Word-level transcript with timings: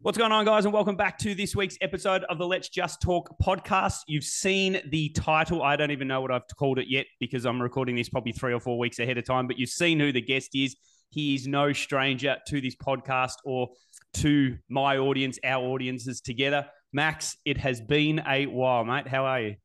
What's 0.00 0.16
going 0.16 0.30
on, 0.30 0.44
guys, 0.44 0.64
and 0.64 0.72
welcome 0.72 0.94
back 0.94 1.18
to 1.18 1.34
this 1.34 1.56
week's 1.56 1.76
episode 1.80 2.22
of 2.30 2.38
the 2.38 2.46
Let's 2.46 2.68
Just 2.68 3.02
Talk 3.02 3.34
podcast. 3.42 4.02
You've 4.06 4.22
seen 4.22 4.80
the 4.90 5.08
title. 5.08 5.60
I 5.60 5.74
don't 5.74 5.90
even 5.90 6.06
know 6.06 6.20
what 6.20 6.30
I've 6.30 6.46
called 6.56 6.78
it 6.78 6.86
yet 6.88 7.06
because 7.18 7.44
I'm 7.44 7.60
recording 7.60 7.96
this 7.96 8.08
probably 8.08 8.30
three 8.30 8.52
or 8.52 8.60
four 8.60 8.78
weeks 8.78 9.00
ahead 9.00 9.18
of 9.18 9.24
time, 9.24 9.48
but 9.48 9.58
you've 9.58 9.70
seen 9.70 9.98
who 9.98 10.12
the 10.12 10.20
guest 10.20 10.50
is. 10.54 10.76
He 11.10 11.34
is 11.34 11.48
no 11.48 11.72
stranger 11.72 12.36
to 12.46 12.60
this 12.60 12.76
podcast 12.76 13.38
or 13.44 13.70
to 14.14 14.56
my 14.68 14.98
audience, 14.98 15.36
our 15.42 15.64
audiences 15.64 16.20
together. 16.20 16.68
Max, 16.92 17.36
it 17.44 17.56
has 17.56 17.80
been 17.80 18.22
a 18.24 18.46
while, 18.46 18.84
mate. 18.84 19.08
How 19.08 19.24
are 19.24 19.40
you? 19.40 19.56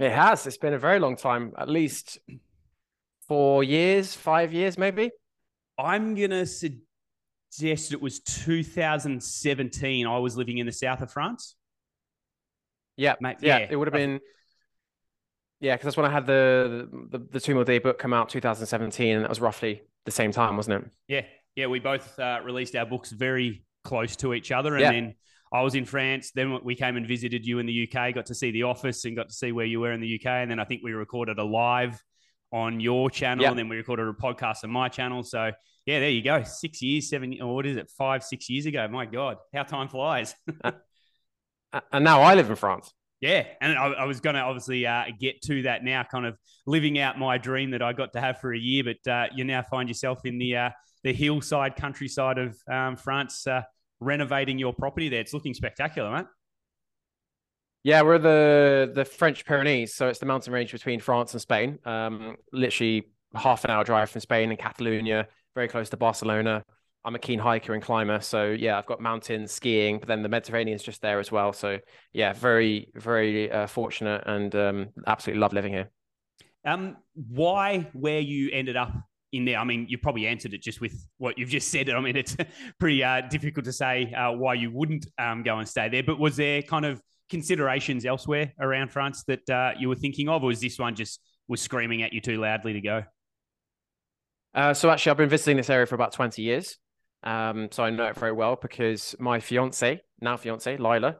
It 0.00 0.12
has. 0.12 0.46
It's 0.46 0.58
been 0.58 0.74
a 0.74 0.78
very 0.78 1.00
long 1.00 1.16
time, 1.16 1.54
at 1.56 1.70
least 1.70 2.18
four 3.26 3.64
years, 3.64 4.14
five 4.14 4.52
years, 4.52 4.76
maybe. 4.76 5.12
I'm 5.78 6.14
going 6.14 6.28
to 6.28 6.44
suggest 6.44 6.82
suggest 7.52 7.92
it 7.92 8.00
was 8.00 8.20
2017. 8.20 10.06
I 10.06 10.18
was 10.18 10.36
living 10.36 10.58
in 10.58 10.66
the 10.66 10.72
south 10.72 11.02
of 11.02 11.10
France. 11.10 11.54
Yeah, 12.96 13.14
Mate, 13.20 13.36
yeah, 13.40 13.58
yeah, 13.58 13.66
it 13.70 13.76
would 13.76 13.88
have 13.88 13.92
been. 13.94 14.20
Yeah, 15.60 15.74
because 15.74 15.84
that's 15.84 15.96
when 15.96 16.06
I 16.06 16.10
had 16.10 16.26
the 16.26 16.88
the, 17.10 17.18
the 17.18 17.40
Two 17.40 17.54
Meal 17.54 17.64
Day 17.64 17.78
book 17.78 17.98
come 17.98 18.12
out 18.12 18.28
2017, 18.30 19.16
and 19.16 19.24
that 19.24 19.28
was 19.28 19.40
roughly 19.40 19.82
the 20.04 20.10
same 20.10 20.32
time, 20.32 20.56
wasn't 20.56 20.84
it? 20.84 20.90
Yeah, 21.08 21.24
yeah, 21.54 21.66
we 21.66 21.78
both 21.78 22.18
uh, 22.18 22.40
released 22.42 22.74
our 22.74 22.86
books 22.86 23.10
very 23.10 23.64
close 23.84 24.16
to 24.16 24.34
each 24.34 24.50
other, 24.50 24.74
and 24.74 24.80
yeah. 24.80 24.92
then 24.92 25.14
I 25.52 25.62
was 25.62 25.74
in 25.74 25.84
France. 25.84 26.32
Then 26.34 26.58
we 26.64 26.74
came 26.74 26.96
and 26.96 27.06
visited 27.06 27.46
you 27.46 27.58
in 27.58 27.66
the 27.66 27.88
UK, 27.88 28.14
got 28.14 28.26
to 28.26 28.34
see 28.34 28.50
the 28.50 28.64
office, 28.64 29.04
and 29.04 29.14
got 29.14 29.28
to 29.28 29.34
see 29.34 29.52
where 29.52 29.66
you 29.66 29.80
were 29.80 29.92
in 29.92 30.00
the 30.00 30.20
UK, 30.20 30.26
and 30.26 30.50
then 30.50 30.58
I 30.58 30.64
think 30.64 30.82
we 30.82 30.92
recorded 30.92 31.38
a 31.38 31.44
live 31.44 32.02
on 32.50 32.80
your 32.80 33.10
channel, 33.10 33.42
yep. 33.42 33.50
and 33.50 33.58
then 33.58 33.68
we 33.68 33.76
recorded 33.76 34.08
a 34.08 34.12
podcast 34.12 34.64
on 34.64 34.70
my 34.70 34.88
channel. 34.88 35.22
So 35.22 35.52
yeah, 35.86 36.00
there 36.00 36.10
you 36.10 36.22
go. 36.22 36.42
Six 36.44 36.80
years, 36.80 37.08
seven, 37.08 37.36
or 37.40 37.54
what 37.54 37.66
is 37.66 37.76
it? 37.76 37.90
Five, 37.90 38.22
six 38.22 38.48
years 38.48 38.66
ago. 38.66 38.86
My 38.88 39.04
God, 39.04 39.38
how 39.52 39.64
time 39.64 39.88
flies. 39.88 40.34
and 41.92 42.04
now 42.04 42.22
I 42.22 42.34
live 42.34 42.50
in 42.50 42.56
France. 42.56 42.92
Yeah, 43.20 43.46
and 43.60 43.78
I, 43.78 43.86
I 43.86 44.04
was 44.04 44.20
going 44.20 44.34
to 44.34 44.42
obviously 44.42 44.86
uh, 44.86 45.04
get 45.18 45.42
to 45.42 45.62
that 45.62 45.84
now, 45.84 46.02
kind 46.02 46.26
of 46.26 46.36
living 46.66 46.98
out 46.98 47.18
my 47.18 47.38
dream 47.38 47.70
that 47.70 47.82
I 47.82 47.92
got 47.92 48.12
to 48.14 48.20
have 48.20 48.40
for 48.40 48.52
a 48.52 48.58
year. 48.58 48.84
But 48.84 49.10
uh, 49.10 49.26
you 49.34 49.44
now 49.44 49.62
find 49.62 49.88
yourself 49.88 50.24
in 50.24 50.38
the 50.38 50.56
uh, 50.56 50.70
the 51.04 51.12
hillside 51.12 51.76
countryside 51.76 52.38
of 52.38 52.56
um, 52.70 52.96
France, 52.96 53.46
uh, 53.46 53.62
renovating 54.00 54.58
your 54.58 54.72
property 54.72 55.08
there. 55.08 55.20
It's 55.20 55.34
looking 55.34 55.54
spectacular, 55.54 56.12
mate. 56.12 56.26
Yeah, 57.84 58.02
we're 58.02 58.18
the 58.18 58.92
the 58.92 59.04
French 59.04 59.44
Pyrenees, 59.44 59.94
so 59.94 60.08
it's 60.08 60.20
the 60.20 60.26
mountain 60.26 60.52
range 60.52 60.70
between 60.70 61.00
France 61.00 61.32
and 61.32 61.40
Spain. 61.40 61.78
Um, 61.84 62.36
literally 62.52 63.08
half 63.34 63.64
an 63.64 63.70
hour 63.70 63.82
drive 63.82 64.10
from 64.10 64.20
Spain 64.20 64.50
and 64.50 64.58
Catalonia 64.58 65.26
very 65.54 65.68
close 65.68 65.90
to 65.90 65.96
Barcelona. 65.96 66.64
I'm 67.04 67.14
a 67.16 67.18
keen 67.18 67.40
hiker 67.40 67.74
and 67.74 67.82
climber, 67.82 68.20
so 68.20 68.50
yeah, 68.50 68.78
I've 68.78 68.86
got 68.86 69.00
mountains, 69.00 69.50
skiing, 69.50 69.98
but 69.98 70.06
then 70.06 70.22
the 70.22 70.28
Mediterranean's 70.28 70.84
just 70.84 71.02
there 71.02 71.18
as 71.18 71.32
well. 71.32 71.52
So 71.52 71.78
yeah, 72.12 72.32
very, 72.32 72.88
very 72.94 73.50
uh, 73.50 73.66
fortunate 73.66 74.22
and 74.26 74.54
um, 74.54 74.88
absolutely 75.06 75.40
love 75.40 75.52
living 75.52 75.72
here. 75.72 75.90
Um, 76.64 76.96
why 77.14 77.90
where 77.92 78.20
you 78.20 78.50
ended 78.52 78.76
up 78.76 78.92
in 79.32 79.44
there? 79.44 79.58
I 79.58 79.64
mean, 79.64 79.86
you 79.88 79.98
probably 79.98 80.28
answered 80.28 80.54
it 80.54 80.62
just 80.62 80.80
with 80.80 80.94
what 81.18 81.36
you've 81.38 81.48
just 81.48 81.72
said. 81.72 81.90
I 81.90 82.00
mean, 82.00 82.16
it's 82.16 82.36
pretty 82.78 83.02
uh, 83.02 83.22
difficult 83.22 83.64
to 83.64 83.72
say 83.72 84.12
uh, 84.12 84.32
why 84.32 84.54
you 84.54 84.70
wouldn't 84.70 85.06
um, 85.18 85.42
go 85.42 85.58
and 85.58 85.68
stay 85.68 85.88
there. 85.88 86.04
But 86.04 86.20
was 86.20 86.36
there 86.36 86.62
kind 86.62 86.84
of 86.84 87.02
considerations 87.28 88.04
elsewhere 88.04 88.52
around 88.60 88.92
France 88.92 89.24
that 89.24 89.50
uh, 89.50 89.72
you 89.76 89.88
were 89.88 89.96
thinking 89.96 90.28
of, 90.28 90.44
or 90.44 90.46
was 90.46 90.60
this 90.60 90.78
one 90.78 90.94
just 90.94 91.20
was 91.48 91.60
screaming 91.60 92.02
at 92.02 92.12
you 92.12 92.20
too 92.20 92.40
loudly 92.40 92.74
to 92.74 92.80
go? 92.80 93.02
Uh, 94.54 94.74
so 94.74 94.90
actually, 94.90 95.10
I've 95.10 95.16
been 95.16 95.28
visiting 95.28 95.56
this 95.56 95.70
area 95.70 95.86
for 95.86 95.94
about 95.94 96.12
20 96.12 96.42
years. 96.42 96.78
Um, 97.22 97.68
so 97.70 97.84
I 97.84 97.90
know 97.90 98.06
it 98.06 98.16
very 98.16 98.32
well 98.32 98.56
because 98.60 99.14
my 99.18 99.40
fiance, 99.40 100.00
now 100.20 100.36
fiance, 100.36 100.76
Lila, 100.76 101.16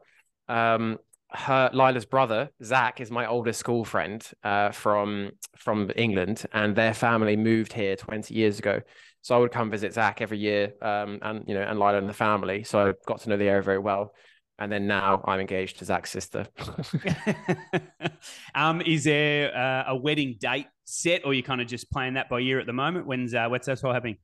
um, 0.49 0.99
her 1.31 1.71
Lila's 1.73 2.05
brother 2.05 2.49
Zach 2.63 3.01
is 3.01 3.09
my 3.09 3.25
oldest 3.25 3.59
school 3.59 3.83
friend 3.85 4.23
uh, 4.43 4.71
from 4.71 5.31
from 5.57 5.91
England, 5.95 6.45
and 6.53 6.75
their 6.75 6.93
family 6.93 7.35
moved 7.35 7.73
here 7.73 7.95
20 7.95 8.33
years 8.33 8.59
ago. 8.59 8.81
So 9.21 9.35
I 9.35 9.39
would 9.39 9.51
come 9.51 9.71
visit 9.71 9.93
Zach 9.93 10.21
every 10.21 10.37
year, 10.37 10.73
um, 10.81 11.19
and 11.21 11.43
you 11.47 11.55
know, 11.55 11.61
and 11.61 11.79
Lila 11.79 11.97
and 11.97 12.09
the 12.09 12.13
family. 12.13 12.63
So 12.63 12.89
I 12.89 12.93
got 13.07 13.21
to 13.21 13.29
know 13.29 13.37
the 13.37 13.49
area 13.49 13.63
very 13.63 13.79
well 13.79 14.13
and 14.59 14.71
then 14.71 14.87
now 14.87 15.23
I'm 15.25 15.39
engaged 15.39 15.79
to 15.79 15.85
Zach's 15.85 16.11
sister. 16.11 16.45
um, 18.55 18.81
is 18.81 19.03
there 19.03 19.55
uh, 19.55 19.85
a 19.87 19.95
wedding 19.95 20.37
date 20.39 20.67
set, 20.85 21.25
or 21.25 21.33
you 21.33 21.43
kind 21.43 21.61
of 21.61 21.67
just 21.67 21.89
playing 21.91 22.15
that 22.15 22.29
by 22.29 22.39
year 22.39 22.59
at 22.59 22.65
the 22.65 22.73
moment? 22.73 23.05
When's 23.07 23.33
uh, 23.33 23.47
what's 23.47 23.67
that 23.67 23.83
all 23.83 23.93
happening? 23.93 24.17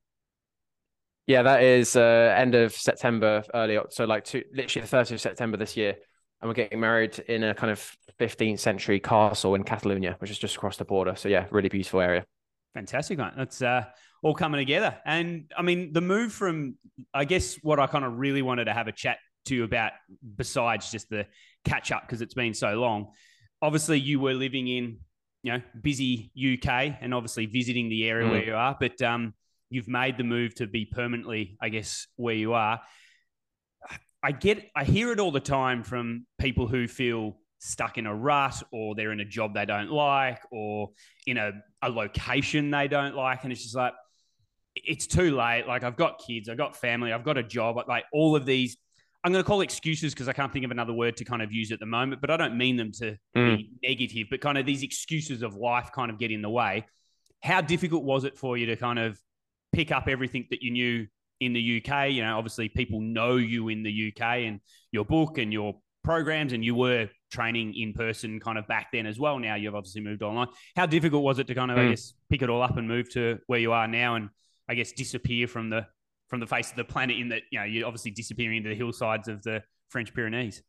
Yeah, 1.26 1.42
that 1.42 1.62
is 1.62 1.94
uh, 1.96 2.34
end 2.36 2.54
of 2.54 2.72
September, 2.72 3.44
early 3.54 3.78
so 3.90 4.04
like 4.04 4.24
two, 4.24 4.42
literally 4.52 4.86
the 4.86 4.96
30th 4.96 5.12
of 5.12 5.20
September 5.20 5.56
this 5.56 5.76
year, 5.76 5.96
and 6.40 6.48
we're 6.48 6.54
getting 6.54 6.80
married 6.80 7.18
in 7.20 7.44
a 7.44 7.54
kind 7.54 7.70
of 7.70 7.96
15th 8.18 8.58
century 8.58 8.98
castle 8.98 9.54
in 9.54 9.62
Catalonia, 9.62 10.16
which 10.18 10.30
is 10.30 10.38
just 10.38 10.56
across 10.56 10.76
the 10.76 10.84
border. 10.84 11.14
So 11.16 11.28
yeah, 11.28 11.46
really 11.50 11.68
beautiful 11.68 12.00
area. 12.00 12.24
Fantastic, 12.74 13.18
mate. 13.18 13.32
That's 13.36 13.62
uh, 13.62 13.84
all 14.22 14.34
coming 14.34 14.60
together. 14.60 14.96
And 15.04 15.50
I 15.56 15.62
mean, 15.62 15.92
the 15.92 16.00
move 16.00 16.32
from, 16.32 16.76
I 17.12 17.24
guess, 17.24 17.56
what 17.62 17.80
I 17.80 17.86
kind 17.86 18.04
of 18.04 18.18
really 18.18 18.42
wanted 18.42 18.66
to 18.66 18.72
have 18.72 18.88
a 18.88 18.92
chat 18.92 19.18
to 19.46 19.54
you 19.54 19.64
about 19.64 19.92
besides 20.36 20.90
just 20.90 21.08
the 21.10 21.26
catch 21.64 21.92
up 21.92 22.02
because 22.02 22.22
it's 22.22 22.34
been 22.34 22.54
so 22.54 22.74
long. 22.74 23.12
Obviously, 23.62 23.98
you 23.98 24.20
were 24.20 24.34
living 24.34 24.68
in 24.68 24.98
you 25.42 25.52
know 25.52 25.62
busy 25.80 26.30
UK 26.36 26.96
and 27.00 27.14
obviously 27.14 27.46
visiting 27.46 27.88
the 27.88 28.08
area 28.08 28.26
mm. 28.26 28.30
where 28.30 28.44
you 28.44 28.54
are, 28.54 28.76
but 28.78 29.00
um, 29.02 29.34
you've 29.70 29.88
made 29.88 30.18
the 30.18 30.24
move 30.24 30.54
to 30.56 30.66
be 30.66 30.84
permanently, 30.84 31.56
I 31.60 31.68
guess, 31.68 32.06
where 32.16 32.34
you 32.34 32.52
are. 32.52 32.80
I 34.22 34.32
get, 34.32 34.70
I 34.76 34.84
hear 34.84 35.12
it 35.12 35.20
all 35.20 35.30
the 35.30 35.40
time 35.40 35.82
from 35.82 36.26
people 36.38 36.66
who 36.66 36.86
feel 36.86 37.38
stuck 37.60 37.96
in 37.96 38.06
a 38.06 38.14
rut 38.14 38.62
or 38.72 38.94
they're 38.94 39.12
in 39.12 39.20
a 39.20 39.24
job 39.24 39.54
they 39.54 39.64
don't 39.64 39.90
like 39.90 40.40
or 40.50 40.90
in 41.26 41.38
a, 41.38 41.52
a 41.82 41.88
location 41.88 42.70
they 42.70 42.88
don't 42.88 43.14
like. 43.14 43.44
And 43.44 43.52
it's 43.52 43.62
just 43.62 43.76
like, 43.76 43.94
it's 44.74 45.06
too 45.06 45.34
late. 45.34 45.66
Like, 45.66 45.84
I've 45.84 45.96
got 45.96 46.20
kids, 46.26 46.48
I've 46.48 46.58
got 46.58 46.76
family, 46.76 47.12
I've 47.12 47.24
got 47.24 47.38
a 47.38 47.42
job. 47.42 47.76
Like, 47.88 48.04
all 48.12 48.36
of 48.36 48.44
these 48.44 48.76
I'm 49.22 49.32
going 49.32 49.44
to 49.44 49.46
call 49.46 49.60
excuses 49.60 50.14
because 50.14 50.28
I 50.28 50.32
can't 50.32 50.52
think 50.52 50.64
of 50.64 50.70
another 50.70 50.94
word 50.94 51.16
to 51.18 51.24
kind 51.24 51.42
of 51.42 51.52
use 51.52 51.72
at 51.72 51.80
the 51.80 51.86
moment, 51.86 52.20
but 52.20 52.30
I 52.30 52.36
don't 52.36 52.56
mean 52.56 52.76
them 52.76 52.90
to 52.92 53.16
mm. 53.36 53.56
be 53.56 53.70
negative, 53.82 54.28
but 54.30 54.40
kind 54.40 54.56
of 54.56 54.64
these 54.64 54.82
excuses 54.82 55.42
of 55.42 55.54
life 55.54 55.90
kind 55.94 56.10
of 56.10 56.18
get 56.18 56.30
in 56.30 56.40
the 56.40 56.48
way. 56.48 56.86
How 57.42 57.60
difficult 57.60 58.04
was 58.04 58.24
it 58.24 58.38
for 58.38 58.56
you 58.56 58.66
to 58.66 58.76
kind 58.76 58.98
of 58.98 59.18
pick 59.72 59.92
up 59.92 60.08
everything 60.08 60.46
that 60.50 60.62
you 60.62 60.70
knew 60.70 61.06
in 61.40 61.52
the 61.52 61.82
UK? 61.84 62.10
You 62.10 62.22
know, 62.22 62.36
obviously 62.38 62.70
people 62.70 63.00
know 63.00 63.36
you 63.36 63.68
in 63.68 63.82
the 63.82 64.12
UK 64.12 64.22
and 64.22 64.60
your 64.90 65.04
book 65.04 65.36
and 65.36 65.52
your 65.52 65.74
programs, 66.02 66.54
and 66.54 66.64
you 66.64 66.74
were 66.74 67.10
training 67.30 67.74
in 67.74 67.92
person 67.92 68.40
kind 68.40 68.56
of 68.56 68.66
back 68.66 68.88
then 68.90 69.04
as 69.04 69.18
well. 69.18 69.38
Now 69.38 69.54
you've 69.54 69.74
obviously 69.74 70.00
moved 70.00 70.22
online. 70.22 70.48
How 70.76 70.86
difficult 70.86 71.22
was 71.22 71.38
it 71.38 71.46
to 71.48 71.54
kind 71.54 71.70
of, 71.70 71.76
mm. 71.76 71.86
I 71.86 71.90
guess, 71.90 72.14
pick 72.30 72.40
it 72.40 72.48
all 72.48 72.62
up 72.62 72.78
and 72.78 72.88
move 72.88 73.10
to 73.12 73.38
where 73.48 73.60
you 73.60 73.72
are 73.72 73.86
now 73.86 74.14
and 74.14 74.30
I 74.66 74.74
guess 74.74 74.92
disappear 74.92 75.46
from 75.46 75.68
the 75.68 75.86
from 76.30 76.40
the 76.40 76.46
face 76.46 76.70
of 76.70 76.76
the 76.76 76.84
planet 76.84 77.18
in 77.18 77.28
that 77.28 77.42
you 77.50 77.58
know 77.58 77.64
you're 77.64 77.86
obviously 77.86 78.12
disappearing 78.12 78.58
into 78.58 78.70
the 78.70 78.74
hillsides 78.74 79.28
of 79.28 79.42
the 79.42 79.62
French 79.90 80.14
Pyrenees? 80.14 80.62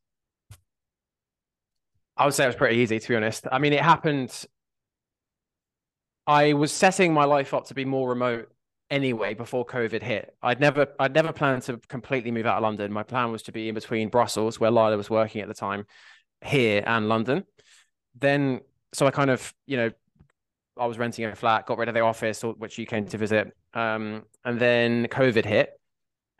I 2.17 2.25
would 2.25 2.33
say 2.33 2.43
it 2.43 2.47
was 2.47 2.55
pretty 2.55 2.77
easy 2.77 2.99
to 2.99 3.07
be 3.07 3.15
honest. 3.15 3.47
I 3.49 3.59
mean, 3.59 3.71
it 3.71 3.81
happened. 3.81 4.45
I 6.27 6.53
was 6.53 6.71
setting 6.71 7.13
my 7.13 7.25
life 7.25 7.53
up 7.53 7.67
to 7.67 7.73
be 7.73 7.85
more 7.85 8.09
remote 8.09 8.51
anyway 8.89 9.33
before 9.33 9.65
COVID 9.65 10.01
hit. 10.01 10.35
I'd 10.41 10.59
never 10.59 10.87
I'd 10.99 11.13
never 11.13 11.31
planned 11.31 11.61
to 11.63 11.77
completely 11.87 12.31
move 12.31 12.45
out 12.45 12.57
of 12.57 12.63
London. 12.63 12.91
My 12.91 13.03
plan 13.03 13.31
was 13.31 13.43
to 13.43 13.51
be 13.51 13.69
in 13.69 13.75
between 13.75 14.09
Brussels, 14.09 14.59
where 14.59 14.71
Lila 14.71 14.97
was 14.97 15.09
working 15.09 15.41
at 15.41 15.47
the 15.47 15.53
time, 15.53 15.85
here 16.43 16.83
and 16.85 17.07
London. 17.07 17.45
Then 18.19 18.61
so 18.93 19.07
I 19.07 19.11
kind 19.11 19.29
of, 19.29 19.53
you 19.67 19.77
know, 19.77 19.91
I 20.77 20.85
was 20.85 20.97
renting 20.97 21.25
a 21.25 21.35
flat, 21.35 21.65
got 21.65 21.77
rid 21.77 21.87
of 21.87 21.95
the 21.95 22.01
office, 22.01 22.41
which 22.41 22.77
you 22.77 22.85
came 22.85 23.05
to 23.05 23.17
visit. 23.17 23.55
Um, 23.73 24.23
and 24.43 24.59
then 24.59 25.07
COVID 25.07 25.45
hit, 25.45 25.69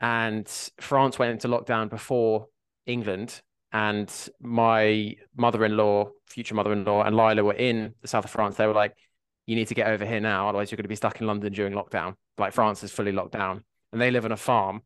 and 0.00 0.46
France 0.80 1.18
went 1.18 1.32
into 1.32 1.48
lockdown 1.48 1.88
before 1.88 2.48
England. 2.86 3.40
And 3.74 4.12
my 4.40 5.16
mother 5.34 5.64
in 5.64 5.76
law, 5.76 6.10
future 6.26 6.54
mother 6.54 6.72
in 6.72 6.84
law, 6.84 7.02
and 7.02 7.16
Lila 7.16 7.42
were 7.42 7.54
in 7.54 7.94
the 8.02 8.08
south 8.08 8.26
of 8.26 8.30
France. 8.30 8.56
They 8.56 8.66
were 8.66 8.74
like, 8.74 8.94
you 9.46 9.56
need 9.56 9.68
to 9.68 9.74
get 9.74 9.86
over 9.88 10.04
here 10.04 10.20
now. 10.20 10.48
Otherwise, 10.48 10.70
you're 10.70 10.76
going 10.76 10.84
to 10.84 10.88
be 10.88 10.96
stuck 10.96 11.20
in 11.20 11.26
London 11.26 11.52
during 11.52 11.72
lockdown. 11.72 12.14
Like 12.36 12.52
France 12.52 12.82
is 12.82 12.92
fully 12.92 13.12
locked 13.12 13.32
down. 13.32 13.64
And 13.92 14.00
they 14.00 14.10
live 14.10 14.24
on 14.24 14.32
a 14.32 14.36
farm 14.36 14.82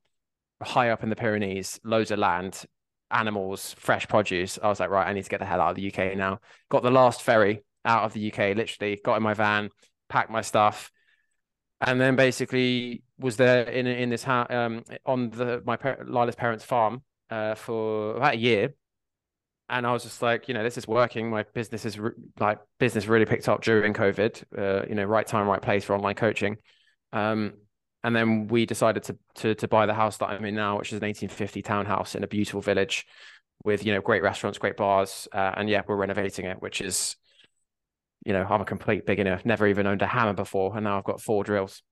high 0.62 0.90
up 0.90 1.02
in 1.02 1.10
the 1.10 1.16
Pyrenees, 1.16 1.80
loads 1.84 2.10
of 2.10 2.18
land, 2.18 2.64
animals, 3.10 3.74
fresh 3.78 4.08
produce. 4.08 4.58
I 4.62 4.68
was 4.68 4.80
like, 4.80 4.90
right, 4.90 5.06
I 5.06 5.12
need 5.12 5.24
to 5.24 5.30
get 5.30 5.40
the 5.40 5.46
hell 5.46 5.60
out 5.60 5.70
of 5.70 5.76
the 5.76 5.92
UK 5.92 6.16
now. 6.16 6.40
Got 6.70 6.82
the 6.82 6.90
last 6.90 7.22
ferry 7.22 7.64
out 7.84 8.04
of 8.04 8.12
the 8.12 8.32
UK, 8.32 8.56
literally 8.56 8.98
got 9.04 9.16
in 9.16 9.22
my 9.22 9.34
van, 9.34 9.70
packed 10.08 10.30
my 10.30 10.40
stuff, 10.40 10.90
and 11.80 12.00
then 12.00 12.16
basically 12.16 13.02
was 13.18 13.36
there 13.36 13.64
in 13.64 13.86
in 13.86 14.10
this 14.10 14.22
house 14.22 14.46
um, 14.50 14.82
on 15.04 15.30
the 15.30 15.62
my 15.64 15.78
Lila's 16.04 16.34
parents' 16.34 16.64
farm 16.64 17.02
uh, 17.30 17.54
for 17.54 18.16
about 18.16 18.34
a 18.34 18.38
year, 18.38 18.74
and 19.68 19.86
I 19.86 19.92
was 19.92 20.04
just 20.04 20.22
like, 20.22 20.48
you 20.48 20.54
know, 20.54 20.62
this 20.62 20.78
is 20.78 20.86
working. 20.86 21.30
My 21.30 21.44
business 21.54 21.84
is 21.84 21.98
re- 21.98 22.12
like 22.38 22.58
business 22.78 23.06
really 23.06 23.26
picked 23.26 23.48
up 23.48 23.62
during 23.62 23.94
COVID. 23.94 24.44
Uh, 24.56 24.86
you 24.88 24.94
know, 24.94 25.04
right 25.04 25.26
time, 25.26 25.46
right 25.46 25.62
place 25.62 25.84
for 25.84 25.94
online 25.94 26.14
coaching. 26.14 26.56
Um, 27.12 27.54
and 28.04 28.14
then 28.14 28.46
we 28.46 28.66
decided 28.66 29.02
to 29.04 29.18
to 29.36 29.54
to 29.56 29.68
buy 29.68 29.86
the 29.86 29.94
house 29.94 30.18
that 30.18 30.26
I'm 30.26 30.44
in 30.44 30.54
now, 30.54 30.78
which 30.78 30.88
is 30.88 30.98
an 31.00 31.06
1850 31.06 31.62
townhouse 31.62 32.14
in 32.14 32.22
a 32.22 32.28
beautiful 32.28 32.60
village 32.60 33.04
with 33.64 33.84
you 33.84 33.92
know 33.92 34.00
great 34.00 34.22
restaurants, 34.22 34.58
great 34.58 34.76
bars, 34.76 35.26
uh, 35.32 35.52
and 35.56 35.68
yeah, 35.68 35.82
we're 35.86 35.96
renovating 35.96 36.46
it, 36.46 36.62
which 36.62 36.80
is 36.80 37.16
you 38.26 38.32
know 38.32 38.44
I'm 38.48 38.60
a 38.60 38.64
complete 38.64 39.06
beginner, 39.06 39.40
never 39.44 39.68
even 39.68 39.86
owned 39.86 40.02
a 40.02 40.06
hammer 40.06 40.32
before, 40.32 40.74
and 40.74 40.84
now 40.84 40.98
I've 40.98 41.04
got 41.04 41.20
four 41.20 41.44
drills. 41.44 41.82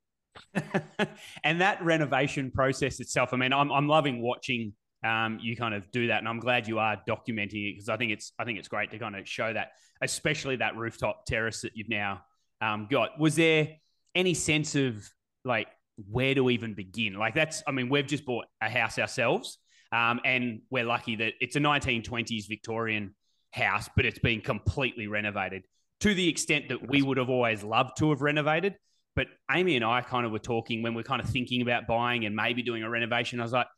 and 1.44 1.60
that 1.60 1.82
renovation 1.82 2.50
process 2.50 2.98
itself, 2.98 3.32
I 3.32 3.36
mean, 3.36 3.52
I'm 3.52 3.70
I'm 3.70 3.86
loving 3.86 4.20
watching 4.20 4.72
um, 5.04 5.38
you 5.40 5.56
kind 5.56 5.74
of 5.74 5.88
do 5.92 6.08
that, 6.08 6.18
and 6.18 6.28
I'm 6.28 6.40
glad 6.40 6.66
you 6.66 6.80
are 6.80 7.00
documenting 7.08 7.70
it 7.70 7.74
because 7.74 7.88
I 7.88 7.96
think 7.96 8.10
it's 8.10 8.32
I 8.36 8.44
think 8.44 8.58
it's 8.58 8.66
great 8.66 8.90
to 8.90 8.98
kind 8.98 9.14
of 9.14 9.28
show 9.28 9.52
that, 9.52 9.68
especially 10.02 10.56
that 10.56 10.76
rooftop 10.76 11.24
terrace 11.24 11.60
that 11.60 11.72
you've 11.76 11.88
now 11.88 12.22
um, 12.60 12.88
got. 12.90 13.18
Was 13.18 13.36
there 13.36 13.68
any 14.16 14.34
sense 14.34 14.74
of 14.74 15.08
like 15.44 15.68
where 16.10 16.34
to 16.34 16.50
even 16.50 16.74
begin? 16.74 17.14
Like 17.14 17.34
that's, 17.36 17.62
I 17.64 17.70
mean, 17.70 17.88
we've 17.88 18.06
just 18.06 18.24
bought 18.24 18.46
a 18.60 18.68
house 18.68 18.98
ourselves, 18.98 19.58
um, 19.92 20.20
and 20.24 20.62
we're 20.68 20.84
lucky 20.84 21.14
that 21.14 21.34
it's 21.40 21.54
a 21.54 21.60
1920s 21.60 22.48
Victorian 22.48 23.14
house, 23.52 23.88
but 23.94 24.04
it's 24.04 24.18
been 24.18 24.40
completely 24.40 25.06
renovated 25.06 25.62
to 26.04 26.12
the 26.12 26.28
extent 26.28 26.68
that 26.68 26.86
we 26.86 27.00
would 27.00 27.16
have 27.16 27.30
always 27.30 27.64
loved 27.64 27.96
to 27.96 28.10
have 28.10 28.20
renovated. 28.20 28.74
But 29.16 29.28
Amy 29.50 29.74
and 29.74 29.82
I 29.82 30.02
kind 30.02 30.26
of 30.26 30.32
were 30.32 30.38
talking 30.38 30.82
when 30.82 30.92
we're 30.92 31.02
kind 31.02 31.22
of 31.22 31.30
thinking 31.30 31.62
about 31.62 31.86
buying 31.86 32.26
and 32.26 32.36
maybe 32.36 32.62
doing 32.62 32.82
a 32.82 32.90
renovation. 32.90 33.40
I 33.40 33.42
was 33.42 33.52
like, 33.52 33.68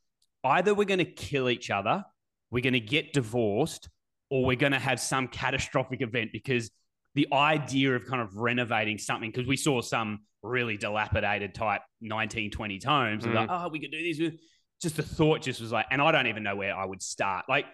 either 0.42 0.74
we're 0.74 0.86
going 0.86 0.98
to 0.98 1.04
kill 1.04 1.48
each 1.48 1.70
other, 1.70 2.04
we're 2.50 2.64
going 2.64 2.72
to 2.72 2.80
get 2.80 3.12
divorced, 3.12 3.88
or 4.28 4.44
we're 4.44 4.56
going 4.56 4.72
to 4.72 4.78
have 4.80 4.98
some 4.98 5.28
catastrophic 5.28 6.02
event 6.02 6.30
because 6.32 6.68
the 7.14 7.28
idea 7.32 7.94
of 7.94 8.04
kind 8.06 8.20
of 8.20 8.36
renovating 8.36 8.98
something, 8.98 9.30
because 9.30 9.46
we 9.46 9.56
saw 9.56 9.80
some 9.80 10.18
really 10.42 10.76
dilapidated 10.76 11.54
type 11.54 11.82
1920s 12.02 12.84
homes, 12.84 13.22
mm. 13.22 13.26
and 13.26 13.34
like, 13.36 13.48
oh, 13.52 13.68
we 13.68 13.78
could 13.78 13.92
do 13.92 14.02
this. 14.02 14.18
With 14.18 14.40
just 14.82 14.96
the 14.96 15.04
thought 15.04 15.42
just 15.42 15.60
was 15.60 15.70
like, 15.70 15.86
and 15.92 16.02
I 16.02 16.10
don't 16.10 16.26
even 16.26 16.42
know 16.42 16.56
where 16.56 16.76
I 16.76 16.86
would 16.86 17.02
start. 17.02 17.44
Like, 17.48 17.66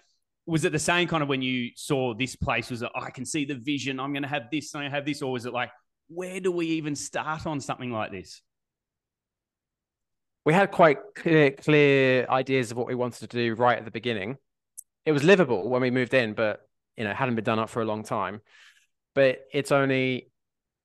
was 0.46 0.64
it 0.64 0.72
the 0.72 0.78
same 0.78 1.08
kind 1.08 1.22
of 1.22 1.28
when 1.28 1.42
you 1.42 1.70
saw 1.76 2.14
this 2.14 2.36
place? 2.36 2.70
Was 2.70 2.82
it, 2.82 2.90
oh, 2.94 3.00
I 3.00 3.10
can 3.10 3.24
see 3.24 3.44
the 3.44 3.54
vision, 3.54 4.00
I'm 4.00 4.12
going 4.12 4.22
to 4.22 4.28
have 4.28 4.44
this, 4.50 4.74
I'm 4.74 4.82
going 4.82 4.90
to 4.90 4.96
have 4.96 5.06
this? 5.06 5.22
Or 5.22 5.30
was 5.30 5.46
it 5.46 5.52
like, 5.52 5.70
where 6.08 6.40
do 6.40 6.50
we 6.50 6.66
even 6.66 6.96
start 6.96 7.46
on 7.46 7.60
something 7.60 7.90
like 7.90 8.10
this? 8.10 8.42
We 10.44 10.52
had 10.52 10.72
quite 10.72 10.98
clear, 11.14 11.52
clear 11.52 12.26
ideas 12.28 12.72
of 12.72 12.76
what 12.76 12.88
we 12.88 12.96
wanted 12.96 13.30
to 13.30 13.36
do 13.36 13.54
right 13.54 13.78
at 13.78 13.84
the 13.84 13.92
beginning. 13.92 14.38
It 15.06 15.12
was 15.12 15.22
livable 15.22 15.68
when 15.68 15.82
we 15.82 15.90
moved 15.90 16.14
in, 16.14 16.34
but 16.34 16.60
you 16.96 17.04
know, 17.04 17.14
hadn't 17.14 17.36
been 17.36 17.44
done 17.44 17.60
up 17.60 17.70
for 17.70 17.80
a 17.80 17.84
long 17.84 18.02
time. 18.02 18.40
But 19.14 19.40
it's 19.52 19.70
only 19.70 20.31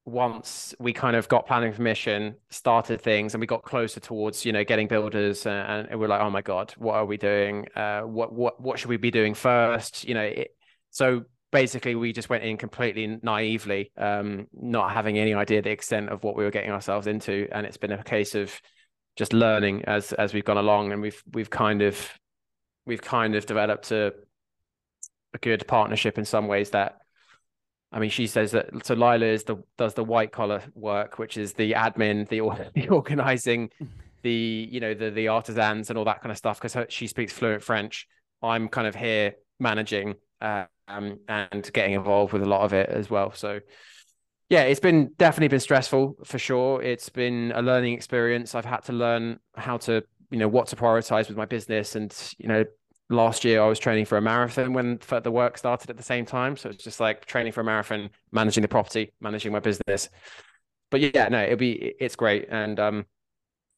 once 0.07 0.73
we 0.79 0.93
kind 0.93 1.17
of 1.17 1.27
got 1.27 1.45
planning 1.45 1.73
permission, 1.73 2.33
started 2.49 3.01
things, 3.01 3.33
and 3.33 3.41
we 3.41 3.45
got 3.45 3.61
closer 3.63 3.99
towards 3.99 4.45
you 4.45 4.53
know 4.53 4.63
getting 4.63 4.87
builders, 4.87 5.45
and, 5.45 5.89
and 5.89 5.99
we're 5.99 6.07
like, 6.07 6.21
oh 6.21 6.29
my 6.29 6.41
god, 6.41 6.73
what 6.77 6.95
are 6.95 7.05
we 7.05 7.17
doing? 7.17 7.67
Uh, 7.75 8.01
what 8.01 8.31
what 8.31 8.59
what 8.61 8.79
should 8.79 8.89
we 8.89 8.95
be 8.95 9.11
doing 9.11 9.33
first? 9.33 10.07
You 10.07 10.13
know, 10.13 10.23
it, 10.23 10.55
so 10.91 11.25
basically 11.51 11.95
we 11.95 12.13
just 12.13 12.29
went 12.29 12.45
in 12.45 12.55
completely 12.55 13.19
naively, 13.21 13.91
um, 13.97 14.47
not 14.53 14.91
having 14.91 15.19
any 15.19 15.33
idea 15.33 15.61
the 15.61 15.71
extent 15.71 16.09
of 16.09 16.23
what 16.23 16.37
we 16.37 16.45
were 16.45 16.51
getting 16.51 16.71
ourselves 16.71 17.05
into, 17.05 17.49
and 17.51 17.65
it's 17.65 17.77
been 17.77 17.91
a 17.91 18.01
case 18.01 18.33
of 18.33 18.59
just 19.17 19.33
learning 19.33 19.83
as 19.85 20.13
as 20.13 20.33
we've 20.33 20.45
gone 20.45 20.57
along, 20.57 20.93
and 20.93 21.01
we've 21.01 21.21
we've 21.33 21.49
kind 21.49 21.81
of 21.81 21.99
we've 22.85 23.01
kind 23.01 23.35
of 23.35 23.45
developed 23.45 23.91
a 23.91 24.13
a 25.33 25.37
good 25.39 25.67
partnership 25.67 26.17
in 26.17 26.23
some 26.23 26.47
ways 26.47 26.69
that 26.69 26.99
I 27.91 27.99
mean, 27.99 28.09
she 28.09 28.27
says 28.27 28.51
that 28.51 28.85
so 28.85 28.95
Lila 28.95 29.25
is 29.25 29.43
the 29.43 29.57
does 29.77 29.93
the 29.93 30.03
white 30.03 30.31
collar 30.31 30.61
work, 30.75 31.19
which 31.19 31.37
is 31.37 31.53
the 31.53 31.73
admin, 31.73 32.27
the 32.27 32.41
the 32.73 32.89
organizing, 32.89 33.69
the 34.23 34.67
you 34.71 34.79
know 34.79 34.93
the 34.93 35.09
the 35.09 35.29
artisans 35.29 35.89
and 35.89 35.97
all 35.97 36.05
that 36.05 36.21
kind 36.21 36.31
of 36.31 36.37
stuff. 36.37 36.61
Because 36.61 36.75
she 36.89 37.07
speaks 37.07 37.33
fluent 37.33 37.63
French. 37.63 38.07
I'm 38.41 38.67
kind 38.67 38.87
of 38.87 38.95
here 38.95 39.33
managing 39.59 40.15
uh, 40.41 40.65
um, 40.87 41.19
and 41.27 41.71
getting 41.73 41.93
involved 41.93 42.33
with 42.33 42.43
a 42.43 42.45
lot 42.45 42.61
of 42.61 42.73
it 42.73 42.89
as 42.89 43.09
well. 43.09 43.31
So 43.33 43.59
yeah, 44.49 44.63
it's 44.63 44.79
been 44.79 45.11
definitely 45.17 45.49
been 45.49 45.59
stressful 45.59 46.17
for 46.23 46.39
sure. 46.39 46.81
It's 46.81 47.09
been 47.09 47.51
a 47.55 47.61
learning 47.61 47.93
experience. 47.93 48.55
I've 48.55 48.65
had 48.65 48.83
to 48.85 48.93
learn 48.93 49.39
how 49.55 49.77
to 49.77 50.03
you 50.29 50.39
know 50.39 50.47
what 50.47 50.67
to 50.67 50.75
prioritize 50.75 51.27
with 51.27 51.37
my 51.37 51.45
business 51.45 51.95
and 51.95 52.13
you 52.37 52.47
know 52.47 52.65
last 53.09 53.45
year 53.45 53.61
I 53.61 53.67
was 53.67 53.79
training 53.79 54.05
for 54.05 54.17
a 54.17 54.21
marathon 54.21 54.73
when 54.73 54.99
the 55.23 55.31
work 55.31 55.57
started 55.57 55.89
at 55.89 55.97
the 55.97 56.03
same 56.03 56.25
time. 56.25 56.57
So 56.57 56.69
it's 56.69 56.83
just 56.83 56.99
like 56.99 57.25
training 57.25 57.53
for 57.53 57.61
a 57.61 57.63
marathon, 57.63 58.09
managing 58.31 58.61
the 58.61 58.67
property, 58.67 59.13
managing 59.21 59.51
my 59.51 59.59
business. 59.59 60.09
But 60.89 61.01
yeah, 61.01 61.27
no, 61.29 61.43
it'll 61.43 61.57
be 61.57 61.93
it's 61.99 62.15
great, 62.15 62.47
and 62.49 62.79
um, 62.79 63.05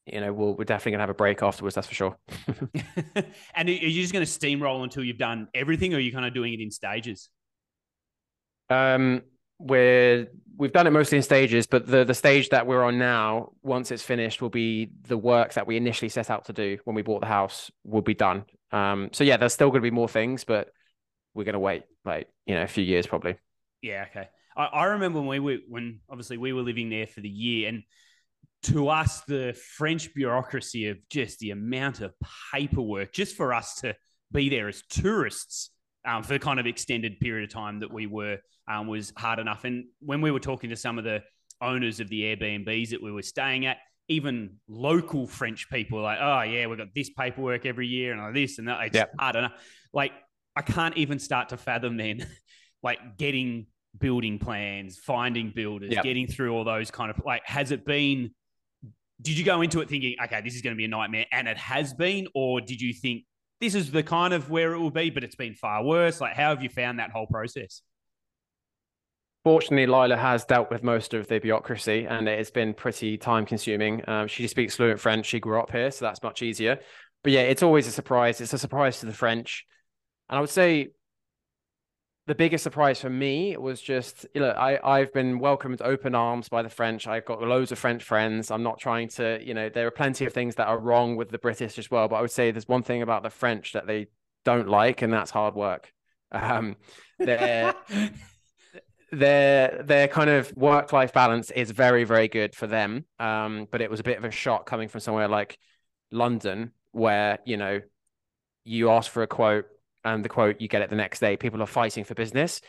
you 0.06 0.20
know, 0.20 0.32
we'll, 0.32 0.54
we're 0.54 0.64
definitely 0.64 0.92
gonna 0.92 1.02
have 1.02 1.10
a 1.10 1.14
break 1.14 1.42
afterwards. 1.42 1.74
That's 1.74 1.88
for 1.88 1.94
sure. 1.94 2.16
and 3.54 3.68
are 3.68 3.72
you 3.72 4.00
just 4.00 4.12
gonna 4.12 4.24
steamroll 4.24 4.84
until 4.84 5.02
you've 5.02 5.18
done 5.18 5.48
everything, 5.54 5.92
or 5.92 5.96
are 5.96 6.00
you 6.00 6.12
kind 6.12 6.24
of 6.24 6.34
doing 6.34 6.52
it 6.52 6.60
in 6.60 6.70
stages? 6.70 7.28
Um, 8.68 9.22
we're 9.60 10.26
we've 10.56 10.72
done 10.72 10.86
it 10.86 10.90
mostly 10.90 11.16
in 11.16 11.22
stages, 11.22 11.66
but 11.66 11.86
the 11.86 12.04
the 12.04 12.14
stage 12.14 12.48
that 12.48 12.66
we're 12.66 12.82
on 12.82 12.98
now, 12.98 13.52
once 13.62 13.90
it's 13.90 14.02
finished, 14.02 14.40
will 14.40 14.50
be 14.50 14.90
the 15.06 15.18
work 15.18 15.54
that 15.54 15.66
we 15.66 15.76
initially 15.76 16.08
set 16.08 16.30
out 16.30 16.46
to 16.46 16.52
do 16.52 16.78
when 16.84 16.96
we 16.96 17.02
bought 17.02 17.20
the 17.20 17.26
house 17.26 17.70
will 17.84 18.02
be 18.02 18.14
done. 18.14 18.44
Um, 18.72 19.10
so 19.12 19.24
yeah, 19.24 19.36
there's 19.36 19.52
still 19.52 19.68
going 19.68 19.82
to 19.82 19.86
be 19.86 19.90
more 19.90 20.08
things, 20.08 20.44
but 20.44 20.70
we're 21.34 21.44
going 21.44 21.54
to 21.54 21.60
wait 21.60 21.84
like 22.04 22.28
you 22.46 22.54
know 22.54 22.62
a 22.62 22.68
few 22.68 22.84
years 22.84 23.06
probably. 23.06 23.36
Yeah. 23.82 24.06
Okay. 24.10 24.28
I, 24.56 24.64
I 24.64 24.84
remember 24.86 25.20
when 25.20 25.42
we 25.42 25.56
were 25.56 25.62
when 25.68 26.00
obviously 26.08 26.38
we 26.38 26.52
were 26.52 26.62
living 26.62 26.90
there 26.90 27.06
for 27.06 27.20
the 27.20 27.28
year, 27.28 27.68
and 27.68 27.82
to 28.64 28.88
us 28.88 29.20
the 29.22 29.58
French 29.76 30.14
bureaucracy 30.14 30.88
of 30.88 30.98
just 31.08 31.38
the 31.38 31.50
amount 31.50 32.00
of 32.00 32.12
paperwork 32.52 33.12
just 33.12 33.36
for 33.36 33.54
us 33.54 33.76
to 33.76 33.94
be 34.32 34.48
there 34.48 34.68
as 34.68 34.82
tourists 34.88 35.70
um, 36.06 36.22
for 36.22 36.34
the 36.34 36.38
kind 36.38 36.58
of 36.58 36.66
extended 36.66 37.20
period 37.20 37.44
of 37.48 37.52
time 37.52 37.80
that 37.80 37.92
we 37.92 38.06
were 38.06 38.38
um, 38.68 38.86
was 38.86 39.12
hard 39.16 39.38
enough. 39.38 39.64
And 39.64 39.84
when 40.00 40.20
we 40.20 40.30
were 40.30 40.40
talking 40.40 40.70
to 40.70 40.76
some 40.76 40.98
of 40.98 41.04
the 41.04 41.22
owners 41.60 42.00
of 42.00 42.08
the 42.08 42.22
Airbnbs 42.22 42.90
that 42.90 43.02
we 43.02 43.12
were 43.12 43.22
staying 43.22 43.66
at, 43.66 43.78
even 44.08 44.56
local 44.68 45.26
French 45.26 45.68
people 45.70 46.00
like, 46.02 46.18
oh 46.20 46.42
yeah, 46.42 46.66
we've 46.66 46.78
got 46.78 46.88
this 46.94 47.10
paperwork 47.10 47.64
every 47.64 47.86
year 47.86 48.12
and 48.12 48.34
this 48.34 48.58
and 48.58 48.68
that. 48.68 48.80
It's 48.86 48.96
yep. 48.96 49.12
hard 49.18 49.36
enough. 49.36 49.52
Like 49.92 50.12
I 50.56 50.62
can't 50.62 50.96
even 50.96 51.18
start 51.18 51.50
to 51.50 51.56
fathom 51.56 51.96
then, 51.96 52.26
like 52.82 53.18
getting 53.18 53.66
building 53.98 54.38
plans, 54.38 54.98
finding 54.98 55.52
builders, 55.54 55.92
yep. 55.92 56.02
getting 56.02 56.26
through 56.26 56.52
all 56.52 56.64
those 56.64 56.90
kind 56.90 57.10
of 57.10 57.22
like. 57.24 57.42
Has 57.44 57.70
it 57.70 57.84
been? 57.84 58.30
Did 59.22 59.38
you 59.38 59.44
go 59.44 59.60
into 59.60 59.80
it 59.80 59.88
thinking, 59.88 60.16
okay, 60.24 60.40
this 60.40 60.54
is 60.54 60.62
going 60.62 60.74
to 60.74 60.78
be 60.78 60.86
a 60.86 60.88
nightmare, 60.88 61.26
and 61.30 61.46
it 61.46 61.58
has 61.58 61.92
been, 61.92 62.26
or 62.34 62.60
did 62.60 62.80
you 62.80 62.94
think 62.94 63.24
this 63.60 63.74
is 63.74 63.90
the 63.90 64.02
kind 64.02 64.32
of 64.32 64.50
where 64.50 64.72
it 64.72 64.78
will 64.78 64.90
be, 64.90 65.10
but 65.10 65.22
it's 65.22 65.34
been 65.34 65.54
far 65.54 65.84
worse? 65.84 66.20
Like, 66.20 66.34
how 66.34 66.50
have 66.50 66.62
you 66.62 66.68
found 66.68 66.98
that 66.98 67.10
whole 67.10 67.26
process? 67.26 67.82
Fortunately, 69.44 69.86
Lila 69.86 70.16
has 70.16 70.44
dealt 70.44 70.70
with 70.70 70.82
most 70.82 71.14
of 71.14 71.26
the 71.28 71.38
bureaucracy 71.38 72.06
and 72.06 72.28
it 72.28 72.36
has 72.36 72.50
been 72.50 72.74
pretty 72.74 73.16
time 73.16 73.46
consuming. 73.46 74.02
Um, 74.08 74.28
she 74.28 74.46
speaks 74.46 74.76
fluent 74.76 75.00
French. 75.00 75.26
She 75.26 75.40
grew 75.40 75.58
up 75.58 75.70
here, 75.70 75.90
so 75.90 76.04
that's 76.04 76.22
much 76.22 76.42
easier. 76.42 76.78
But 77.22 77.32
yeah, 77.32 77.42
it's 77.42 77.62
always 77.62 77.86
a 77.86 77.90
surprise. 77.90 78.40
It's 78.40 78.52
a 78.52 78.58
surprise 78.58 79.00
to 79.00 79.06
the 79.06 79.14
French. 79.14 79.64
And 80.28 80.36
I 80.36 80.40
would 80.40 80.50
say 80.50 80.90
the 82.30 82.34
biggest 82.36 82.62
surprise 82.62 83.00
for 83.00 83.10
me 83.10 83.56
was 83.56 83.82
just 83.82 84.24
you 84.34 84.40
know 84.40 84.50
I 84.50 84.98
I've 84.98 85.12
been 85.12 85.40
welcomed 85.40 85.82
open 85.82 86.14
arms 86.14 86.48
by 86.48 86.62
the 86.62 86.68
French. 86.68 87.08
I've 87.08 87.24
got 87.24 87.42
loads 87.42 87.72
of 87.72 87.78
French 87.80 88.04
friends. 88.04 88.52
I'm 88.52 88.62
not 88.62 88.78
trying 88.78 89.08
to 89.08 89.40
you 89.44 89.52
know 89.52 89.68
there 89.68 89.84
are 89.88 89.90
plenty 89.90 90.26
of 90.26 90.32
things 90.32 90.54
that 90.54 90.68
are 90.68 90.78
wrong 90.78 91.16
with 91.16 91.30
the 91.30 91.38
British 91.38 91.76
as 91.76 91.90
well, 91.90 92.06
but 92.06 92.14
I 92.14 92.20
would 92.20 92.30
say 92.30 92.52
there's 92.52 92.68
one 92.68 92.84
thing 92.84 93.02
about 93.02 93.24
the 93.24 93.30
French 93.30 93.72
that 93.72 93.88
they 93.88 94.06
don't 94.44 94.68
like, 94.68 95.02
and 95.02 95.12
that's 95.12 95.32
hard 95.32 95.56
work. 95.56 95.92
Um, 96.30 96.76
their 97.18 97.74
their 99.10 99.82
their 99.82 100.06
kind 100.06 100.30
of 100.30 100.56
work 100.56 100.92
life 100.92 101.12
balance 101.12 101.50
is 101.50 101.72
very 101.72 102.04
very 102.04 102.28
good 102.28 102.54
for 102.54 102.68
them. 102.68 103.06
Um, 103.18 103.66
but 103.72 103.80
it 103.80 103.90
was 103.90 103.98
a 103.98 104.04
bit 104.04 104.18
of 104.18 104.24
a 104.24 104.30
shock 104.30 104.66
coming 104.66 104.86
from 104.86 105.00
somewhere 105.00 105.26
like 105.26 105.58
London, 106.12 106.70
where 106.92 107.40
you 107.44 107.56
know 107.56 107.80
you 108.62 108.88
ask 108.88 109.10
for 109.10 109.24
a 109.24 109.26
quote 109.26 109.66
and 110.04 110.24
the 110.24 110.28
quote 110.28 110.60
you 110.60 110.68
get 110.68 110.82
it 110.82 110.90
the 110.90 110.96
next 110.96 111.20
day. 111.20 111.36
People 111.36 111.62
are 111.62 111.66
fighting 111.66 112.04
for 112.04 112.14
business. 112.14 112.60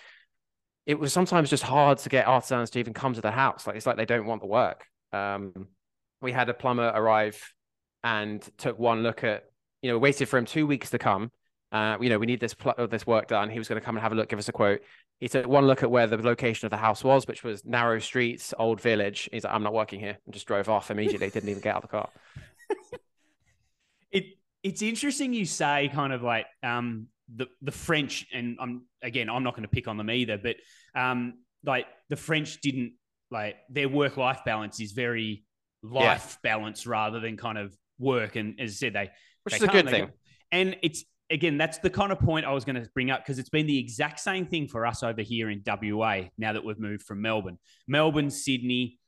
It 0.85 0.99
was 0.99 1.13
sometimes 1.13 1.49
just 1.49 1.63
hard 1.63 1.99
to 1.99 2.09
get 2.09 2.27
artisans 2.27 2.69
to 2.71 2.79
even 2.79 2.93
come 2.93 3.13
to 3.13 3.21
the 3.21 3.31
house. 3.31 3.67
Like 3.67 3.75
it's 3.75 3.85
like 3.85 3.97
they 3.97 4.05
don't 4.05 4.25
want 4.25 4.41
the 4.41 4.47
work. 4.47 4.85
Um, 5.13 5.67
we 6.21 6.31
had 6.31 6.49
a 6.49 6.53
plumber 6.53 6.91
arrive 6.93 7.53
and 8.03 8.41
took 8.57 8.79
one 8.79 9.03
look 9.03 9.23
at, 9.23 9.45
you 9.81 9.91
know, 9.91 9.97
waited 9.97 10.27
for 10.27 10.37
him 10.37 10.45
two 10.45 10.65
weeks 10.65 10.89
to 10.91 10.97
come. 10.97 11.31
Uh, 11.71 11.97
you 12.01 12.09
know, 12.09 12.19
we 12.19 12.25
need 12.25 12.39
this 12.39 12.53
pl- 12.53 12.87
this 12.89 13.07
work 13.07 13.27
done. 13.27 13.49
He 13.49 13.57
was 13.57 13.67
going 13.67 13.79
to 13.79 13.85
come 13.85 13.95
and 13.95 14.03
have 14.03 14.11
a 14.11 14.15
look, 14.15 14.27
give 14.27 14.39
us 14.39 14.49
a 14.49 14.51
quote. 14.51 14.81
He 15.19 15.29
took 15.29 15.47
one 15.47 15.67
look 15.67 15.83
at 15.83 15.91
where 15.91 16.07
the 16.07 16.17
location 16.17 16.65
of 16.65 16.71
the 16.71 16.77
house 16.77 17.03
was, 17.03 17.27
which 17.27 17.43
was 17.43 17.63
narrow 17.63 17.99
streets, 17.99 18.53
old 18.57 18.81
village. 18.81 19.29
He's 19.31 19.43
like, 19.43 19.53
I'm 19.53 19.63
not 19.63 19.73
working 19.73 19.99
here, 19.99 20.17
and 20.25 20.33
just 20.33 20.47
drove 20.47 20.67
off 20.67 20.91
immediately. 20.91 21.29
Didn't 21.29 21.49
even 21.49 21.61
get 21.61 21.75
out 21.75 21.83
of 21.83 21.89
the 21.89 21.97
car. 21.97 22.09
it 24.11 24.25
it's 24.63 24.81
interesting 24.81 25.33
you 25.33 25.45
say 25.45 25.89
kind 25.93 26.11
of 26.11 26.23
like 26.23 26.45
um 26.63 27.07
the 27.35 27.47
the 27.61 27.71
French, 27.71 28.25
and 28.33 28.57
I'm 28.59 28.85
again, 29.01 29.29
I'm 29.29 29.43
not 29.43 29.53
going 29.53 29.63
to 29.63 29.69
pick 29.69 29.87
on 29.87 29.97
them 29.97 30.09
either, 30.09 30.37
but 30.37 30.55
um, 30.95 31.35
like 31.63 31.85
the 32.09 32.15
French 32.15 32.61
didn't 32.61 32.93
like 33.29 33.55
their 33.69 33.89
work 33.89 34.17
life 34.17 34.41
balance 34.45 34.79
is 34.79 34.91
very 34.91 35.45
life 35.83 36.37
yeah. 36.43 36.55
balance 36.55 36.85
rather 36.85 37.19
than 37.19 37.37
kind 37.37 37.57
of 37.57 37.75
work. 37.97 38.35
And 38.35 38.59
as 38.59 38.71
I 38.71 38.73
said, 38.73 38.93
they 38.93 39.09
which 39.43 39.53
they 39.53 39.57
is 39.57 39.63
a 39.63 39.67
good 39.67 39.89
thing. 39.89 40.09
And 40.51 40.75
it's 40.83 41.03
again, 41.31 41.57
that's 41.57 41.77
the 41.77 41.89
kind 41.89 42.11
of 42.11 42.19
point 42.19 42.45
I 42.45 42.51
was 42.51 42.65
going 42.65 42.75
to 42.75 42.89
bring 42.93 43.09
up 43.09 43.21
because 43.23 43.39
it's 43.39 43.49
been 43.49 43.65
the 43.65 43.79
exact 43.79 44.19
same 44.19 44.45
thing 44.45 44.67
for 44.67 44.85
us 44.85 45.01
over 45.01 45.21
here 45.21 45.49
in 45.49 45.63
WA 45.65 46.23
now 46.37 46.53
that 46.53 46.63
we've 46.63 46.79
moved 46.79 47.03
from 47.03 47.21
Melbourne. 47.21 47.57
Melbourne, 47.87 48.29
Sydney, 48.29 48.99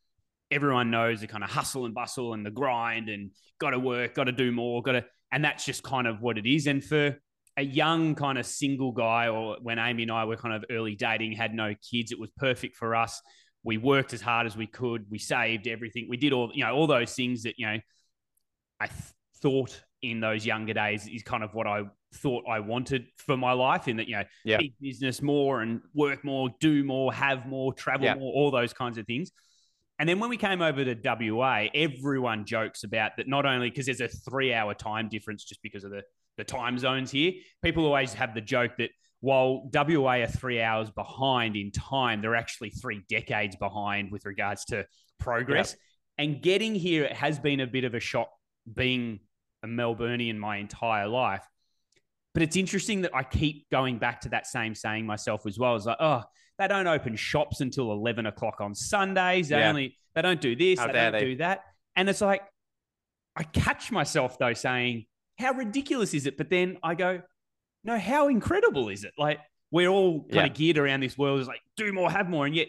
everyone 0.50 0.89
knows 0.89 1.22
the 1.22 1.27
kind 1.27 1.44
of 1.44 1.50
hustle 1.50 1.86
and 1.86 1.94
bustle 1.94 2.34
and 2.34 2.46
the 2.46 2.51
grind 2.51 3.10
and 3.10 3.32
got 3.60 3.72
to 3.72 3.80
work, 3.80 4.15
got 4.15 4.25
to 4.25 4.32
do 4.32 4.51
more, 4.51 4.82
got 4.82 4.94
to, 4.94 5.06
and 5.32 5.44
that's 5.44 5.65
just 5.65 5.84
kind 5.84 6.08
of 6.08 6.22
what 6.22 6.38
it 6.38 6.46
is. 6.46 6.68
And 6.68 6.84
for 6.84 7.18
a 7.58 7.64
young 7.64 8.16
kind 8.16 8.38
of 8.38 8.46
single 8.46 8.92
guy, 8.92 9.28
or 9.28 9.58
when 9.62 9.80
Amy 9.80 10.04
and 10.04 10.12
I 10.12 10.26
were 10.26 10.38
kind 10.38 10.56
of 10.56 10.66
early 10.72 10.96
dating, 10.96 11.34
had 11.34 11.54
no 11.54 11.74
kids, 11.92 12.12
it 12.12 12.20
was 12.20 12.30
perfect 12.38 12.76
for 12.76 12.96
us. 12.96 13.22
We 13.64 13.78
worked 13.78 14.14
as 14.14 14.22
hard 14.22 14.48
as 14.48 14.58
we 14.58 14.68
could. 14.68 15.06
We 15.10 15.20
saved 15.20 15.68
everything. 15.68 16.08
We 16.10 16.18
did 16.18 16.34
all, 16.34 16.52
you 16.54 16.66
know, 16.66 16.74
all 16.74 16.88
those 16.88 17.14
things 17.14 17.44
that, 17.44 17.56
you 17.58 17.68
know, 17.68 17.78
I 18.80 18.88
th- 18.88 19.00
thought 19.42 19.82
in 20.02 20.20
those 20.20 20.46
younger 20.46 20.74
days 20.74 21.08
is 21.08 21.24
kind 21.24 21.44
of 21.44 21.54
what 21.54 21.68
I 21.68 21.84
thought 22.16 22.44
I 22.50 22.60
wanted 22.60 23.06
for 23.18 23.38
my 23.38 23.54
life 23.54 23.88
in 23.88 23.98
that, 23.98 24.08
you 24.08 24.18
know, 24.18 24.24
yeah. 24.44 24.60
business 24.82 25.22
more 25.22 25.62
and 25.62 25.82
work 25.94 26.26
more, 26.26 26.50
do 26.60 26.84
more, 26.84 27.14
have 27.14 27.46
more, 27.46 27.74
travel 27.74 28.06
yeah. 28.06 28.16
more, 28.16 28.34
all 28.34 28.52
those 28.52 28.74
kinds 28.74 28.98
of 28.98 29.06
things. 29.06 29.32
And 30.00 30.10
then 30.10 30.20
when 30.20 30.30
we 30.30 30.38
came 30.38 30.62
over 30.62 30.84
to 30.84 30.96
WA, 31.32 31.68
everyone 31.74 32.46
jokes 32.46 32.84
about 32.84 33.12
that 33.18 33.28
not 33.28 33.46
only 33.46 33.70
because 33.70 33.86
there's 33.86 34.02
a 34.02 34.08
three 34.08 34.54
hour 34.54 34.74
time 34.74 35.08
difference 35.08 35.44
just 35.46 35.62
because 35.62 35.84
of 35.84 35.92
the, 35.92 36.02
the 36.38 36.44
time 36.44 36.78
zones 36.78 37.12
here, 37.12 37.34
people 37.62 37.86
always 37.86 38.13
have 38.13 38.34
the 38.34 38.42
joke 38.42 38.72
that 38.78 38.90
while 39.20 39.70
WA 39.74 40.18
are 40.18 40.28
three 40.28 40.62
hours 40.62 40.90
behind 40.90 41.56
in 41.56 41.72
time, 41.72 42.22
they're 42.22 42.36
actually 42.36 42.72
three 42.72 43.02
decades 43.10 43.56
behind 43.56 44.12
with 44.12 44.25
regards 44.25 44.66
to 44.66 44.86
progress. 45.20 45.75
And 46.18 46.42
getting 46.42 46.75
here 46.75 47.06
it 47.06 47.13
has 47.13 47.40
been 47.40 47.62
a 47.62 47.68
bit 47.68 47.86
of 47.86 47.94
a 47.94 48.00
shock 48.00 48.30
being 48.72 49.22
a 49.63 49.68
Melburnian 49.68 50.38
my 50.38 50.58
entire 50.58 51.08
life. 51.08 51.44
But 52.34 52.44
it's 52.44 52.58
interesting 52.58 53.02
that 53.04 53.16
I 53.16 53.24
keep 53.24 53.70
going 53.70 54.00
back 54.00 54.22
to 54.22 54.30
that 54.30 54.48
same 54.48 54.75
saying 54.75 55.06
myself 55.06 55.46
as 55.46 55.58
well. 55.58 55.75
It's 55.75 55.86
like, 55.86 55.98
oh, 56.00 56.24
they 56.58 56.68
don't 56.68 56.88
open 56.88 57.16
shops 57.16 57.62
until 57.62 57.92
11 57.92 58.25
o'clock 58.25 58.60
on 58.60 58.75
Sundays. 58.75 59.50
They 59.50 59.60
yeah. 59.60 59.70
only, 59.70 59.98
they 60.16 60.22
don't 60.22 60.42
do 60.42 60.56
this, 60.56 60.80
How 60.80 60.88
they 60.88 60.94
don't 60.94 61.12
they? 61.13 61.20
do 61.20 61.36
that. 61.38 61.62
And 61.96 62.10
it's 62.10 62.22
like, 62.22 62.42
I 63.36 63.44
catch 63.44 63.92
myself 63.92 64.38
though 64.38 64.54
saying, 64.54 65.06
how 65.38 65.54
ridiculous 65.54 66.13
is 66.13 66.25
it? 66.25 66.38
But 66.38 66.50
then 66.50 66.78
I 66.84 66.96
go, 66.96 67.22
no, 67.84 67.98
how 67.98 68.28
incredible 68.28 68.90
is 68.90 69.04
it? 69.04 69.13
Like, 69.18 69.40
we're 69.72 69.90
all 69.90 70.22
kind 70.22 70.34
yeah. 70.34 70.46
of 70.46 70.54
geared 70.54 70.78
around 70.78 71.00
this 71.00 71.18
world 71.18 71.42
is 71.42 71.48
like, 71.48 71.62
do 71.75 71.92
more, 71.92 72.10
have 72.10 72.30
more. 72.30 72.46
And 72.46 72.56
yet 72.56 72.68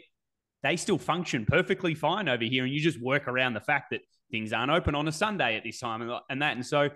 they 0.62 0.76
still 0.76 0.99
function 0.99 1.44
perfectly 1.44 1.94
fine 1.94 2.28
over 2.28 2.44
here. 2.44 2.64
And 2.64 2.73
you 2.73 2.80
just 2.80 3.00
work 3.00 3.28
around 3.28 3.52
the 3.52 3.61
fact 3.61 3.90
that 3.90 4.00
things 4.30 4.52
aren't 4.52 4.73
open 4.73 4.94
on 4.94 5.06
a 5.06 5.12
Sunday 5.12 5.56
at 5.56 5.62
this 5.62 5.78
time 5.78 6.02
and, 6.02 6.12
and 6.30 6.42
that. 6.42 6.56
And 6.56 6.64
so 6.64 6.88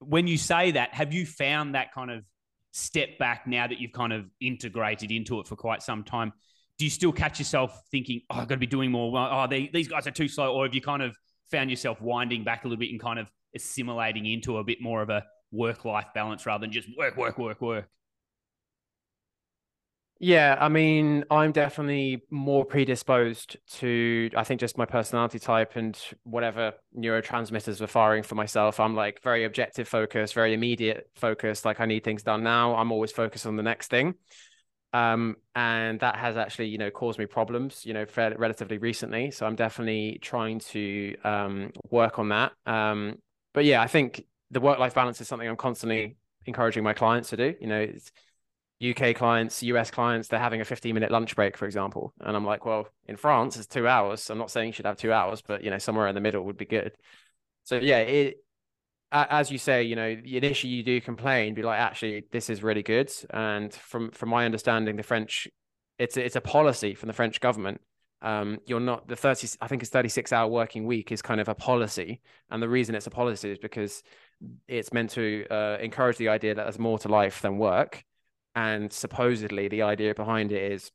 when 0.00 0.26
you 0.26 0.36
say 0.36 0.72
that, 0.72 0.92
have 0.94 1.12
you 1.12 1.24
found 1.24 1.74
that 1.74 1.92
kind 1.92 2.10
of 2.10 2.24
step 2.72 3.18
back 3.18 3.46
now 3.46 3.66
that 3.66 3.80
you've 3.80 3.92
kind 3.92 4.12
of 4.12 4.26
integrated 4.40 5.10
into 5.10 5.40
it 5.40 5.46
for 5.46 5.56
quite 5.56 5.82
some 5.82 6.04
time? 6.04 6.32
Do 6.78 6.84
you 6.84 6.90
still 6.90 7.12
catch 7.12 7.38
yourself 7.38 7.82
thinking, 7.90 8.20
oh, 8.30 8.36
I've 8.36 8.48
got 8.48 8.56
to 8.56 8.60
be 8.60 8.66
doing 8.66 8.90
more? 8.90 9.10
Oh, 9.16 9.46
they, 9.48 9.70
these 9.72 9.88
guys 9.88 10.06
are 10.06 10.12
too 10.12 10.28
slow. 10.28 10.54
Or 10.54 10.66
have 10.66 10.74
you 10.74 10.80
kind 10.82 11.02
of 11.02 11.16
found 11.50 11.70
yourself 11.70 12.00
winding 12.00 12.44
back 12.44 12.64
a 12.64 12.68
little 12.68 12.78
bit 12.78 12.90
and 12.90 13.00
kind 13.00 13.18
of 13.18 13.30
assimilating 13.54 14.26
into 14.26 14.58
a 14.58 14.64
bit 14.64 14.80
more 14.80 15.02
of 15.02 15.10
a 15.10 15.24
work 15.52 15.84
life 15.84 16.06
balance 16.14 16.46
rather 16.46 16.62
than 16.62 16.72
just 16.72 16.88
work, 16.96 17.16
work, 17.16 17.38
work, 17.38 17.60
work? 17.60 17.88
Yeah, 20.22 20.58
I 20.60 20.68
mean, 20.68 21.24
I'm 21.30 21.50
definitely 21.50 22.22
more 22.30 22.66
predisposed 22.66 23.56
to, 23.78 24.28
I 24.36 24.44
think, 24.44 24.60
just 24.60 24.76
my 24.76 24.84
personality 24.84 25.38
type 25.38 25.76
and 25.76 25.98
whatever 26.24 26.74
neurotransmitters 26.94 27.80
were 27.80 27.86
firing 27.86 28.22
for 28.22 28.34
myself. 28.34 28.80
I'm 28.80 28.94
like 28.94 29.22
very 29.22 29.44
objective 29.44 29.88
focused, 29.88 30.34
very 30.34 30.52
immediate 30.52 31.08
focused. 31.14 31.64
Like 31.64 31.80
I 31.80 31.86
need 31.86 32.04
things 32.04 32.22
done 32.22 32.42
now. 32.42 32.76
I'm 32.76 32.92
always 32.92 33.12
focused 33.12 33.46
on 33.46 33.56
the 33.56 33.62
next 33.62 33.88
thing. 33.88 34.14
Um, 34.92 35.36
and 35.54 36.00
that 36.00 36.16
has 36.16 36.36
actually, 36.36 36.66
you 36.66 36.76
know, 36.76 36.90
caused 36.90 37.18
me 37.18 37.24
problems, 37.24 37.86
you 37.86 37.94
know, 37.94 38.04
fairly, 38.04 38.36
relatively 38.36 38.76
recently. 38.76 39.30
So 39.30 39.46
I'm 39.46 39.56
definitely 39.56 40.18
trying 40.20 40.58
to 40.58 41.16
um, 41.24 41.70
work 41.90 42.18
on 42.18 42.28
that. 42.28 42.52
Um, 42.66 43.16
but 43.52 43.64
yeah, 43.64 43.82
I 43.82 43.86
think 43.86 44.24
the 44.50 44.60
work 44.60 44.78
life 44.78 44.94
balance 44.94 45.20
is 45.20 45.28
something 45.28 45.48
I'm 45.48 45.56
constantly 45.56 46.16
encouraging 46.46 46.82
my 46.82 46.92
clients 46.92 47.30
to 47.30 47.36
do. 47.36 47.54
You 47.60 47.66
know, 47.66 47.86
UK 48.82 49.14
clients, 49.14 49.62
US 49.62 49.90
clients, 49.90 50.28
they're 50.28 50.40
having 50.40 50.60
a 50.60 50.64
15 50.64 50.94
minute 50.94 51.10
lunch 51.10 51.36
break, 51.36 51.56
for 51.56 51.66
example. 51.66 52.14
And 52.20 52.36
I'm 52.36 52.44
like, 52.44 52.64
well, 52.64 52.88
in 53.06 53.16
France, 53.16 53.56
it's 53.56 53.66
two 53.66 53.86
hours. 53.86 54.30
I'm 54.30 54.38
not 54.38 54.50
saying 54.50 54.68
you 54.68 54.72
should 54.72 54.86
have 54.86 54.96
two 54.96 55.12
hours, 55.12 55.42
but 55.42 55.62
you 55.62 55.70
know, 55.70 55.78
somewhere 55.78 56.08
in 56.08 56.14
the 56.14 56.20
middle 56.20 56.44
would 56.44 56.56
be 56.56 56.64
good. 56.64 56.92
So 57.64 57.76
yeah, 57.76 57.98
it, 57.98 58.38
as 59.12 59.50
you 59.50 59.58
say, 59.58 59.82
you 59.82 59.96
know, 59.96 60.08
initially 60.08 60.72
you 60.72 60.82
do 60.82 61.00
complain, 61.00 61.54
be 61.54 61.62
like, 61.62 61.80
actually, 61.80 62.24
this 62.32 62.48
is 62.48 62.62
really 62.62 62.82
good. 62.82 63.12
And 63.30 63.72
from 63.72 64.10
from 64.12 64.28
my 64.30 64.44
understanding, 64.44 64.96
the 64.96 65.02
French, 65.02 65.48
it's 65.98 66.16
it's 66.16 66.36
a 66.36 66.40
policy 66.40 66.94
from 66.94 67.08
the 67.08 67.12
French 67.12 67.40
government. 67.40 67.80
Um, 68.22 68.58
you're 68.66 68.80
not 68.80 69.08
the 69.08 69.16
30, 69.16 69.48
I 69.60 69.66
think 69.66 69.82
it's 69.82 69.90
36 69.90 70.32
hour 70.32 70.48
working 70.48 70.84
week 70.84 71.10
is 71.10 71.22
kind 71.22 71.40
of 71.40 71.48
a 71.48 71.54
policy. 71.54 72.20
And 72.50 72.62
the 72.62 72.68
reason 72.68 72.94
it's 72.94 73.06
a 73.06 73.10
policy 73.10 73.50
is 73.50 73.58
because 73.58 74.02
it's 74.68 74.92
meant 74.92 75.10
to 75.10 75.46
uh, 75.50 75.78
encourage 75.80 76.16
the 76.16 76.28
idea 76.28 76.54
that 76.54 76.62
there's 76.64 76.78
more 76.78 76.98
to 76.98 77.08
life 77.08 77.40
than 77.42 77.58
work 77.58 78.04
and 78.54 78.92
supposedly 78.92 79.68
the 79.68 79.82
idea 79.82 80.14
behind 80.14 80.52
it 80.52 80.72
is 80.72 80.90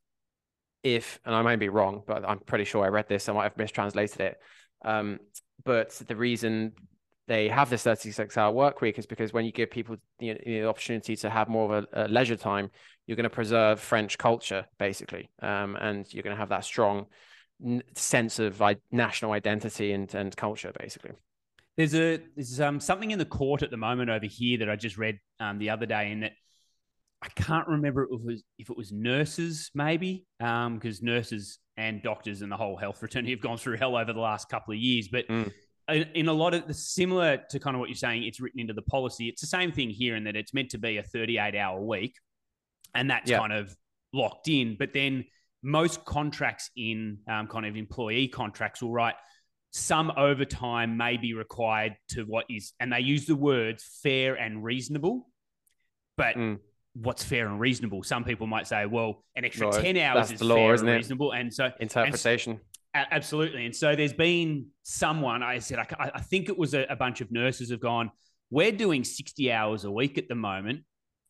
if, 0.84 1.20
and 1.26 1.34
I 1.34 1.42
may 1.42 1.56
be 1.56 1.70
wrong, 1.70 2.04
but 2.06 2.28
I'm 2.28 2.40
pretty 2.40 2.66
sure 2.66 2.86
I 2.86 2.90
read 2.90 3.08
this, 3.08 3.28
I 3.28 3.34
might 3.34 3.44
have 3.44 3.58
mistranslated 3.58 4.22
it. 4.22 4.38
Um, 4.84 5.20
but 5.64 5.92
the 6.08 6.16
reason 6.16 6.74
they 7.28 7.48
have 7.48 7.70
this 7.70 7.84
36 7.84 8.38
hour 8.38 8.52
work 8.52 8.82
week 8.82 9.00
is 9.00 9.06
because 9.06 9.34
when 9.34 9.46
you 9.46 9.52
give 9.52 9.72
people 9.72 9.98
you 10.20 10.34
know, 10.34 10.40
the 10.46 10.66
opportunity 10.66 11.16
to 11.16 11.30
have 11.30 11.48
more 11.48 11.76
of 11.76 11.88
a, 11.92 12.06
a 12.06 12.08
leisure 12.08 12.36
time, 12.36 12.70
you're 13.08 13.16
going 13.16 13.24
to 13.24 13.30
preserve 13.30 13.80
French 13.80 14.18
culture, 14.18 14.66
basically. 14.78 15.30
Um, 15.42 15.76
and 15.76 16.06
you're 16.14 16.24
going 16.24 16.36
to 16.36 16.40
have 16.40 16.50
that 16.50 16.64
strong 16.64 17.08
sense 17.96 18.40
of 18.40 18.62
national 18.92 19.32
identity 19.32 19.94
and, 19.94 20.14
and 20.14 20.36
culture, 20.36 20.72
basically. 20.80 21.12
There's 21.78 21.96
a 21.96 22.22
there's 22.36 22.62
um, 22.62 22.80
something 22.80 23.12
in 23.12 23.20
the 23.20 23.26
court 23.26 23.62
at 23.62 23.70
the 23.70 23.78
moment 23.78 24.10
over 24.10 24.26
here 24.26 24.60
that 24.60 24.70
I 24.70 24.78
just 24.78 24.98
read 24.98 25.20
um, 25.40 25.60
the 25.60 25.72
other 25.72 25.86
day, 25.86 26.12
in 26.12 26.22
that 26.22 26.32
I 27.22 27.28
can't 27.30 27.68
remember 27.68 28.04
if 28.04 28.12
it 28.12 28.24
was 28.24 28.44
if 28.58 28.70
it 28.70 28.78
was 28.78 28.94
nurses 28.94 29.72
maybe 29.74 30.26
because 30.40 30.68
um, 30.68 31.06
nurses 31.06 31.60
and 31.76 32.02
doctors 32.02 32.42
and 32.42 32.52
the 32.52 32.56
whole 32.56 32.78
health 32.78 33.00
fraternity 33.00 33.32
have 33.32 33.42
gone 33.42 33.58
through 33.58 33.76
hell 33.76 33.98
over 33.98 34.14
the 34.14 34.20
last 34.20 34.48
couple 34.48 34.74
of 34.74 34.80
years. 34.80 35.10
But 35.12 35.28
mm. 35.28 35.52
In, 35.90 36.08
in, 36.14 36.28
a 36.28 36.34
lot 36.34 36.54
of 36.54 36.68
the 36.68 36.74
similar 36.74 37.38
to 37.50 37.60
kind 37.60 37.76
of 37.76 37.80
what 37.80 37.90
you're 37.90 37.96
saying, 37.96 38.24
it's 38.24 38.40
written 38.40 38.60
into 38.60 38.74
the 38.74 38.82
policy. 38.82 39.28
It's 39.28 39.42
the 39.42 39.48
same 39.48 39.72
thing 39.72 39.90
here 39.90 40.16
in 40.16 40.24
that 40.26 40.36
it's 40.36 40.54
meant 40.54 40.72
to 40.72 40.78
be 40.78 40.98
a 40.98 41.04
38 41.04 41.56
hour 41.56 41.82
week, 41.82 42.16
and 42.94 43.10
that's 43.10 43.30
kind 43.30 43.54
of 43.54 43.76
locked 44.14 44.48
in. 44.48 44.76
But 44.78 44.94
then 44.94 45.26
most 45.64 46.06
contracts 46.06 46.70
in 46.76 47.20
um, 47.28 47.48
kind 47.48 47.66
of 47.66 47.76
employee 47.76 48.28
contracts 48.28 48.82
will 48.82 48.92
write 48.92 49.16
some 49.72 50.12
overtime 50.16 50.96
may 50.96 51.18
be 51.18 51.34
required 51.34 51.96
to 52.10 52.24
what 52.24 52.46
is, 52.50 52.74
and 52.80 52.92
they 52.92 53.02
use 53.02 53.26
the 53.26 53.36
words 53.36 53.84
fair 54.02 54.36
and 54.36 54.64
reasonable. 54.64 55.28
But 56.18 56.36
mm 56.36 56.60
what's 56.96 57.24
fair 57.24 57.48
and 57.48 57.60
reasonable. 57.60 58.04
Some 58.04 58.24
people 58.24 58.48
might 58.48 58.68
say, 58.68 58.86
well, 58.86 59.24
an 59.36 59.46
extra 59.46 59.70
no, 59.70 59.80
10 59.80 59.98
hours 59.98 60.32
is 60.32 60.42
law, 60.42 60.56
fair 60.56 60.74
and 60.76 60.84
reasonable. 60.84 61.32
And 61.34 61.54
so 61.54 61.72
interpretation. 61.80 62.54
And, 62.54 62.62
absolutely. 63.12 63.66
And 63.66 63.76
so 63.76 63.96
there's 63.96 64.14
been 64.14 64.68
someone, 64.84 65.44
I 65.44 65.60
said, 65.60 65.80
I, 65.80 66.12
I 66.16 66.22
think 66.22 66.50
it 66.50 66.58
was 66.58 66.74
a, 66.74 66.86
a 66.90 66.96
bunch 66.96 67.22
of 67.22 67.32
nurses 67.32 67.70
have 67.72 67.82
gone, 67.82 68.12
we're 68.50 68.72
doing 68.72 69.04
60 69.04 69.52
hours 69.52 69.84
a 69.84 69.92
week 69.92 70.18
at 70.18 70.28
the 70.28 70.36
moment 70.36 70.82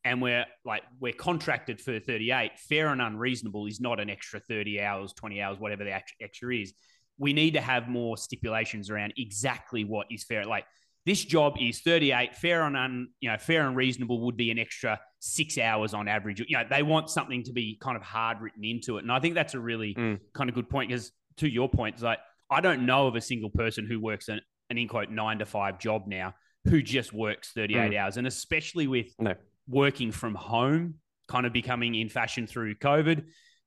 and 0.03 0.21
we're 0.21 0.45
like 0.63 0.83
we're 0.99 1.13
contracted 1.13 1.81
for 1.81 1.99
38 1.99 2.59
fair 2.59 2.89
and 2.89 3.01
unreasonable 3.01 3.65
is 3.65 3.81
not 3.81 3.99
an 3.99 4.09
extra 4.09 4.39
30 4.39 4.79
hours 4.79 5.13
20 5.13 5.41
hours 5.41 5.59
whatever 5.59 5.83
the 5.83 6.01
extra 6.21 6.55
is. 6.55 6.73
We 7.17 7.33
need 7.33 7.55
to 7.55 7.61
have 7.61 7.87
more 7.87 8.17
stipulations 8.17 8.89
around 8.89 9.13
exactly 9.17 9.83
what 9.85 10.07
is 10.11 10.23
fair. 10.23 10.45
Like 10.45 10.65
this 11.05 11.23
job 11.23 11.55
is 11.59 11.79
38 11.81 12.35
fair 12.35 12.63
and 12.63 12.77
un, 12.77 13.07
you 13.19 13.29
know 13.29 13.37
fair 13.37 13.67
and 13.67 13.75
reasonable 13.75 14.25
would 14.25 14.37
be 14.37 14.51
an 14.51 14.59
extra 14.59 14.99
six 15.19 15.57
hours 15.57 15.93
on 15.93 16.07
average. 16.07 16.39
You 16.39 16.57
know 16.57 16.63
they 16.69 16.83
want 16.83 17.09
something 17.09 17.43
to 17.43 17.53
be 17.53 17.77
kind 17.81 17.97
of 17.97 18.03
hard 18.03 18.41
written 18.41 18.63
into 18.63 18.97
it. 18.97 19.03
And 19.03 19.11
i 19.11 19.19
think 19.19 19.33
that's 19.33 19.55
a 19.55 19.59
really 19.59 19.95
mm. 19.95 20.19
kind 20.33 20.49
of 20.49 20.55
good 20.55 20.69
point 20.69 20.89
because 20.89 21.11
to 21.37 21.47
your 21.47 21.69
point 21.69 22.01
like 22.01 22.19
i 22.49 22.61
don't 22.61 22.85
know 22.85 23.07
of 23.07 23.15
a 23.15 23.21
single 23.21 23.49
person 23.49 23.85
who 23.85 23.99
works 23.99 24.27
an, 24.27 24.39
an 24.69 24.77
in 24.77 24.87
quote 24.87 25.09
nine 25.09 25.39
to 25.39 25.45
five 25.45 25.79
job 25.79 26.03
now 26.07 26.33
who 26.65 26.81
just 26.81 27.13
works 27.13 27.51
38 27.53 27.91
mm. 27.91 27.97
hours 27.97 28.17
and 28.17 28.27
especially 28.27 28.87
with 28.87 29.13
no. 29.19 29.35
working 29.67 30.11
from 30.11 30.35
home 30.35 30.95
kind 31.27 31.45
of 31.45 31.53
becoming 31.53 31.95
in 31.95 32.09
fashion 32.09 32.47
through 32.47 32.75
covid 32.75 33.25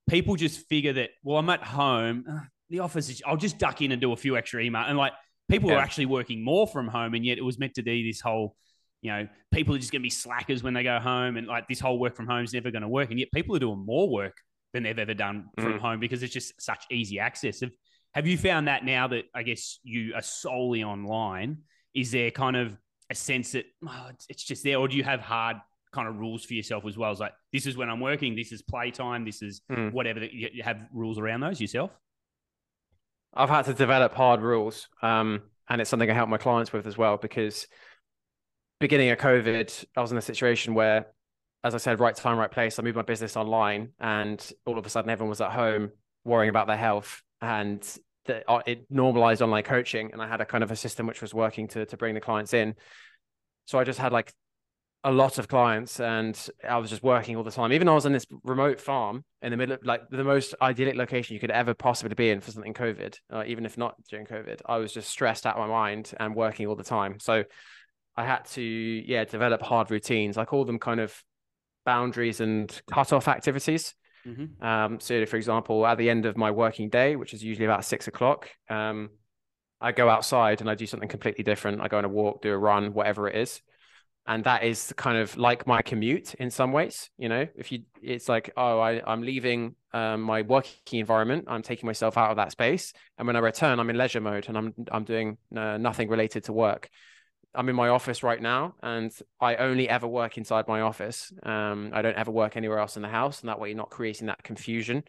people 0.08 0.36
just 0.36 0.66
figure 0.68 0.92
that 0.92 1.10
well 1.22 1.38
i'm 1.38 1.50
at 1.50 1.62
home 1.62 2.24
uh, 2.30 2.40
the 2.70 2.80
office 2.80 3.08
is 3.08 3.22
i'll 3.26 3.36
just 3.36 3.58
duck 3.58 3.82
in 3.82 3.92
and 3.92 4.00
do 4.00 4.12
a 4.12 4.16
few 4.16 4.36
extra 4.36 4.62
email 4.62 4.84
and 4.86 4.96
like 4.96 5.12
people 5.48 5.70
yeah. 5.70 5.76
are 5.76 5.80
actually 5.80 6.06
working 6.06 6.44
more 6.44 6.66
from 6.66 6.88
home, 6.88 7.14
and 7.14 7.24
yet 7.24 7.38
it 7.38 7.44
was 7.44 7.58
meant 7.58 7.74
to 7.74 7.82
be 7.82 8.08
this 8.08 8.20
whole, 8.20 8.54
you 9.02 9.10
know, 9.10 9.28
people 9.52 9.74
are 9.74 9.78
just 9.78 9.92
going 9.92 10.00
to 10.00 10.06
be 10.06 10.10
slackers 10.10 10.62
when 10.62 10.74
they 10.74 10.82
go 10.82 10.98
home, 10.98 11.36
and 11.36 11.46
like 11.46 11.66
this 11.68 11.80
whole 11.80 11.98
work 11.98 12.14
from 12.14 12.26
home 12.26 12.44
is 12.44 12.52
never 12.52 12.70
going 12.70 12.82
to 12.82 12.88
work, 12.88 13.10
and 13.10 13.18
yet 13.18 13.28
people 13.32 13.56
are 13.56 13.60
doing 13.60 13.84
more 13.84 14.08
work 14.08 14.36
than 14.72 14.82
they've 14.82 14.98
ever 14.98 15.14
done 15.14 15.48
from 15.58 15.74
mm. 15.74 15.78
home 15.80 16.00
because 16.00 16.22
it's 16.22 16.32
just 16.32 16.60
such 16.60 16.84
easy 16.90 17.18
access. 17.18 17.60
Have 17.60 17.70
Have 18.14 18.26
you 18.26 18.38
found 18.38 18.68
that 18.68 18.84
now 18.84 19.08
that 19.08 19.24
I 19.34 19.42
guess 19.42 19.78
you 19.82 20.14
are 20.14 20.22
solely 20.22 20.84
online? 20.84 21.58
Is 21.94 22.10
there 22.10 22.30
kind 22.30 22.56
of 22.56 22.76
a 23.10 23.14
sense 23.14 23.52
that 23.52 23.64
oh, 23.86 24.06
it's, 24.10 24.26
it's 24.28 24.44
just 24.44 24.62
there, 24.64 24.78
or 24.78 24.88
do 24.88 24.96
you 24.96 25.04
have 25.04 25.20
hard 25.20 25.56
kind 25.92 26.06
of 26.06 26.16
rules 26.16 26.44
for 26.44 26.54
yourself 26.54 26.84
as 26.86 26.98
well? 26.98 27.10
As 27.10 27.20
like 27.20 27.32
this 27.52 27.66
is 27.66 27.76
when 27.76 27.88
I'm 27.88 28.00
working, 28.00 28.36
this 28.36 28.52
is 28.52 28.62
playtime, 28.62 29.24
this 29.24 29.42
is 29.42 29.62
Mm. 29.70 29.92
whatever. 29.92 30.20
That 30.20 30.32
you, 30.32 30.48
you 30.52 30.62
have 30.62 30.78
rules 30.92 31.18
around 31.18 31.40
those 31.40 31.60
yourself. 31.60 31.90
I've 33.34 33.50
had 33.50 33.66
to 33.66 33.74
develop 33.74 34.14
hard 34.14 34.40
rules, 34.42 34.88
um, 35.02 35.42
and 35.68 35.80
it's 35.80 35.90
something 35.90 36.10
I 36.10 36.14
help 36.14 36.28
my 36.28 36.38
clients 36.38 36.72
with 36.72 36.86
as 36.86 36.96
well 36.96 37.16
because 37.16 37.66
beginning 38.80 39.10
of 39.10 39.18
COVID, 39.18 39.84
I 39.96 40.00
was 40.00 40.12
in 40.12 40.18
a 40.18 40.22
situation 40.22 40.74
where, 40.74 41.06
as 41.64 41.74
I 41.74 41.78
said, 41.78 42.00
right 42.00 42.14
time, 42.14 42.38
right 42.38 42.50
place. 42.50 42.78
I 42.78 42.82
moved 42.82 42.96
my 42.96 43.02
business 43.02 43.36
online, 43.36 43.90
and 43.98 44.52
all 44.64 44.78
of 44.78 44.86
a 44.86 44.88
sudden, 44.88 45.10
everyone 45.10 45.30
was 45.30 45.40
at 45.40 45.50
home 45.50 45.90
worrying 46.24 46.50
about 46.50 46.66
their 46.66 46.76
health, 46.76 47.22
and 47.40 47.82
the, 48.26 48.48
uh, 48.48 48.62
it 48.66 48.86
normalized 48.90 49.42
online 49.42 49.64
coaching. 49.64 50.10
And 50.12 50.22
I 50.22 50.28
had 50.28 50.40
a 50.40 50.44
kind 50.44 50.62
of 50.62 50.70
a 50.70 50.76
system 50.76 51.06
which 51.06 51.20
was 51.20 51.34
working 51.34 51.68
to 51.68 51.86
to 51.86 51.96
bring 51.96 52.14
the 52.14 52.20
clients 52.20 52.54
in. 52.54 52.74
So 53.66 53.78
I 53.78 53.84
just 53.84 53.98
had 53.98 54.12
like 54.12 54.32
a 55.04 55.12
lot 55.12 55.38
of 55.38 55.46
clients 55.46 56.00
and 56.00 56.48
I 56.68 56.78
was 56.78 56.90
just 56.90 57.02
working 57.02 57.36
all 57.36 57.44
the 57.44 57.50
time. 57.50 57.72
Even 57.72 57.86
though 57.86 57.92
I 57.92 57.94
was 57.94 58.06
in 58.06 58.12
this 58.12 58.26
remote 58.42 58.80
farm 58.80 59.24
in 59.42 59.52
the 59.52 59.56
middle 59.56 59.74
of 59.74 59.84
like 59.84 60.02
the 60.10 60.24
most 60.24 60.54
idyllic 60.60 60.96
location 60.96 61.34
you 61.34 61.40
could 61.40 61.52
ever 61.52 61.72
possibly 61.72 62.14
be 62.14 62.30
in 62.30 62.40
for 62.40 62.50
something 62.50 62.74
COVID, 62.74 63.16
uh, 63.32 63.44
even 63.46 63.64
if 63.64 63.78
not 63.78 63.94
during 64.08 64.26
COVID, 64.26 64.60
I 64.66 64.78
was 64.78 64.92
just 64.92 65.08
stressed 65.08 65.46
out 65.46 65.56
of 65.56 65.60
my 65.60 65.72
mind 65.72 66.12
and 66.18 66.34
working 66.34 66.66
all 66.66 66.74
the 66.74 66.84
time. 66.84 67.20
So 67.20 67.44
I 68.16 68.24
had 68.24 68.44
to, 68.46 68.62
yeah, 68.62 69.24
develop 69.24 69.62
hard 69.62 69.90
routines. 69.90 70.36
I 70.36 70.44
call 70.44 70.64
them 70.64 70.80
kind 70.80 70.98
of 70.98 71.14
boundaries 71.92 72.40
and 72.40 72.66
cut-off 72.96 73.28
activities. 73.28 73.94
Mm-hmm. 74.26 74.62
Um, 74.62 75.00
so, 75.00 75.24
for 75.24 75.36
example, 75.36 75.86
at 75.86 75.96
the 75.96 76.10
end 76.10 76.26
of 76.26 76.36
my 76.36 76.50
working 76.50 76.90
day, 76.90 77.16
which 77.16 77.32
is 77.32 77.42
usually 77.42 77.64
about 77.64 77.84
six 77.84 78.08
o'clock, 78.08 78.50
um, 78.68 79.08
I 79.80 79.92
go 79.92 80.06
outside 80.10 80.60
and 80.60 80.68
I 80.68 80.74
do 80.74 80.86
something 80.86 81.08
completely 81.08 81.44
different. 81.44 81.80
I 81.80 81.88
go 81.88 81.98
on 81.98 82.04
a 82.04 82.14
walk, 82.20 82.42
do 82.42 82.52
a 82.52 82.58
run, 82.58 82.92
whatever 82.92 83.28
it 83.28 83.36
is. 83.36 83.62
And 84.26 84.44
that 84.44 84.62
is 84.62 84.92
kind 84.96 85.16
of 85.16 85.38
like 85.38 85.66
my 85.66 85.80
commute 85.80 86.34
in 86.34 86.50
some 86.50 86.72
ways. 86.72 87.10
You 87.16 87.30
know, 87.30 87.46
if 87.56 87.72
you, 87.72 87.78
it's 88.02 88.28
like, 88.28 88.50
oh, 88.56 88.78
I, 88.88 89.00
I'm 89.10 89.22
leaving 89.22 89.74
um, 89.94 90.20
my 90.20 90.42
working 90.42 91.00
environment. 91.00 91.46
I'm 91.48 91.62
taking 91.62 91.86
myself 91.86 92.18
out 92.18 92.30
of 92.30 92.36
that 92.36 92.50
space. 92.52 92.92
And 93.16 93.26
when 93.26 93.36
I 93.36 93.38
return, 93.38 93.80
I'm 93.80 93.88
in 93.88 93.96
leisure 93.96 94.20
mode 94.20 94.46
and 94.48 94.58
I'm, 94.58 94.74
I'm 94.92 95.04
doing 95.04 95.38
uh, 95.56 95.78
nothing 95.78 96.10
related 96.10 96.44
to 96.44 96.52
work. 96.52 96.90
I'm 97.54 97.68
in 97.68 97.76
my 97.76 97.88
office 97.88 98.22
right 98.22 98.40
now, 98.40 98.74
and 98.82 99.10
I 99.40 99.56
only 99.56 99.88
ever 99.88 100.06
work 100.06 100.38
inside 100.38 100.68
my 100.68 100.82
office. 100.82 101.32
Um, 101.42 101.90
I 101.92 102.02
don't 102.02 102.16
ever 102.16 102.30
work 102.30 102.56
anywhere 102.56 102.78
else 102.78 102.96
in 102.96 103.02
the 103.02 103.08
house, 103.08 103.40
and 103.40 103.48
that 103.48 103.58
way 103.58 103.68
you're 103.68 103.76
not 103.76 103.90
creating 103.90 104.26
that 104.26 104.42
confusion 104.42 105.02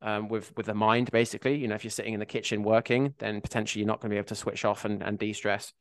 um, 0.00 0.28
with 0.28 0.52
with 0.56 0.66
the 0.66 0.74
mind. 0.74 1.10
Basically, 1.10 1.56
you 1.56 1.68
know, 1.68 1.74
if 1.74 1.84
you're 1.84 1.90
sitting 1.90 2.14
in 2.14 2.20
the 2.20 2.26
kitchen 2.26 2.62
working, 2.62 3.14
then 3.18 3.40
potentially 3.40 3.80
you're 3.80 3.86
not 3.86 4.00
going 4.00 4.10
to 4.10 4.14
be 4.14 4.18
able 4.18 4.28
to 4.28 4.34
switch 4.34 4.64
off 4.64 4.84
and, 4.84 5.02
and 5.02 5.18
de-stress. 5.18 5.72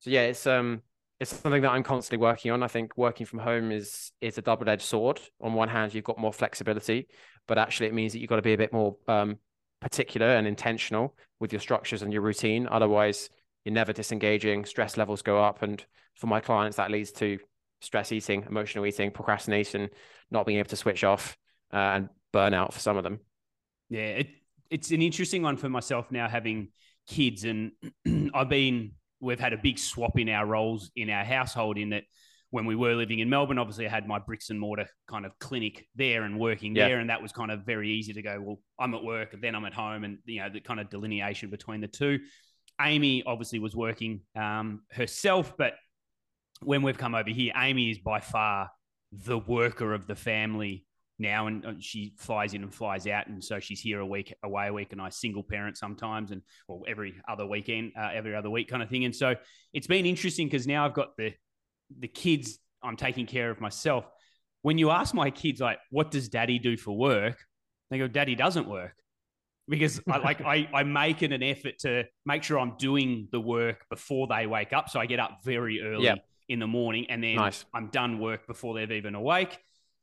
So 0.00 0.10
yeah, 0.10 0.22
it's 0.22 0.46
um 0.46 0.82
it's 1.20 1.34
something 1.34 1.62
that 1.62 1.70
I'm 1.70 1.82
constantly 1.82 2.22
working 2.22 2.50
on. 2.50 2.62
I 2.62 2.68
think 2.68 2.96
working 2.96 3.26
from 3.26 3.38
home 3.38 3.72
is 3.72 4.12
is 4.20 4.38
a 4.38 4.42
double-edged 4.42 4.82
sword. 4.82 5.20
On 5.40 5.54
one 5.54 5.68
hand, 5.68 5.94
you've 5.94 6.04
got 6.04 6.18
more 6.18 6.32
flexibility, 6.32 7.08
but 7.46 7.58
actually 7.58 7.86
it 7.86 7.94
means 7.94 8.12
that 8.12 8.20
you've 8.20 8.28
got 8.28 8.36
to 8.36 8.42
be 8.42 8.54
a 8.54 8.58
bit 8.58 8.72
more 8.72 8.96
um, 9.06 9.36
particular 9.80 10.26
and 10.26 10.46
intentional 10.46 11.14
with 11.40 11.52
your 11.52 11.60
structures 11.60 12.02
and 12.02 12.12
your 12.12 12.22
routine. 12.22 12.66
Otherwise, 12.70 13.28
you're 13.66 13.74
never 13.74 13.92
disengaging, 13.92 14.64
stress 14.64 14.96
levels 14.96 15.22
go 15.22 15.42
up. 15.42 15.60
And 15.60 15.84
for 16.14 16.28
my 16.28 16.38
clients, 16.38 16.76
that 16.76 16.92
leads 16.92 17.10
to 17.14 17.40
stress 17.80 18.12
eating, 18.12 18.44
emotional 18.48 18.86
eating, 18.86 19.10
procrastination, 19.10 19.90
not 20.30 20.46
being 20.46 20.60
able 20.60 20.68
to 20.68 20.76
switch 20.76 21.02
off, 21.02 21.36
uh, 21.72 21.76
and 21.76 22.08
burnout 22.32 22.72
for 22.72 22.78
some 22.78 22.96
of 22.96 23.02
them. 23.02 23.18
Yeah, 23.90 24.02
it, 24.02 24.28
it's 24.70 24.92
an 24.92 25.02
interesting 25.02 25.42
one 25.42 25.56
for 25.56 25.68
myself 25.68 26.12
now 26.12 26.28
having 26.28 26.68
kids, 27.08 27.42
and 27.42 27.72
I've 28.34 28.48
been 28.48 28.92
we've 29.20 29.40
had 29.40 29.52
a 29.52 29.58
big 29.58 29.80
swap 29.80 30.16
in 30.16 30.28
our 30.28 30.46
roles 30.46 30.92
in 30.94 31.10
our 31.10 31.24
household. 31.24 31.76
In 31.76 31.90
that, 31.90 32.04
when 32.50 32.66
we 32.66 32.76
were 32.76 32.94
living 32.94 33.18
in 33.18 33.28
Melbourne, 33.28 33.58
obviously 33.58 33.86
I 33.88 33.90
had 33.90 34.06
my 34.06 34.20
bricks 34.20 34.50
and 34.50 34.60
mortar 34.60 34.86
kind 35.08 35.26
of 35.26 35.36
clinic 35.40 35.88
there 35.96 36.22
and 36.22 36.38
working 36.38 36.76
Yeah. 36.76 36.86
there, 36.86 37.00
and 37.00 37.10
that 37.10 37.20
was 37.20 37.32
kind 37.32 37.50
of 37.50 37.66
very 37.66 37.90
easy 37.90 38.12
to 38.12 38.22
go. 38.22 38.40
Well, 38.40 38.60
I'm 38.78 38.94
at 38.94 39.02
work, 39.02 39.34
then 39.42 39.56
I'm 39.56 39.64
at 39.64 39.74
home, 39.74 40.04
and 40.04 40.18
you 40.24 40.40
know 40.40 40.50
the 40.50 40.60
kind 40.60 40.78
of 40.78 40.88
delineation 40.88 41.50
between 41.50 41.80
the 41.80 41.88
two. 41.88 42.20
Amy 42.80 43.22
obviously 43.26 43.58
was 43.58 43.74
working 43.74 44.20
um, 44.34 44.82
herself, 44.90 45.54
but 45.56 45.74
when 46.62 46.82
we've 46.82 46.98
come 46.98 47.14
over 47.14 47.30
here, 47.30 47.52
Amy 47.56 47.90
is 47.90 47.98
by 47.98 48.20
far 48.20 48.70
the 49.12 49.38
worker 49.38 49.94
of 49.94 50.06
the 50.06 50.14
family 50.14 50.84
now, 51.18 51.46
and 51.46 51.82
she 51.82 52.14
flies 52.18 52.52
in 52.52 52.62
and 52.62 52.74
flies 52.74 53.06
out, 53.06 53.26
and 53.26 53.42
so 53.42 53.58
she's 53.58 53.80
here 53.80 54.00
a 54.00 54.06
week, 54.06 54.34
away 54.42 54.68
a 54.68 54.72
week, 54.72 54.92
and 54.92 55.00
I 55.00 55.08
single 55.08 55.42
parent 55.42 55.78
sometimes, 55.78 56.30
and 56.30 56.42
well 56.68 56.82
every 56.86 57.14
other 57.26 57.46
weekend, 57.46 57.92
uh, 57.98 58.10
every 58.12 58.34
other 58.34 58.50
week 58.50 58.68
kind 58.68 58.82
of 58.82 58.90
thing, 58.90 59.04
and 59.06 59.16
so 59.16 59.34
it's 59.72 59.86
been 59.86 60.04
interesting 60.04 60.46
because 60.46 60.66
now 60.66 60.84
I've 60.84 60.94
got 60.94 61.16
the 61.16 61.32
the 61.98 62.08
kids 62.08 62.58
I'm 62.82 62.96
taking 62.96 63.26
care 63.26 63.50
of 63.50 63.60
myself. 63.60 64.04
When 64.62 64.76
you 64.76 64.90
ask 64.90 65.14
my 65.14 65.30
kids 65.30 65.60
like, 65.60 65.78
"What 65.90 66.10
does 66.10 66.28
Daddy 66.28 66.58
do 66.58 66.76
for 66.76 66.96
work?" 66.96 67.38
they 67.90 67.98
go, 67.98 68.08
"Daddy 68.08 68.34
doesn't 68.34 68.68
work." 68.68 68.94
Because 69.68 70.00
I 70.10 70.18
like 70.28 70.40
I, 70.42 70.68
I 70.72 70.82
make 70.82 71.22
it 71.22 71.32
an 71.32 71.42
effort 71.42 71.78
to 71.80 72.04
make 72.24 72.42
sure 72.42 72.58
I'm 72.58 72.76
doing 72.78 73.28
the 73.32 73.40
work 73.40 73.84
before 73.90 74.26
they 74.28 74.46
wake 74.46 74.72
up. 74.72 74.88
So 74.90 75.00
I 75.00 75.06
get 75.06 75.18
up 75.20 75.40
very 75.44 75.82
early 75.82 76.04
Yep. 76.04 76.18
in 76.48 76.58
the 76.60 76.66
morning 76.66 77.06
and 77.10 77.22
then 77.22 77.36
Nice. 77.36 77.64
I'm 77.74 77.88
done 77.88 78.18
work 78.18 78.46
before 78.46 78.74
they're 78.74 78.92
even 78.92 79.14
awake. 79.14 79.58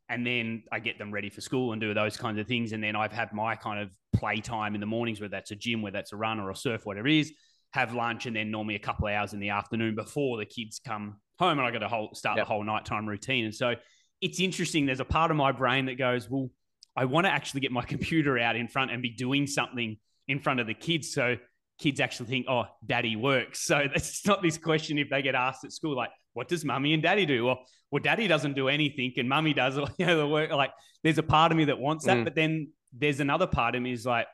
And 0.09 0.27
then 0.27 0.63
I 0.71 0.79
get 0.79 0.97
them 0.99 1.11
ready 1.13 1.29
for 1.29 1.39
school 1.41 1.71
and 1.71 1.79
do 1.81 1.93
those 1.93 2.17
kinds 2.17 2.37
of 2.37 2.45
things. 2.45 2.73
And 2.73 2.83
then 2.83 2.95
I've 2.95 3.13
had 3.13 3.31
my 3.33 3.55
kind 3.55 3.79
of 3.79 3.89
playtime 4.13 4.75
in 4.75 4.81
the 4.81 4.85
mornings, 4.85 5.21
whether 5.21 5.31
that's 5.31 5.51
a 5.51 5.55
gym, 5.55 5.81
whether 5.81 5.97
that's 5.97 6.11
a 6.11 6.17
run 6.17 6.39
or 6.41 6.51
a 6.51 6.55
surf, 6.55 6.85
whatever 6.85 7.07
it 7.07 7.19
is, 7.19 7.31
have 7.71 7.93
lunch 7.93 8.25
and 8.25 8.35
then 8.35 8.51
normally 8.51 8.75
a 8.75 8.79
couple 8.79 9.07
of 9.07 9.13
hours 9.13 9.33
in 9.33 9.39
the 9.39 9.49
afternoon 9.49 9.95
before 9.95 10.37
the 10.37 10.45
kids 10.45 10.79
come 10.85 11.15
home 11.39 11.57
and 11.57 11.65
I 11.67 11.71
got 11.71 11.79
to 11.79 11.87
whole, 11.87 12.13
start 12.13 12.37
Yep. 12.37 12.45
the 12.45 12.53
whole 12.53 12.63
nighttime 12.63 13.07
routine. 13.07 13.45
And 13.45 13.55
so 13.55 13.75
it's 14.21 14.39
interesting. 14.41 14.85
There's 14.85 14.99
a 14.99 15.05
part 15.05 15.31
of 15.31 15.37
my 15.37 15.51
brain 15.53 15.85
that 15.85 15.95
goes, 15.97 16.29
well, 16.29 16.49
I 16.95 17.05
want 17.05 17.25
to 17.25 17.31
actually 17.31 17.61
get 17.61 17.71
my 17.71 17.81
computer 17.93 18.37
out 18.37 18.55
in 18.55 18.67
front 18.67 18.91
and 18.91 19.01
be 19.01 19.09
doing 19.09 19.47
something 19.47 19.97
in 20.27 20.39
front 20.39 20.59
of 20.59 20.67
the 20.67 20.73
kids. 20.73 21.11
So 21.13 21.37
kids 21.79 21.99
actually 21.99 22.27
think, 22.27 22.45
oh, 22.49 22.65
daddy 22.85 23.15
works. 23.15 23.59
So 23.65 23.79
it's 23.93 24.25
not 24.25 24.41
this 24.41 24.57
question 24.57 24.97
if 24.97 25.09
they 25.09 25.21
get 25.21 25.35
asked 25.35 25.63
at 25.65 25.71
school, 25.71 25.95
like, 25.95 26.11
what 26.33 26.47
does 26.47 26.63
mummy 26.65 26.93
and 26.93 27.03
daddy 27.03 27.25
do? 27.25 27.45
Well, 27.45 27.59
well, 27.91 28.01
daddy 28.01 28.27
doesn't 28.27 28.53
do 28.53 28.69
anything 28.69 29.13
and 29.17 29.29
mummy 29.29 29.53
does 29.53 29.77
you 29.97 30.05
know, 30.05 30.17
the 30.17 30.27
work. 30.27 30.51
Like 30.51 30.71
there's 31.03 31.17
a 31.19 31.23
part 31.23 31.51
of 31.51 31.57
me 31.57 31.65
that 31.65 31.77
wants 31.77 32.05
that. 32.05 32.17
Mm. 32.17 32.23
But 32.23 32.35
then 32.35 32.69
there's 32.91 33.19
another 33.19 33.47
part 33.47 33.75
of 33.75 33.81
me 33.81 33.91
is 33.91 34.05
like, 34.05 34.27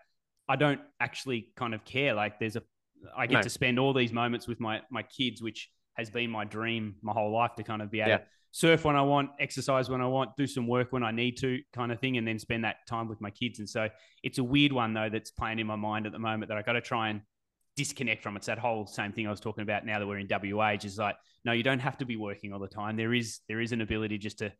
I 0.47 0.55
don't 0.55 0.79
actually 0.99 1.49
kind 1.55 1.73
of 1.73 1.83
care. 1.83 2.13
Like 2.13 2.39
there's 2.39 2.55
a, 2.55 2.63
I 3.17 3.27
get 3.27 3.35
No. 3.35 3.41
to 3.43 3.49
spend 3.49 3.79
all 3.79 3.93
these 3.93 4.11
moments 4.13 4.47
with 4.47 4.59
my, 4.59 4.81
my 4.89 5.03
kids, 5.03 5.41
which 5.41 5.69
has 5.95 6.09
been 6.09 6.29
my 6.29 6.45
dream 6.45 6.95
my 7.01 7.11
whole 7.11 7.31
life 7.33 7.55
to 7.57 7.63
kind 7.63 7.81
of 7.81 7.91
be 7.91 7.99
able 7.99 8.09
Yeah. 8.09 8.17
to 8.19 8.23
surf 8.51 8.85
when 8.85 8.95
I 8.95 9.01
want, 9.01 9.29
exercise 9.39 9.89
when 9.89 10.01
I 10.01 10.07
want, 10.07 10.35
do 10.37 10.47
some 10.47 10.67
work 10.67 10.91
when 10.91 11.03
I 11.03 11.11
need 11.11 11.37
to, 11.37 11.59
kind 11.73 11.91
of 11.91 11.99
thing, 11.99 12.17
and 12.17 12.27
then 12.27 12.39
spend 12.39 12.63
that 12.63 12.87
time 12.87 13.07
with 13.07 13.21
my 13.21 13.29
kids. 13.29 13.59
And 13.59 13.69
so 13.69 13.89
it's 14.23 14.37
a 14.37 14.43
weird 14.43 14.73
one 14.73 14.93
though 14.93 15.09
that's 15.09 15.31
playing 15.31 15.59
in 15.59 15.67
my 15.67 15.75
mind 15.75 16.05
at 16.05 16.11
the 16.11 16.19
moment 16.19 16.49
that 16.49 16.57
I 16.57 16.61
got 16.61 16.73
to 16.73 16.81
try 16.81 17.09
and 17.09 17.21
disconnect 17.75 18.23
from. 18.23 18.35
It's 18.35 18.47
that 18.47 18.59
whole 18.59 18.85
same 18.87 19.11
thing 19.11 19.27
I 19.27 19.29
was 19.29 19.39
talking 19.39 19.61
about 19.61 19.85
now 19.85 19.99
that 19.99 20.07
we're 20.07 20.19
in 20.19 20.27
WA 20.29 20.75
is 20.83 20.97
like, 20.97 21.15
no, 21.45 21.51
you 21.51 21.63
don't 21.63 21.79
have 21.79 21.97
to 21.99 22.05
be 22.05 22.17
working 22.17 22.51
all 22.51 22.59
the 22.59 22.67
time. 22.67 22.97
There 22.97 23.13
is 23.13 23.39
there 23.47 23.61
is 23.61 23.71
an 23.71 23.81
ability 23.81 24.17
just 24.17 24.39
to 24.39 24.51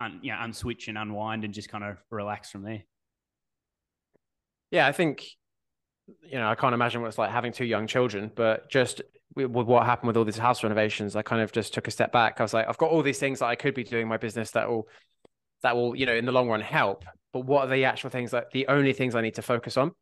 un, 0.00 0.20
you 0.22 0.32
know, 0.32 0.38
unswitch 0.38 0.88
and 0.88 0.96
unwind 0.96 1.44
and 1.44 1.52
just 1.52 1.68
kind 1.68 1.84
of 1.84 1.98
relax 2.10 2.50
from 2.50 2.62
there. 2.62 2.82
Yeah, 4.70 4.86
I 4.86 4.92
think, 4.92 5.26
you 6.22 6.38
know, 6.38 6.48
I 6.48 6.54
can't 6.54 6.74
imagine 6.74 7.00
what 7.00 7.08
it's 7.08 7.18
like 7.18 7.30
having 7.30 7.52
two 7.52 7.64
young 7.64 7.86
children, 7.86 8.30
but 8.34 8.70
just 8.70 9.02
with, 9.34 9.50
what 9.50 9.86
happened 9.86 10.08
with 10.08 10.16
all 10.16 10.24
these 10.24 10.38
house 10.38 10.62
renovations, 10.62 11.16
I 11.16 11.22
kind 11.22 11.42
of 11.42 11.52
just 11.52 11.74
took 11.74 11.88
a 11.88 11.90
step 11.90 12.12
back. 12.12 12.40
I 12.40 12.42
was 12.42 12.54
like, 12.54 12.68
I've 12.68 12.78
got 12.78 12.90
all 12.90 13.02
these 13.02 13.18
things 13.18 13.38
that 13.40 13.46
I 13.46 13.54
could 13.54 13.74
be 13.74 13.84
doing 13.84 14.02
in 14.02 14.08
my 14.08 14.16
business 14.16 14.50
that 14.52 14.68
will, 14.68 14.88
that 15.62 15.76
will, 15.76 15.94
you 15.94 16.06
know, 16.06 16.14
in 16.14 16.24
the 16.24 16.32
long 16.32 16.48
run 16.48 16.60
help. 16.60 17.04
But 17.32 17.46
what 17.46 17.66
are 17.66 17.74
the 17.74 17.84
actual 17.84 18.10
things 18.10 18.32
that 18.32 18.50
the 18.52 18.66
only 18.68 18.92
things 18.92 19.14
I 19.14 19.20
need 19.20 19.36
to 19.36 19.42
focus 19.42 19.76
on 19.76 19.92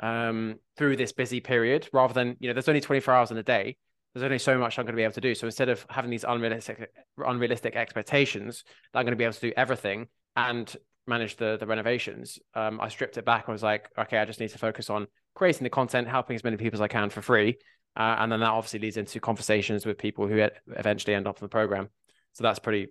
um, 0.00 0.56
through 0.76 0.96
this 0.96 1.12
busy 1.12 1.40
period 1.40 1.88
rather 1.92 2.14
than, 2.14 2.36
you 2.38 2.48
know, 2.48 2.54
there's 2.54 2.68
only 2.68 2.80
24 2.80 3.14
hours 3.14 3.30
in 3.30 3.38
a 3.38 3.42
day. 3.42 3.76
There's 4.14 4.24
only 4.24 4.38
so 4.38 4.58
much 4.58 4.78
I'm 4.78 4.84
going 4.84 4.94
to 4.94 4.96
be 4.96 5.02
able 5.02 5.14
to 5.14 5.20
do. 5.20 5.34
So 5.34 5.46
instead 5.46 5.68
of 5.68 5.84
having 5.90 6.10
these 6.10 6.24
unrealistic, 6.24 6.90
unrealistic 7.18 7.76
expectations 7.76 8.64
that 8.92 9.00
I'm 9.00 9.04
going 9.04 9.12
to 9.12 9.16
be 9.16 9.24
able 9.24 9.34
to 9.34 9.40
do 9.40 9.52
everything 9.56 10.08
and 10.36 10.74
manage 11.08 11.36
the 11.36 11.56
the 11.58 11.66
renovations, 11.66 12.38
um, 12.54 12.80
I 12.80 12.88
stripped 12.88 13.16
it 13.18 13.24
back. 13.24 13.44
I 13.48 13.52
was 13.52 13.62
like, 13.62 13.88
okay, 13.98 14.18
I 14.18 14.24
just 14.24 14.40
need 14.40 14.50
to 14.50 14.58
focus 14.58 14.90
on 14.90 15.06
creating 15.34 15.64
the 15.64 15.70
content, 15.70 16.08
helping 16.08 16.36
as 16.36 16.44
many 16.44 16.56
people 16.56 16.76
as 16.76 16.80
I 16.80 16.88
can 16.88 17.10
for 17.10 17.22
free, 17.22 17.58
uh, 17.96 18.16
and 18.18 18.30
then 18.30 18.40
that 18.40 18.50
obviously 18.50 18.80
leads 18.80 18.96
into 18.96 19.20
conversations 19.20 19.86
with 19.86 19.98
people 19.98 20.26
who 20.26 20.46
eventually 20.76 21.14
end 21.14 21.26
up 21.26 21.38
in 21.38 21.44
the 21.44 21.48
program. 21.48 21.88
So 22.32 22.42
that's 22.44 22.58
pretty 22.58 22.88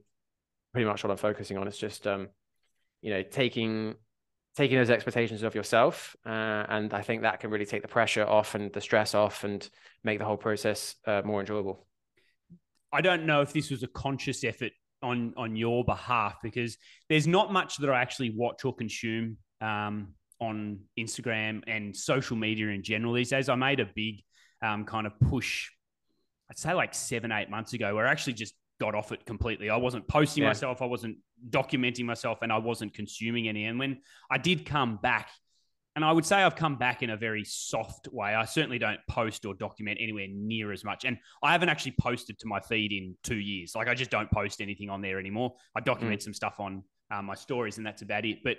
pretty 0.73 0.85
much 0.85 1.03
what 1.03 1.11
I'm 1.11 1.17
focusing 1.17 1.57
on. 1.57 1.67
It's 1.67 1.77
just 1.77 2.07
um, 2.07 2.29
you 3.01 3.11
know 3.11 3.23
taking 3.23 3.95
taking 4.55 4.77
those 4.77 4.89
expectations 4.89 5.43
of 5.43 5.53
yourself, 5.53 6.15
uh, 6.25 6.65
and 6.69 6.93
I 6.93 7.01
think 7.01 7.21
that 7.21 7.39
can 7.39 7.51
really 7.51 7.65
take 7.65 7.83
the 7.83 7.87
pressure 7.87 8.25
off 8.25 8.55
and 8.55 8.73
the 8.73 8.81
stress 8.81 9.13
off, 9.13 9.43
and 9.43 9.67
make 10.03 10.19
the 10.19 10.25
whole 10.25 10.37
process 10.37 10.95
uh, 11.05 11.21
more 11.23 11.39
enjoyable. 11.39 11.87
I 12.91 13.01
don't 13.01 13.25
know 13.25 13.41
if 13.41 13.53
this 13.53 13.69
was 13.69 13.83
a 13.83 13.87
conscious 13.87 14.43
effort 14.43 14.71
on 15.01 15.33
on 15.37 15.55
your 15.55 15.83
behalf 15.83 16.37
because 16.41 16.77
there's 17.09 17.27
not 17.27 17.53
much 17.53 17.77
that 17.77 17.89
I 17.89 18.01
actually 18.01 18.31
watch 18.35 18.65
or 18.65 18.73
consume 18.73 19.37
um, 19.61 20.13
on 20.39 20.79
Instagram 20.99 21.63
and 21.67 21.95
social 21.95 22.35
media 22.35 22.67
in 22.67 22.83
general 22.83 23.13
these 23.13 23.29
days. 23.29 23.49
I 23.49 23.55
made 23.55 23.79
a 23.79 23.87
big 23.95 24.21
um, 24.61 24.85
kind 24.85 25.07
of 25.07 25.13
push, 25.19 25.69
I'd 26.49 26.57
say 26.57 26.73
like 26.73 26.93
seven, 26.93 27.31
eight 27.31 27.49
months 27.49 27.73
ago, 27.73 27.93
where 27.95 28.07
I 28.07 28.11
actually 28.11 28.33
just 28.33 28.55
got 28.79 28.95
off 28.95 29.11
it 29.11 29.25
completely. 29.25 29.69
I 29.69 29.77
wasn't 29.77 30.07
posting 30.07 30.43
yeah. 30.43 30.49
myself, 30.49 30.81
I 30.81 30.85
wasn't 30.85 31.17
documenting 31.49 32.05
myself, 32.05 32.39
and 32.41 32.51
I 32.51 32.57
wasn't 32.57 32.93
consuming 32.93 33.47
any. 33.47 33.65
And 33.65 33.79
when 33.79 33.99
I 34.29 34.37
did 34.37 34.65
come 34.65 34.97
back, 35.01 35.29
and 35.97 36.05
I 36.05 36.11
would 36.11 36.27
say 36.27 36.35
I've 36.35 36.55
come 36.55 36.75
back 36.75 37.01
in 37.01 37.09
a 37.09 37.17
very 37.17 37.43
soft 37.43 38.07
way. 38.11 38.35
I 38.35 38.45
certainly 38.45 38.77
don't 38.77 38.99
post 39.09 39.47
or 39.47 39.55
document 39.55 39.97
anywhere 39.99 40.27
near 40.29 40.71
as 40.71 40.83
much. 40.83 41.05
And 41.05 41.17
I 41.41 41.53
haven't 41.53 41.69
actually 41.69 41.95
posted 41.99 42.37
to 42.37 42.47
my 42.47 42.59
feed 42.59 42.91
in 42.91 43.15
two 43.23 43.37
years. 43.37 43.73
Like 43.75 43.87
I 43.87 43.95
just 43.95 44.11
don't 44.11 44.29
post 44.29 44.61
anything 44.61 44.91
on 44.91 45.01
there 45.01 45.19
anymore. 45.19 45.55
I 45.75 45.79
document 45.79 46.21
mm. 46.21 46.23
some 46.23 46.35
stuff 46.35 46.59
on 46.59 46.83
um, 47.09 47.25
my 47.25 47.33
stories, 47.33 47.79
and 47.79 47.87
that's 47.87 48.03
about 48.03 48.25
it. 48.25 48.43
But 48.43 48.57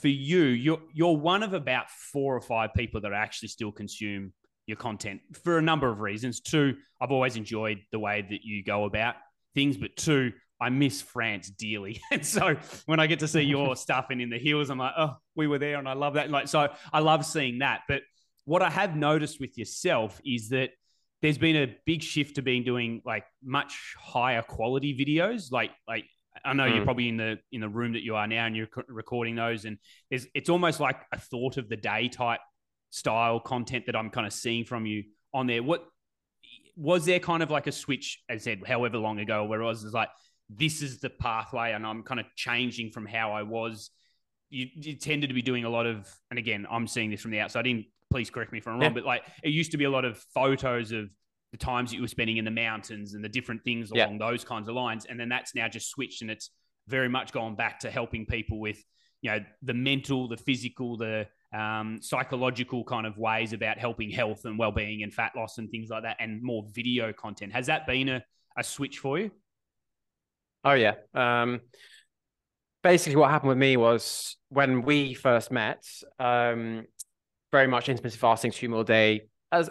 for 0.00 0.08
you, 0.08 0.44
you're 0.44 0.80
you're 0.94 1.14
one 1.14 1.42
of 1.42 1.52
about 1.52 1.90
four 1.90 2.34
or 2.34 2.40
five 2.40 2.70
people 2.74 3.02
that 3.02 3.12
actually 3.12 3.48
still 3.48 3.70
consume 3.70 4.32
your 4.64 4.78
content 4.78 5.20
for 5.44 5.58
a 5.58 5.62
number 5.62 5.90
of 5.90 6.00
reasons. 6.00 6.40
Two, 6.40 6.76
I've 7.02 7.12
always 7.12 7.36
enjoyed 7.36 7.80
the 7.90 7.98
way 7.98 8.26
that 8.30 8.44
you 8.44 8.64
go 8.64 8.84
about 8.86 9.16
things, 9.54 9.76
but 9.76 9.94
two, 9.96 10.32
I 10.62 10.70
miss 10.70 11.02
France 11.02 11.50
dearly. 11.50 12.00
And 12.12 12.24
so 12.24 12.56
when 12.86 13.00
I 13.00 13.06
get 13.06 13.18
to 13.20 13.28
see 13.28 13.42
your 13.42 13.74
stuff 13.86 14.06
and 14.10 14.20
in 14.20 14.30
the 14.30 14.38
hills, 14.38 14.70
I'm 14.70 14.78
like, 14.78 14.94
oh, 14.96 15.16
we 15.34 15.46
were 15.46 15.58
there 15.58 15.78
and 15.78 15.88
I 15.88 15.94
love 15.94 16.14
that. 16.14 16.24
And 16.24 16.32
like, 16.32 16.48
so 16.48 16.68
I 16.92 17.00
love 17.00 17.26
seeing 17.26 17.58
that. 17.58 17.82
But 17.88 18.02
what 18.44 18.62
I 18.62 18.70
have 18.70 18.96
noticed 18.96 19.40
with 19.40 19.58
yourself 19.58 20.20
is 20.24 20.50
that 20.50 20.70
there's 21.20 21.38
been 21.38 21.56
a 21.56 21.74
big 21.84 22.02
shift 22.02 22.36
to 22.36 22.42
being 22.42 22.62
doing 22.64 23.02
like 23.04 23.24
much 23.42 23.94
higher 23.98 24.42
quality 24.42 24.96
videos. 24.96 25.50
Like, 25.50 25.70
like 25.88 26.04
I 26.44 26.52
know 26.52 26.64
mm. 26.64 26.76
you're 26.76 26.84
probably 26.84 27.08
in 27.08 27.16
the 27.16 27.38
in 27.50 27.60
the 27.60 27.68
room 27.68 27.92
that 27.92 28.02
you 28.02 28.16
are 28.16 28.26
now 28.26 28.46
and 28.46 28.56
you're 28.56 28.68
recording 28.88 29.36
those, 29.36 29.64
and 29.64 29.78
it's 30.10 30.26
it's 30.34 30.48
almost 30.48 30.80
like 30.80 30.96
a 31.12 31.18
thought 31.18 31.58
of 31.58 31.68
the 31.68 31.76
day 31.76 32.08
type 32.08 32.40
style 32.90 33.38
content 33.38 33.86
that 33.86 33.94
I'm 33.94 34.10
kind 34.10 34.26
of 34.26 34.32
seeing 34.32 34.64
from 34.64 34.84
you 34.84 35.04
on 35.32 35.46
there. 35.46 35.62
What 35.62 35.86
was 36.76 37.04
there 37.04 37.20
kind 37.20 37.42
of 37.42 37.50
like 37.50 37.66
a 37.66 37.72
switch, 37.72 38.22
as 38.28 38.42
I 38.42 38.44
said, 38.44 38.62
however 38.66 38.98
long 38.98 39.20
ago, 39.20 39.44
where 39.44 39.60
it 39.60 39.64
was, 39.64 39.84
was 39.84 39.92
like, 39.92 40.08
this 40.56 40.82
is 40.82 40.98
the 40.98 41.10
pathway, 41.10 41.72
and 41.72 41.86
I'm 41.86 42.02
kind 42.02 42.20
of 42.20 42.26
changing 42.36 42.90
from 42.90 43.06
how 43.06 43.32
I 43.32 43.42
was. 43.42 43.90
You, 44.50 44.66
you, 44.74 44.96
tended 44.96 45.30
to 45.30 45.34
be 45.34 45.40
doing 45.40 45.64
a 45.64 45.70
lot 45.70 45.86
of, 45.86 46.06
and 46.30 46.38
again, 46.38 46.66
I'm 46.70 46.86
seeing 46.86 47.10
this 47.10 47.20
from 47.22 47.30
the 47.30 47.40
outside 47.40 47.66
in. 47.66 47.84
Please 48.10 48.28
correct 48.28 48.52
me 48.52 48.58
if 48.58 48.68
I'm 48.68 48.74
wrong, 48.74 48.82
yeah. 48.82 48.88
but 48.90 49.04
like 49.04 49.22
it 49.42 49.50
used 49.50 49.70
to 49.70 49.78
be 49.78 49.84
a 49.84 49.90
lot 49.90 50.04
of 50.04 50.18
photos 50.34 50.92
of 50.92 51.08
the 51.50 51.56
times 51.56 51.90
that 51.90 51.96
you 51.96 52.02
were 52.02 52.08
spending 52.08 52.36
in 52.36 52.44
the 52.44 52.50
mountains 52.50 53.14
and 53.14 53.24
the 53.24 53.28
different 53.28 53.64
things 53.64 53.90
along 53.90 54.18
yeah. 54.20 54.30
those 54.30 54.44
kinds 54.44 54.68
of 54.68 54.74
lines, 54.74 55.06
and 55.06 55.18
then 55.18 55.30
that's 55.30 55.54
now 55.54 55.68
just 55.68 55.88
switched, 55.88 56.20
and 56.20 56.30
it's 56.30 56.50
very 56.88 57.08
much 57.08 57.32
gone 57.32 57.54
back 57.54 57.80
to 57.80 57.90
helping 57.90 58.26
people 58.26 58.60
with, 58.60 58.82
you 59.22 59.30
know, 59.30 59.38
the 59.62 59.72
mental, 59.72 60.28
the 60.28 60.36
physical, 60.36 60.98
the 60.98 61.26
um, 61.54 62.00
psychological 62.02 62.84
kind 62.84 63.06
of 63.06 63.16
ways 63.16 63.52
about 63.54 63.78
helping 63.78 64.10
health 64.10 64.44
and 64.44 64.58
well-being 64.58 65.02
and 65.02 65.14
fat 65.14 65.32
loss 65.36 65.58
and 65.58 65.70
things 65.70 65.88
like 65.88 66.02
that, 66.02 66.16
and 66.20 66.42
more 66.42 66.64
video 66.74 67.12
content. 67.12 67.52
Has 67.52 67.66
that 67.66 67.86
been 67.86 68.08
a, 68.10 68.24
a 68.58 68.64
switch 68.64 68.98
for 68.98 69.18
you? 69.18 69.30
Oh 70.64 70.72
yeah. 70.72 70.94
Um, 71.14 71.60
basically, 72.82 73.16
what 73.16 73.30
happened 73.30 73.50
with 73.50 73.58
me 73.58 73.76
was 73.76 74.36
when 74.48 74.82
we 74.82 75.14
first 75.14 75.50
met, 75.50 75.84
um, 76.18 76.84
very 77.50 77.66
much 77.66 77.88
intermittent 77.88 78.20
fasting, 78.20 78.50
two 78.50 78.68
meal 78.68 78.84
day, 78.84 79.22
as 79.50 79.70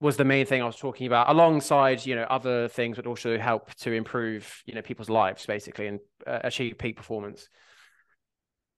was 0.00 0.16
the 0.16 0.24
main 0.24 0.46
thing 0.46 0.62
I 0.62 0.66
was 0.66 0.76
talking 0.76 1.06
about, 1.06 1.28
alongside 1.28 2.04
you 2.04 2.16
know 2.16 2.24
other 2.24 2.68
things 2.68 2.96
that 2.96 3.06
also 3.06 3.38
help 3.38 3.74
to 3.76 3.92
improve 3.92 4.62
you 4.66 4.74
know 4.74 4.82
people's 4.82 5.10
lives 5.10 5.46
basically 5.46 5.86
and 5.86 6.00
uh, 6.26 6.40
achieve 6.44 6.78
peak 6.78 6.96
performance. 6.96 7.48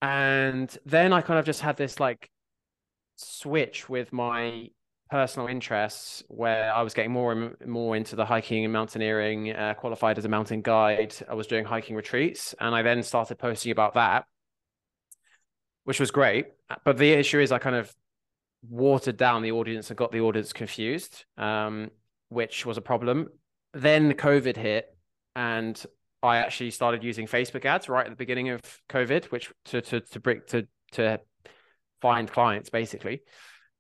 And 0.00 0.76
then 0.84 1.12
I 1.12 1.20
kind 1.20 1.38
of 1.38 1.44
just 1.46 1.60
had 1.60 1.76
this 1.76 2.00
like 2.00 2.28
switch 3.16 3.88
with 3.88 4.12
my 4.12 4.68
personal 5.12 5.46
interests 5.46 6.22
where 6.28 6.72
I 6.74 6.80
was 6.80 6.94
getting 6.94 7.12
more 7.12 7.32
and 7.32 7.54
more 7.66 7.94
into 7.94 8.16
the 8.16 8.24
hiking 8.24 8.64
and 8.64 8.72
mountaineering, 8.72 9.52
uh, 9.52 9.74
qualified 9.74 10.16
as 10.16 10.24
a 10.24 10.28
mountain 10.30 10.62
guide. 10.62 11.14
I 11.28 11.34
was 11.34 11.46
doing 11.46 11.66
hiking 11.66 11.96
retreats 11.96 12.54
and 12.58 12.74
I 12.74 12.80
then 12.80 13.02
started 13.02 13.38
posting 13.38 13.72
about 13.72 13.92
that, 13.92 14.24
which 15.84 16.00
was 16.00 16.10
great. 16.10 16.46
But 16.86 16.96
the 16.96 17.12
issue 17.12 17.40
is 17.40 17.52
I 17.52 17.58
kind 17.58 17.76
of 17.76 17.94
watered 18.66 19.18
down 19.18 19.42
the 19.42 19.52
audience 19.52 19.90
and 19.90 19.98
got 19.98 20.12
the 20.12 20.22
audience 20.22 20.54
confused, 20.54 21.26
um, 21.36 21.90
which 22.30 22.64
was 22.64 22.78
a 22.78 22.82
problem. 22.82 23.28
Then 23.74 24.14
COVID 24.14 24.56
hit 24.56 24.86
and 25.36 25.84
I 26.22 26.38
actually 26.38 26.70
started 26.70 27.04
using 27.04 27.26
Facebook 27.26 27.66
ads 27.66 27.86
right 27.86 28.06
at 28.06 28.10
the 28.10 28.16
beginning 28.16 28.48
of 28.48 28.62
COVID, 28.88 29.26
which 29.26 29.52
to 29.66 29.82
to 29.82 30.00
to 30.00 30.20
break 30.20 30.46
to 30.46 30.66
to 30.92 31.20
find 32.00 32.32
clients 32.32 32.70
basically. 32.70 33.20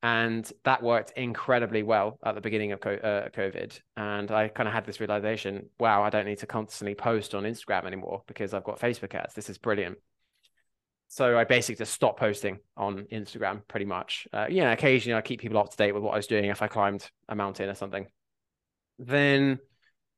And 0.02 0.50
that 0.64 0.82
worked 0.82 1.12
incredibly 1.16 1.84
well 1.84 2.18
at 2.24 2.34
the 2.34 2.40
beginning 2.40 2.72
of 2.72 2.80
uh, 2.80 3.28
COVID. 3.28 3.78
And 3.96 4.30
I 4.32 4.48
kind 4.48 4.68
of 4.68 4.74
had 4.74 4.84
this 4.84 4.98
realization 4.98 5.68
wow, 5.78 6.02
I 6.02 6.10
don't 6.10 6.26
need 6.26 6.38
to 6.38 6.46
constantly 6.46 6.94
post 6.94 7.34
on 7.34 7.44
Instagram 7.44 7.86
anymore 7.86 8.22
because 8.26 8.52
I've 8.52 8.64
got 8.64 8.80
Facebook 8.80 9.14
ads. 9.14 9.34
This 9.34 9.48
is 9.48 9.58
brilliant. 9.58 9.98
So 11.06 11.38
I 11.38 11.44
basically 11.44 11.76
just 11.76 11.92
stopped 11.92 12.18
posting 12.18 12.58
on 12.76 13.04
Instagram 13.12 13.60
pretty 13.68 13.84
much. 13.84 14.26
Uh, 14.32 14.46
you 14.48 14.62
know, 14.62 14.72
occasionally 14.72 15.16
I 15.16 15.20
keep 15.20 15.40
people 15.40 15.58
up 15.58 15.70
to 15.70 15.76
date 15.76 15.92
with 15.92 16.02
what 16.02 16.14
I 16.14 16.16
was 16.16 16.26
doing 16.26 16.46
if 16.46 16.62
I 16.62 16.68
climbed 16.68 17.08
a 17.28 17.36
mountain 17.36 17.68
or 17.68 17.74
something. 17.74 18.06
Then, 18.98 19.58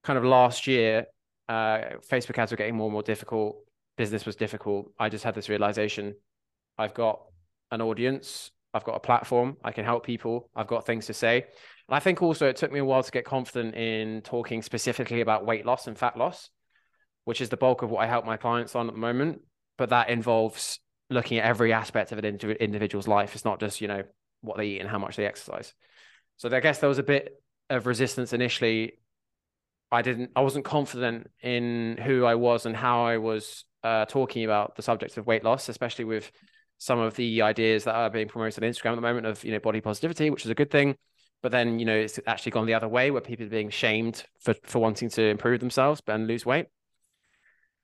kind 0.05 0.16
of 0.16 0.25
last 0.25 0.66
year, 0.68 1.07
uh, 1.49 1.99
Facebook 2.09 2.38
ads 2.38 2.53
were 2.53 2.57
getting 2.57 2.77
more 2.77 2.87
and 2.87 2.92
more 2.92 3.03
difficult. 3.03 3.57
Business 3.97 4.25
was 4.25 4.37
difficult. 4.37 4.92
I 4.99 5.09
just 5.09 5.25
had 5.25 5.35
this 5.35 5.49
realization 5.49 6.14
I've 6.79 6.94
got 6.94 7.23
an 7.70 7.83
audience. 7.83 8.51
I've 8.75 8.85
got 8.85 8.97
a 8.97 9.01
platform. 9.01 9.57
I 9.63 9.71
can 9.71 9.85
help 9.85 10.05
people. 10.05 10.51
I've 10.55 10.67
got 10.67 10.85
things 10.85 11.07
to 11.07 11.15
say. 11.15 11.43
And 11.89 11.97
I 11.97 12.01
think 12.01 12.21
also 12.21 12.49
it 12.49 12.57
took 12.57 12.73
me 12.73 12.81
a 12.81 12.85
while 12.85 13.05
to 13.05 13.11
get 13.11 13.25
confident 13.25 13.77
in 13.77 14.21
talking 14.23 14.63
specifically 14.63 15.21
about 15.21 15.47
weight 15.47 15.65
loss 15.65 15.87
and 15.87 15.97
fat 15.97 16.17
loss, 16.17 16.51
which 17.25 17.41
is 17.41 17.51
the 17.51 17.57
bulk 17.57 17.83
of 17.83 17.91
what 17.91 18.03
I 18.03 18.07
help 18.07 18.27
my 18.27 18.37
clients 18.37 18.75
on 18.75 18.89
at 18.89 18.95
the 18.95 19.01
moment. 19.01 19.43
But 19.79 19.91
that 19.91 20.11
involves 20.11 20.81
looking 21.09 21.39
at 21.39 21.45
every 21.45 21.73
aspect 21.73 22.11
of 22.11 22.19
an 22.19 22.25
individual's 22.25 23.07
life. 23.07 23.35
It's 23.35 23.45
not 23.45 23.61
just, 23.61 23.81
you 23.81 23.87
know, 23.87 24.03
what 24.41 24.57
they 24.57 24.67
eat 24.67 24.81
and 24.81 24.89
how 24.89 24.99
much 24.99 25.17
they 25.17 25.27
exercise. 25.27 25.73
So 26.37 26.49
I 26.51 26.61
guess 26.61 26.81
there 26.81 26.89
was 26.89 26.99
a 26.99 27.05
bit 27.05 27.41
of 27.71 27.87
resistance 27.87 28.33
initially. 28.33 28.95
I 29.93 30.03
didn't, 30.03 30.33
I 30.35 30.41
wasn't 30.41 30.65
confident 30.65 31.31
in 31.43 31.97
who 31.97 32.25
I 32.25 32.35
was 32.35 32.67
and 32.67 32.75
how 32.75 33.05
I 33.05 33.19
was 33.19 33.65
uh, 33.85 34.07
talking 34.07 34.45
about 34.45 34.75
the 34.75 34.83
subject 34.83 35.17
of 35.17 35.27
weight 35.27 35.45
loss, 35.45 35.69
especially 35.69 36.07
with 36.07 36.33
some 36.79 36.99
of 36.99 37.15
the 37.15 37.43
ideas 37.43 37.85
that 37.85 37.95
are 37.95 38.11
being 38.11 38.29
promoted 38.29 38.63
on 38.63 38.71
Instagram 38.71 38.93
at 38.93 38.97
the 38.97 39.01
moment 39.01 39.27
of 39.27 39.45
you 39.45 39.53
know 39.53 39.59
body 39.59 39.81
positivity, 39.81 40.31
which 40.31 40.45
is 40.45 40.51
a 40.51 40.55
good 40.55 40.71
thing. 40.71 40.97
But 41.43 41.53
then 41.53 41.79
you 41.79 41.85
know 41.85 41.97
it's 41.97 42.19
actually 42.27 42.53
gone 42.53 42.67
the 42.67 42.75
other 42.75 42.89
way 42.89 43.11
where 43.11 43.21
people 43.21 43.47
are 43.47 43.51
being 43.51 43.71
shamed 43.71 44.25
for 44.41 44.55
for 44.65 44.79
wanting 44.79 45.11
to 45.11 45.23
improve 45.23 45.61
themselves 45.61 46.03
and 46.07 46.27
lose 46.27 46.47
weight. 46.47 46.67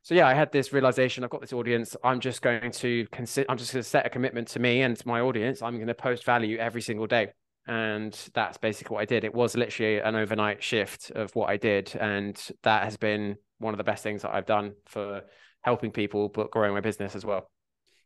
So 0.03 0.15
yeah, 0.15 0.27
I 0.27 0.35
had 0.35 0.51
this 0.51 0.73
realization. 0.73 1.25
I've 1.25 1.31
got 1.31 1.43
this 1.43 1.53
audience. 1.53 1.95
I'm 2.03 2.21
just 2.21 2.41
going 2.41 2.73
to 2.73 3.07
consider. 3.13 3.51
I'm 3.51 3.59
just 3.59 3.73
going 3.73 3.83
to 3.83 3.89
set 3.89 4.07
a 4.07 4.11
commitment 4.11 4.49
to 4.49 4.59
me 4.59 4.83
and 4.83 4.97
to 4.97 5.07
my 5.07 5.21
audience. 5.21 5.61
I'm 5.61 5.77
going 5.77 5.89
to 5.89 5.95
post 5.95 6.25
value 6.25 6.57
every 6.57 6.81
single 6.81 7.07
day, 7.07 7.33
and 7.67 8.19
that's 8.33 8.57
basically 8.57 8.95
what 8.95 9.03
I 9.03 9.05
did. 9.05 9.25
It 9.25 9.35
was 9.35 9.57
literally 9.57 9.99
an 9.99 10.17
overnight 10.17 10.63
shift 10.63 11.11
of 11.11 11.35
what 11.37 11.51
I 11.51 11.59
did, 11.59 11.95
and 12.01 12.41
that 12.63 12.85
has 12.85 12.97
been 12.97 13.37
one 13.59 13.75
of 13.75 13.79
the 13.79 13.85
best 13.85 14.03
things 14.03 14.23
that 14.23 14.35
I've 14.35 14.47
done 14.47 14.73
for 14.87 15.23
helping 15.61 15.91
people, 15.91 16.31
but 16.31 16.51
growing 16.51 16.73
my 16.73 16.81
business 16.81 17.15
as 17.15 17.25
well. 17.25 17.51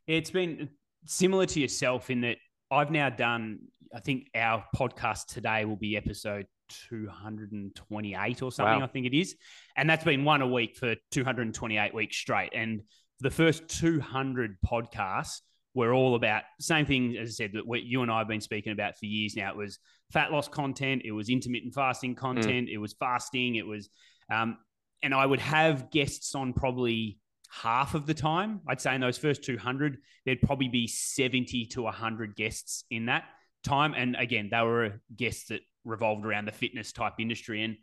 It's 0.07 0.31
been 0.31 0.69
similar 1.07 1.47
to 1.47 1.61
yourself 1.61 2.11
in 2.11 2.23
that 2.23 2.37
I've 2.71 2.91
now 2.91 3.11
done, 3.11 3.61
I 3.95 4.01
think 4.01 4.29
our 4.35 4.65
podcast 4.77 5.27
today 5.27 5.65
will 5.65 5.77
be 5.77 5.97
episode 5.97 6.47
228 6.89 8.43
or 8.43 8.53
something, 8.53 8.81
wow. 8.81 8.85
I 8.85 8.87
think 8.89 9.07
it 9.07 9.17
is. 9.17 9.37
And 9.77 9.89
that's 9.89 10.05
been 10.05 10.25
one 10.25 10.43
a 10.43 10.47
week 10.47 10.77
for 10.77 10.95
228 11.11 11.95
weeks 11.95 12.17
straight. 12.17 12.53
And 12.55 12.83
the 13.21 13.31
first 13.31 13.69
200 13.69 14.57
podcasts 14.67 15.41
were 15.75 15.93
all 15.93 16.15
about 16.15 16.43
same 16.61 16.87
thing 16.87 17.17
as 17.17 17.29
I 17.29 17.33
said 17.33 17.53
that 17.55 17.85
you 17.85 18.03
and 18.03 18.11
I 18.11 18.19
have 18.19 18.29
been 18.29 18.41
speaking 18.41 18.73
about 18.73 18.97
for 18.97 19.07
years 19.07 19.37
now. 19.37 19.51
It 19.51 19.57
was 19.57 19.79
fat 20.13 20.31
loss 20.31 20.49
content, 20.49 21.03
it 21.05 21.13
was 21.13 21.29
intermittent 21.29 21.75
fasting 21.75 22.15
content, 22.15 22.69
mm. 22.69 22.73
it 22.73 22.79
was 22.79 22.93
fasting, 22.95 23.57
it 23.57 23.67
was, 23.67 23.89
um, 24.33 24.59
and 25.03 25.13
I 25.13 25.27
would 25.27 25.41
have 25.41 25.91
guests 25.91 26.35
on 26.35 26.53
probably 26.53 27.19
half 27.63 27.95
of 27.95 28.07
the 28.07 28.15
time. 28.15 28.61
I'd 28.67 28.81
say 28.81 28.95
in 28.95 29.01
those 29.01 29.19
first 29.19 29.45
200, 29.45 29.99
there'd 30.25 30.41
probably 30.43 30.69
be 30.69 30.87
70 30.87 31.67
to 31.67 31.83
100 31.83 32.37
guests 32.37 32.85
in 32.91 33.07
that 33.07 33.25
time. 33.63 33.95
And 33.95 34.17
again, 34.17 34.49
they 34.51 34.61
were 34.61 35.01
guests 35.15 35.49
that 35.49 35.61
revolved 35.85 36.27
around 36.27 36.47
the 36.47 36.53
fitness 36.53 36.93
type 36.93 37.15
industry. 37.19 37.63
And 37.63 37.77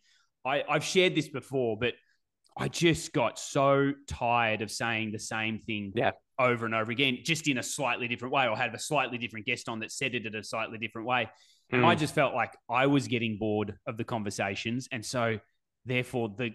I, 0.46 0.64
I've 0.68 0.84
shared 0.84 1.16
this 1.16 1.30
before, 1.30 1.78
but 1.78 1.94
I 2.58 2.68
just 2.68 3.14
got 3.14 3.40
so 3.40 3.94
tired 4.08 4.62
of 4.62 4.72
saying 4.72 5.12
the 5.12 5.20
same 5.20 5.60
thing 5.60 5.94
yeah. 5.96 6.12
over 6.38 6.66
and 6.66 6.76
over 6.76 6.92
again, 6.92 7.20
just 7.24 7.48
in 7.48 7.58
a 7.58 7.64
slightly 7.64 8.08
different 8.08 8.34
way, 8.34 8.48
or 8.48 8.58
had 8.58 8.76
a 8.76 8.80
slightly 8.80 9.18
different 9.18 9.46
guest 9.46 9.70
on 9.70 9.80
that 9.80 9.92
said 9.92 10.16
it 10.16 10.26
in 10.26 10.36
a 10.36 10.44
slightly 10.44 10.78
different 10.78 11.08
way. 11.08 11.30
And 11.70 11.84
mm. 11.84 11.88
I 11.88 11.96
just 11.96 12.14
felt 12.14 12.34
like 12.34 12.54
I 12.70 12.88
was 12.88 13.08
getting 13.08 13.38
bored 13.38 13.76
of 13.88 13.96
the 13.96 14.04
conversations. 14.04 14.90
And 14.92 15.06
so, 15.06 15.40
therefore, 15.86 16.34
the 16.38 16.52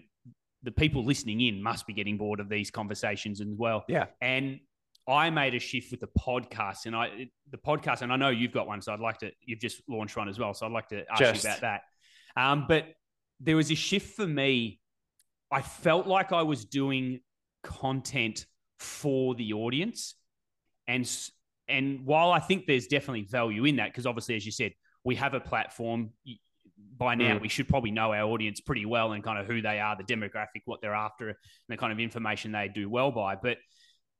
the 0.63 0.71
people 0.71 1.03
listening 1.03 1.41
in 1.41 1.61
must 1.61 1.87
be 1.87 1.93
getting 1.93 2.17
bored 2.17 2.39
of 2.39 2.49
these 2.49 2.71
conversations 2.71 3.41
as 3.41 3.47
well. 3.49 3.85
Yeah. 3.87 4.05
And 4.21 4.59
I 5.07 5.29
made 5.29 5.55
a 5.55 5.59
shift 5.59 5.91
with 5.91 6.01
the 6.01 6.09
podcast, 6.19 6.85
and 6.85 6.95
I 6.95 7.29
the 7.49 7.57
podcast, 7.57 8.01
and 8.01 8.11
I 8.11 8.17
know 8.17 8.29
you've 8.29 8.51
got 8.51 8.67
one, 8.67 8.81
so 8.81 8.91
I'd 8.93 8.99
like 8.99 9.19
to. 9.19 9.31
You've 9.41 9.59
just 9.59 9.81
launched 9.87 10.17
one 10.17 10.27
as 10.27 10.37
well, 10.37 10.53
so 10.53 10.65
I'd 10.65 10.71
like 10.73 10.89
to 10.89 11.05
ask 11.09 11.19
just. 11.19 11.43
you 11.43 11.49
about 11.49 11.61
that. 11.61 11.81
Um, 12.35 12.65
but 12.67 12.85
there 13.39 13.55
was 13.55 13.71
a 13.71 13.75
shift 13.75 14.15
for 14.15 14.27
me. 14.27 14.81
I 15.49 15.61
felt 15.61 16.07
like 16.07 16.33
I 16.33 16.41
was 16.41 16.65
doing 16.65 17.21
content 17.63 18.45
for 18.79 19.33
the 19.35 19.53
audience, 19.53 20.15
and 20.87 21.09
and 21.69 22.05
while 22.05 22.31
I 22.31 22.39
think 22.39 22.65
there's 22.65 22.87
definitely 22.87 23.23
value 23.23 23.63
in 23.63 23.77
that, 23.77 23.91
because 23.91 24.05
obviously, 24.05 24.35
as 24.35 24.45
you 24.45 24.51
said, 24.51 24.73
we 25.05 25.15
have 25.15 25.33
a 25.33 25.39
platform. 25.39 26.09
By 26.97 27.15
now, 27.15 27.37
mm. 27.37 27.41
we 27.41 27.49
should 27.49 27.67
probably 27.67 27.91
know 27.91 28.11
our 28.11 28.23
audience 28.23 28.59
pretty 28.59 28.85
well 28.85 29.11
and 29.11 29.23
kind 29.23 29.39
of 29.39 29.45
who 29.45 29.61
they 29.61 29.79
are, 29.79 29.95
the 29.95 30.03
demographic, 30.03 30.63
what 30.65 30.81
they're 30.81 30.95
after, 30.95 31.29
and 31.29 31.37
the 31.69 31.77
kind 31.77 31.93
of 31.93 31.99
information 31.99 32.51
they 32.51 32.67
do 32.67 32.89
well 32.89 33.11
by. 33.11 33.35
But 33.35 33.57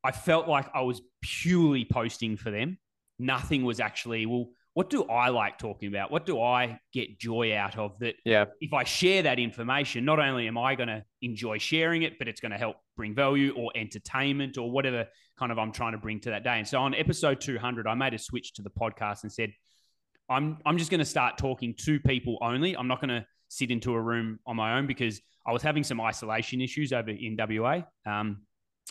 I 0.04 0.12
felt 0.12 0.48
like 0.48 0.68
I 0.74 0.82
was 0.82 1.02
purely 1.22 1.86
posting 1.86 2.38
for 2.38 2.52
them. 2.52 2.78
Nothing 3.20 3.64
was 3.64 3.80
actually, 3.80 4.28
well, 4.28 4.50
what 4.78 4.92
do 4.92 5.06
I 5.06 5.30
like 5.30 5.58
talking 5.58 5.90
about? 5.90 6.12
What 6.12 6.28
do 6.28 6.40
I 6.40 6.80
get 6.94 7.20
joy 7.20 7.56
out 7.56 7.80
of 7.80 7.98
that? 7.98 8.14
Yeah. 8.24 8.46
If 8.62 8.74
I 8.74 8.84
share 8.84 9.24
that 9.24 9.40
information, 9.40 10.06
not 10.06 10.20
only 10.20 10.48
am 10.48 10.56
I 10.56 10.76
going 10.76 10.90
to 10.90 11.04
enjoy 11.24 11.58
sharing 11.58 12.04
it, 12.04 12.20
but 12.20 12.28
it's 12.28 12.40
going 12.40 12.52
to 12.52 12.60
help 12.60 12.76
bring 12.96 13.16
value 13.16 13.56
or 13.58 13.72
entertainment 13.74 14.60
or 14.60 14.70
whatever 14.70 15.08
kind 15.40 15.52
of 15.52 15.58
I'm 15.58 15.72
trying 15.72 15.94
to 15.94 15.98
bring 15.98 16.20
to 16.22 16.30
that 16.30 16.44
day. 16.44 16.60
And 16.60 16.68
so 16.68 16.80
on 16.80 16.94
episode 16.94 17.42
200, 17.42 17.88
I 17.88 17.96
made 17.96 18.14
a 18.14 18.20
switch 18.20 18.54
to 18.54 18.62
the 18.62 18.70
podcast 18.70 19.24
and 19.24 19.32
said, 19.32 19.52
I'm, 20.30 20.58
I'm 20.66 20.78
just 20.78 20.92
going 20.92 21.00
to 21.00 21.06
start 21.06 21.38
talking 21.38 21.74
to 21.86 22.00
people 22.00 22.38
only. 22.42 22.76
I'm 22.76 22.88
not 22.88 23.00
going 23.00 23.10
to 23.10 23.26
sit 23.50 23.72
into 23.72 23.94
a 23.94 24.02
room 24.02 24.40
on 24.46 24.56
my 24.56 24.78
own 24.78 24.88
because 24.88 25.22
I 25.46 25.54
was 25.54 25.62
having 25.62 25.84
some 25.84 26.02
isolation 26.02 26.62
issues 26.62 26.92
over 26.92 27.10
in 27.10 27.38
WA. 27.38 27.82
Um, 28.06 28.42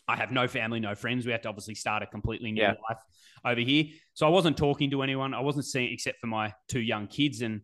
I 0.08 0.16
have 0.16 0.30
no 0.30 0.48
family, 0.48 0.80
no 0.80 0.94
friends. 0.94 1.26
We 1.26 1.32
have 1.32 1.42
to 1.42 1.48
obviously 1.48 1.74
start 1.74 2.02
a 2.02 2.06
completely 2.06 2.52
new 2.52 2.62
yeah. 2.62 2.74
life 2.88 2.98
over 3.44 3.60
here. 3.60 3.86
So 4.14 4.26
I 4.26 4.30
wasn't 4.30 4.56
talking 4.56 4.90
to 4.90 5.02
anyone. 5.02 5.34
I 5.34 5.40
wasn't 5.40 5.66
seeing 5.66 5.92
except 5.92 6.20
for 6.20 6.26
my 6.26 6.52
two 6.68 6.80
young 6.80 7.06
kids. 7.06 7.42
And 7.42 7.62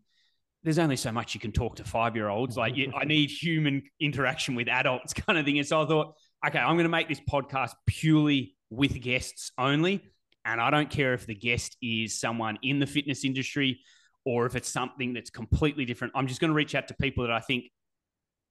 there's 0.63 0.79
only 0.79 0.97
so 0.97 1.13
much 1.13 1.35
you 1.35 1.41
can 1.41 1.53
talk 1.53 1.77
to 1.77 1.85
five 1.85 2.17
year 2.17 2.29
olds. 2.29 2.57
Like 2.57 2.75
I 2.95 3.05
need 3.05 3.31
human 3.31 3.83
interaction 4.01 4.55
with 4.55 4.69
adults, 4.69 5.13
kind 5.15 5.39
of 5.39 5.45
thing. 5.45 5.59
And 5.59 5.67
so 5.67 5.83
I 5.83 5.87
thought, 5.87 6.15
okay, 6.47 6.59
I'm 6.59 6.75
going 6.75 6.85
to 6.85 6.91
make 6.91 7.09
this 7.09 7.21
podcast 7.21 7.73
purely 7.87 8.57
with 8.71 9.01
guests 9.01 9.53
only. 9.59 10.12
And 10.45 10.61
I 10.61 10.71
don't 10.71 10.91
care 10.91 11.15
if 11.15 11.27
the 11.27 11.35
guest 11.35 11.77
is 11.81 12.19
someone 12.19 12.59
in 12.63 12.79
the 12.79 12.87
fitness 12.87 13.25
industry 13.25 13.81
or 14.25 14.47
if 14.47 14.57
it's 14.57 14.69
something 14.69 15.13
that's 15.13 15.31
completely 15.31 15.85
different. 15.85 16.13
I'm 16.17 16.27
just 16.27 16.41
going 16.41 16.51
to 16.51 16.55
reach 16.55 16.75
out 16.75 16.89
to 16.89 16.95
people 16.95 17.25
that 17.25 17.33
I 17.33 17.41
think 17.41 17.65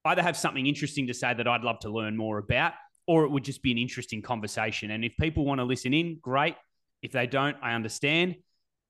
either 0.04 0.22
have 0.22 0.36
something 0.36 0.66
interesting 0.66 1.06
to 1.06 1.14
say 1.14 1.32
that 1.32 1.46
I'd 1.46 1.62
love 1.62 1.80
to 1.80 1.90
learn 1.90 2.16
more 2.16 2.38
about 2.38 2.72
or 3.06 3.24
it 3.24 3.30
would 3.30 3.44
just 3.44 3.62
be 3.62 3.72
an 3.72 3.78
interesting 3.78 4.22
conversation. 4.22 4.90
And 4.90 5.04
if 5.04 5.16
people 5.16 5.44
want 5.44 5.58
to 5.58 5.64
listen 5.64 5.92
in, 5.92 6.18
great. 6.20 6.54
If 7.02 7.12
they 7.12 7.26
don't, 7.26 7.56
I 7.62 7.74
understand. 7.74 8.36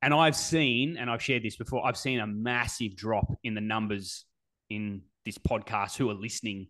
And 0.03 0.13
I've 0.13 0.37
seen, 0.37 0.97
and 0.97 1.09
I've 1.09 1.23
shared 1.23 1.43
this 1.43 1.57
before, 1.57 1.87
I've 1.87 1.97
seen 1.97 2.21
a 2.21 2.27
massive 2.27 2.97
drop 2.97 3.33
in 3.43 3.55
the 3.55 3.61
numbers 3.61 4.25
in 4.69 5.03
this 5.25 5.39
podcast 5.39 5.97
who 5.97 6.11
are 6.11 6.15
listening 6.15 6.69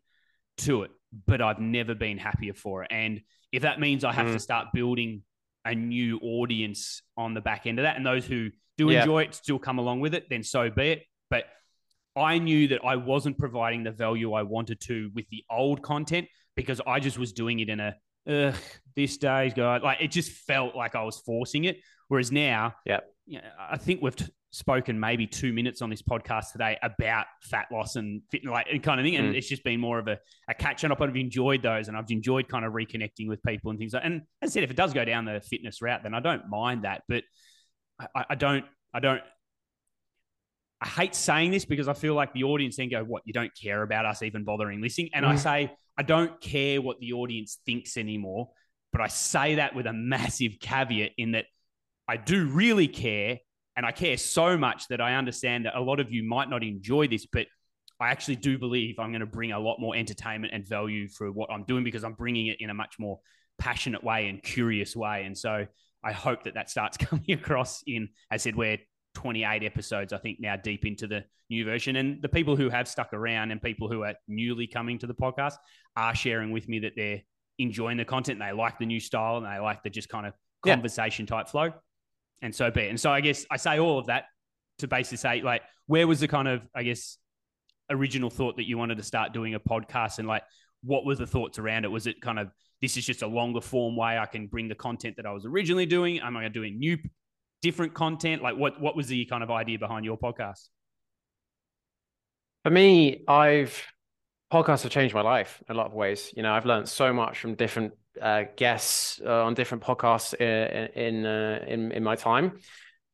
to 0.59 0.83
it, 0.83 0.91
but 1.27 1.41
I've 1.41 1.59
never 1.59 1.95
been 1.95 2.19
happier 2.19 2.55
for 2.55 2.85
it. 2.85 2.89
And 2.93 3.23
if 3.51 3.63
that 3.63 3.81
means 3.81 4.05
I 4.05 4.13
have 4.13 4.27
mm. 4.27 4.33
to 4.35 4.39
start 4.39 4.69
building 4.75 5.23
a 5.65 5.75
new 5.75 6.19
audience 6.23 7.03
on 7.17 7.35
the 7.35 7.41
back 7.41 7.67
end 7.67 7.79
of 7.79 7.85
that, 7.85 7.97
and 7.97 8.05
those 8.05 8.27
who 8.27 8.51
do 8.79 8.91
yeah. 8.91 9.01
enjoy 9.01 9.23
it 9.23 9.35
still 9.35 9.59
come 9.59 9.79
along 9.79 10.01
with 10.01 10.15
it, 10.15 10.29
then 10.29 10.43
so 10.43 10.71
be 10.71 10.91
it. 10.91 11.03
But 11.31 11.45
I 12.17 12.39
knew 12.39 12.69
that 12.69 12.81
I 12.85 12.97
wasn't 12.97 13.39
providing 13.39 13.85
the 13.85 13.93
value 13.93 14.33
I 14.33 14.43
wanted 14.43 14.81
to 14.83 15.11
with 15.15 15.29
the 15.31 15.45
old 15.51 15.83
content 15.83 16.29
because 16.57 16.81
I 16.87 17.01
just 17.01 17.19
was 17.19 17.33
doing 17.33 17.61
it 17.61 17.69
in 17.69 17.81
a 17.81 17.95
Ugh, 18.29 18.55
this 18.95 19.17
day's 19.17 19.55
guy. 19.55 19.79
Like 19.79 20.01
it 20.01 20.11
just 20.11 20.31
felt 20.31 20.77
like 20.77 20.95
I 20.95 21.03
was 21.03 21.19
forcing 21.19 21.65
it. 21.65 21.79
Whereas 22.09 22.31
now, 22.31 22.75
yeah, 22.85 23.01
you 23.27 23.39
know, 23.39 23.49
I 23.59 23.79
think 23.79 24.03
we've 24.03 24.15
t- 24.15 24.33
spoken 24.53 25.01
maybe 25.01 25.27
two 25.27 25.53
minutes 25.53 25.83
on 25.83 25.91
this 25.91 26.03
podcast 26.03 26.53
today 26.53 26.79
about 26.83 27.27
fat 27.43 27.67
loss 27.73 27.97
and 27.97 28.23
fit, 28.31 28.45
like 28.45 28.67
and 28.71 28.83
kind 28.83 29.01
of 29.01 29.05
thing, 29.05 29.17
and 29.17 29.35
mm. 29.35 29.37
it's 29.37 29.49
just 29.49 29.65
been 29.65 29.81
more 29.81 29.99
of 29.99 30.09
a, 30.09 30.19
a 30.49 30.55
catch 30.55 30.85
up. 30.85 31.01
I've 31.01 31.17
enjoyed 31.17 31.63
those, 31.63 31.89
and 31.89 31.97
I've 31.97 32.11
enjoyed 32.11 32.49
kind 32.49 32.65
of 32.65 32.73
reconnecting 32.73 33.29
with 33.29 33.43
people 33.43 33.71
and 33.71 33.79
things. 33.79 33.95
Like, 33.95 34.05
and 34.05 34.23
as 34.41 34.51
I 34.51 34.53
said, 34.53 34.63
if 34.63 34.71
it 34.71 34.77
does 34.77 34.93
go 34.93 35.05
down 35.05 35.25
the 35.25 35.41
fitness 35.41 35.83
route, 35.83 36.03
then 36.03 36.15
I 36.15 36.21
don't 36.21 36.49
mind 36.49 36.85
that. 36.85 37.03
But 37.09 37.25
I, 38.15 38.25
I 38.31 38.35
don't, 38.35 38.65
I 38.95 39.01
don't 39.01 39.23
I 40.83 40.89
hate 40.89 41.15
saying 41.15 41.53
this 41.53 41.65
because 41.65 41.87
I 41.87 41.93
feel 41.93 42.15
like 42.15 42.33
the 42.33 42.43
audience 42.43 42.77
then 42.77 42.89
go, 42.89 43.05
What, 43.05 43.23
you 43.25 43.33
don't 43.33 43.53
care 43.55 43.83
about 43.83 44.05
us 44.05 44.23
even 44.23 44.43
bothering 44.43 44.83
listening? 44.83 45.11
And 45.15 45.25
mm. 45.25 45.29
I 45.29 45.37
say, 45.37 45.73
I 45.97 46.03
don't 46.03 46.41
care 46.41 46.83
what 46.83 46.99
the 46.99 47.13
audience 47.13 47.59
thinks 47.65 47.97
anymore. 47.97 48.51
But 48.91 49.01
I 49.01 49.07
say 49.07 49.57
that 49.57 49.77
with 49.77 49.87
a 49.87 49.93
massive 49.93 50.59
caveat 50.61 51.13
in 51.17 51.33
that 51.33 51.45
I 52.09 52.17
do 52.17 52.47
really 52.47 52.89
care. 52.89 53.39
And 53.77 53.87
I 53.87 53.93
care 53.93 54.17
so 54.17 54.57
much 54.59 54.89
that 54.89 55.01
I 55.01 55.15
understand 55.15 55.67
that 55.67 55.77
a 55.77 55.81
lot 55.81 56.01
of 56.01 56.13
you 56.13 56.23
might 56.23 56.51
not 56.51 56.63
enjoy 56.63 57.09
this, 57.09 57.27
but 57.27 57.47
I 58.01 58.11
actually 58.11 58.37
do 58.37 58.59
believe 58.59 58.99
I'm 58.99 59.13
going 59.13 59.21
to 59.21 59.27
bring 59.27 59.53
a 59.53 59.59
lot 59.59 59.79
more 59.81 59.95
entertainment 59.95 60.53
and 60.53 60.67
value 60.67 61.09
for 61.09 61.31
what 61.31 61.51
I'm 61.51 61.65
doing 61.65 61.85
because 61.85 62.05
I'm 62.05 62.15
bringing 62.15 62.49
it 62.49 62.57
in 62.61 62.69
a 62.69 62.75
much 62.75 62.97
more 62.99 63.21
passionate 63.59 64.03
way 64.03 64.29
and 64.29 64.43
curious 64.43 64.97
way. 64.97 65.25
And 65.25 65.39
so 65.39 65.67
I 66.03 66.13
hope 66.13 66.45
that 66.45 66.55
that 66.55 66.69
starts 66.69 66.97
coming 66.99 67.31
across 67.31 67.83
in, 67.87 68.09
as 68.31 68.43
I 68.43 68.45
said, 68.45 68.57
we're 68.57 68.79
28 69.15 69.63
episodes, 69.63 70.13
I 70.13 70.19
think, 70.19 70.41
now 70.41 70.57
deep 70.57 70.85
into 70.85 71.07
the 71.07 71.25
new 71.49 71.65
version. 71.65 71.97
And 71.97 72.21
the 72.21 72.29
people 72.29 72.57
who 72.57 72.71
have 72.71 72.89
stuck 72.89 73.13
around 73.13 73.51
and 73.51 73.63
people 73.63 73.89
who 73.89 74.03
are 74.03 74.15
newly 74.27 74.67
coming 74.67 74.99
to 74.99 75.07
the 75.07 75.15
podcast 75.15 75.55
are 75.97 76.15
sharing 76.15 76.51
with 76.51 76.69
me 76.69 76.81
that 76.81 76.93
they're 76.97 77.23
enjoying 77.59 77.99
the 77.99 78.05
content. 78.05 78.41
They 78.41 78.53
like 78.53 78.79
the 78.79 78.87
new 78.87 79.01
style 79.01 79.37
and 79.37 79.47
they 79.47 79.59
like 79.59 79.83
the 79.83 79.91
just 79.91 80.09
kind 80.09 80.27
of 80.27 80.33
conversation 80.65 81.27
yeah. 81.29 81.37
type 81.37 81.49
flow. 81.49 81.73
And 82.43 82.55
so 82.55 82.71
be 82.71 82.83
it. 82.83 82.91
And 82.91 83.01
so 83.01 83.11
I 83.11 83.21
guess 83.21 83.47
I 83.51 83.57
say 83.57 83.79
all 83.79 83.99
of 83.99 84.07
that 84.07 84.25
to 84.79 84.89
basically 84.89 85.19
say, 85.19 85.43
like, 85.43 85.63
where 85.87 86.07
was 86.07 86.21
the 86.21 86.29
kind 86.29 86.49
of, 86.49 86.63
I 86.75 86.83
guess, 86.83 87.17
original 87.89 88.31
thought 88.31 88.57
that 88.57 88.69
you 88.69 88.77
wanted 88.77 88.99
to 88.99 89.03
start 89.03 89.33
doing 89.33 89.55
a 89.55 89.61
podcast 89.61 90.19
and 90.19 90.29
like, 90.29 90.43
what 90.83 91.07
were 91.07 91.15
the 91.15 91.27
thoughts 91.27 91.59
around 91.59 91.85
it? 91.85 91.89
Was 91.89 92.07
it 92.07 92.21
kind 92.21 92.39
of, 92.39 92.51
this 92.81 92.97
is 92.97 93.07
just 93.07 93.23
a 93.23 93.27
longer 93.27 93.61
form 93.61 93.97
way 93.97 94.19
I 94.19 94.27
can 94.27 94.49
bring 94.49 94.69
the 94.69 94.75
content 94.75 95.17
that 95.17 95.27
I 95.27 95.33
was 95.33 95.47
originally 95.47 95.87
doing? 95.87 96.19
Am 96.19 96.37
I 96.37 96.41
going 96.41 96.53
to 96.53 96.61
do 96.61 96.69
new 96.71 96.99
different 97.63 97.95
content? 97.95 98.43
Like 98.43 98.57
what 98.57 98.81
what 98.81 98.97
was 98.97 99.07
the 99.07 99.25
kind 99.27 99.43
of 99.43 99.51
idea 99.51 99.79
behind 99.79 100.05
your 100.05 100.19
podcast? 100.19 100.69
For 102.65 102.71
me, 102.71 103.25
I've 103.27 103.81
podcasts 104.53 104.83
have 104.83 104.93
changed 104.93 105.15
my 105.15 105.23
life 105.23 105.63
in 105.69 105.75
a 105.75 105.79
lot 105.79 105.87
of 105.87 105.95
ways. 105.95 106.33
You 106.37 106.43
know, 106.43 106.53
I've 106.53 106.67
learned 106.67 106.89
so 106.89 107.13
much 107.13 107.39
from 107.39 107.55
different 107.55 107.93
uh, 108.21 108.45
guests 108.57 109.21
uh, 109.25 109.45
on 109.45 109.55
different 109.55 109.83
podcasts 109.83 110.35
in 110.35 110.89
in, 111.03 111.27
uh, 111.27 111.65
in, 111.67 111.93
in 111.93 112.03
my 112.03 112.17
time. 112.17 112.59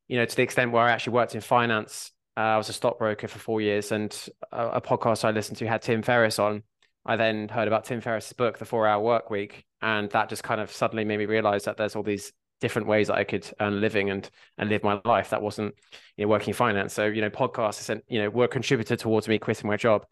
You 0.08 0.18
know, 0.18 0.24
to 0.24 0.36
the 0.36 0.42
extent 0.42 0.72
where 0.72 0.82
I 0.82 0.90
actually 0.90 1.14
worked 1.14 1.34
in 1.34 1.40
finance. 1.40 2.10
Uh, 2.36 2.40
I 2.40 2.56
was 2.56 2.68
a 2.68 2.72
stockbroker 2.72 3.26
for 3.26 3.38
four 3.40 3.60
years, 3.60 3.90
and 3.90 4.16
a, 4.52 4.68
a, 4.68 4.80
podcast 4.80 5.24
I 5.24 5.32
listened 5.32 5.58
to 5.58 5.66
had 5.66 5.82
Tim 5.82 6.02
Ferriss 6.02 6.38
on. 6.38 6.62
I 7.04 7.16
then 7.16 7.48
heard 7.48 7.66
about 7.66 7.84
Tim 7.84 8.00
Ferriss's 8.00 8.32
book, 8.32 8.58
The 8.58 8.64
Four 8.64 8.86
Hour 8.86 9.02
Work 9.02 9.28
Week, 9.28 9.64
and 9.82 10.08
that 10.10 10.28
just 10.28 10.44
kind 10.44 10.60
of 10.60 10.70
suddenly 10.70 11.04
made 11.04 11.18
me 11.18 11.26
realize 11.26 11.64
that 11.64 11.76
there's 11.76 11.96
all 11.96 12.04
these 12.04 12.32
different 12.60 12.88
ways 12.88 13.06
that 13.06 13.16
I 13.16 13.24
could 13.24 13.48
earn 13.60 13.74
a 13.74 13.76
living 13.76 14.10
and 14.10 14.28
and 14.56 14.68
live 14.68 14.84
my 14.84 15.00
life. 15.04 15.30
That 15.30 15.42
wasn't 15.42 15.74
you 16.16 16.24
know 16.24 16.28
working 16.28 16.54
finance. 16.54 16.92
So 16.92 17.06
you 17.06 17.20
know 17.20 17.30
podcasts 17.30 18.00
you 18.08 18.22
know 18.22 18.30
were 18.30 18.48
contributed 18.48 18.98
towards 18.98 19.28
me 19.28 19.38
quitting 19.38 19.68
my 19.68 19.76
job. 19.76 20.06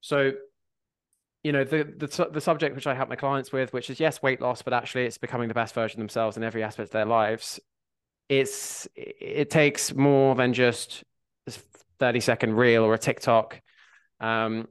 So 0.00 0.32
you 1.48 1.52
know 1.52 1.64
the 1.64 1.82
the 1.84 2.28
the 2.30 2.42
subject 2.42 2.74
which 2.76 2.86
I 2.86 2.94
help 2.94 3.08
my 3.08 3.16
clients 3.16 3.52
with, 3.52 3.72
which 3.72 3.88
is 3.88 3.98
yes 3.98 4.20
weight 4.20 4.42
loss, 4.42 4.60
but 4.60 4.74
actually 4.74 5.06
it's 5.06 5.16
becoming 5.16 5.48
the 5.48 5.54
best 5.54 5.74
version 5.74 5.98
of 5.98 6.02
themselves 6.02 6.36
in 6.36 6.44
every 6.44 6.62
aspect 6.62 6.88
of 6.88 6.92
their 6.92 7.06
lives. 7.06 7.58
It's 8.28 8.86
it 8.94 9.48
takes 9.48 9.94
more 9.94 10.34
than 10.34 10.52
just 10.52 11.04
a 11.46 11.52
30 12.00 12.20
second 12.20 12.54
reel 12.54 12.84
or 12.84 12.92
a 12.92 12.98
TikTok. 12.98 13.62
Um, 14.20 14.68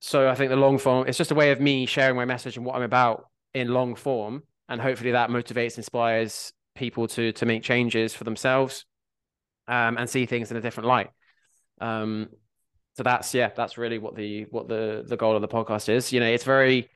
so 0.00 0.28
I 0.28 0.34
think 0.34 0.50
the 0.50 0.56
long 0.56 0.76
form 0.76 1.08
it's 1.08 1.16
just 1.16 1.30
a 1.30 1.34
way 1.34 1.50
of 1.50 1.62
me 1.62 1.86
sharing 1.86 2.14
my 2.14 2.26
message 2.26 2.58
and 2.58 2.66
what 2.66 2.76
I'm 2.76 2.82
about 2.82 3.30
in 3.54 3.68
long 3.68 3.94
form 3.94 4.42
and 4.68 4.82
hopefully 4.82 5.12
that 5.12 5.30
motivates, 5.30 5.78
inspires 5.78 6.52
people 6.74 7.08
to 7.08 7.32
to 7.32 7.46
make 7.46 7.62
changes 7.62 8.12
for 8.12 8.24
themselves 8.24 8.84
um, 9.66 9.96
and 9.96 10.10
see 10.10 10.26
things 10.26 10.50
in 10.50 10.58
a 10.58 10.60
different 10.60 10.88
light. 10.88 11.08
Um, 11.80 12.28
so 12.94 13.02
that's 13.02 13.34
yeah, 13.34 13.50
that's 13.54 13.78
really 13.78 13.98
what 13.98 14.14
the 14.14 14.44
what 14.50 14.68
the 14.68 15.04
the 15.06 15.16
goal 15.16 15.34
of 15.34 15.42
the 15.42 15.48
podcast 15.48 15.88
is. 15.88 16.12
You 16.12 16.20
know, 16.20 16.26
it's 16.26 16.44
very 16.44 16.90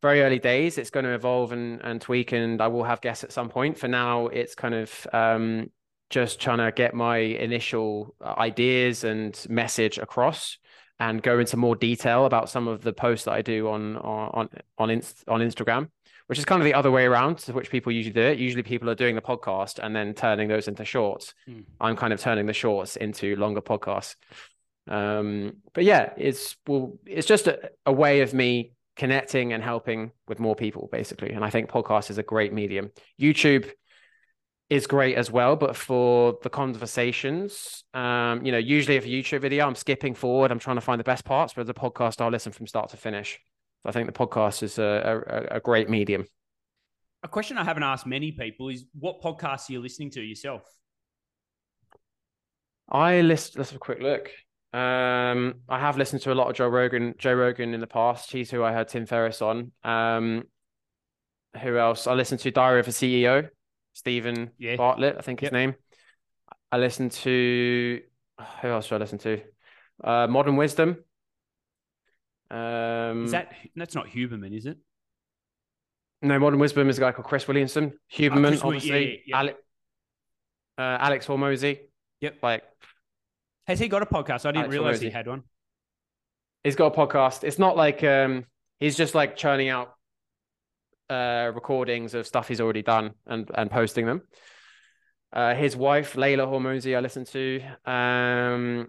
very 0.00 0.22
early 0.22 0.38
days. 0.38 0.78
It's 0.78 0.90
going 0.90 1.04
to 1.04 1.14
evolve 1.14 1.52
and 1.52 1.80
and 1.82 2.00
tweak, 2.00 2.32
and 2.32 2.60
I 2.60 2.68
will 2.68 2.84
have 2.84 3.00
guests 3.00 3.24
at 3.24 3.32
some 3.32 3.48
point. 3.48 3.78
For 3.78 3.88
now, 3.88 4.28
it's 4.28 4.54
kind 4.54 4.74
of 4.74 5.06
um, 5.12 5.70
just 6.10 6.40
trying 6.40 6.58
to 6.58 6.72
get 6.72 6.94
my 6.94 7.18
initial 7.18 8.14
uh, 8.20 8.34
ideas 8.38 9.04
and 9.04 9.38
message 9.48 9.98
across 9.98 10.58
and 11.00 11.22
go 11.22 11.38
into 11.38 11.56
more 11.56 11.76
detail 11.76 12.24
about 12.24 12.48
some 12.50 12.66
of 12.66 12.82
the 12.82 12.92
posts 12.92 13.26
that 13.26 13.32
I 13.32 13.42
do 13.42 13.68
on 13.68 13.96
on 13.98 14.48
on 14.78 14.90
Inst- 14.90 15.24
on 15.28 15.40
Instagram 15.40 15.88
which 16.28 16.38
is 16.38 16.44
kind 16.44 16.60
of 16.60 16.66
the 16.66 16.74
other 16.74 16.90
way 16.90 17.06
around 17.06 17.38
to 17.38 17.54
which 17.54 17.70
people 17.70 17.90
usually 17.90 18.12
do 18.12 18.20
it. 18.20 18.38
Usually 18.38 18.62
people 18.62 18.88
are 18.90 18.94
doing 18.94 19.14
the 19.14 19.22
podcast 19.22 19.78
and 19.82 19.96
then 19.96 20.12
turning 20.12 20.46
those 20.46 20.68
into 20.68 20.84
shorts. 20.84 21.32
Mm. 21.48 21.64
I'm 21.80 21.96
kind 21.96 22.12
of 22.12 22.20
turning 22.20 22.44
the 22.44 22.52
shorts 22.52 22.96
into 22.96 23.34
longer 23.36 23.62
podcasts. 23.62 24.14
Um, 24.88 25.58
but 25.74 25.84
yeah, 25.84 26.12
it's 26.16 26.56
well, 26.66 26.98
it's 27.06 27.26
just 27.26 27.46
a, 27.46 27.70
a 27.86 27.92
way 27.92 28.22
of 28.22 28.32
me 28.34 28.72
connecting 28.96 29.52
and 29.52 29.62
helping 29.62 30.10
with 30.26 30.40
more 30.40 30.56
people, 30.56 30.88
basically. 30.90 31.30
And 31.30 31.44
I 31.44 31.50
think 31.50 31.70
podcast 31.70 32.10
is 32.10 32.18
a 32.18 32.22
great 32.22 32.52
medium. 32.52 32.90
YouTube 33.20 33.70
is 34.70 34.86
great 34.86 35.16
as 35.16 35.30
well, 35.30 35.56
but 35.56 35.76
for 35.76 36.38
the 36.42 36.50
conversations, 36.50 37.84
um, 37.94 38.44
you 38.44 38.52
know, 38.52 38.58
usually 38.58 38.96
if 38.96 39.04
a 39.04 39.08
YouTube 39.08 39.40
video, 39.40 39.66
I'm 39.66 39.74
skipping 39.74 40.14
forward, 40.14 40.50
I'm 40.50 40.58
trying 40.58 40.76
to 40.76 40.82
find 40.82 41.00
the 41.00 41.04
best 41.04 41.24
parts, 41.24 41.54
but 41.54 41.66
the 41.66 41.72
podcast, 41.72 42.20
I'll 42.20 42.30
listen 42.30 42.52
from 42.52 42.66
start 42.66 42.90
to 42.90 42.96
finish. 42.96 43.38
So 43.82 43.88
I 43.88 43.92
think 43.92 44.06
the 44.06 44.12
podcast 44.12 44.62
is 44.62 44.78
a, 44.78 45.22
a, 45.52 45.56
a 45.56 45.60
great 45.60 45.88
medium. 45.88 46.26
A 47.22 47.28
question 47.28 47.56
I 47.56 47.64
haven't 47.64 47.82
asked 47.82 48.06
many 48.06 48.32
people 48.32 48.68
is 48.68 48.84
what 48.98 49.22
podcasts 49.22 49.70
are 49.70 49.72
you 49.72 49.80
listening 49.80 50.10
to 50.12 50.20
yourself? 50.20 50.62
I 52.90 53.20
list. 53.20 53.56
Let's 53.56 53.70
have 53.70 53.76
a 53.76 53.80
quick 53.80 54.00
look. 54.00 54.30
Um, 54.72 55.54
I 55.68 55.78
have 55.78 55.96
listened 55.96 56.22
to 56.22 56.32
a 56.32 56.34
lot 56.34 56.48
of 56.48 56.56
Joe 56.56 56.68
Rogan. 56.68 57.14
Joe 57.18 57.34
Rogan 57.34 57.74
in 57.74 57.80
the 57.80 57.86
past. 57.86 58.30
He's 58.30 58.50
who 58.50 58.62
I 58.62 58.72
heard 58.72 58.88
Tim 58.88 59.06
Ferriss 59.06 59.40
on. 59.40 59.72
Um, 59.82 60.44
who 61.62 61.78
else? 61.78 62.06
I 62.06 62.12
listened 62.12 62.40
to 62.40 62.50
Diary 62.50 62.80
of 62.80 62.88
a 62.88 62.90
CEO, 62.90 63.48
Steven 63.94 64.50
yeah. 64.58 64.76
Bartlett, 64.76 65.16
I 65.18 65.22
think 65.22 65.40
his 65.40 65.46
yep. 65.46 65.52
name. 65.52 65.74
I 66.70 66.76
listened 66.76 67.12
to 67.12 68.00
who 68.62 68.68
else 68.68 68.86
should 68.86 68.96
I 68.96 68.98
listen 68.98 69.18
to? 69.18 69.40
Uh, 70.02 70.26
Modern 70.26 70.56
Wisdom. 70.56 70.98
Um, 72.50 73.24
is 73.24 73.32
that 73.32 73.52
that's 73.76 73.94
not 73.94 74.06
Huberman, 74.06 74.56
is 74.56 74.66
it? 74.66 74.78
No, 76.22 76.38
Modern 76.38 76.58
Wisdom 76.58 76.88
is 76.88 76.98
a 76.98 77.00
guy 77.00 77.12
called 77.12 77.26
Chris 77.26 77.46
Williamson. 77.46 77.92
Huberman, 78.12 78.46
oh, 78.46 78.48
Chris, 78.48 78.64
obviously. 78.64 79.22
Yeah, 79.26 79.42
yeah, 79.42 79.52
uh, 80.78 80.98
Alex 81.00 81.26
Hormozi. 81.26 81.78
Yep. 82.20 82.38
Like 82.42 82.64
has 83.68 83.78
he 83.78 83.88
got 83.88 84.02
a 84.02 84.06
podcast? 84.06 84.46
I 84.46 84.52
didn't 84.52 84.64
Alex 84.64 84.72
realize 84.72 85.00
he 85.00 85.10
had 85.10 85.28
one. 85.28 85.42
He's 86.64 86.74
got 86.74 86.96
a 86.96 86.96
podcast. 86.96 87.44
It's 87.44 87.58
not 87.58 87.76
like 87.76 88.02
um 88.02 88.46
he's 88.80 88.96
just 88.96 89.14
like 89.14 89.36
churning 89.36 89.68
out 89.68 89.94
uh 91.10 91.52
recordings 91.54 92.14
of 92.14 92.26
stuff 92.26 92.48
he's 92.48 92.60
already 92.60 92.82
done 92.82 93.12
and 93.26 93.48
and 93.54 93.70
posting 93.70 94.06
them. 94.06 94.22
Uh, 95.30 95.54
his 95.54 95.76
wife 95.76 96.16
Leila 96.16 96.46
Hormozi, 96.46 96.96
I 96.96 97.00
listened 97.00 97.26
to. 97.26 97.60
Um, 97.84 98.88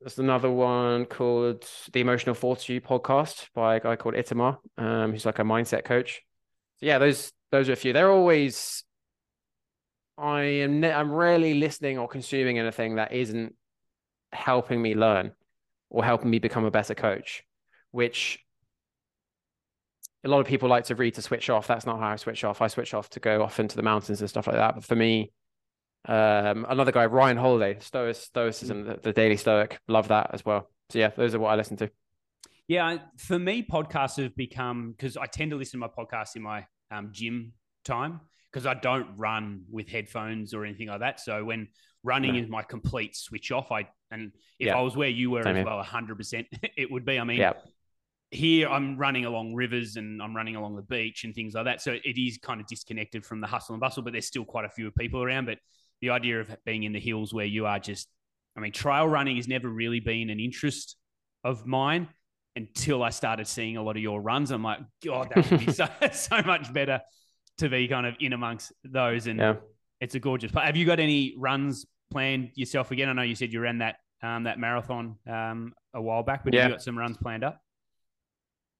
there's 0.00 0.18
another 0.18 0.50
one 0.50 1.06
called 1.06 1.66
the 1.92 2.00
Emotional 2.00 2.36
Fortitude 2.36 2.84
podcast 2.84 3.48
by 3.52 3.76
a 3.76 3.80
guy 3.80 3.96
called 3.96 4.14
Itamar, 4.14 4.58
um, 4.78 5.10
who's 5.10 5.26
like 5.26 5.40
a 5.40 5.42
mindset 5.42 5.84
coach. 5.84 6.22
So 6.78 6.86
yeah, 6.86 6.98
those 6.98 7.32
those 7.50 7.68
are 7.68 7.72
a 7.72 7.76
few. 7.76 7.92
They're 7.92 8.12
always. 8.12 8.84
I 10.16 10.42
am. 10.42 10.84
I'm 10.84 11.10
rarely 11.10 11.54
listening 11.54 11.98
or 11.98 12.06
consuming 12.06 12.60
anything 12.60 12.96
that 12.96 13.12
isn't 13.12 13.56
helping 14.32 14.80
me 14.80 14.94
learn 14.94 15.32
or 15.90 16.04
helping 16.04 16.30
me 16.30 16.38
become 16.38 16.64
a 16.64 16.70
better 16.70 16.94
coach, 16.94 17.44
which 17.90 18.38
a 20.24 20.28
lot 20.28 20.40
of 20.40 20.46
people 20.46 20.68
like 20.68 20.84
to 20.84 20.94
read 20.94 21.14
to 21.14 21.22
switch 21.22 21.50
off. 21.50 21.66
That's 21.66 21.86
not 21.86 21.98
how 21.98 22.08
I 22.08 22.16
switch 22.16 22.44
off. 22.44 22.62
I 22.62 22.68
switch 22.68 22.94
off 22.94 23.10
to 23.10 23.20
go 23.20 23.42
off 23.42 23.58
into 23.60 23.76
the 23.76 23.82
mountains 23.82 24.20
and 24.20 24.30
stuff 24.30 24.46
like 24.46 24.56
that. 24.56 24.74
But 24.76 24.84
for 24.84 24.94
me, 24.94 25.32
um, 26.06 26.66
another 26.68 26.92
guy, 26.92 27.06
Ryan 27.06 27.36
Holiday, 27.36 27.78
Stoic, 27.80 28.16
Stoicism, 28.16 28.84
the, 28.84 28.98
the, 29.02 29.12
Daily 29.12 29.36
Stoic, 29.36 29.78
love 29.88 30.08
that 30.08 30.30
as 30.32 30.44
well. 30.44 30.70
So 30.90 30.98
yeah, 30.98 31.08
those 31.08 31.34
are 31.34 31.38
what 31.38 31.50
I 31.50 31.56
listen 31.56 31.76
to. 31.78 31.90
Yeah, 32.68 32.98
for 33.18 33.38
me, 33.38 33.66
podcasts 33.68 34.22
have 34.22 34.36
become 34.36 34.92
because 34.92 35.16
I 35.16 35.26
tend 35.26 35.50
to 35.50 35.56
listen 35.56 35.80
to 35.80 35.86
my 35.86 36.04
podcasts 36.04 36.36
in 36.36 36.42
my 36.42 36.66
um, 36.90 37.10
gym 37.12 37.52
time 37.84 38.20
because 38.50 38.66
I 38.66 38.74
don't 38.74 39.16
run 39.16 39.64
with 39.70 39.88
headphones 39.88 40.54
or 40.54 40.64
anything 40.64 40.88
like 40.88 41.00
that. 41.00 41.20
So 41.20 41.44
when 41.44 41.68
running 42.04 42.36
is 42.36 42.48
my 42.48 42.62
complete 42.62 43.16
switch 43.16 43.52
off, 43.52 43.70
I 43.70 43.88
and 44.10 44.32
if 44.58 44.68
yeah. 44.68 44.76
I 44.76 44.80
was 44.82 44.96
where 44.96 45.08
you 45.08 45.30
were 45.30 45.42
Same 45.42 45.56
as 45.56 45.64
well, 45.64 45.82
hundred 45.82 46.16
percent, 46.18 46.46
it 46.76 46.90
would 46.90 47.04
be. 47.04 47.18
I 47.18 47.24
mean, 47.24 47.38
yeah. 47.38 47.52
here 48.30 48.68
I'm 48.68 48.96
running 48.96 49.24
along 49.24 49.54
rivers 49.54 49.96
and 49.96 50.22
I'm 50.22 50.34
running 50.34 50.56
along 50.56 50.76
the 50.76 50.82
beach 50.82 51.24
and 51.24 51.34
things 51.34 51.54
like 51.54 51.64
that. 51.64 51.80
So 51.80 51.92
it 51.92 52.20
is 52.20 52.38
kind 52.38 52.60
of 52.60 52.66
disconnected 52.66 53.24
from 53.24 53.40
the 53.40 53.46
hustle 53.46 53.74
and 53.74 53.80
bustle, 53.80 54.02
but 54.02 54.12
there's 54.12 54.26
still 54.26 54.44
quite 54.44 54.64
a 54.64 54.70
few 54.70 54.90
people 54.90 55.22
around. 55.22 55.46
But 55.46 55.58
the 56.00 56.10
idea 56.10 56.40
of 56.40 56.54
being 56.64 56.82
in 56.82 56.92
the 56.92 57.00
hills 57.00 57.32
where 57.32 57.46
you 57.46 57.66
are 57.66 57.78
just, 57.78 58.08
I 58.56 58.60
mean, 58.60 58.72
trail 58.72 59.06
running 59.08 59.36
has 59.36 59.48
never 59.48 59.68
really 59.68 60.00
been 60.00 60.30
an 60.30 60.40
interest 60.40 60.96
of 61.44 61.66
mine 61.66 62.08
until 62.54 63.02
I 63.02 63.10
started 63.10 63.46
seeing 63.46 63.76
a 63.76 63.82
lot 63.82 63.96
of 63.96 64.02
your 64.02 64.20
runs. 64.20 64.50
I'm 64.50 64.62
like, 64.62 64.80
God, 65.04 65.32
that 65.34 65.50
would 65.50 65.66
be 65.66 65.72
so, 65.72 65.88
so 66.12 66.42
much 66.42 66.72
better 66.72 67.00
to 67.58 67.68
be 67.68 67.88
kind 67.88 68.06
of 68.06 68.14
in 68.20 68.32
amongst 68.32 68.72
those. 68.84 69.26
And 69.26 69.38
yeah. 69.38 69.54
It's 70.02 70.16
a 70.16 70.20
gorgeous. 70.20 70.50
But 70.50 70.64
have 70.64 70.76
you 70.76 70.84
got 70.84 70.98
any 70.98 71.34
runs 71.38 71.86
planned 72.10 72.50
yourself 72.54 72.90
again? 72.90 73.08
I 73.08 73.12
know 73.12 73.22
you 73.22 73.36
said 73.36 73.52
you 73.52 73.60
ran 73.60 73.78
that 73.78 73.96
um, 74.20 74.44
that 74.44 74.58
marathon 74.58 75.16
um, 75.28 75.72
a 75.94 76.02
while 76.02 76.24
back, 76.24 76.44
but 76.44 76.52
yeah. 76.52 76.64
you 76.64 76.72
got 76.72 76.82
some 76.82 76.98
runs 76.98 77.16
planned 77.16 77.44
up? 77.44 77.60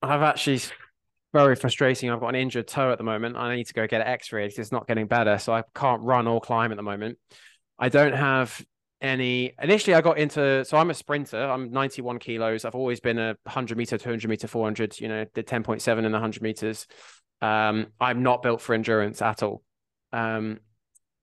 I've 0.02 0.22
actually 0.22 0.61
very 1.32 1.54
frustrating. 1.54 2.11
I've 2.11 2.18
got 2.18 2.30
an 2.30 2.35
injured 2.35 2.66
toe 2.66 2.90
at 2.90 2.98
the 2.98 3.04
moment. 3.04 3.37
I 3.37 3.54
need 3.54 3.68
to 3.68 3.72
go 3.72 3.87
get 3.87 4.00
it 4.00 4.06
x-rayed 4.08 4.52
it's 4.58 4.72
not 4.72 4.88
getting 4.88 5.06
better. 5.06 5.38
So 5.38 5.54
I 5.54 5.62
can't 5.76 6.02
run 6.02 6.26
or 6.26 6.40
climb 6.40 6.72
at 6.72 6.76
the 6.76 6.82
moment. 6.82 7.18
I 7.78 7.88
don't 7.88 8.14
have 8.14 8.61
any 9.00 9.54
initially 9.62 9.94
I 9.94 10.00
got 10.00 10.18
into 10.18 10.64
so 10.64 10.76
I'm 10.76 10.90
a 10.90 10.94
sprinter. 10.94 11.40
I'm 11.40 11.70
91 11.70 12.18
kilos. 12.18 12.64
I've 12.64 12.74
always 12.74 12.98
been 12.98 13.18
a 13.18 13.37
100 13.44 13.78
meter, 13.78 13.96
200 13.96 14.28
meter, 14.28 14.48
400, 14.48 14.98
you 14.98 15.06
know, 15.06 15.24
did 15.35 15.46
10.7 15.46 15.98
in 15.98 16.04
the 16.04 16.11
100 16.11 16.42
meters. 16.42 16.88
Um, 17.40 17.87
I'm 18.00 18.24
not 18.24 18.42
built 18.42 18.61
for 18.61 18.74
endurance 18.74 19.22
at 19.22 19.44
all. 19.44 19.62
Um, 20.12 20.58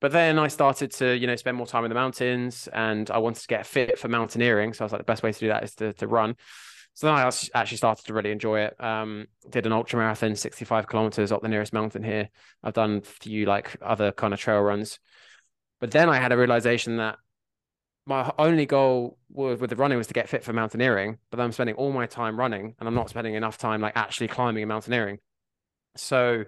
but 0.00 0.12
then 0.12 0.38
I 0.38 0.48
started 0.48 0.92
to, 0.92 1.16
you 1.16 1.26
know, 1.26 1.36
spend 1.36 1.56
more 1.56 1.66
time 1.66 1.84
in 1.84 1.90
the 1.90 1.94
mountains 1.94 2.68
and 2.72 3.10
I 3.10 3.18
wanted 3.18 3.42
to 3.42 3.46
get 3.46 3.66
fit 3.66 3.98
for 3.98 4.08
mountaineering. 4.08 4.72
So 4.72 4.82
I 4.82 4.86
was 4.86 4.92
like, 4.92 5.00
the 5.00 5.04
best 5.04 5.22
way 5.22 5.32
to 5.32 5.38
do 5.38 5.48
that 5.48 5.62
is 5.62 5.74
to, 5.76 5.92
to 5.94 6.06
run. 6.06 6.36
So 6.94 7.06
then 7.06 7.16
I 7.16 7.30
actually 7.54 7.76
started 7.76 8.04
to 8.06 8.14
really 8.14 8.30
enjoy 8.30 8.60
it. 8.60 8.82
Um, 8.82 9.26
did 9.48 9.66
an 9.66 9.72
ultra 9.72 9.98
marathon, 9.98 10.34
65 10.34 10.86
kilometers 10.86 11.32
up 11.32 11.42
the 11.42 11.48
nearest 11.48 11.72
mountain 11.72 12.02
here. 12.02 12.28
I've 12.62 12.74
done 12.74 12.96
a 12.98 13.00
few 13.02 13.46
like 13.46 13.76
other 13.82 14.10
kind 14.12 14.34
of 14.34 14.40
trail 14.40 14.60
runs. 14.60 14.98
But 15.80 15.90
then 15.90 16.08
I 16.08 16.18
had 16.18 16.32
a 16.32 16.36
realization 16.36 16.96
that 16.96 17.16
my 18.06 18.32
only 18.38 18.66
goal 18.66 19.18
with 19.30 19.60
the 19.68 19.76
running 19.76 19.98
was 19.98 20.08
to 20.08 20.14
get 20.14 20.28
fit 20.28 20.42
for 20.42 20.52
mountaineering, 20.52 21.18
but 21.30 21.40
I'm 21.40 21.52
spending 21.52 21.76
all 21.76 21.92
my 21.92 22.06
time 22.06 22.38
running 22.38 22.74
and 22.78 22.88
I'm 22.88 22.94
not 22.94 23.08
spending 23.08 23.34
enough 23.34 23.56
time 23.56 23.80
like 23.80 23.96
actually 23.96 24.28
climbing 24.28 24.62
and 24.62 24.68
mountaineering. 24.68 25.18
So 25.96 26.44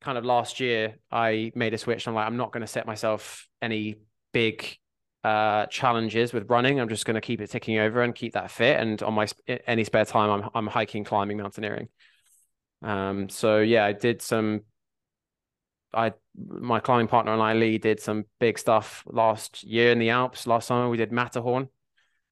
kind 0.00 0.16
of 0.16 0.24
last 0.24 0.60
year, 0.60 0.96
I 1.10 1.52
made 1.54 1.74
a 1.74 1.78
switch. 1.78 2.06
I'm 2.08 2.14
like, 2.14 2.26
I'm 2.26 2.36
not 2.36 2.52
going 2.52 2.62
to 2.62 2.66
set 2.66 2.86
myself 2.86 3.48
any 3.60 3.96
big 4.32 4.76
uh, 5.22 5.66
challenges 5.66 6.32
with 6.32 6.48
running. 6.50 6.80
I'm 6.80 6.88
just 6.88 7.04
going 7.04 7.16
to 7.16 7.20
keep 7.20 7.40
it 7.40 7.50
ticking 7.50 7.78
over 7.78 8.02
and 8.02 8.14
keep 8.14 8.32
that 8.34 8.50
fit. 8.50 8.80
And 8.80 9.02
on 9.02 9.14
my 9.14 9.26
any 9.66 9.84
spare 9.84 10.04
time, 10.04 10.30
I'm 10.30 10.50
I'm 10.54 10.66
hiking, 10.66 11.04
climbing, 11.04 11.36
mountaineering. 11.36 11.88
Um, 12.82 13.28
so 13.28 13.58
yeah, 13.58 13.84
I 13.84 13.92
did 13.92 14.22
some. 14.22 14.62
I 15.92 16.12
my 16.36 16.80
climbing 16.80 17.08
partner 17.08 17.32
and 17.32 17.42
I, 17.42 17.54
Lee, 17.54 17.78
did 17.78 18.00
some 18.00 18.24
big 18.38 18.58
stuff 18.58 19.02
last 19.06 19.64
year 19.64 19.92
in 19.92 19.98
the 19.98 20.10
Alps. 20.10 20.46
Last 20.46 20.68
summer, 20.68 20.88
we 20.88 20.96
did 20.96 21.12
Matterhorn, 21.12 21.68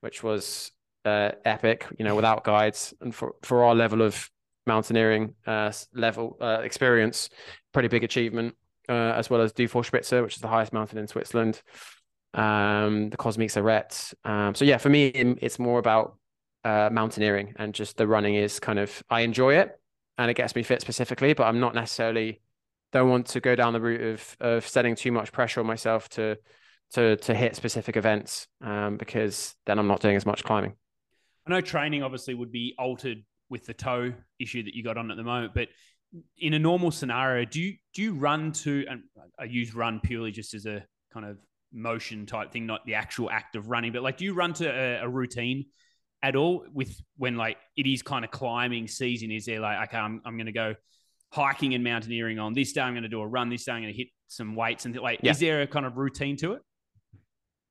which 0.00 0.22
was 0.22 0.70
uh, 1.04 1.33
epic. 1.44 1.87
You 1.98 2.04
know, 2.04 2.14
without 2.14 2.44
guides, 2.44 2.94
and 3.00 3.14
for 3.14 3.35
for 3.42 3.64
our 3.64 3.74
level 3.74 4.00
of 4.00 4.31
mountaineering 4.68 5.35
uh, 5.46 5.72
level 5.92 6.37
uh, 6.40 6.61
experience, 6.62 7.28
pretty 7.72 7.88
big 7.88 8.04
achievement, 8.04 8.54
uh, 8.88 8.92
as 8.92 9.28
well 9.28 9.40
as 9.40 9.52
Dufourspitze, 9.52 10.22
which 10.22 10.37
is 10.37 10.40
the 10.40 10.48
highest 10.48 10.72
mountain 10.72 10.98
in 10.98 11.09
Switzerland, 11.09 11.61
um, 12.35 13.11
the 13.11 13.16
Cosmiques 13.16 13.57
Arêtes. 13.57 14.14
Um, 14.24 14.54
so 14.54 14.64
yeah, 14.64 14.78
for 14.78 14.88
me, 14.88 15.09
it's 15.09 15.59
more 15.59 15.81
about 15.81 16.16
uh, 16.64 16.88
mountaineering 16.92 17.54
and 17.57 17.74
just 17.74 17.96
the 17.96 18.07
running 18.07 18.35
is 18.35 18.61
kind 18.61 18.78
of 18.78 19.02
I 19.09 19.22
enjoy 19.22 19.54
it 19.57 19.78
and 20.16 20.31
it 20.31 20.35
gets 20.35 20.54
me 20.54 20.62
fit 20.62 20.81
specifically, 20.81 21.33
but 21.35 21.44
I'm 21.44 21.61
not 21.61 21.74
necessarily 21.74 22.40
don't 22.92 23.11
want 23.11 23.26
to 23.26 23.40
go 23.40 23.54
down 23.54 23.72
the 23.72 23.81
route 23.81 24.00
of 24.00 24.37
of 24.40 24.66
setting 24.66 24.94
too 24.94 25.12
much 25.12 25.33
pressure 25.33 25.61
on 25.61 25.66
myself 25.66 26.09
to 26.11 26.37
to 26.92 27.16
to 27.16 27.35
hit 27.35 27.57
specific 27.57 27.96
events 27.96 28.46
um, 28.62 28.96
because 28.96 29.54
then 29.66 29.78
I'm 29.78 29.88
not 29.88 30.00
doing 30.00 30.16
as 30.16 30.26
much 30.26 30.44
climbing. 30.44 30.74
I 31.46 31.50
know 31.50 31.61
training 31.61 32.02
obviously 32.02 32.35
would 32.35 32.52
be 32.52 32.74
altered 32.78 33.24
with 33.51 33.67
the 33.67 33.75
toe 33.75 34.13
issue 34.39 34.63
that 34.63 34.75
you 34.75 34.83
got 34.83 34.97
on 34.97 35.11
at 35.11 35.17
the 35.17 35.23
moment. 35.23 35.53
But 35.55 35.69
in 36.39 36.55
a 36.55 36.59
normal 36.59 36.91
scenario, 36.91 37.45
do 37.45 37.61
you 37.61 37.75
do 37.95 38.03
you 38.03 38.15
run 38.15 38.53
to 38.53 38.85
and 38.89 39.03
I 39.39 39.45
use 39.45 39.75
run 39.75 40.01
purely 40.03 40.31
just 40.31 40.55
as 40.55 40.67
a 40.67 40.85
kind 41.13 41.27
of 41.27 41.39
motion 41.73 42.27
type 42.27 42.53
thing, 42.53 42.67
not 42.67 42.85
the 42.87 42.94
actual 42.94 43.31
act 43.31 43.57
of 43.57 43.69
running, 43.69 43.92
but 43.92 44.03
like 44.03 44.17
do 44.17 44.25
you 44.25 44.35
run 44.35 44.53
to 44.55 44.69
a, 44.69 45.05
a 45.05 45.09
routine 45.09 45.67
at 46.23 46.35
all 46.35 46.65
with 46.73 47.01
when 47.17 47.37
like 47.37 47.59
it 47.77 47.87
is 47.87 48.03
kind 48.03 48.25
of 48.25 48.31
climbing 48.31 48.88
season? 48.88 49.31
Is 49.31 49.46
there 49.46 49.61
like 49.61 49.88
okay, 49.88 49.99
I'm 49.99 50.23
I'm 50.25 50.38
gonna 50.38 50.53
go 50.53 50.75
hiking 51.31 51.75
and 51.75 51.85
mountaineering 51.85 52.38
on 52.38 52.55
this 52.55 52.73
day, 52.73 52.81
I'm 52.81 52.94
gonna 52.94 53.09
do 53.09 53.21
a 53.21 53.27
run, 53.27 53.51
this 53.51 53.65
day 53.65 53.73
I'm 53.73 53.83
gonna 53.83 53.92
hit 53.92 54.09
some 54.29 54.55
weights 54.55 54.87
and 54.87 54.96
like 54.96 55.21
yeah. 55.23 55.31
is 55.31 55.38
there 55.38 55.63
a 55.63 55.67
kind 55.67 55.85
of 55.85 55.96
routine 55.96 56.37
to 56.38 56.53
it? 56.53 56.63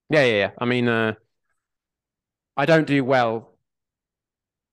Yeah, 0.09 0.23
yeah, 0.23 0.35
yeah. 0.35 0.51
I 0.57 0.65
mean, 0.65 0.87
uh, 0.87 1.15
I 2.55 2.65
don't 2.65 2.87
do 2.87 3.03
well 3.03 3.56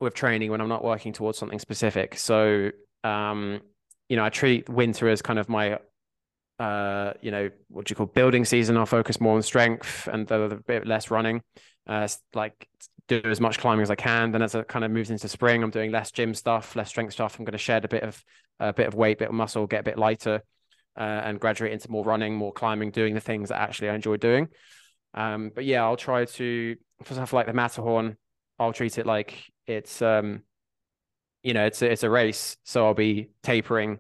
with 0.00 0.14
training 0.14 0.50
when 0.50 0.60
I'm 0.60 0.68
not 0.68 0.84
working 0.84 1.12
towards 1.12 1.38
something 1.38 1.58
specific. 1.58 2.18
So, 2.18 2.70
um, 3.02 3.60
you 4.08 4.16
know, 4.16 4.24
I 4.24 4.28
treat 4.28 4.68
winter 4.68 5.08
as 5.08 5.22
kind 5.22 5.38
of 5.38 5.48
my, 5.48 5.78
uh, 6.58 7.12
you 7.20 7.30
know, 7.30 7.50
what 7.68 7.86
do 7.86 7.92
you 7.92 7.96
call 7.96 8.06
building 8.06 8.44
season. 8.44 8.76
I'll 8.76 8.86
focus 8.86 9.20
more 9.20 9.36
on 9.36 9.42
strength 9.42 10.08
and 10.12 10.30
a 10.30 10.56
bit 10.66 10.86
less 10.86 11.10
running. 11.10 11.42
Uh, 11.86 12.08
like 12.34 12.68
do 13.08 13.20
as 13.24 13.40
much 13.40 13.58
climbing 13.58 13.82
as 13.82 13.90
I 13.90 13.94
can. 13.94 14.32
Then 14.32 14.42
as 14.42 14.54
it 14.54 14.68
kind 14.68 14.84
of 14.84 14.90
moves 14.90 15.10
into 15.10 15.28
spring, 15.28 15.62
I'm 15.62 15.70
doing 15.70 15.90
less 15.90 16.10
gym 16.10 16.34
stuff, 16.34 16.74
less 16.76 16.88
strength 16.88 17.12
stuff. 17.12 17.38
I'm 17.38 17.44
going 17.44 17.52
to 17.52 17.58
shed 17.58 17.84
a 17.84 17.88
bit 17.88 18.02
of 18.02 18.22
a 18.60 18.72
bit 18.72 18.86
of 18.86 18.94
weight, 18.94 19.18
bit 19.18 19.28
of 19.28 19.34
muscle, 19.34 19.66
get 19.66 19.80
a 19.80 19.82
bit 19.84 19.98
lighter, 19.98 20.42
uh, 20.96 21.00
and 21.00 21.40
graduate 21.40 21.72
into 21.72 21.90
more 21.90 22.04
running, 22.04 22.34
more 22.34 22.52
climbing, 22.52 22.90
doing 22.90 23.14
the 23.14 23.20
things 23.20 23.48
that 23.48 23.60
actually 23.60 23.90
I 23.90 23.94
enjoy 23.94 24.16
doing. 24.16 24.48
Um, 25.12 25.50
but 25.54 25.64
yeah, 25.64 25.82
I'll 25.82 25.96
try 25.96 26.24
to 26.24 26.76
for 27.02 27.14
stuff 27.14 27.32
like 27.32 27.46
the 27.46 27.52
Matterhorn. 27.52 28.16
I'll 28.58 28.72
treat 28.72 28.98
it 28.98 29.06
like 29.06 29.44
it's 29.66 30.02
um, 30.02 30.42
you 31.44 31.52
know, 31.52 31.66
it's 31.66 31.82
a, 31.82 31.92
it's 31.92 32.02
a 32.02 32.10
race, 32.10 32.56
so 32.64 32.86
I'll 32.86 32.94
be 32.94 33.28
tapering, 33.42 33.98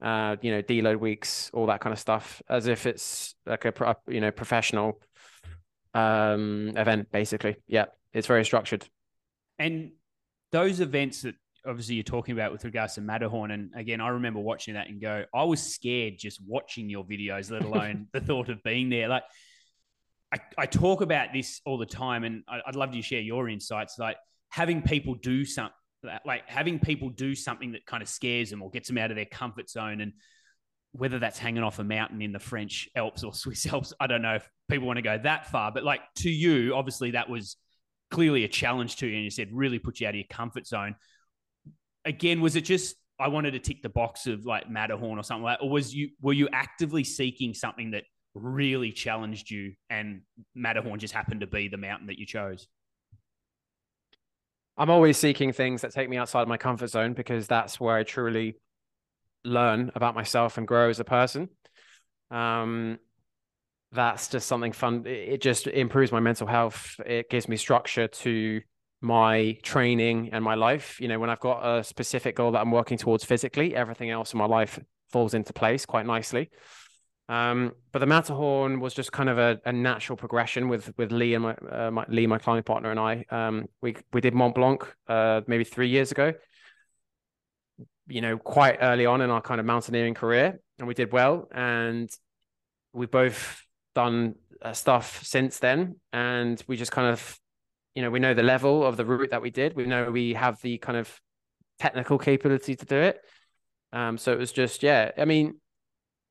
uh, 0.00 0.36
you 0.40 0.52
know, 0.52 0.62
deload 0.62 1.00
weeks, 1.00 1.50
all 1.52 1.66
that 1.66 1.80
kind 1.80 1.92
of 1.92 1.98
stuff, 1.98 2.40
as 2.48 2.68
if 2.68 2.86
it's 2.86 3.34
like 3.44 3.64
a 3.64 3.96
you 4.08 4.20
know 4.20 4.30
professional 4.30 5.00
um 5.92 6.72
event, 6.76 7.10
basically. 7.10 7.56
Yeah, 7.66 7.86
it's 8.12 8.26
very 8.26 8.44
structured. 8.44 8.86
And 9.58 9.92
those 10.52 10.80
events 10.80 11.22
that 11.22 11.34
obviously 11.66 11.96
you're 11.96 12.04
talking 12.04 12.32
about 12.32 12.52
with 12.52 12.64
regards 12.64 12.94
to 12.94 13.00
Matterhorn, 13.00 13.50
and 13.50 13.70
again, 13.74 14.00
I 14.00 14.08
remember 14.08 14.38
watching 14.40 14.74
that 14.74 14.88
and 14.88 15.00
go, 15.00 15.24
I 15.34 15.44
was 15.44 15.60
scared 15.60 16.14
just 16.16 16.40
watching 16.46 16.88
your 16.88 17.04
videos, 17.04 17.50
let 17.50 17.64
alone 17.64 18.06
the 18.12 18.20
thought 18.20 18.48
of 18.48 18.62
being 18.62 18.88
there. 18.88 19.08
Like, 19.08 19.24
I, 20.32 20.38
I 20.58 20.66
talk 20.66 21.00
about 21.00 21.32
this 21.32 21.60
all 21.64 21.78
the 21.78 21.86
time, 21.86 22.22
and 22.22 22.44
I, 22.48 22.60
would 22.66 22.76
love 22.76 22.92
to 22.92 23.02
share 23.02 23.20
your 23.20 23.48
insights. 23.48 23.98
Like 23.98 24.16
having 24.50 24.82
people 24.82 25.14
do 25.14 25.44
something, 25.44 25.74
like 26.24 26.42
having 26.46 26.78
people 26.78 27.10
do 27.10 27.34
something 27.34 27.72
that 27.72 27.86
kind 27.86 28.02
of 28.02 28.08
scares 28.08 28.50
them 28.50 28.62
or 28.62 28.70
gets 28.70 28.88
them 28.88 28.98
out 28.98 29.10
of 29.10 29.16
their 29.16 29.24
comfort 29.26 29.68
zone, 29.68 30.00
and 30.00 30.12
whether 30.92 31.18
that's 31.18 31.38
hanging 31.38 31.62
off 31.62 31.80
a 31.80 31.84
mountain 31.84 32.22
in 32.22 32.32
the 32.32 32.38
French 32.38 32.88
Alps 32.94 33.24
or 33.24 33.34
Swiss 33.34 33.66
Alps, 33.66 33.92
I 34.00 34.06
don't 34.06 34.22
know 34.22 34.36
if 34.36 34.48
people 34.68 34.86
want 34.86 34.98
to 34.98 35.02
go 35.02 35.18
that 35.18 35.50
far. 35.50 35.72
But 35.72 35.84
like 35.84 36.00
to 36.18 36.30
you, 36.30 36.74
obviously 36.74 37.12
that 37.12 37.28
was 37.28 37.56
clearly 38.10 38.44
a 38.44 38.48
challenge 38.48 38.96
to 38.96 39.06
you, 39.06 39.14
and 39.14 39.24
you 39.24 39.30
said 39.30 39.48
really 39.52 39.78
put 39.78 40.00
you 40.00 40.06
out 40.06 40.10
of 40.10 40.16
your 40.16 40.26
comfort 40.30 40.66
zone. 40.66 40.94
Again, 42.04 42.40
was 42.40 42.56
it 42.56 42.64
just 42.64 42.96
I 43.18 43.28
wanted 43.28 43.52
to 43.52 43.58
tick 43.58 43.82
the 43.82 43.88
box 43.88 44.26
of 44.26 44.44
like 44.44 44.68
Matterhorn 44.68 45.18
or 45.18 45.22
something 45.22 45.44
like, 45.44 45.58
or 45.62 45.70
was 45.70 45.94
you 45.94 46.10
were 46.20 46.32
you 46.32 46.48
actively 46.52 47.04
seeking 47.04 47.54
something 47.54 47.92
that 47.92 48.04
really 48.34 48.92
challenged 48.92 49.50
you, 49.50 49.74
and 49.90 50.22
Matterhorn 50.54 50.98
just 50.98 51.14
happened 51.14 51.40
to 51.40 51.46
be 51.46 51.68
the 51.68 51.76
mountain 51.76 52.06
that 52.06 52.18
you 52.18 52.26
chose? 52.26 52.68
I'm 54.76 54.90
always 54.90 55.16
seeking 55.16 55.52
things 55.52 55.82
that 55.82 55.92
take 55.92 56.08
me 56.08 56.16
outside 56.16 56.48
my 56.48 56.56
comfort 56.56 56.88
zone 56.88 57.12
because 57.12 57.46
that's 57.46 57.78
where 57.78 57.96
I 57.96 58.02
truly 58.02 58.56
learn 59.44 59.92
about 59.94 60.14
myself 60.14 60.58
and 60.58 60.66
grow 60.66 60.90
as 60.90 61.00
a 61.00 61.04
person. 61.04 61.48
Um, 62.30 62.98
that's 63.92 64.28
just 64.28 64.48
something 64.48 64.72
fun. 64.72 65.06
It 65.06 65.40
just 65.40 65.68
improves 65.68 66.10
my 66.10 66.20
mental 66.20 66.46
health. 66.46 67.00
It 67.06 67.30
gives 67.30 67.48
me 67.48 67.56
structure 67.56 68.08
to 68.08 68.60
my 69.00 69.58
training 69.62 70.30
and 70.32 70.42
my 70.42 70.54
life. 70.54 71.00
You 71.00 71.06
know, 71.08 71.20
when 71.20 71.30
I've 71.30 71.40
got 71.40 71.64
a 71.64 71.84
specific 71.84 72.34
goal 72.34 72.52
that 72.52 72.60
I'm 72.60 72.72
working 72.72 72.98
towards 72.98 73.24
physically, 73.24 73.76
everything 73.76 74.10
else 74.10 74.32
in 74.32 74.38
my 74.38 74.46
life 74.46 74.80
falls 75.10 75.34
into 75.34 75.52
place 75.52 75.86
quite 75.86 76.06
nicely. 76.06 76.50
Um, 77.28 77.72
but 77.92 78.00
the 78.00 78.06
Matterhorn 78.06 78.80
was 78.80 78.92
just 78.92 79.10
kind 79.10 79.28
of 79.30 79.38
a, 79.38 79.58
a 79.64 79.72
natural 79.72 80.16
progression 80.16 80.68
with 80.68 80.92
with 80.98 81.10
Lee 81.10 81.34
and 81.34 81.42
my, 81.42 81.54
uh, 81.54 81.90
my, 81.90 82.04
Lee, 82.08 82.26
my 82.26 82.38
climbing 82.38 82.64
partner, 82.64 82.90
and 82.90 83.00
I. 83.00 83.24
Um, 83.30 83.66
we 83.80 83.96
we 84.12 84.20
did 84.20 84.34
Mont 84.34 84.54
Blanc 84.54 84.86
uh, 85.08 85.40
maybe 85.46 85.64
three 85.64 85.88
years 85.88 86.12
ago. 86.12 86.34
You 88.06 88.20
know, 88.20 88.36
quite 88.36 88.78
early 88.82 89.06
on 89.06 89.22
in 89.22 89.30
our 89.30 89.40
kind 89.40 89.58
of 89.58 89.66
mountaineering 89.66 90.14
career, 90.14 90.60
and 90.78 90.86
we 90.86 90.92
did 90.92 91.12
well. 91.12 91.48
And 91.50 92.10
we 92.92 93.06
both 93.06 93.62
done 93.94 94.34
uh, 94.60 94.74
stuff 94.74 95.24
since 95.24 95.58
then, 95.58 95.96
and 96.12 96.62
we 96.68 96.76
just 96.76 96.92
kind 96.92 97.08
of, 97.08 97.40
you 97.94 98.02
know, 98.02 98.10
we 98.10 98.18
know 98.18 98.34
the 98.34 98.42
level 98.42 98.84
of 98.84 98.98
the 98.98 99.06
route 99.06 99.30
that 99.30 99.40
we 99.40 99.50
did. 99.50 99.74
We 99.74 99.86
know 99.86 100.10
we 100.10 100.34
have 100.34 100.60
the 100.60 100.76
kind 100.76 100.98
of 100.98 101.20
technical 101.78 102.18
capability 102.18 102.76
to 102.76 102.84
do 102.84 102.96
it. 102.96 103.20
Um, 103.94 104.18
so 104.18 104.32
it 104.32 104.38
was 104.38 104.52
just, 104.52 104.82
yeah. 104.82 105.12
I 105.16 105.24
mean, 105.24 105.60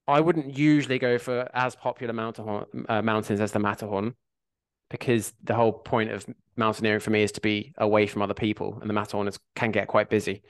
I 0.08 0.20
wouldn't 0.20 0.58
usually 0.58 1.00
go 1.00 1.18
for 1.18 1.50
as 1.54 1.76
popular 1.76 2.14
mountain, 2.14 2.66
uh, 2.90 3.02
mountains 3.02 3.40
as 3.40 3.52
the 3.52 3.60
Matterhorn 3.60 4.16
because 4.90 5.34
the 5.44 5.56
whole 5.56 5.72
point 5.72 6.12
of 6.12 6.26
mountaineering 6.56 7.00
for 7.00 7.10
me 7.10 7.24
is 7.24 7.32
to 7.32 7.42
be 7.42 7.74
away 7.78 8.06
from 8.06 8.22
other 8.22 8.34
people, 8.34 8.78
and 8.80 8.90
the 8.90 8.94
Matterhorn 8.94 9.28
is, 9.28 9.40
can 9.56 9.72
get 9.72 9.88
quite 9.88 10.10
busy. 10.10 10.44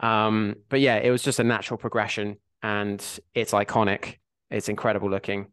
Um, 0.00 0.56
but 0.68 0.80
yeah, 0.80 0.96
it 0.96 1.10
was 1.10 1.22
just 1.22 1.38
a 1.38 1.44
natural 1.44 1.78
progression, 1.78 2.36
and 2.62 3.02
it's 3.34 3.52
iconic. 3.52 4.16
It's 4.50 4.68
incredible 4.68 5.08
looking. 5.08 5.46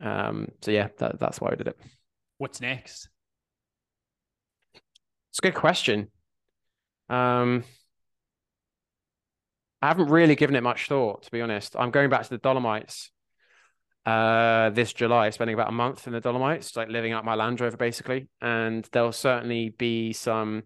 Um, 0.00 0.48
so 0.62 0.70
yeah, 0.70 0.88
that, 0.98 1.20
that's 1.20 1.40
why 1.40 1.50
I 1.52 1.54
did 1.54 1.68
it. 1.68 1.78
What's 2.38 2.60
next? 2.60 3.08
It's 5.30 5.38
a 5.38 5.42
good 5.42 5.54
question. 5.54 6.08
Um, 7.08 7.64
I 9.82 9.88
haven't 9.88 10.10
really 10.10 10.36
given 10.36 10.54
it 10.54 10.62
much 10.62 10.86
thought, 10.86 11.24
to 11.24 11.30
be 11.32 11.42
honest. 11.42 11.74
I'm 11.76 11.90
going 11.90 12.08
back 12.08 12.22
to 12.22 12.30
the 12.30 12.38
Dolomites 12.38 13.10
uh, 14.06 14.70
this 14.70 14.92
July, 14.92 15.30
spending 15.30 15.54
about 15.54 15.68
a 15.68 15.72
month 15.72 16.06
in 16.06 16.12
the 16.12 16.20
Dolomites, 16.20 16.76
like 16.76 16.88
living 16.88 17.12
out 17.12 17.24
my 17.24 17.34
Land 17.34 17.60
Rover 17.60 17.76
basically. 17.76 18.28
And 18.40 18.88
there'll 18.92 19.12
certainly 19.12 19.70
be 19.70 20.12
some 20.12 20.62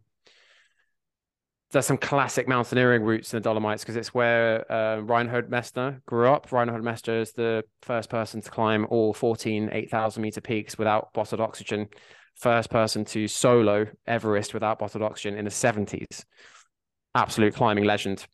there's 1.73 1.87
some 1.87 1.99
classic 1.99 2.47
mountaineering 2.47 3.03
routes 3.03 3.33
in 3.33 3.39
the 3.39 3.43
Dolomites 3.43 3.83
because 3.83 3.97
it's 3.97 4.15
where 4.15 4.71
uh, 4.71 4.99
Reinhold 4.99 5.51
Messner 5.51 6.01
grew 6.07 6.31
up. 6.31 6.53
Reinhold 6.53 6.83
Messner 6.83 7.21
is 7.21 7.33
the 7.33 7.65
first 7.83 8.09
person 8.09 8.41
to 8.41 8.51
climb 8.51 8.87
all 8.89 9.13
14 9.13 9.71
8,000 9.73 10.23
meter 10.23 10.41
peaks 10.41 10.79
without 10.79 11.13
bottled 11.13 11.41
oxygen. 11.41 11.89
First 12.37 12.71
person 12.71 13.05
to 13.07 13.27
solo 13.29 13.87
Everest 14.07 14.55
without 14.55 14.79
bottled 14.79 15.03
oxygen 15.03 15.39
in 15.39 15.45
the 15.45 15.51
70s. 15.51 16.25
Absolute 17.15 17.55
climbing 17.55 17.85
legend 17.85 18.27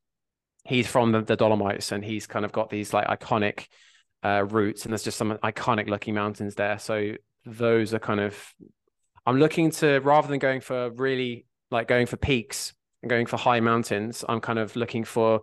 he's 0.64 0.86
from 0.86 1.12
the, 1.12 1.22
the, 1.22 1.36
Dolomites 1.36 1.92
and 1.92 2.04
he's 2.04 2.26
kind 2.26 2.44
of 2.44 2.52
got 2.52 2.70
these 2.70 2.92
like 2.94 3.06
iconic 3.06 3.66
uh, 4.24 4.44
routes 4.48 4.84
and 4.84 4.92
there's 4.92 5.02
just 5.02 5.18
some 5.18 5.32
iconic 5.38 5.88
looking 5.88 6.14
mountains 6.14 6.54
there. 6.54 6.78
So 6.78 7.14
those 7.44 7.92
are 7.92 7.98
kind 7.98 8.20
of 8.20 8.36
I'm 9.26 9.38
looking 9.38 9.70
to 9.72 10.00
rather 10.00 10.28
than 10.28 10.38
going 10.38 10.60
for 10.60 10.90
really 10.90 11.46
like 11.70 11.88
going 11.88 12.06
for 12.06 12.16
peaks 12.16 12.74
and 13.02 13.10
going 13.10 13.26
for 13.26 13.36
high 13.36 13.60
mountains, 13.60 14.24
I'm 14.28 14.40
kind 14.40 14.58
of 14.58 14.76
looking 14.76 15.04
for 15.04 15.42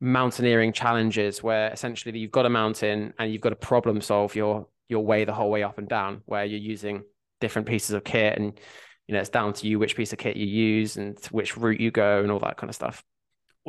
mountaineering 0.00 0.72
challenges 0.72 1.42
where 1.42 1.70
essentially 1.70 2.18
you've 2.18 2.30
got 2.30 2.46
a 2.46 2.50
mountain 2.50 3.12
and 3.18 3.32
you've 3.32 3.42
got 3.42 3.50
to 3.50 3.56
problem 3.56 4.00
solve 4.00 4.34
your 4.34 4.66
your 4.88 5.04
way 5.04 5.24
the 5.24 5.32
whole 5.32 5.50
way 5.50 5.62
up 5.62 5.78
and 5.78 5.88
down 5.88 6.22
where 6.24 6.44
you're 6.44 6.58
using 6.58 7.02
different 7.40 7.68
pieces 7.68 7.90
of 7.90 8.02
kit 8.02 8.38
and 8.38 8.58
you 9.06 9.14
know 9.14 9.20
it's 9.20 9.28
down 9.28 9.52
to 9.52 9.68
you 9.68 9.78
which 9.78 9.94
piece 9.94 10.12
of 10.12 10.18
kit 10.18 10.36
you 10.36 10.46
use 10.46 10.96
and 10.96 11.18
which 11.30 11.56
route 11.56 11.80
you 11.80 11.90
go 11.90 12.22
and 12.22 12.30
all 12.32 12.38
that 12.38 12.56
kind 12.56 12.70
of 12.70 12.74
stuff 12.74 13.04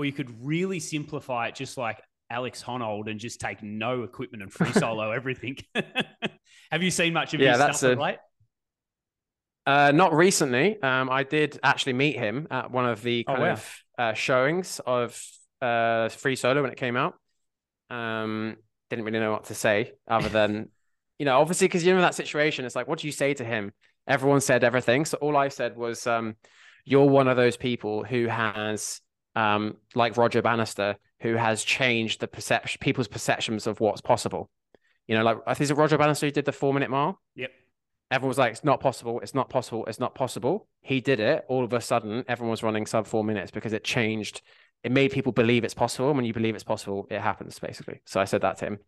or 0.02 0.06
you 0.06 0.12
could 0.12 0.34
really 0.44 0.80
simplify 0.80 1.48
it 1.48 1.54
just 1.54 1.78
like 1.78 2.02
Alex 2.32 2.64
Honnold 2.64 3.08
and 3.08 3.20
just 3.20 3.40
take 3.40 3.62
no 3.62 4.02
equipment 4.02 4.42
and 4.42 4.52
free 4.52 4.72
solo 4.72 5.12
everything. 5.20 5.58
Have 6.72 6.82
you 6.82 6.90
seen 6.90 7.14
much 7.14 7.36
of 7.36 7.40
yeah, 7.40 7.52
his 7.52 7.60
that's 7.60 7.78
stuff 7.78 8.00
a, 8.00 8.02
late? 8.02 8.18
Uh, 9.68 9.92
not 9.92 10.16
recently. 10.16 10.82
Um, 10.82 11.08
I 11.12 11.22
did 11.22 11.60
actually 11.62 11.94
meet 11.94 12.18
him 12.18 12.48
at 12.50 12.72
one 12.72 12.88
of 12.88 13.04
the 13.04 13.26
oh, 13.28 13.32
kind 13.32 13.44
oh, 13.44 13.46
wow. 13.46 13.52
of 13.52 13.76
uh, 14.00 14.14
showings 14.14 14.82
of 14.88 15.24
uh, 15.62 16.10
free 16.10 16.36
solo 16.36 16.64
when 16.64 16.72
it 16.72 16.78
came 16.78 16.98
out. 16.98 17.14
Um, 17.92 18.56
didn't 18.90 19.06
really 19.06 19.20
know 19.20 19.32
what 19.32 19.46
to 19.46 19.56
say 19.56 19.92
other 20.08 20.30
than, 20.40 20.70
you 21.20 21.26
know, 21.28 21.40
obviously 21.40 21.68
because 21.68 21.86
you're 21.86 21.96
in 21.96 22.02
that 22.02 22.16
situation. 22.16 22.66
It's 22.66 22.76
like, 22.76 22.88
what 22.88 22.98
do 22.98 23.08
you 23.08 23.14
say 23.14 23.36
to 23.36 23.44
him? 23.44 23.72
Everyone 24.08 24.42
said 24.42 24.64
everything, 24.64 25.06
so 25.06 25.20
all 25.22 25.38
I 25.38 25.50
said 25.50 25.78
was, 25.78 26.08
um, 26.08 26.36
"You're 26.86 27.06
one 27.06 27.28
of 27.28 27.38
those 27.38 27.56
people 27.56 28.04
who 28.04 28.26
has 28.26 29.00
um, 29.36 29.78
like 29.96 30.18
Roger 30.18 30.42
Bannister, 30.42 30.96
who 31.22 31.36
has 31.36 31.64
changed 31.64 32.20
the 32.20 32.28
perception, 32.28 32.80
people's 32.82 33.08
perceptions 33.08 33.68
of 33.68 33.80
what's 33.80 34.02
possible. 34.02 34.50
You 35.08 35.18
know, 35.18 35.24
like 35.24 35.38
I 35.46 35.54
think 35.54 35.70
it's 35.70 35.78
Roger 35.78 35.98
Bannister 35.98 36.28
who 36.28 36.32
did 36.32 36.46
the 36.46 36.52
four 36.52 36.74
minute 36.74 36.90
mile. 36.90 37.22
Yep. 37.36 37.52
Everyone 38.12 38.30
was 38.30 38.38
like, 38.38 38.52
it's 38.52 38.64
not 38.64 38.82
possible. 38.82 39.22
It's 39.22 39.34
not 39.34 39.50
possible. 39.50 39.86
It's 39.86 40.00
not 40.00 40.16
possible. 40.16 40.68
He 40.82 41.00
did 41.00 41.20
it. 41.22 41.46
All 41.48 41.64
of 41.64 41.72
a 41.72 41.80
sudden, 41.80 42.26
everyone 42.28 42.52
was 42.52 42.62
running 42.62 42.86
sub 42.86 43.08
four 43.08 43.24
minutes 43.24 43.52
because 43.52 43.72
it 43.72 43.86
changed. 43.86 44.42
It 44.84 44.92
made 44.92 45.12
people 45.12 45.32
believe 45.32 45.64
it's 45.64 45.74
possible. 45.74 46.10
And 46.10 46.18
when 46.18 46.26
you 46.26 46.34
believe 46.34 46.56
it's 46.56 46.64
possible, 46.64 47.08
it 47.10 47.22
happens 47.22 47.58
basically. 47.60 48.02
So 48.06 48.20
I 48.20 48.26
said 48.26 48.42
that 48.42 48.58
to 48.58 48.66
him. 48.66 48.80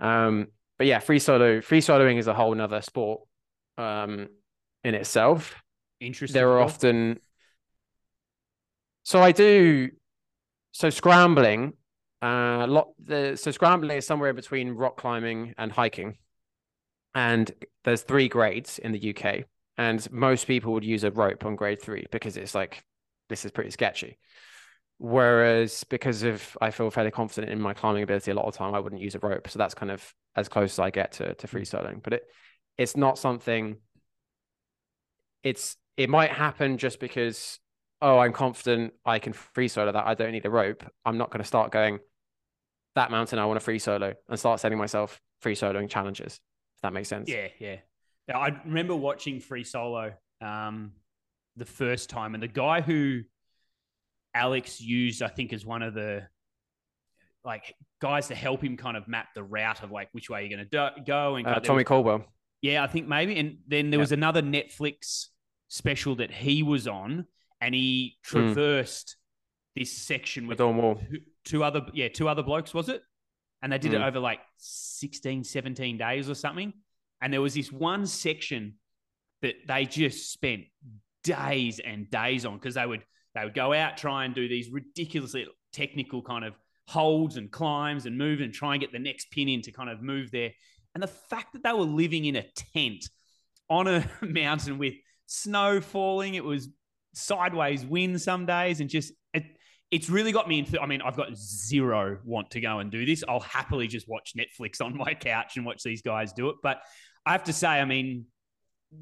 Um, 0.00 0.46
but 0.78 0.86
yeah, 0.86 1.00
free 1.00 1.18
solo, 1.18 1.60
free 1.60 1.80
soloing 1.80 2.18
is 2.18 2.26
a 2.26 2.34
whole 2.34 2.54
nother 2.54 2.80
sport 2.80 3.20
um, 3.76 4.28
in 4.84 4.94
itself. 4.94 5.62
Interesting. 6.00 6.34
There 6.34 6.50
are 6.50 6.60
often 6.60 7.18
so 9.08 9.22
I 9.22 9.32
do. 9.32 9.88
So 10.72 10.90
scrambling, 10.90 11.72
uh, 12.20 12.66
lot. 12.66 12.88
The, 13.02 13.38
so 13.40 13.50
scrambling 13.50 13.96
is 13.96 14.06
somewhere 14.06 14.34
between 14.34 14.72
rock 14.72 14.98
climbing 14.98 15.54
and 15.56 15.72
hiking, 15.72 16.18
and 17.14 17.50
there's 17.84 18.02
three 18.02 18.28
grades 18.28 18.78
in 18.78 18.92
the 18.92 19.16
UK, 19.16 19.44
and 19.78 20.12
most 20.12 20.46
people 20.46 20.74
would 20.74 20.84
use 20.84 21.04
a 21.04 21.10
rope 21.10 21.46
on 21.46 21.56
grade 21.56 21.80
three 21.80 22.04
because 22.12 22.36
it's 22.36 22.54
like 22.54 22.84
this 23.30 23.46
is 23.46 23.50
pretty 23.50 23.70
sketchy. 23.70 24.18
Whereas 24.98 25.84
because 25.84 26.22
of 26.22 26.58
I 26.60 26.70
feel 26.70 26.90
fairly 26.90 27.10
confident 27.10 27.50
in 27.50 27.62
my 27.62 27.72
climbing 27.72 28.02
ability, 28.02 28.30
a 28.32 28.34
lot 28.34 28.44
of 28.44 28.54
time 28.54 28.74
I 28.74 28.80
wouldn't 28.80 29.00
use 29.00 29.14
a 29.14 29.20
rope. 29.20 29.48
So 29.48 29.58
that's 29.58 29.72
kind 29.72 29.90
of 29.90 30.04
as 30.36 30.50
close 30.50 30.74
as 30.74 30.80
I 30.80 30.90
get 30.90 31.12
to 31.12 31.32
to 31.32 31.46
free 31.46 31.64
soloing. 31.64 32.02
But 32.02 32.12
it 32.12 32.24
it's 32.76 32.94
not 32.94 33.16
something. 33.18 33.78
It's 35.42 35.78
it 35.96 36.10
might 36.10 36.30
happen 36.30 36.76
just 36.76 37.00
because 37.00 37.58
oh 38.00 38.18
i'm 38.18 38.32
confident 38.32 38.92
i 39.04 39.18
can 39.18 39.32
free 39.32 39.68
solo 39.68 39.90
that 39.92 40.06
i 40.06 40.14
don't 40.14 40.32
need 40.32 40.44
a 40.46 40.50
rope 40.50 40.84
i'm 41.04 41.18
not 41.18 41.30
going 41.30 41.40
to 41.42 41.46
start 41.46 41.70
going 41.72 41.98
that 42.94 43.10
mountain 43.10 43.38
i 43.38 43.44
want 43.44 43.58
to 43.58 43.64
free 43.64 43.78
solo 43.78 44.14
and 44.28 44.38
start 44.38 44.60
setting 44.60 44.78
myself 44.78 45.20
free 45.40 45.54
soloing 45.54 45.88
challenges 45.88 46.34
if 46.76 46.82
that 46.82 46.92
makes 46.92 47.08
sense 47.08 47.28
Yeah, 47.28 47.48
yeah. 47.58 47.76
I 48.32 48.48
remember 48.66 48.94
watching 48.94 49.40
Free 49.40 49.64
Solo 49.64 50.12
um, 50.42 50.92
the 51.56 51.64
first 51.64 52.10
time, 52.10 52.34
and 52.34 52.42
the 52.42 52.46
guy 52.48 52.82
who 52.82 53.22
Alex 54.34 54.82
used, 54.82 55.22
I 55.22 55.28
think, 55.28 55.54
as 55.54 55.64
one 55.64 55.80
of 55.82 55.94
the 55.94 56.28
like 57.42 57.74
guys 58.00 58.28
to 58.28 58.34
help 58.34 58.62
him 58.62 58.76
kind 58.76 58.96
of 58.98 59.08
map 59.08 59.28
the 59.34 59.42
route 59.42 59.82
of 59.82 59.90
like 59.90 60.08
which 60.12 60.28
way 60.28 60.42
you're 60.44 60.56
going 60.56 60.68
to 60.68 60.92
do- 60.96 61.04
go. 61.04 61.36
And 61.36 61.46
uh, 61.46 61.60
tommy 61.60 61.84
caldwell 61.84 62.24
yeah, 62.60 62.82
I 62.82 62.86
think 62.86 63.08
maybe. 63.08 63.38
And 63.38 63.58
then 63.66 63.90
there 63.90 63.98
Yeah. 63.98 64.02
was 64.02 64.12
another 64.12 64.42
Netflix 64.42 65.28
special 65.68 66.16
that 66.16 66.30
he 66.30 66.62
was 66.62 66.86
on, 66.86 67.26
and 67.60 67.74
he 67.74 68.16
Hmm. 68.26 68.52
traversed 68.54 69.16
this 69.74 69.92
section 69.92 70.46
with 70.46 70.58
two- 71.10 71.20
two 71.44 71.64
other 71.64 71.86
yeah 71.94 72.08
two 72.08 72.28
other 72.28 72.42
blokes 72.42 72.74
was 72.74 72.88
it 72.88 73.02
and 73.62 73.72
they 73.72 73.78
did 73.78 73.92
it 73.94 74.00
Mm. 74.00 74.06
over 74.06 74.18
like 74.20 74.40
16 74.56 75.44
17 75.44 75.96
days 75.98 76.28
or 76.28 76.34
something 76.34 76.72
and 77.20 77.32
there 77.32 77.40
was 77.40 77.54
this 77.54 77.70
one 77.72 78.06
section 78.06 78.78
that 79.42 79.54
they 79.66 79.84
just 79.84 80.32
spent 80.32 80.64
days 81.24 81.78
and 81.78 82.10
days 82.10 82.44
on 82.46 82.54
because 82.54 82.74
they 82.74 82.86
would 82.86 83.04
they 83.34 83.44
would 83.44 83.54
go 83.54 83.72
out 83.72 83.96
try 83.96 84.24
and 84.24 84.34
do 84.34 84.48
these 84.48 84.68
ridiculously 84.70 85.46
technical 85.72 86.22
kind 86.22 86.44
of 86.44 86.54
holds 86.88 87.36
and 87.36 87.50
climbs 87.52 88.06
and 88.06 88.16
move 88.16 88.40
and 88.40 88.52
try 88.54 88.74
and 88.74 88.80
get 88.80 88.90
the 88.92 88.98
next 88.98 89.30
pin 89.30 89.48
in 89.48 89.60
to 89.62 89.70
kind 89.70 89.90
of 89.90 90.00
move 90.02 90.30
there 90.30 90.52
and 90.94 91.02
the 91.02 91.06
fact 91.08 91.52
that 91.52 91.62
they 91.62 91.72
were 91.72 91.80
living 91.84 92.24
in 92.24 92.34
a 92.36 92.42
tent 92.54 93.08
on 93.68 93.86
a 93.86 94.08
mountain 94.22 94.78
with 94.78 94.94
snow 95.26 95.80
falling 95.80 96.34
it 96.34 96.42
was 96.44 96.68
sideways 97.14 97.84
win 97.84 98.18
some 98.18 98.46
days 98.46 98.80
and 98.80 98.88
just 98.88 99.12
it, 99.34 99.44
it's 99.90 100.10
really 100.10 100.32
got 100.32 100.48
me 100.48 100.58
into. 100.58 100.80
I 100.80 100.86
mean, 100.86 101.00
I've 101.02 101.16
got 101.16 101.36
zero 101.36 102.18
want 102.24 102.50
to 102.52 102.60
go 102.60 102.78
and 102.78 102.90
do 102.90 103.06
this. 103.06 103.24
I'll 103.28 103.40
happily 103.40 103.86
just 103.86 104.08
watch 104.08 104.34
Netflix 104.36 104.84
on 104.84 104.96
my 104.96 105.14
couch 105.14 105.56
and 105.56 105.64
watch 105.64 105.82
these 105.82 106.02
guys 106.02 106.32
do 106.32 106.50
it. 106.50 106.56
But 106.62 106.80
I 107.24 107.32
have 107.32 107.44
to 107.44 107.52
say, 107.52 107.68
I 107.68 107.84
mean, 107.84 108.26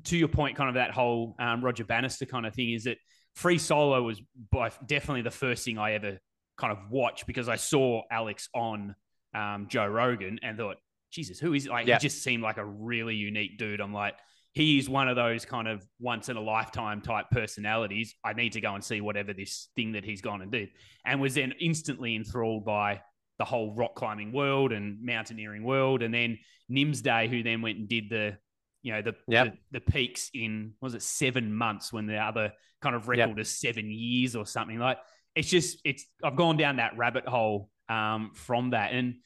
to 0.04 0.16
your 0.16 0.28
point, 0.28 0.56
kind 0.56 0.68
of 0.68 0.74
that 0.74 0.90
whole 0.90 1.34
um, 1.38 1.64
Roger 1.64 1.84
Bannister 1.84 2.26
kind 2.26 2.46
of 2.46 2.54
thing 2.54 2.72
is 2.72 2.84
that 2.84 2.98
Free 3.34 3.58
Solo 3.58 4.02
was 4.02 4.20
by 4.50 4.70
definitely 4.84 5.22
the 5.22 5.30
first 5.30 5.64
thing 5.64 5.78
I 5.78 5.92
ever 5.92 6.18
kind 6.56 6.72
of 6.72 6.90
watched 6.90 7.26
because 7.26 7.48
I 7.48 7.56
saw 7.56 8.02
Alex 8.10 8.48
on 8.54 8.94
um, 9.34 9.66
Joe 9.68 9.86
Rogan 9.86 10.40
and 10.42 10.56
thought, 10.56 10.76
Jesus, 11.12 11.38
who 11.38 11.52
is 11.52 11.66
like? 11.68 11.86
Yeah. 11.86 11.98
He 11.98 12.00
just 12.00 12.22
seemed 12.22 12.42
like 12.42 12.56
a 12.56 12.64
really 12.64 13.14
unique 13.14 13.58
dude. 13.58 13.80
I'm 13.80 13.92
like, 13.92 14.14
he 14.56 14.78
is 14.78 14.88
one 14.88 15.06
of 15.06 15.16
those 15.16 15.44
kind 15.44 15.68
of 15.68 15.86
once 16.00 16.30
in 16.30 16.36
a 16.38 16.40
lifetime 16.40 17.02
type 17.02 17.26
personalities. 17.30 18.14
I 18.24 18.32
need 18.32 18.52
to 18.52 18.62
go 18.62 18.74
and 18.74 18.82
see 18.82 19.02
whatever 19.02 19.34
this 19.34 19.68
thing 19.76 19.92
that 19.92 20.02
he's 20.02 20.22
gone 20.22 20.40
and 20.40 20.50
did, 20.50 20.70
and 21.04 21.20
was 21.20 21.34
then 21.34 21.52
instantly 21.60 22.16
enthralled 22.16 22.64
by 22.64 23.02
the 23.38 23.44
whole 23.44 23.74
rock 23.74 23.94
climbing 23.94 24.32
world 24.32 24.72
and 24.72 25.04
mountaineering 25.04 25.62
world. 25.62 26.02
And 26.02 26.14
then 26.14 26.38
Nimsdai, 26.72 27.28
who 27.28 27.42
then 27.42 27.60
went 27.60 27.76
and 27.76 27.86
did 27.86 28.08
the, 28.08 28.38
you 28.82 28.94
know, 28.94 29.02
the 29.02 29.14
Yep. 29.28 29.58
the, 29.72 29.78
the 29.78 29.92
peaks 29.92 30.30
in 30.32 30.72
was 30.80 30.94
it 30.94 31.02
seven 31.02 31.54
months 31.54 31.92
when 31.92 32.06
the 32.06 32.16
other 32.16 32.54
kind 32.80 32.96
of 32.96 33.08
record 33.08 33.38
is 33.38 33.50
seven 33.60 33.90
years 33.90 34.34
or 34.34 34.46
something 34.46 34.78
like. 34.78 34.96
It's 35.34 35.50
just 35.50 35.80
it's 35.84 36.06
I've 36.24 36.36
gone 36.36 36.56
down 36.56 36.76
that 36.76 36.96
rabbit 36.96 37.28
hole 37.28 37.68
um, 37.90 38.30
from 38.32 38.70
that, 38.70 38.92
and 38.92 39.16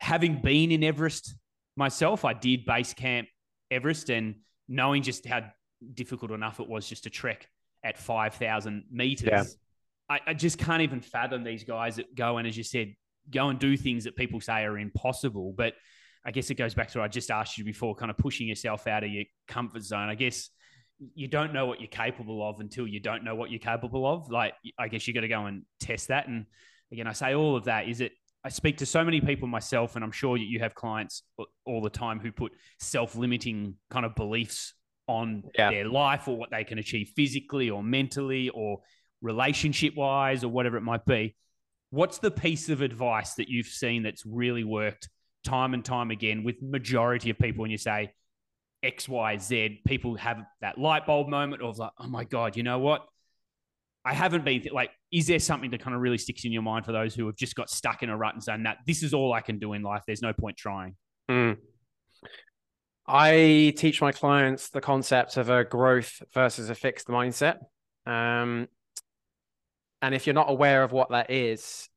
having 0.00 0.42
been 0.42 0.72
in 0.72 0.82
Everest 0.82 1.36
myself, 1.76 2.24
I 2.24 2.32
did 2.32 2.66
base 2.66 2.94
camp 2.94 3.28
Everest, 3.70 4.10
and 4.10 4.34
knowing 4.68 5.02
just 5.02 5.26
how 5.26 5.42
difficult 5.94 6.30
enough 6.30 6.60
it 6.60 6.68
was 6.68 6.88
just 6.88 7.04
to 7.04 7.10
trek 7.10 7.48
at 7.84 7.98
five 7.98 8.34
thousand 8.34 8.84
meters. 8.90 9.28
Yeah. 9.30 9.44
I, 10.08 10.20
I 10.28 10.34
just 10.34 10.58
can't 10.58 10.82
even 10.82 11.00
fathom 11.00 11.44
these 11.44 11.64
guys 11.64 11.96
that 11.96 12.14
go 12.14 12.38
and, 12.38 12.46
as 12.46 12.56
you 12.56 12.62
said, 12.62 12.94
go 13.30 13.48
and 13.48 13.58
do 13.58 13.76
things 13.76 14.04
that 14.04 14.14
people 14.14 14.40
say 14.40 14.64
are 14.64 14.78
impossible. 14.78 15.52
But 15.56 15.74
I 16.24 16.30
guess 16.30 16.50
it 16.50 16.54
goes 16.54 16.74
back 16.74 16.90
to 16.90 16.98
what 16.98 17.04
I 17.04 17.08
just 17.08 17.30
asked 17.30 17.58
you 17.58 17.64
before, 17.64 17.94
kind 17.94 18.10
of 18.10 18.16
pushing 18.16 18.46
yourself 18.48 18.86
out 18.86 19.04
of 19.04 19.10
your 19.10 19.24
comfort 19.48 19.82
zone. 19.82 20.08
I 20.08 20.14
guess 20.14 20.50
you 21.14 21.28
don't 21.28 21.52
know 21.52 21.66
what 21.66 21.80
you're 21.80 21.88
capable 21.88 22.48
of 22.48 22.60
until 22.60 22.86
you 22.86 23.00
don't 23.00 23.24
know 23.24 23.34
what 23.34 23.50
you're 23.50 23.58
capable 23.58 24.06
of. 24.06 24.30
Like, 24.30 24.54
I 24.78 24.88
guess 24.88 25.06
you 25.06 25.14
got 25.14 25.22
to 25.22 25.28
go 25.28 25.46
and 25.46 25.62
test 25.80 26.08
that. 26.08 26.28
And 26.28 26.46
again, 26.90 27.06
I 27.06 27.12
say 27.12 27.34
all 27.34 27.56
of 27.56 27.64
that 27.64 27.88
is 27.88 28.00
it. 28.00 28.12
I 28.46 28.48
speak 28.48 28.76
to 28.76 28.86
so 28.86 29.04
many 29.04 29.20
people 29.20 29.48
myself, 29.48 29.96
and 29.96 30.04
I'm 30.04 30.12
sure 30.12 30.36
you 30.36 30.60
have 30.60 30.72
clients 30.72 31.24
all 31.64 31.82
the 31.82 31.90
time 31.90 32.20
who 32.20 32.30
put 32.30 32.52
self-limiting 32.78 33.74
kind 33.90 34.06
of 34.06 34.14
beliefs 34.14 34.72
on 35.08 35.42
Yeah. 35.58 35.70
their 35.70 35.88
life 35.88 36.28
or 36.28 36.36
what 36.36 36.50
they 36.52 36.62
can 36.62 36.78
achieve 36.78 37.10
physically 37.16 37.70
or 37.70 37.82
mentally 37.82 38.48
or 38.50 38.82
relationship 39.20 39.96
wise 39.96 40.44
or 40.44 40.48
whatever 40.48 40.76
it 40.76 40.82
might 40.82 41.04
be. 41.04 41.34
What's 41.90 42.18
the 42.18 42.30
piece 42.30 42.68
of 42.68 42.82
advice 42.82 43.34
that 43.34 43.48
you've 43.48 43.66
seen 43.66 44.04
that's 44.04 44.24
really 44.24 44.62
worked 44.62 45.08
time 45.42 45.74
and 45.74 45.84
time 45.84 46.12
again 46.12 46.44
with 46.44 46.62
majority 46.62 47.30
of 47.30 47.38
people 47.40 47.62
when 47.62 47.72
you 47.72 47.78
say 47.78 48.12
X, 48.80 49.08
Y, 49.08 49.38
Z, 49.38 49.80
people 49.84 50.14
have 50.18 50.44
that 50.60 50.78
light 50.78 51.04
bulb 51.04 51.28
moment 51.28 51.62
of 51.62 51.78
like, 51.78 51.90
oh 51.98 52.06
my 52.06 52.22
God, 52.22 52.56
you 52.56 52.62
know 52.62 52.78
what? 52.78 53.04
I 54.04 54.14
haven't 54.14 54.44
been 54.44 54.60
th- 54.60 54.72
like, 54.72 54.92
is 55.12 55.26
there 55.26 55.38
something 55.38 55.70
that 55.70 55.80
kind 55.80 55.94
of 55.94 56.02
really 56.02 56.18
sticks 56.18 56.44
in 56.44 56.52
your 56.52 56.62
mind 56.62 56.84
for 56.84 56.92
those 56.92 57.14
who 57.14 57.26
have 57.26 57.36
just 57.36 57.54
got 57.54 57.70
stuck 57.70 58.02
in 58.02 58.10
a 58.10 58.16
rut 58.16 58.34
and 58.34 58.42
saying 58.42 58.64
that 58.64 58.78
this 58.86 59.02
is 59.02 59.14
all 59.14 59.32
I 59.32 59.40
can 59.40 59.58
do 59.58 59.72
in 59.72 59.82
life? 59.82 60.02
There's 60.06 60.22
no 60.22 60.32
point 60.32 60.56
trying. 60.56 60.96
Mm. 61.30 61.56
I 63.06 63.72
teach 63.76 64.00
my 64.00 64.10
clients 64.10 64.70
the 64.70 64.80
concept 64.80 65.36
of 65.36 65.48
a 65.48 65.64
growth 65.64 66.22
versus 66.34 66.70
a 66.70 66.74
fixed 66.74 67.06
mindset. 67.06 67.58
Um, 68.04 68.68
and 70.02 70.14
if 70.14 70.26
you're 70.26 70.34
not 70.34 70.50
aware 70.50 70.82
of 70.82 70.92
what 70.92 71.10
that 71.10 71.30
is, 71.30 71.88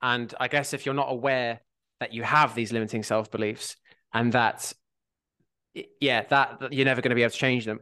and 0.00 0.32
I 0.38 0.46
guess 0.48 0.72
if 0.72 0.86
you're 0.86 0.94
not 0.94 1.10
aware 1.10 1.60
that 1.98 2.12
you 2.12 2.22
have 2.22 2.54
these 2.54 2.72
limiting 2.72 3.02
self 3.02 3.30
beliefs 3.30 3.76
and 4.14 4.32
that, 4.34 4.72
yeah, 6.00 6.22
that, 6.28 6.60
that 6.60 6.72
you're 6.72 6.84
never 6.84 7.02
going 7.02 7.10
to 7.10 7.16
be 7.16 7.22
able 7.22 7.32
to 7.32 7.36
change 7.36 7.64
them. 7.64 7.80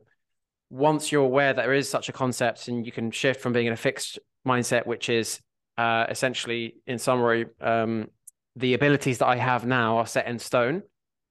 Once 0.70 1.12
you're 1.12 1.24
aware 1.24 1.52
that 1.52 1.62
there 1.62 1.74
is 1.74 1.88
such 1.88 2.08
a 2.08 2.12
concept 2.12 2.68
and 2.68 2.86
you 2.86 2.92
can 2.92 3.10
shift 3.10 3.42
from 3.42 3.52
being 3.52 3.66
in 3.66 3.72
a 3.72 3.76
fixed 3.76 4.18
mindset, 4.46 4.86
which 4.86 5.08
is 5.08 5.40
uh, 5.76 6.06
essentially, 6.08 6.76
in 6.86 6.98
summary, 6.98 7.46
um, 7.60 8.08
the 8.56 8.74
abilities 8.74 9.18
that 9.18 9.26
I 9.26 9.36
have 9.36 9.66
now 9.66 9.98
are 9.98 10.06
set 10.06 10.26
in 10.26 10.38
stone 10.38 10.82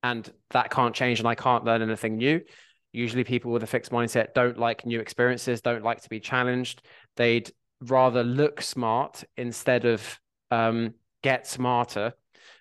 and 0.01 0.29
that 0.51 0.69
can't 0.69 0.93
change 0.93 1.19
and 1.19 1.27
I 1.27 1.35
can't 1.35 1.63
learn 1.63 1.81
anything 1.81 2.17
new. 2.17 2.41
Usually, 2.91 3.23
people 3.23 3.51
with 3.51 3.63
a 3.63 3.67
fixed 3.67 3.91
mindset 3.91 4.33
don't 4.33 4.57
like 4.57 4.85
new 4.85 4.99
experiences, 4.99 5.61
don't 5.61 5.83
like 5.83 6.01
to 6.01 6.09
be 6.09 6.19
challenged. 6.19 6.81
They'd 7.15 7.51
rather 7.81 8.23
look 8.23 8.61
smart 8.61 9.23
instead 9.37 9.85
of 9.85 10.19
um, 10.51 10.93
get 11.21 11.47
smarter. 11.47 12.13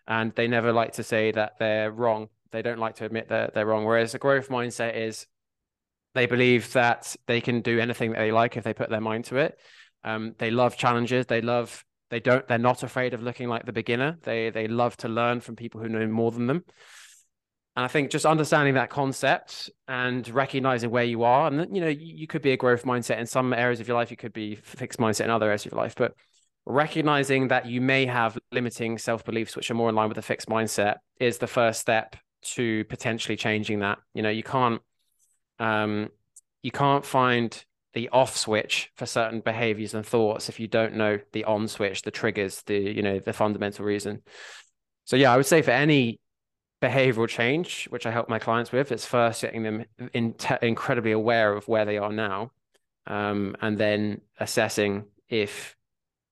And 0.07 0.32
they 0.34 0.48
never 0.48 0.72
like 0.72 0.94
to 0.94 1.03
say 1.03 1.32
that 1.32 1.55
they're 1.59 1.90
wrong. 1.90 2.28
They 2.50 2.62
don't 2.62 2.78
like 2.78 2.96
to 2.96 3.05
admit 3.05 3.28
that 3.28 3.55
they're 3.55 3.66
wrong. 3.66 3.84
Whereas 3.84 4.14
a 4.14 4.18
growth 4.18 4.48
mindset 4.48 4.96
is 4.96 5.26
they 6.14 6.26
believe 6.26 6.72
that 6.72 7.14
they 7.26 7.40
can 7.40 7.61
do 7.61 7.78
anything 7.78 8.12
that 8.12 8.18
they 8.18 8.32
like 8.32 8.57
if 8.57 8.64
they 8.64 8.74
put 8.74 8.90
their 8.90 9.00
mind 9.00 9.26
to 9.26 9.36
it. 9.36 9.59
Um, 10.05 10.34
they 10.38 10.50
love 10.50 10.76
challenges. 10.76 11.26
They 11.26 11.40
love. 11.40 11.84
They 12.11 12.20
don't. 12.20 12.46
They're 12.46 12.59
not 12.59 12.82
afraid 12.82 13.14
of 13.14 13.22
looking 13.22 13.48
like 13.48 13.64
the 13.64 13.72
beginner. 13.72 14.18
They 14.22 14.50
they 14.50 14.68
love 14.68 14.96
to 14.98 15.09
learn 15.09 15.40
from 15.40 15.57
people 15.57 15.80
who 15.80 15.88
know 15.88 16.07
more 16.07 16.30
than 16.30 16.46
them. 16.46 16.64
And 17.74 17.84
I 17.86 17.88
think 17.88 18.11
just 18.11 18.26
understanding 18.26 18.74
that 18.74 18.90
concept 18.90 19.70
and 19.88 20.28
recognizing 20.28 20.90
where 20.90 21.05
you 21.05 21.22
are, 21.22 21.46
and 21.46 21.74
you 21.74 21.80
know, 21.80 21.88
you, 21.88 22.26
could 22.26 22.42
be 22.42 22.53
a 22.53 22.57
growth 22.57 22.84
mindset 22.84 23.18
in 23.18 23.24
some 23.24 23.55
areas 23.55 23.80
of 23.80 23.88
your 23.88 23.96
life. 23.96 24.11
You 24.11 24.16
could 24.18 24.34
be 24.34 24.57
fixed 24.57 24.98
mindset 24.98 25.24
in 25.24 25.30
other 25.30 25.46
areas 25.46 25.64
of 25.64 25.72
your 25.72 25.80
life, 25.80 25.94
but 25.96 26.12
recognizing 26.66 27.48
that 27.48 27.64
you 27.64 27.80
may 27.80 28.05
have 28.05 28.38
limiting 28.53 28.98
self 28.98 29.24
beliefs 29.24 29.57
which 29.57 29.70
are 29.70 29.74
more 29.74 29.88
in 29.88 29.94
line 29.94 30.11
with 30.11 30.18
a 30.18 30.22
fixed 30.22 30.48
mindset 30.48 30.96
is 31.18 31.38
the 31.38 31.46
first 31.46 31.80
step 31.80 32.14
to 32.42 32.84
potentially 32.84 33.36
changing 33.36 33.80
that. 33.80 33.98
You 34.12 34.22
know, 34.22 34.30
you 34.30 34.42
can't 34.42 34.82
um, 35.59 36.11
you 36.62 36.72
can't 36.72 37.07
find 37.07 37.64
the 37.95 38.09
off 38.09 38.36
switch 38.36 38.90
for 38.97 39.07
certain 39.07 39.40
behaviors 39.40 39.95
and 39.95 40.05
thoughts 40.05 40.49
if 40.49 40.59
you 40.59 40.66
don't 40.66 40.95
know 40.95 41.18
the 41.32 41.45
on 41.45 41.68
switch, 41.68 42.03
the 42.03 42.11
triggers, 42.11 42.62
the 42.62 42.78
you 42.78 43.03
know 43.03 43.18
the 43.18 43.32
fundamental 43.32 43.84
reason. 43.84 44.22
So 45.05 45.16
yeah, 45.16 45.32
I 45.32 45.36
would 45.36 45.47
say 45.47 45.62
for 45.62 45.72
any 45.72 46.20
behavioral 46.80 47.28
change, 47.28 47.86
which 47.90 48.07
I 48.07 48.11
help 48.11 48.28
my 48.28 48.38
clients 48.38 48.72
with, 48.72 48.93
it's 48.93 49.07
first 49.07 49.43
getting 49.43 49.62
them 49.62 49.84
in 50.12 50.34
incredibly 50.62 51.12
aware 51.12 51.53
of 51.53 51.68
where 51.68 51.84
they 51.84 51.99
are 51.99 52.12
now, 52.12 52.53
um, 53.07 53.57
and 53.61 53.78
then 53.78 54.20
assessing 54.40 55.05
if 55.28 55.76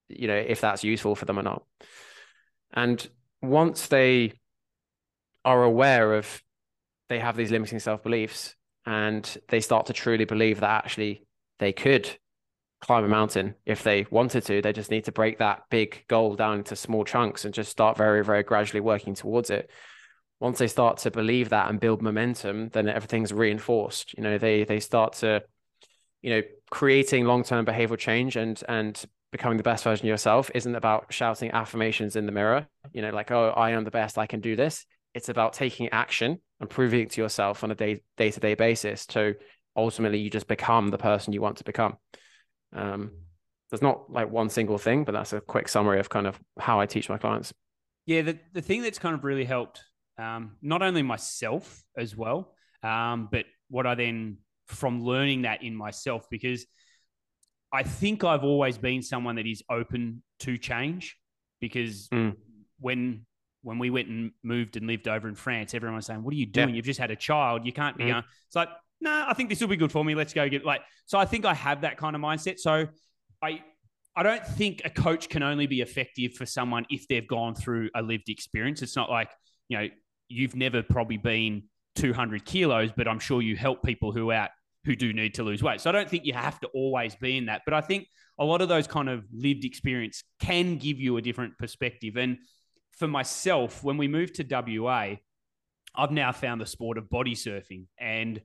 you 0.08 0.28
know 0.28 0.36
if 0.36 0.60
that's 0.60 0.84
useful 0.84 1.14
for 1.14 1.24
them 1.24 1.38
or 1.38 1.42
not. 1.42 1.64
And 2.72 3.06
once 3.42 3.88
they 3.88 4.34
are 5.44 5.62
aware 5.62 6.14
of 6.14 6.42
they 7.08 7.18
have 7.18 7.36
these 7.36 7.50
limiting 7.50 7.80
self 7.80 8.02
beliefs 8.02 8.54
and 8.86 9.38
they 9.48 9.60
start 9.60 9.86
to 9.86 9.92
truly 9.92 10.24
believe 10.24 10.60
that 10.60 10.84
actually 10.84 11.26
they 11.60 11.72
could 11.72 12.10
climb 12.80 13.04
a 13.04 13.08
mountain 13.08 13.54
if 13.64 13.84
they 13.84 14.06
wanted 14.10 14.44
to. 14.46 14.60
They 14.60 14.72
just 14.72 14.90
need 14.90 15.04
to 15.04 15.12
break 15.12 15.38
that 15.38 15.62
big 15.70 16.04
goal 16.08 16.34
down 16.34 16.58
into 16.58 16.74
small 16.74 17.04
chunks 17.04 17.44
and 17.44 17.54
just 17.54 17.70
start 17.70 17.96
very, 17.96 18.24
very 18.24 18.42
gradually 18.42 18.80
working 18.80 19.14
towards 19.14 19.50
it. 19.50 19.70
Once 20.40 20.58
they 20.58 20.66
start 20.66 20.96
to 20.96 21.10
believe 21.10 21.50
that 21.50 21.70
and 21.70 21.78
build 21.78 22.02
momentum, 22.02 22.70
then 22.70 22.88
everything's 22.88 23.32
reinforced. 23.32 24.14
You 24.16 24.24
know, 24.24 24.38
they 24.38 24.64
they 24.64 24.80
start 24.80 25.12
to 25.14 25.44
you 26.22 26.30
know, 26.30 26.42
creating 26.70 27.24
long-term 27.24 27.64
behavioral 27.64 27.98
change 27.98 28.36
and 28.36 28.62
and 28.68 29.04
becoming 29.32 29.56
the 29.56 29.62
best 29.62 29.84
version 29.84 30.06
of 30.06 30.08
yourself 30.08 30.50
isn't 30.54 30.74
about 30.74 31.06
shouting 31.12 31.52
affirmations 31.52 32.16
in 32.16 32.26
the 32.26 32.32
mirror, 32.32 32.66
you 32.92 33.00
know, 33.00 33.10
like, 33.10 33.30
oh, 33.30 33.50
I 33.50 33.70
am 33.70 33.84
the 33.84 33.90
best, 33.90 34.18
I 34.18 34.26
can 34.26 34.40
do 34.40 34.56
this. 34.56 34.84
It's 35.14 35.28
about 35.28 35.52
taking 35.52 35.88
action 35.90 36.40
and 36.58 36.68
proving 36.68 37.02
it 37.02 37.10
to 37.12 37.20
yourself 37.20 37.62
on 37.62 37.70
a 37.70 37.74
day 37.74 38.02
day 38.16 38.30
to 38.30 38.40
day 38.40 38.54
basis. 38.54 39.06
So 39.08 39.34
ultimately, 39.76 40.18
you 40.18 40.30
just 40.30 40.48
become 40.48 40.88
the 40.88 40.98
person 40.98 41.32
you 41.32 41.40
want 41.40 41.58
to 41.58 41.64
become. 41.64 41.96
Um, 42.74 43.12
there's 43.70 43.82
not 43.82 44.10
like 44.10 44.30
one 44.30 44.48
single 44.48 44.78
thing, 44.78 45.04
but 45.04 45.12
that's 45.12 45.32
a 45.32 45.40
quick 45.40 45.68
summary 45.68 46.00
of 46.00 46.08
kind 46.08 46.26
of 46.26 46.38
how 46.58 46.80
I 46.80 46.86
teach 46.86 47.08
my 47.08 47.18
clients. 47.18 47.52
Yeah, 48.06 48.22
the, 48.22 48.38
the 48.52 48.62
thing 48.62 48.82
that's 48.82 48.98
kind 48.98 49.14
of 49.14 49.24
really 49.24 49.44
helped 49.44 49.82
um, 50.18 50.56
not 50.60 50.82
only 50.82 51.02
myself 51.02 51.82
as 51.96 52.16
well, 52.16 52.54
um, 52.82 53.28
but 53.30 53.44
what 53.68 53.86
I 53.86 53.94
then 53.94 54.38
from 54.66 55.02
learning 55.02 55.42
that 55.42 55.62
in 55.62 55.74
myself 55.74 56.26
because 56.30 56.64
I 57.72 57.82
think 57.82 58.24
I've 58.24 58.44
always 58.44 58.78
been 58.78 59.02
someone 59.02 59.36
that 59.36 59.46
is 59.46 59.62
open 59.70 60.22
to 60.40 60.58
change 60.58 61.16
because 61.60 62.08
mm. 62.08 62.34
when 62.78 63.26
when 63.62 63.78
we 63.78 63.90
went 63.90 64.08
and 64.08 64.32
moved 64.42 64.76
and 64.76 64.86
lived 64.86 65.06
over 65.06 65.28
in 65.28 65.34
France, 65.34 65.74
everyone 65.74 65.96
was 65.96 66.06
saying, 66.06 66.22
"What 66.22 66.32
are 66.32 66.36
you 66.36 66.46
doing? 66.46 66.70
Yeah. 66.70 66.76
You've 66.76 66.86
just 66.86 66.98
had 66.98 67.10
a 67.10 67.16
child. 67.16 67.66
You 67.66 67.72
can't 67.72 67.96
be." 67.96 68.04
Mm. 68.04 68.24
It's 68.46 68.56
like, 68.56 68.70
no, 69.00 69.10
nah, 69.10 69.26
I 69.28 69.34
think 69.34 69.48
this 69.48 69.60
will 69.60 69.68
be 69.68 69.76
good 69.76 69.92
for 69.92 70.04
me. 70.04 70.14
Let's 70.14 70.32
go 70.32 70.48
get 70.48 70.64
like. 70.64 70.82
So 71.06 71.18
I 71.18 71.24
think 71.24 71.44
I 71.44 71.54
have 71.54 71.82
that 71.82 71.96
kind 71.96 72.14
of 72.14 72.22
mindset. 72.22 72.58
So 72.58 72.86
I 73.42 73.62
I 74.16 74.22
don't 74.22 74.46
think 74.46 74.82
a 74.84 74.90
coach 74.90 75.28
can 75.28 75.42
only 75.42 75.66
be 75.66 75.80
effective 75.80 76.34
for 76.34 76.46
someone 76.46 76.84
if 76.90 77.06
they've 77.08 77.26
gone 77.26 77.54
through 77.54 77.90
a 77.94 78.02
lived 78.02 78.28
experience. 78.28 78.82
It's 78.82 78.96
not 78.96 79.10
like 79.10 79.30
you 79.68 79.78
know 79.78 79.88
you've 80.28 80.56
never 80.56 80.82
probably 80.82 81.16
been 81.16 81.64
200 81.96 82.44
kilos, 82.44 82.90
but 82.96 83.08
I'm 83.08 83.18
sure 83.18 83.42
you 83.42 83.56
help 83.56 83.82
people 83.82 84.12
who 84.12 84.32
out 84.32 84.50
who 84.84 84.96
do 84.96 85.12
need 85.12 85.34
to 85.34 85.42
lose 85.42 85.62
weight. 85.62 85.80
So 85.80 85.90
I 85.90 85.92
don't 85.92 86.08
think 86.08 86.24
you 86.24 86.32
have 86.32 86.58
to 86.60 86.68
always 86.68 87.14
be 87.14 87.36
in 87.36 87.46
that, 87.46 87.62
but 87.64 87.74
I 87.74 87.80
think 87.80 88.06
a 88.38 88.44
lot 88.44 88.62
of 88.62 88.68
those 88.68 88.86
kind 88.86 89.08
of 89.08 89.24
lived 89.32 89.64
experience 89.64 90.24
can 90.40 90.76
give 90.76 90.98
you 90.98 91.18
a 91.18 91.22
different 91.22 91.58
perspective. 91.58 92.16
And 92.16 92.38
for 92.92 93.06
myself, 93.06 93.84
when 93.84 93.98
we 93.98 94.08
moved 94.08 94.36
to 94.36 94.78
WA, 94.80 95.16
I've 95.94 96.10
now 96.10 96.32
found 96.32 96.60
the 96.60 96.66
sport 96.66 96.96
of 96.96 97.10
body 97.10 97.34
surfing. 97.34 97.86
And 97.98 98.40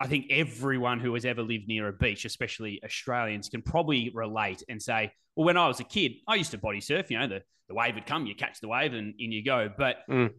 I 0.00 0.06
think 0.06 0.26
everyone 0.30 1.00
who 1.00 1.14
has 1.14 1.24
ever 1.24 1.42
lived 1.42 1.68
near 1.68 1.88
a 1.88 1.92
beach, 1.92 2.24
especially 2.24 2.80
Australians, 2.84 3.48
can 3.48 3.62
probably 3.62 4.10
relate 4.14 4.62
and 4.68 4.82
say, 4.82 5.12
well, 5.36 5.46
when 5.46 5.56
I 5.56 5.68
was 5.68 5.80
a 5.80 5.84
kid, 5.84 6.12
I 6.26 6.34
used 6.34 6.50
to 6.50 6.58
body 6.58 6.80
surf. 6.80 7.10
You 7.10 7.18
know, 7.18 7.28
the, 7.28 7.42
the 7.68 7.74
wave 7.74 7.94
would 7.94 8.06
come, 8.06 8.26
you 8.26 8.34
catch 8.34 8.60
the 8.60 8.68
wave 8.68 8.92
and 8.92 9.14
in 9.18 9.32
you 9.32 9.44
go. 9.44 9.70
But 9.76 9.98
mm. 10.10 10.30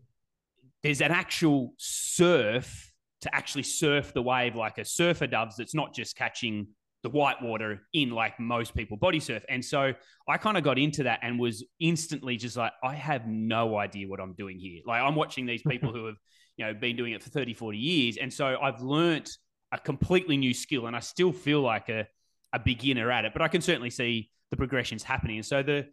there's 0.83 1.01
an 1.01 1.11
actual 1.11 1.73
surf 1.77 2.91
to 3.21 3.33
actually 3.33 3.63
surf 3.63 4.13
the 4.13 4.21
wave 4.21 4.55
like 4.55 4.77
a 4.77 4.85
surfer 4.85 5.25
does 5.25 5.55
that's 5.57 5.73
not 5.73 5.93
just 5.93 6.15
catching 6.15 6.67
the 7.01 7.09
white 7.09 7.41
water 7.41 7.81
in 7.93 8.09
like 8.09 8.39
most 8.39 8.75
people 8.75 8.97
body 8.97 9.19
surf. 9.19 9.43
And 9.47 9.63
so 9.63 9.93
I 10.27 10.37
kind 10.37 10.57
of 10.57 10.63
got 10.63 10.77
into 10.77 11.03
that 11.03 11.19
and 11.21 11.39
was 11.39 11.63
instantly 11.79 12.35
just 12.35 12.57
like, 12.57 12.71
I 12.83 12.95
have 12.95 13.27
no 13.27 13.77
idea 13.77 14.07
what 14.07 14.19
I'm 14.19 14.33
doing 14.33 14.59
here. 14.59 14.81
Like 14.85 15.01
I'm 15.01 15.15
watching 15.15 15.45
these 15.45 15.61
people 15.61 15.91
who 15.93 16.07
have, 16.07 16.15
you 16.57 16.65
know, 16.65 16.73
been 16.73 16.95
doing 16.95 17.13
it 17.13 17.21
for 17.21 17.29
30, 17.29 17.53
40 17.53 17.77
years. 17.77 18.17
And 18.17 18.33
so 18.33 18.57
I've 18.61 18.81
learnt 18.81 19.29
a 19.75 19.81
completely 19.81 20.37
new 20.37 20.53
skill 20.53 20.87
and 20.87 20.95
I 20.95 20.99
still 20.99 21.31
feel 21.31 21.61
like 21.61 21.89
a, 21.89 22.07
a 22.53 22.59
beginner 22.59 23.11
at 23.11 23.25
it, 23.25 23.33
but 23.33 23.41
I 23.41 23.47
can 23.47 23.61
certainly 23.61 23.89
see 23.89 24.31
the 24.51 24.57
progressions 24.57 25.03
happening. 25.03 25.37
And 25.37 25.45
so 25.45 25.61
the, 25.61 25.87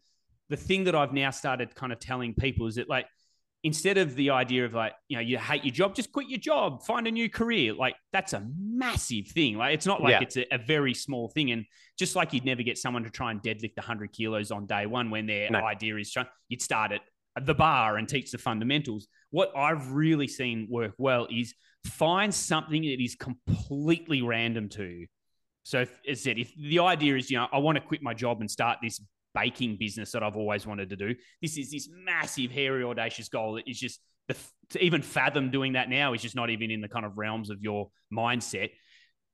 the 0.48 0.56
thing 0.56 0.84
that 0.84 0.94
I've 0.94 1.12
now 1.12 1.30
started 1.30 1.74
kind 1.74 1.92
of 1.92 1.98
telling 1.98 2.34
people 2.34 2.66
is 2.66 2.76
that 2.76 2.88
like, 2.88 3.06
instead 3.64 3.96
of 3.96 4.16
the 4.16 4.30
idea 4.30 4.64
of 4.64 4.74
like 4.74 4.92
you 5.08 5.16
know 5.16 5.20
you 5.20 5.38
hate 5.38 5.64
your 5.64 5.72
job 5.72 5.94
just 5.94 6.10
quit 6.10 6.28
your 6.28 6.38
job 6.38 6.82
find 6.82 7.06
a 7.06 7.10
new 7.10 7.30
career 7.30 7.72
like 7.72 7.94
that's 8.12 8.32
a 8.32 8.44
massive 8.58 9.28
thing 9.28 9.56
like 9.56 9.72
it's 9.72 9.86
not 9.86 10.02
like 10.02 10.12
yeah. 10.12 10.20
it's 10.20 10.36
a, 10.36 10.44
a, 10.52 10.58
very 10.58 10.92
small 10.92 11.28
thing 11.28 11.52
and 11.52 11.64
just 11.96 12.16
like 12.16 12.32
you'd 12.32 12.44
never 12.44 12.64
get 12.64 12.76
someone 12.76 13.04
to 13.04 13.10
try 13.10 13.30
and 13.30 13.40
deadlift 13.40 13.76
100 13.76 14.12
kilos 14.12 14.50
on 14.50 14.66
day 14.66 14.86
one 14.86 15.10
when 15.10 15.26
their 15.26 15.48
no. 15.48 15.60
idea 15.60 15.96
is 15.96 16.10
trying 16.10 16.26
you'd 16.48 16.60
start 16.60 16.90
at 16.90 17.02
the 17.46 17.54
bar 17.54 17.98
and 17.98 18.08
teach 18.08 18.32
the 18.32 18.38
fundamentals 18.38 19.06
what 19.30 19.56
i've 19.56 19.92
really 19.92 20.26
seen 20.26 20.66
work 20.68 20.94
well 20.98 21.28
is 21.30 21.54
find 21.84 22.34
something 22.34 22.82
that 22.82 23.02
is 23.02 23.14
completely 23.14 24.22
random 24.22 24.68
to 24.68 24.84
you 24.84 25.06
so 25.64 25.80
if, 25.82 25.90
as 26.08 26.20
I 26.20 26.22
said, 26.22 26.38
if 26.38 26.52
the 26.56 26.80
idea 26.80 27.16
is, 27.16 27.30
you 27.30 27.38
know, 27.38 27.48
I 27.52 27.58
want 27.58 27.76
to 27.76 27.80
quit 27.80 28.02
my 28.02 28.14
job 28.14 28.40
and 28.40 28.50
start 28.50 28.78
this 28.82 29.00
baking 29.34 29.76
business 29.78 30.12
that 30.12 30.22
I've 30.22 30.36
always 30.36 30.66
wanted 30.66 30.90
to 30.90 30.96
do. 30.96 31.14
This 31.40 31.56
is 31.56 31.70
this 31.70 31.88
massive, 32.04 32.50
hairy, 32.50 32.84
audacious 32.84 33.28
goal 33.28 33.54
that 33.54 33.68
is 33.68 33.78
just 33.78 34.00
the, 34.28 34.36
to 34.70 34.84
even 34.84 35.02
fathom 35.02 35.50
doing 35.50 35.74
that 35.74 35.88
now 35.88 36.12
is 36.12 36.22
just 36.22 36.36
not 36.36 36.50
even 36.50 36.70
in 36.70 36.80
the 36.80 36.88
kind 36.88 37.06
of 37.06 37.16
realms 37.16 37.50
of 37.50 37.62
your 37.62 37.90
mindset. 38.12 38.70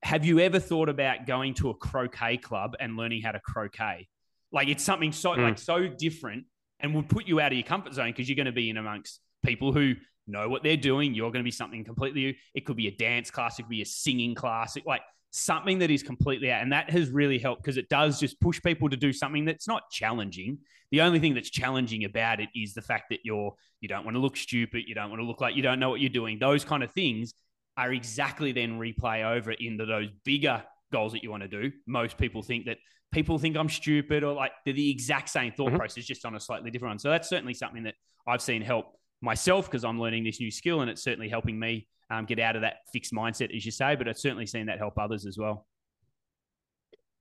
Have 0.03 0.25
you 0.25 0.39
ever 0.41 0.61
thought 0.61 0.89
about 0.89 1.27
going 1.27 1.55
to 1.55 1.71
a 1.71 1.75
croquet 1.75 2.37
club 2.37 2.77
and 2.79 2.97
learning 2.97 3.23
how 3.23 3.33
to 3.33 3.41
croquet? 3.41 4.07
Like 4.53 4.69
it's 4.69 4.85
something 4.85 5.13
so 5.13 5.31
mm. 5.31 5.39
like 5.39 5.59
so 5.59 5.89
different 5.89 6.45
and 6.81 6.95
would 6.95 7.09
put 7.09 7.27
you 7.27 7.41
out 7.41 7.53
of 7.53 7.59
your 7.59 7.67
comfort 7.67 7.95
zone 7.95 8.11
because 8.11 8.29
you're 8.29 8.37
going 8.37 8.47
to 8.47 8.53
be 8.53 8.71
in 8.71 8.77
amongst 8.77 9.21
people 9.45 9.73
who 9.73 9.95
know 10.29 10.49
what 10.49 10.63
they're 10.63 10.77
doing. 10.77 11.15
You're 11.15 11.31
going 11.31 11.43
to 11.43 11.45
be 11.45 11.51
something 11.51 11.85
completely. 11.85 12.39
It 12.55 12.67
could 12.67 12.77
be 12.77 12.89
a 12.89 12.93
dance 12.93 13.31
class. 13.31 13.59
It 13.59 13.63
could 13.63 13.71
be 13.71 13.83
a 13.83 13.87
singing 13.87 14.35
class. 14.35 14.77
It, 14.77 14.87
like 14.87 15.03
something 15.31 15.79
that 15.81 15.91
is 15.91 16.03
completely 16.03 16.51
out. 16.51 16.63
And 16.63 16.73
that 16.73 16.91
has 16.91 17.11
really 17.11 17.39
helped 17.39 17.63
because 17.63 17.77
it 17.77 17.89
does 17.89 18.19
just 18.19 18.41
push 18.41 18.61
people 18.63 18.89
to 18.89 18.97
do 18.97 19.13
something 19.13 19.45
that's 19.45 19.69
not 19.69 19.91
challenging. 19.91 20.59
The 20.91 21.03
only 21.03 21.19
thing 21.19 21.35
that's 21.35 21.51
challenging 21.51 22.05
about 22.05 22.41
it 22.41 22.49
is 22.55 22.75
the 22.75 22.83
fact 22.83 23.05
that 23.11 23.21
you're 23.25 23.55
you 23.81 23.89
don't 23.89 24.05
want 24.05 24.17
to 24.17 24.21
look 24.21 24.37
stupid, 24.37 24.85
you 24.87 24.95
don't 24.95 25.11
want 25.11 25.21
to 25.21 25.27
look 25.27 25.41
like 25.41 25.55
you 25.55 25.63
don't 25.63 25.79
know 25.79 25.91
what 25.91 26.01
you're 26.01 26.09
doing. 26.09 26.39
Those 26.39 26.65
kind 26.65 26.83
of 26.83 26.91
things 26.93 27.35
are 27.77 27.93
exactly 27.93 28.53
then 28.53 28.79
replay 28.79 29.25
over 29.25 29.53
into 29.53 29.87
those 29.87 30.09
bigger 30.25 30.65
goals 30.91 31.13
that 31.13 31.23
you 31.23 31.31
want 31.31 31.43
to 31.43 31.49
do. 31.49 31.71
Most 31.87 32.17
people 32.19 32.43
think 32.43 32.67
that 32.67 32.79
people 33.13 33.39
think 33.39 33.57
I'm 33.57 33.69
stupid 33.69 34.25
or 34.25 34.35
like 34.35 34.53
they're 34.65 34.75
the 34.75 34.91
exact 34.91 35.29
same 35.29 35.53
thought 35.53 35.69
mm-hmm. 35.69 35.77
process, 35.77 36.05
just 36.05 36.25
on 36.25 36.35
a 36.35 36.41
slightly 36.41 36.71
different 36.71 36.91
one. 36.91 36.99
So 36.99 37.11
that's 37.11 37.29
certainly 37.29 37.55
something 37.55 37.85
that 37.85 37.95
I've 38.27 38.43
seen 38.43 38.63
help 38.63 38.98
myself 39.21 39.67
because 39.67 39.85
I'm 39.85 40.01
learning 40.01 40.25
this 40.25 40.41
new 40.41 40.51
skill 40.51 40.81
and 40.81 40.91
it's 40.91 41.03
certainly 41.03 41.29
helping 41.29 41.59
me 41.59 41.87
um, 42.11 42.25
get 42.25 42.39
out 42.39 42.57
of 42.57 42.63
that 42.63 42.79
fixed 42.93 43.13
mindset, 43.13 43.55
as 43.55 43.65
you 43.65 43.73
say. 43.73 43.95
But 43.95 44.09
I've 44.09 44.19
certainly 44.19 44.47
seen 44.47 44.67
that 44.67 44.79
help 44.79 44.99
others 44.99 45.27
as 45.27 45.37
well. 45.39 45.67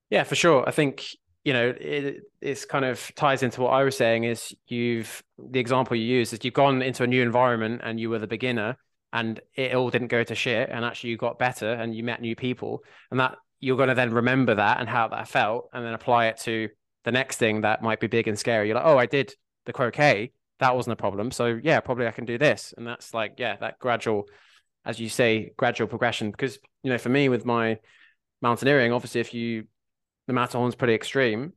Yeah, 0.10 0.24
for 0.24 0.36
sure. 0.36 0.64
I 0.68 0.72
think 0.72 1.06
you 1.44 1.54
know 1.54 1.74
it 1.80 2.24
it's 2.42 2.66
kind 2.66 2.86
of 2.86 3.12
ties 3.16 3.44
into 3.44 3.62
what 3.62 3.70
I 3.70 3.84
was 3.84 3.98
saying. 3.98 4.24
Is 4.24 4.56
you've 4.68 5.24
the 5.38 5.60
example 5.60 5.96
you 5.96 6.06
use 6.06 6.34
is 6.34 6.40
you've 6.44 6.54
gone 6.54 6.82
into 6.82 7.04
a 7.04 7.08
new 7.08 7.22
environment 7.22 7.82
and 7.84 8.00
you 8.00 8.10
were 8.10 8.20
the 8.20 8.28
beginner 8.28 8.78
and 9.14 9.40
it 9.56 9.74
all 9.74 9.90
didn't 9.90 10.10
go 10.10 10.24
to 10.24 10.36
shit 10.36 10.70
and 10.70 10.84
actually 10.84 11.12
you 11.12 11.18
got 11.18 11.40
better 11.40 11.72
and 11.72 11.96
you 11.96 12.04
met 12.04 12.22
new 12.22 12.36
people 12.36 12.84
and 13.10 13.20
that 13.20 13.38
you're 13.60 13.78
going 13.78 13.90
to 13.90 13.96
then 13.96 14.14
remember 14.14 14.56
that 14.56 14.80
and 14.80 14.90
how 14.90 15.08
that 15.08 15.28
felt 15.28 15.70
and 15.74 15.86
then 15.86 15.94
apply 15.94 16.28
it 16.28 16.38
to 16.38 16.70
the 17.04 17.12
next 17.12 17.38
thing 17.38 17.62
that 17.62 17.82
might 17.82 18.00
be 18.00 18.08
big 18.08 18.28
and 18.28 18.38
scary. 18.38 18.68
You're 18.68 18.76
like, 18.76 18.86
oh, 18.86 18.98
I 18.98 19.06
did 19.06 19.34
the 19.66 19.74
croquet. 19.74 20.32
That 20.60 20.76
wasn't 20.76 20.94
a 20.94 20.98
problem. 20.98 21.32
So 21.32 21.60
yeah, 21.62 21.80
probably 21.80 22.08
I 22.08 22.12
can 22.12 22.26
do 22.26 22.38
this. 22.38 22.74
And 22.78 22.86
that's 22.86 23.14
like, 23.14 23.36
yeah, 23.38 23.58
that 23.58 23.80
gradual 23.80 24.28
as 24.88 25.00
you 25.00 25.10
say, 25.10 25.52
gradual 25.58 25.88
progression. 25.88 26.32
Because 26.32 26.58
you 26.82 26.90
know, 26.90 26.98
for 26.98 27.10
me 27.10 27.30
with 27.30 27.46
my 27.46 27.78
mountaineering, 28.42 28.94
obviously, 28.94 29.22
if 29.22 29.34
you 29.34 29.66
the 30.28 30.34
Matterhorn's 30.34 30.76
pretty 30.76 30.94
extreme, 30.94 31.54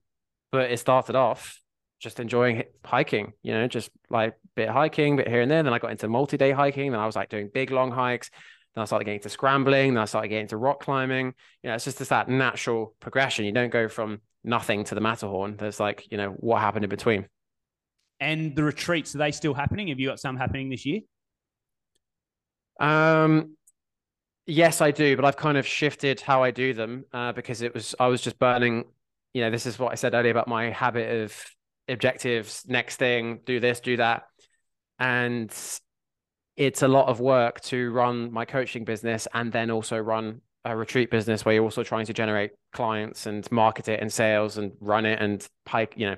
but 0.52 0.70
it 0.70 0.78
started 0.78 1.16
off 1.16 1.60
just 2.00 2.20
enjoying 2.20 2.64
hiking. 2.84 3.32
You 3.42 3.54
know, 3.54 3.68
just 3.68 3.90
like 4.10 4.34
bit 4.56 4.68
hiking, 4.68 5.16
bit 5.16 5.28
here 5.28 5.40
and 5.40 5.50
there. 5.50 5.62
Then 5.62 5.72
I 5.72 5.78
got 5.78 5.92
into 5.92 6.08
multi-day 6.08 6.50
hiking. 6.50 6.90
Then 6.90 7.00
I 7.00 7.06
was 7.06 7.16
like 7.16 7.30
doing 7.30 7.48
big 7.52 7.70
long 7.70 7.92
hikes. 7.92 8.30
Then 8.74 8.82
I 8.82 8.84
started 8.84 9.04
getting 9.04 9.18
into 9.18 9.28
scrambling. 9.28 9.94
Then 9.94 10.02
I 10.02 10.06
started 10.06 10.28
getting 10.28 10.42
into 10.42 10.56
rock 10.56 10.80
climbing. 10.80 11.34
You 11.62 11.70
know, 11.70 11.74
it's 11.74 11.84
just, 11.84 11.98
just 11.98 12.10
that 12.10 12.28
natural 12.28 12.94
progression. 13.00 13.44
You 13.44 13.52
don't 13.52 13.70
go 13.70 13.88
from 13.88 14.20
nothing 14.42 14.84
to 14.84 14.94
the 14.94 15.00
Matterhorn. 15.00 15.56
There's 15.56 15.80
like, 15.80 16.06
you 16.10 16.16
know, 16.16 16.30
what 16.30 16.60
happened 16.60 16.84
in 16.84 16.90
between. 16.90 17.26
And 18.20 18.54
the 18.54 18.62
retreats, 18.62 19.14
are 19.14 19.18
they 19.18 19.32
still 19.32 19.54
happening? 19.54 19.88
Have 19.88 19.98
you 19.98 20.08
got 20.08 20.20
some 20.20 20.36
happening 20.36 20.68
this 20.68 20.84
year? 20.84 21.00
Um, 22.78 23.56
yes, 24.46 24.80
I 24.80 24.90
do, 24.90 25.16
but 25.16 25.24
I've 25.24 25.36
kind 25.36 25.56
of 25.56 25.66
shifted 25.66 26.20
how 26.20 26.42
I 26.42 26.50
do 26.50 26.74
them 26.74 27.04
uh, 27.12 27.32
because 27.32 27.62
it 27.62 27.74
was 27.74 27.94
I 27.98 28.08
was 28.08 28.20
just 28.20 28.38
burning. 28.38 28.84
You 29.32 29.42
know, 29.42 29.50
this 29.50 29.66
is 29.66 29.78
what 29.78 29.92
I 29.92 29.94
said 29.94 30.14
earlier 30.14 30.32
about 30.32 30.48
my 30.48 30.70
habit 30.70 31.22
of 31.22 31.44
objectives. 31.88 32.64
Next 32.66 32.96
thing, 32.96 33.40
do 33.44 33.60
this, 33.60 33.80
do 33.80 33.96
that, 33.98 34.24
and 34.98 35.54
it's 36.56 36.82
a 36.82 36.88
lot 36.88 37.08
of 37.08 37.20
work 37.20 37.60
to 37.62 37.90
run 37.90 38.32
my 38.32 38.44
coaching 38.44 38.84
business 38.84 39.26
and 39.32 39.50
then 39.50 39.70
also 39.70 39.96
run 39.96 40.42
a 40.64 40.76
retreat 40.76 41.10
business 41.10 41.44
where 41.44 41.54
you're 41.54 41.64
also 41.64 41.82
trying 41.82 42.06
to 42.06 42.12
generate 42.12 42.50
clients 42.72 43.26
and 43.26 43.50
market 43.50 43.88
it 43.88 44.00
and 44.00 44.12
sales 44.12 44.58
and 44.58 44.72
run 44.80 45.06
it 45.06 45.20
and 45.20 45.46
pike, 45.64 45.94
you 45.96 46.06
know. 46.06 46.16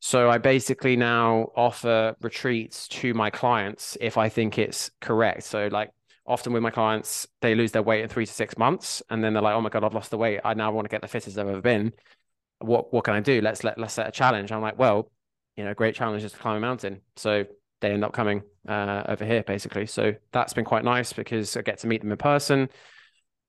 So 0.00 0.28
I 0.28 0.38
basically 0.38 0.96
now 0.96 1.48
offer 1.56 2.16
retreats 2.20 2.88
to 2.88 3.14
my 3.14 3.30
clients 3.30 3.96
if 4.00 4.18
I 4.18 4.28
think 4.28 4.58
it's 4.58 4.90
correct. 5.00 5.44
So 5.44 5.68
like 5.70 5.90
often 6.26 6.52
with 6.52 6.62
my 6.62 6.70
clients, 6.70 7.26
they 7.40 7.54
lose 7.54 7.72
their 7.72 7.82
weight 7.82 8.02
in 8.02 8.08
three 8.08 8.26
to 8.26 8.32
six 8.32 8.58
months, 8.58 9.02
and 9.10 9.22
then 9.22 9.32
they're 9.32 9.42
like, 9.42 9.54
"Oh 9.54 9.60
my 9.60 9.68
god, 9.68 9.84
I've 9.84 9.94
lost 9.94 10.10
the 10.10 10.18
weight. 10.18 10.40
I 10.44 10.54
now 10.54 10.72
want 10.72 10.86
to 10.86 10.90
get 10.90 11.02
the 11.02 11.08
fittest 11.08 11.38
I've 11.38 11.48
ever 11.48 11.60
been. 11.60 11.92
What 12.58 12.92
what 12.92 13.04
can 13.04 13.14
I 13.14 13.20
do? 13.20 13.40
Let's 13.40 13.62
let 13.64 13.78
let's 13.78 13.94
set 13.94 14.08
a 14.08 14.12
challenge." 14.12 14.50
I'm 14.52 14.62
like, 14.62 14.78
"Well, 14.78 15.10
you 15.56 15.64
know, 15.64 15.74
great 15.74 15.94
challenge 15.94 16.24
is 16.24 16.32
to 16.32 16.38
climb 16.38 16.56
a 16.56 16.60
mountain." 16.60 17.02
So 17.16 17.44
they 17.80 17.92
end 17.92 18.04
up 18.04 18.12
coming 18.12 18.42
uh, 18.68 19.04
over 19.08 19.24
here 19.24 19.42
basically. 19.42 19.86
So 19.86 20.14
that's 20.32 20.52
been 20.54 20.64
quite 20.64 20.84
nice 20.84 21.12
because 21.12 21.56
I 21.56 21.62
get 21.62 21.78
to 21.78 21.86
meet 21.86 22.00
them 22.00 22.10
in 22.10 22.18
person. 22.18 22.68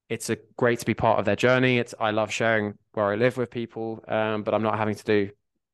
It's 0.09 0.29
a 0.29 0.37
great 0.55 0.79
to 0.79 0.85
be 0.85 0.93
part 0.93 1.19
of 1.19 1.25
their 1.25 1.35
journey. 1.35 1.79
It's 1.79 1.93
I 1.99 2.11
love 2.11 2.31
sharing 2.31 2.75
where 2.93 3.05
I 3.07 3.15
live 3.15 3.37
with 3.37 3.51
people, 3.51 4.03
um, 4.07 4.43
but 4.43 4.53
I'm 4.53 4.63
not 4.63 4.77
having 4.77 4.95
to 4.95 5.03
do 5.03 5.29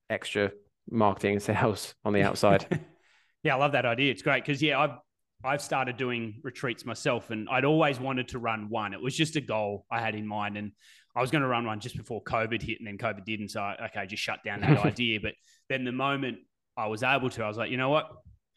extra 0.10 0.52
marketing 0.90 1.34
and 1.34 1.44
sales 1.44 1.96
on 2.04 2.14
the 2.14 2.24
outside. 2.24 2.82
yeah, 3.44 3.56
I 3.56 3.60
love 3.60 3.74
that 3.74 3.86
idea. 3.86 4.12
It's 4.12 4.22
great 4.22 4.44
because 4.44 4.62
yeah, 4.62 4.80
I've 4.80 4.98
I've 5.46 5.62
started 5.62 5.98
doing 5.98 6.40
retreats 6.42 6.86
myself, 6.86 7.30
and 7.30 7.48
I'd 7.50 7.66
always 7.66 8.00
wanted 8.00 8.30
to 8.30 8.40
run 8.40 8.70
one. 8.70 8.94
It 8.94 9.02
was 9.02 9.16
just 9.16 9.36
a 9.36 9.42
goal 9.42 9.86
I 9.92 10.00
had 10.00 10.16
in 10.16 10.26
mind, 10.26 10.58
and 10.58 10.72
I 11.16 11.22
was 11.22 11.32
going 11.32 11.42
to 11.42 11.48
run 11.48 11.66
one 11.66 11.80
just 11.80 11.98
before 11.98 12.24
COVID 12.24 12.62
hit, 12.62 12.80
and 12.80 12.88
then 12.88 12.98
COVID 12.98 13.26
didn't. 13.26 13.50
So 13.50 13.62
I, 13.62 13.88
okay, 13.88 14.08
just 14.08 14.24
shut 14.24 14.44
down 14.44 14.62
that 14.62 14.80
idea. 14.86 15.20
But 15.20 15.34
then 15.70 15.84
the 15.84 15.92
moment 15.92 16.38
I 16.78 16.88
was 16.88 17.04
able 17.04 17.30
to, 17.32 17.44
I 17.44 17.48
was 17.48 17.58
like, 17.58 17.72
you 17.72 17.78
know 17.78 17.90
what, 17.90 18.10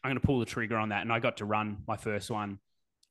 I'm 0.03 0.09
going 0.09 0.19
to 0.19 0.25
pull 0.25 0.39
the 0.39 0.45
trigger 0.45 0.77
on 0.77 0.89
that, 0.89 1.01
and 1.01 1.11
I 1.11 1.19
got 1.19 1.37
to 1.37 1.45
run 1.45 1.77
my 1.87 1.97
first 1.97 2.31
one 2.31 2.59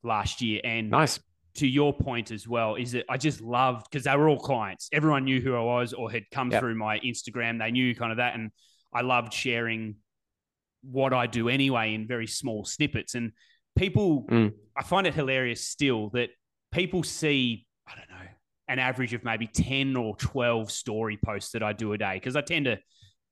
last 0.02 0.40
year. 0.40 0.60
And 0.64 0.90
nice. 0.90 1.20
To 1.56 1.66
your 1.66 1.92
point 1.92 2.30
as 2.30 2.46
well, 2.46 2.74
is 2.74 2.92
that 2.92 3.06
I 3.08 3.16
just 3.16 3.40
loved 3.40 3.86
because 3.90 4.04
they 4.04 4.16
were 4.16 4.28
all 4.28 4.38
clients. 4.38 4.88
Everyone 4.92 5.24
knew 5.24 5.40
who 5.40 5.54
I 5.54 5.62
was 5.62 5.92
or 5.92 6.10
had 6.10 6.24
come 6.30 6.50
yep. 6.50 6.60
through 6.60 6.74
my 6.74 6.98
Instagram. 7.00 7.58
They 7.58 7.70
knew 7.70 7.94
kind 7.94 8.12
of 8.12 8.18
that, 8.18 8.34
and 8.34 8.50
I 8.92 9.00
loved 9.00 9.32
sharing 9.32 9.96
what 10.82 11.12
I 11.12 11.26
do 11.26 11.48
anyway 11.48 11.94
in 11.94 12.06
very 12.06 12.26
small 12.26 12.64
snippets. 12.64 13.14
And 13.14 13.32
people, 13.76 14.24
mm. 14.24 14.52
I 14.76 14.82
find 14.82 15.06
it 15.06 15.14
hilarious 15.14 15.66
still 15.66 16.10
that 16.10 16.30
people 16.72 17.02
see, 17.02 17.66
I 17.86 17.92
don't 17.96 18.10
know, 18.10 18.26
an 18.68 18.78
average 18.78 19.14
of 19.14 19.24
maybe 19.24 19.46
10 19.46 19.96
or 19.96 20.16
12 20.16 20.70
story 20.70 21.18
posts 21.24 21.52
that 21.52 21.62
I 21.62 21.72
do 21.72 21.92
a 21.92 21.98
day 21.98 22.14
because 22.14 22.36
I 22.36 22.40
tend 22.40 22.66
to 22.66 22.78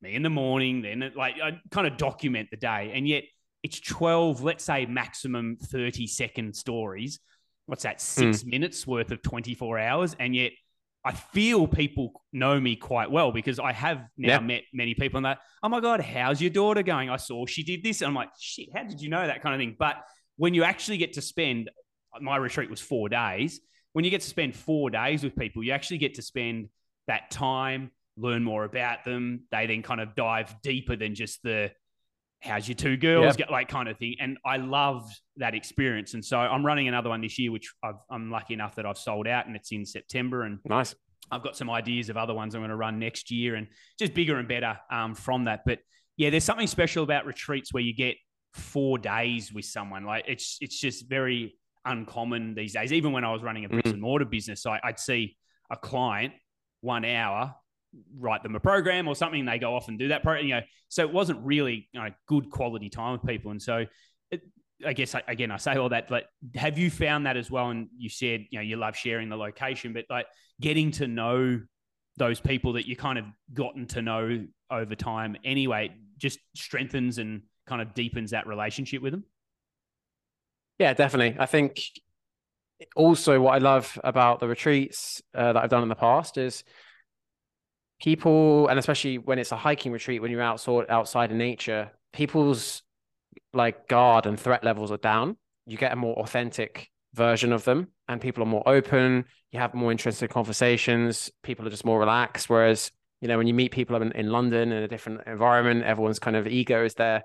me 0.00 0.14
in 0.14 0.22
the 0.22 0.30
morning, 0.30 0.82
then 0.82 1.12
like 1.16 1.34
I 1.42 1.58
kind 1.70 1.86
of 1.86 1.96
document 1.96 2.48
the 2.50 2.56
day. 2.56 2.92
And 2.94 3.08
yet 3.08 3.24
it's 3.62 3.80
12, 3.80 4.42
let's 4.42 4.64
say 4.64 4.86
maximum 4.86 5.56
30 5.60 6.06
second 6.06 6.54
stories. 6.54 7.18
What's 7.66 7.84
that? 7.84 8.00
Six 8.00 8.42
mm. 8.42 8.50
minutes 8.50 8.86
worth 8.86 9.10
of 9.10 9.22
24 9.22 9.78
hours. 9.78 10.16
And 10.18 10.34
yet 10.34 10.52
I 11.04 11.12
feel 11.12 11.66
people 11.66 12.22
know 12.32 12.58
me 12.58 12.76
quite 12.76 13.10
well 13.10 13.30
because 13.30 13.58
I 13.58 13.72
have 13.72 14.06
now 14.16 14.40
met 14.40 14.62
many 14.72 14.94
people 14.94 15.18
and 15.18 15.26
that, 15.26 15.38
oh 15.62 15.68
my 15.68 15.80
God, 15.80 16.00
how's 16.00 16.40
your 16.40 16.50
daughter 16.50 16.82
going? 16.82 17.10
I 17.10 17.16
saw 17.16 17.44
she 17.46 17.62
did 17.62 17.82
this. 17.82 18.00
And 18.00 18.08
I'm 18.08 18.14
like, 18.14 18.30
shit, 18.40 18.68
how 18.74 18.84
did 18.84 19.00
you 19.00 19.10
know 19.10 19.26
that 19.26 19.42
kind 19.42 19.54
of 19.54 19.58
thing? 19.58 19.76
But 19.78 19.96
when 20.36 20.54
you 20.54 20.64
actually 20.64 20.96
get 20.96 21.14
to 21.14 21.20
spend, 21.20 21.70
my 22.20 22.36
retreat 22.36 22.70
was 22.70 22.80
four 22.80 23.08
days. 23.08 23.60
When 23.92 24.04
you 24.04 24.10
get 24.10 24.22
to 24.22 24.28
spend 24.28 24.56
four 24.56 24.90
days 24.90 25.22
with 25.22 25.36
people, 25.36 25.62
you 25.62 25.72
actually 25.72 25.98
get 25.98 26.14
to 26.14 26.22
spend 26.22 26.68
that 27.06 27.30
time, 27.30 27.90
learn 28.16 28.42
more 28.42 28.64
about 28.64 29.04
them. 29.04 29.42
They 29.50 29.66
then 29.66 29.82
kind 29.82 30.00
of 30.00 30.14
dive 30.14 30.54
deeper 30.62 30.96
than 30.96 31.14
just 31.14 31.42
the 31.42 31.70
how's 32.44 32.68
your 32.68 32.74
two 32.74 32.96
girls 32.96 33.24
yep. 33.24 33.36
get 33.36 33.50
like 33.50 33.68
kind 33.68 33.88
of 33.88 33.98
thing. 33.98 34.16
And 34.20 34.38
I 34.44 34.58
loved 34.58 35.12
that 35.38 35.54
experience. 35.54 36.14
And 36.14 36.24
so 36.24 36.38
I'm 36.38 36.64
running 36.64 36.88
another 36.88 37.08
one 37.08 37.20
this 37.20 37.38
year, 37.38 37.50
which 37.50 37.72
i 37.82 37.92
am 38.12 38.30
lucky 38.30 38.54
enough 38.54 38.76
that 38.76 38.86
I've 38.86 38.98
sold 38.98 39.26
out 39.26 39.46
and 39.46 39.56
it's 39.56 39.72
in 39.72 39.86
September. 39.86 40.42
And 40.42 40.58
nice. 40.64 40.94
I've 41.30 41.42
got 41.42 41.56
some 41.56 41.70
ideas 41.70 42.10
of 42.10 42.16
other 42.16 42.34
ones 42.34 42.54
I'm 42.54 42.60
going 42.60 42.70
to 42.70 42.76
run 42.76 42.98
next 42.98 43.30
year 43.30 43.54
and 43.54 43.66
just 43.98 44.12
bigger 44.14 44.36
and 44.36 44.46
better 44.46 44.78
um, 44.90 45.14
from 45.14 45.44
that. 45.44 45.60
But 45.64 45.78
yeah, 46.16 46.30
there's 46.30 46.44
something 46.44 46.66
special 46.66 47.02
about 47.02 47.26
retreats 47.26 47.72
where 47.72 47.82
you 47.82 47.94
get 47.94 48.16
four 48.52 48.98
days 48.98 49.52
with 49.52 49.64
someone. 49.64 50.04
Like 50.04 50.24
it's 50.28 50.58
it's 50.60 50.78
just 50.78 51.08
very 51.08 51.56
uncommon 51.84 52.54
these 52.54 52.74
days. 52.74 52.92
Even 52.92 53.12
when 53.12 53.24
I 53.24 53.32
was 53.32 53.42
running 53.42 53.64
a 53.64 53.68
bricks 53.68 53.88
mm-hmm. 53.88 53.94
and 53.94 54.02
mortar 54.02 54.26
business, 54.26 54.66
I, 54.66 54.80
I'd 54.84 55.00
see 55.00 55.36
a 55.70 55.76
client 55.76 56.34
one 56.82 57.04
hour 57.04 57.54
write 58.18 58.42
them 58.42 58.54
a 58.54 58.60
program 58.60 59.08
or 59.08 59.14
something. 59.14 59.44
They 59.44 59.58
go 59.58 59.74
off 59.74 59.88
and 59.88 59.98
do 59.98 60.08
that 60.08 60.22
program. 60.22 60.46
You 60.46 60.54
know, 60.56 60.62
so 60.88 61.02
it 61.02 61.12
wasn't 61.12 61.44
really 61.44 61.88
you 61.92 62.00
know, 62.00 62.10
good 62.26 62.50
quality 62.50 62.88
time 62.88 63.12
with 63.12 63.22
people. 63.22 63.50
And 63.50 63.60
so, 63.60 63.86
it, 64.30 64.42
I 64.84 64.92
guess 64.92 65.14
again, 65.28 65.50
I 65.50 65.56
say 65.56 65.76
all 65.76 65.88
that. 65.90 66.08
But 66.08 66.24
have 66.54 66.78
you 66.78 66.90
found 66.90 67.26
that 67.26 67.36
as 67.36 67.50
well? 67.50 67.70
And 67.70 67.88
you 67.96 68.08
said 68.08 68.46
you 68.50 68.58
know 68.58 68.62
you 68.62 68.76
love 68.76 68.96
sharing 68.96 69.28
the 69.28 69.36
location, 69.36 69.92
but 69.92 70.04
like 70.10 70.26
getting 70.60 70.90
to 70.92 71.08
know 71.08 71.60
those 72.16 72.40
people 72.40 72.74
that 72.74 72.86
you 72.86 72.96
kind 72.96 73.18
of 73.18 73.24
gotten 73.52 73.86
to 73.86 74.02
know 74.02 74.46
over 74.70 74.94
time 74.94 75.36
anyway 75.44 75.90
just 76.16 76.38
strengthens 76.54 77.18
and 77.18 77.42
kind 77.66 77.82
of 77.82 77.94
deepens 77.94 78.30
that 78.30 78.46
relationship 78.46 79.02
with 79.02 79.12
them? 79.12 79.24
Yeah, 80.78 80.92
definitely. 80.94 81.36
I 81.38 81.46
think 81.46 81.80
also 82.96 83.40
what 83.40 83.54
I 83.54 83.58
love 83.58 83.98
about 84.02 84.40
the 84.40 84.48
retreats 84.48 85.22
uh, 85.34 85.52
that 85.52 85.62
I've 85.62 85.70
done 85.70 85.82
in 85.82 85.88
the 85.88 85.94
past 85.94 86.36
is 86.38 86.64
people, 88.00 88.68
and 88.68 88.78
especially 88.78 89.18
when 89.18 89.38
it's 89.38 89.52
a 89.52 89.56
hiking 89.56 89.92
retreat, 89.92 90.22
when 90.22 90.30
you're 90.30 90.42
outside 90.42 90.86
outside 90.88 91.30
in 91.30 91.38
nature, 91.38 91.90
people's 92.12 92.82
like 93.52 93.88
guard 93.88 94.26
and 94.26 94.38
threat 94.38 94.64
levels 94.64 94.90
are 94.90 94.98
down. 94.98 95.36
You 95.66 95.76
get 95.76 95.92
a 95.92 95.96
more 95.96 96.18
authentic 96.18 96.90
version 97.14 97.52
of 97.52 97.64
them, 97.64 97.88
and 98.08 98.20
people 98.20 98.42
are 98.42 98.46
more 98.46 98.68
open. 98.68 99.24
You 99.52 99.60
have 99.60 99.74
more 99.74 99.92
interesting 99.92 100.28
conversations. 100.28 101.30
People 101.42 101.66
are 101.66 101.70
just 101.70 101.84
more 101.84 101.98
relaxed. 101.98 102.50
Whereas 102.50 102.90
you 103.24 103.28
know 103.28 103.38
when 103.38 103.46
you 103.46 103.54
meet 103.54 103.72
people 103.72 103.96
in, 103.96 104.12
in 104.12 104.30
london 104.30 104.70
in 104.70 104.82
a 104.82 104.88
different 104.88 105.22
environment 105.26 105.82
everyone's 105.82 106.18
kind 106.18 106.36
of 106.36 106.46
ego 106.46 106.84
is 106.84 106.92
there 106.94 107.24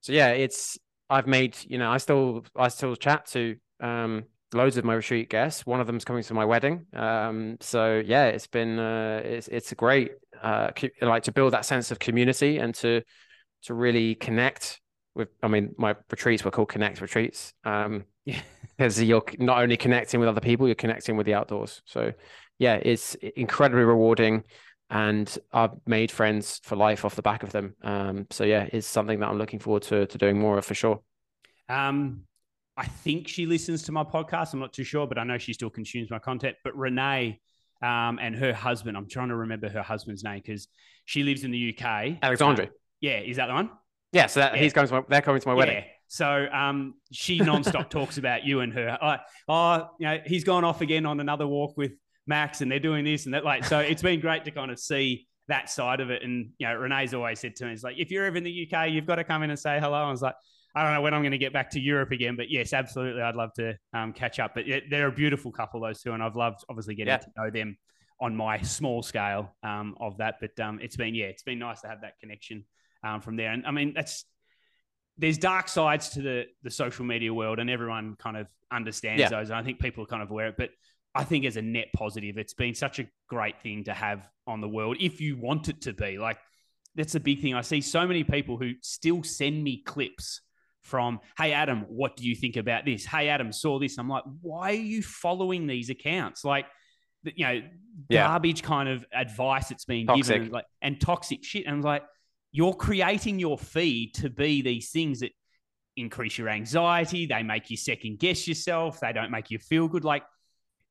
so 0.00 0.12
yeah 0.12 0.28
it's 0.28 0.78
i've 1.10 1.26
made 1.26 1.54
you 1.68 1.76
know 1.76 1.90
i 1.90 1.98
still 1.98 2.44
i 2.56 2.68
still 2.68 2.96
chat 2.96 3.26
to 3.26 3.56
um 3.80 4.24
loads 4.52 4.76
of 4.76 4.84
my 4.84 4.94
retreat 4.94 5.28
guests 5.28 5.66
one 5.66 5.80
of 5.80 5.86
them's 5.86 6.04
coming 6.04 6.22
to 6.22 6.34
my 6.34 6.44
wedding 6.44 6.86
um 6.94 7.56
so 7.60 8.02
yeah 8.04 8.26
it's 8.26 8.46
been 8.46 8.78
uh 8.78 9.20
it's 9.24 9.48
it's 9.48 9.72
a 9.72 9.74
great 9.74 10.12
uh 10.42 10.70
like 11.02 11.22
to 11.22 11.32
build 11.32 11.52
that 11.52 11.64
sense 11.64 11.90
of 11.90 11.98
community 11.98 12.58
and 12.58 12.74
to 12.74 13.02
to 13.62 13.74
really 13.74 14.14
connect 14.14 14.80
with 15.14 15.28
i 15.42 15.48
mean 15.48 15.74
my 15.76 15.94
retreats 16.10 16.44
were 16.44 16.50
called 16.50 16.68
connect 16.68 17.00
retreats 17.00 17.52
um 17.64 18.04
because 18.76 19.02
you're 19.02 19.22
not 19.38 19.60
only 19.62 19.76
connecting 19.76 20.20
with 20.20 20.28
other 20.28 20.40
people 20.40 20.66
you're 20.66 20.74
connecting 20.74 21.16
with 21.16 21.26
the 21.26 21.34
outdoors 21.34 21.82
so 21.84 22.12
yeah 22.58 22.74
it's 22.76 23.14
incredibly 23.36 23.84
rewarding 23.84 24.44
and 24.90 25.38
I've 25.52 25.72
made 25.86 26.10
friends 26.10 26.60
for 26.64 26.76
life 26.76 27.04
off 27.04 27.14
the 27.14 27.22
back 27.22 27.42
of 27.42 27.52
them. 27.52 27.74
Um, 27.82 28.26
so 28.30 28.44
yeah, 28.44 28.68
it's 28.72 28.86
something 28.86 29.20
that 29.20 29.28
I'm 29.28 29.38
looking 29.38 29.58
forward 29.58 29.82
to 29.84 30.06
to 30.06 30.18
doing 30.18 30.38
more 30.38 30.56
of 30.58 30.64
for 30.64 30.74
sure. 30.74 31.00
Um, 31.68 32.22
I 32.78 32.86
think 32.86 33.26
she 33.26 33.44
listens 33.44 33.82
to 33.82 33.92
my 33.92 34.04
podcast. 34.04 34.52
I'm 34.52 34.60
not 34.60 34.72
too 34.72 34.84
sure, 34.84 35.04
but 35.04 35.18
I 35.18 35.24
know 35.24 35.36
she 35.36 35.52
still 35.52 35.68
consumes 35.68 36.10
my 36.10 36.20
content. 36.20 36.56
But 36.62 36.76
Renee 36.76 37.40
um, 37.82 38.20
and 38.22 38.36
her 38.36 38.52
husband, 38.52 38.96
I'm 38.96 39.08
trying 39.08 39.28
to 39.28 39.36
remember 39.36 39.68
her 39.68 39.82
husband's 39.82 40.22
name 40.22 40.40
because 40.44 40.68
she 41.04 41.24
lives 41.24 41.42
in 41.42 41.50
the 41.50 41.76
UK. 41.76 42.18
Alexandre. 42.22 42.62
Uh, 42.62 42.66
yeah, 43.00 43.18
is 43.18 43.36
that 43.38 43.46
the 43.46 43.54
one? 43.54 43.70
Yeah, 44.12 44.26
so 44.26 44.40
that, 44.40 44.54
yeah. 44.54 44.62
he's 44.62 44.72
going 44.72 44.86
to 44.86 44.94
my, 44.94 45.02
they're 45.08 45.22
coming 45.22 45.40
to 45.40 45.48
my 45.48 45.54
wedding. 45.54 45.74
Yeah. 45.74 45.84
So 46.06 46.46
um, 46.52 46.94
she 47.10 47.40
nonstop 47.40 47.90
talks 47.90 48.16
about 48.16 48.44
you 48.44 48.60
and 48.60 48.72
her. 48.72 48.96
Uh, 49.00 49.16
oh, 49.48 49.90
you 49.98 50.06
know, 50.06 50.20
he's 50.24 50.44
gone 50.44 50.62
off 50.62 50.80
again 50.80 51.04
on 51.04 51.18
another 51.18 51.48
walk 51.48 51.76
with 51.76 51.92
Max 52.28 52.60
and 52.60 52.70
they're 52.70 52.78
doing 52.78 53.04
this 53.04 53.24
and 53.24 53.34
that. 53.34 53.44
Like, 53.44 53.64
so 53.64 53.80
it's 53.80 54.02
been 54.02 54.20
great 54.20 54.44
to 54.44 54.52
kind 54.52 54.70
of 54.70 54.78
see 54.78 55.26
that 55.48 55.68
side 55.68 56.00
of 56.00 56.10
it. 56.10 56.22
And, 56.22 56.50
you 56.58 56.68
know, 56.68 56.76
Renee's 56.76 57.12
always 57.12 57.40
said 57.40 57.56
to 57.56 57.66
me, 57.66 57.72
it's 57.72 57.82
like, 57.82 57.96
if 57.98 58.12
you're 58.12 58.24
ever 58.24 58.36
in 58.36 58.44
the 58.44 58.70
UK, 58.72 58.90
you've 58.90 59.06
got 59.06 59.16
to 59.16 59.24
come 59.24 59.42
in 59.42 59.50
and 59.50 59.58
say 59.58 59.80
hello. 59.80 59.96
I 59.96 60.10
was 60.10 60.22
like, 60.22 60.36
I 60.74 60.82
don't 60.84 60.92
know 60.92 61.00
when 61.00 61.14
I'm 61.14 61.22
going 61.22 61.32
to 61.32 61.38
get 61.38 61.52
back 61.52 61.70
to 61.70 61.80
Europe 61.80 62.12
again, 62.12 62.36
but 62.36 62.50
yes, 62.50 62.72
absolutely. 62.72 63.22
I'd 63.22 63.34
love 63.34 63.52
to 63.54 63.76
um, 63.92 64.12
catch 64.12 64.38
up. 64.38 64.52
But 64.54 64.64
they're 64.90 65.08
a 65.08 65.12
beautiful 65.12 65.50
couple, 65.50 65.80
those 65.80 66.02
two. 66.02 66.12
And 66.12 66.22
I've 66.22 66.36
loved 66.36 66.64
obviously 66.68 66.94
getting 66.94 67.12
yeah. 67.12 67.18
to 67.18 67.30
know 67.36 67.50
them 67.50 67.76
on 68.20 68.36
my 68.36 68.60
small 68.60 69.02
scale 69.02 69.56
um, 69.62 69.96
of 69.98 70.18
that. 70.18 70.36
But 70.40 70.58
um, 70.60 70.78
it's 70.80 70.96
been, 70.96 71.14
yeah, 71.14 71.26
it's 71.26 71.42
been 71.42 71.58
nice 71.58 71.80
to 71.80 71.88
have 71.88 72.02
that 72.02 72.20
connection 72.20 72.64
um, 73.02 73.20
from 73.20 73.36
there. 73.36 73.50
And 73.50 73.66
I 73.66 73.70
mean, 73.70 73.92
that's, 73.94 74.24
there's 75.16 75.38
dark 75.38 75.68
sides 75.68 76.10
to 76.10 76.22
the 76.22 76.44
the 76.62 76.70
social 76.70 77.04
media 77.04 77.34
world, 77.34 77.58
and 77.58 77.68
everyone 77.68 78.14
kind 78.20 78.36
of 78.36 78.46
understands 78.70 79.20
yeah. 79.20 79.28
those. 79.28 79.50
And 79.50 79.58
I 79.58 79.64
think 79.64 79.80
people 79.80 80.04
are 80.04 80.06
kind 80.06 80.22
of 80.22 80.30
aware. 80.30 80.46
Of 80.46 80.54
it. 80.54 80.58
But 80.58 80.70
I 81.12 81.24
think 81.24 81.44
as 81.44 81.56
a 81.56 81.62
net 81.62 81.88
positive, 81.92 82.38
it's 82.38 82.54
been 82.54 82.74
such 82.74 83.00
a 83.00 83.06
great 83.28 83.60
thing 83.60 83.82
to 83.84 83.92
have 83.92 84.28
on 84.46 84.60
the 84.60 84.68
world 84.68 84.98
if 85.00 85.20
you 85.20 85.36
want 85.36 85.68
it 85.68 85.80
to 85.82 85.92
be. 85.92 86.18
Like, 86.18 86.38
that's 86.94 87.16
a 87.16 87.20
big 87.20 87.40
thing. 87.42 87.54
I 87.54 87.62
see 87.62 87.80
so 87.80 88.06
many 88.06 88.22
people 88.22 88.58
who 88.58 88.74
still 88.80 89.24
send 89.24 89.64
me 89.64 89.82
clips 89.82 90.40
from, 90.88 91.20
hey, 91.36 91.52
Adam, 91.52 91.84
what 91.88 92.16
do 92.16 92.26
you 92.26 92.34
think 92.34 92.56
about 92.56 92.84
this? 92.84 93.04
Hey, 93.04 93.28
Adam, 93.28 93.52
saw 93.52 93.78
this. 93.78 93.98
I'm 93.98 94.08
like, 94.08 94.24
why 94.40 94.70
are 94.70 94.74
you 94.74 95.02
following 95.02 95.66
these 95.66 95.90
accounts? 95.90 96.44
Like, 96.44 96.66
you 97.22 97.46
know, 97.46 97.62
yeah. 98.08 98.26
garbage 98.26 98.62
kind 98.62 98.88
of 98.88 99.04
advice 99.12 99.68
that's 99.68 99.84
being 99.84 100.06
toxic. 100.06 100.34
given 100.36 100.50
like, 100.50 100.64
and 100.82 101.00
toxic 101.00 101.44
shit. 101.44 101.66
And 101.66 101.76
I'm 101.76 101.82
like, 101.82 102.04
you're 102.52 102.74
creating 102.74 103.38
your 103.38 103.58
feed 103.58 104.14
to 104.14 104.30
be 104.30 104.62
these 104.62 104.90
things 104.90 105.20
that 105.20 105.32
increase 105.96 106.38
your 106.38 106.48
anxiety. 106.48 107.26
They 107.26 107.42
make 107.42 107.70
you 107.70 107.76
second 107.76 108.18
guess 108.18 108.48
yourself. 108.48 109.00
They 109.00 109.12
don't 109.12 109.30
make 109.30 109.50
you 109.50 109.58
feel 109.58 109.88
good. 109.88 110.04
Like, 110.04 110.22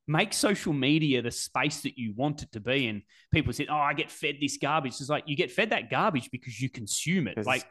make 0.08 0.34
social 0.34 0.74
media 0.74 1.22
the 1.22 1.32
space 1.32 1.82
that 1.82 1.98
you 1.98 2.14
want 2.16 2.43
it 2.43 2.52
to 2.54 2.60
be. 2.60 2.88
And 2.88 3.02
people 3.32 3.54
said, 3.54 3.68
"Oh, 3.70 3.76
I 3.76 3.93
get 3.93 4.10
fed 4.10 4.38
this 4.39 4.58
garbage." 4.58 4.93
It's 5.00 5.10
like 5.10 5.26
you 5.28 5.36
get 5.36 5.52
fed 5.52 5.72
that 5.72 5.89
garbage 5.89 6.30
because 6.32 6.60
you 6.60 6.70
consume 6.70 7.28
it. 7.28 7.45
Like 7.45 7.66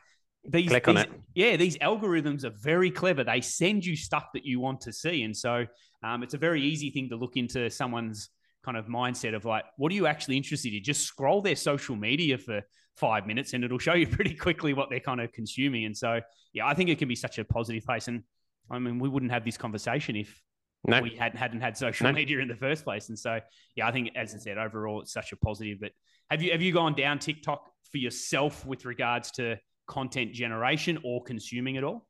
these, 0.49 0.70
these 0.70 1.05
yeah, 1.34 1.57
these 1.57 1.78
algorithms 1.78 2.44
are 2.44 2.51
very 2.51 2.90
clever. 2.90 3.24
They 3.24 3.40
send 3.40 3.84
you 3.84 3.97
stuff 3.97 4.26
that 4.34 4.44
you 4.44 4.61
want 4.61 4.80
to 4.82 4.92
see, 4.92 5.22
and 5.22 5.36
so 5.36 5.66
um, 6.03 6.22
it's 6.22 6.34
a 6.34 6.38
very 6.38 6.62
easy 6.62 6.90
thing 6.90 7.09
to 7.11 7.16
look 7.16 7.36
into 7.36 7.70
someone's 7.70 8.30
kind 8.64 8.76
of 8.76 8.86
mindset 8.86 9.34
of 9.34 9.44
like, 9.44 9.64
what 9.76 9.92
are 9.92 9.94
you 9.94 10.07
actually 10.07 10.36
interested 10.36 10.74
in? 10.74 10.82
Just 10.82 11.03
scroll 11.03 11.40
their 11.40 11.57
social 11.57 11.97
media 11.97 12.36
for 12.38 12.62
five 12.97 13.26
minutes, 13.26 13.53
and 13.55 13.64
it'll 13.64 13.78
show 13.78 13.94
you 13.94 14.07
pretty 14.18 14.34
quickly 14.34 14.72
what 14.72 14.90
they're 14.90 15.01
kind 15.01 15.20
of 15.20 15.32
consuming. 15.32 15.84
And 15.84 15.97
so, 15.97 16.20
yeah, 16.53 16.66
I 16.66 16.74
think 16.74 16.90
it 16.90 16.99
can 16.99 17.09
be 17.09 17.16
such 17.16 17.38
a 17.38 17.44
positive 17.44 17.84
place. 17.84 18.09
And 18.09 18.22
I 18.70 18.78
mean, 18.78 18.99
we 18.99 19.09
wouldn't 19.09 19.32
have 19.32 19.44
this 19.44 19.57
conversation 19.57 20.16
if 20.16 20.42
no. 20.86 21.01
we 21.01 21.11
hadn't 21.11 21.38
hadn't 21.38 21.61
had 21.61 21.76
social 21.76 22.07
No. 22.07 22.12
media 22.12 22.38
in 22.38 22.49
the 22.49 22.57
first 22.57 22.84
place. 22.84 23.09
And 23.09 23.18
so, 23.18 23.40
yeah, 23.74 23.86
I 23.86 23.92
think 23.92 24.11
as 24.16 24.34
I 24.34 24.38
said, 24.38 24.59
overall, 24.59 25.03
it's 25.03 25.12
such 25.12 25.32
a 25.32 25.36
positive. 25.36 25.78
But 25.80 25.92
have 26.30 26.42
you 26.42 26.53
have 26.53 26.62
you 26.62 26.72
gone 26.72 26.94
down 26.94 27.18
TikTok 27.18 27.62
for 27.90 27.99
yourself 27.99 28.66
with 28.66 28.84
regards 28.84 29.30
to 29.32 29.57
content 29.87 30.32
generation 30.32 30.99
or 31.05 31.22
consuming 31.22 31.76
at 31.76 31.84
all? 31.84 32.07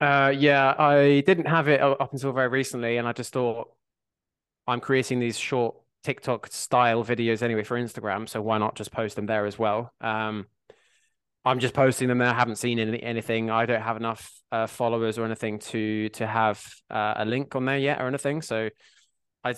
Uh, 0.00 0.32
yeah, 0.36 0.74
I 0.78 1.22
didn't 1.26 1.46
have 1.46 1.68
it 1.68 1.80
up 1.80 2.12
until 2.12 2.32
very 2.32 2.48
recently, 2.48 2.98
and 2.98 3.08
I 3.08 3.12
just 3.12 3.32
thought 3.32 3.68
I'm 4.66 4.80
creating 4.80 5.18
these 5.18 5.36
short 5.36 5.76
TikTok 6.04 6.46
style 6.48 7.04
videos 7.04 7.42
anyway 7.42 7.64
for 7.64 7.76
Instagram, 7.76 8.28
so 8.28 8.40
why 8.40 8.58
not 8.58 8.76
just 8.76 8.92
post 8.92 9.16
them 9.16 9.26
there 9.26 9.44
as 9.44 9.58
well? 9.58 9.92
Um, 10.00 10.46
I'm 11.44 11.58
just 11.58 11.74
posting 11.74 12.08
them 12.08 12.18
there. 12.18 12.28
I 12.28 12.34
haven't 12.34 12.56
seen 12.56 12.78
any, 12.78 13.02
anything. 13.02 13.50
I 13.50 13.66
don't 13.66 13.82
have 13.82 13.96
enough 13.96 14.30
uh, 14.52 14.66
followers 14.66 15.18
or 15.18 15.24
anything 15.24 15.58
to 15.58 16.08
to 16.10 16.26
have 16.26 16.64
uh, 16.90 17.14
a 17.16 17.24
link 17.24 17.56
on 17.56 17.64
there 17.64 17.78
yet 17.78 18.00
or 18.00 18.06
anything. 18.06 18.42
So, 18.42 18.68
I 19.42 19.54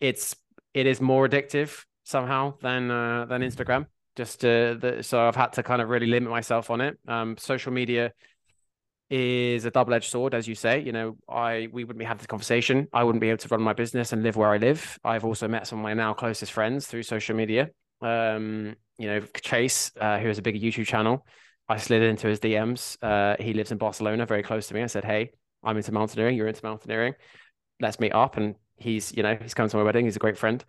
it's 0.00 0.34
it 0.72 0.86
is 0.86 1.00
more 1.00 1.28
addictive 1.28 1.84
somehow 2.04 2.54
than 2.60 2.90
uh, 2.90 3.26
than 3.26 3.42
Instagram. 3.42 3.86
Just 4.16 4.44
uh, 4.44 4.74
the, 4.74 4.98
so 5.02 5.26
I've 5.26 5.36
had 5.36 5.54
to 5.54 5.62
kind 5.62 5.82
of 5.82 5.88
really 5.88 6.06
limit 6.06 6.30
myself 6.30 6.70
on 6.70 6.80
it. 6.80 6.98
Um, 7.08 7.36
social 7.36 7.72
media 7.72 8.12
is 9.10 9.64
a 9.64 9.70
double-edged 9.70 10.10
sword, 10.10 10.34
as 10.34 10.48
you 10.48 10.54
say. 10.54 10.80
You 10.80 10.92
know, 10.92 11.16
I 11.28 11.68
we 11.72 11.84
wouldn't 11.84 11.98
be 11.98 12.04
having 12.04 12.18
this 12.18 12.26
conversation. 12.26 12.88
I 12.92 13.04
wouldn't 13.04 13.20
be 13.20 13.28
able 13.28 13.38
to 13.38 13.48
run 13.48 13.62
my 13.62 13.72
business 13.72 14.12
and 14.12 14.22
live 14.22 14.36
where 14.36 14.50
I 14.50 14.58
live. 14.58 14.98
I've 15.04 15.24
also 15.24 15.48
met 15.48 15.66
some 15.66 15.78
of 15.78 15.82
my 15.82 15.94
now 15.94 16.14
closest 16.14 16.52
friends 16.52 16.86
through 16.86 17.02
social 17.02 17.36
media. 17.36 17.70
Um, 18.00 18.76
you 18.98 19.08
know, 19.08 19.20
Chase, 19.42 19.90
uh, 20.00 20.18
who 20.18 20.28
has 20.28 20.38
a 20.38 20.42
big 20.42 20.60
YouTube 20.60 20.86
channel. 20.86 21.26
I 21.68 21.78
slid 21.78 22.02
into 22.02 22.28
his 22.28 22.40
DMs. 22.40 22.96
Uh, 23.02 23.42
he 23.42 23.54
lives 23.54 23.72
in 23.72 23.78
Barcelona, 23.78 24.26
very 24.26 24.42
close 24.42 24.68
to 24.68 24.74
me. 24.74 24.82
I 24.82 24.86
said, 24.86 25.04
"Hey, 25.04 25.32
I'm 25.62 25.76
into 25.76 25.92
mountaineering. 25.92 26.36
You're 26.36 26.48
into 26.48 26.64
mountaineering. 26.64 27.14
Let's 27.80 27.98
meet 27.98 28.14
up." 28.14 28.36
And 28.36 28.54
he's, 28.76 29.14
you 29.16 29.22
know, 29.22 29.36
he's 29.40 29.54
come 29.54 29.68
to 29.68 29.76
my 29.76 29.82
wedding. 29.82 30.04
He's 30.04 30.16
a 30.16 30.20
great 30.20 30.38
friend. 30.38 30.64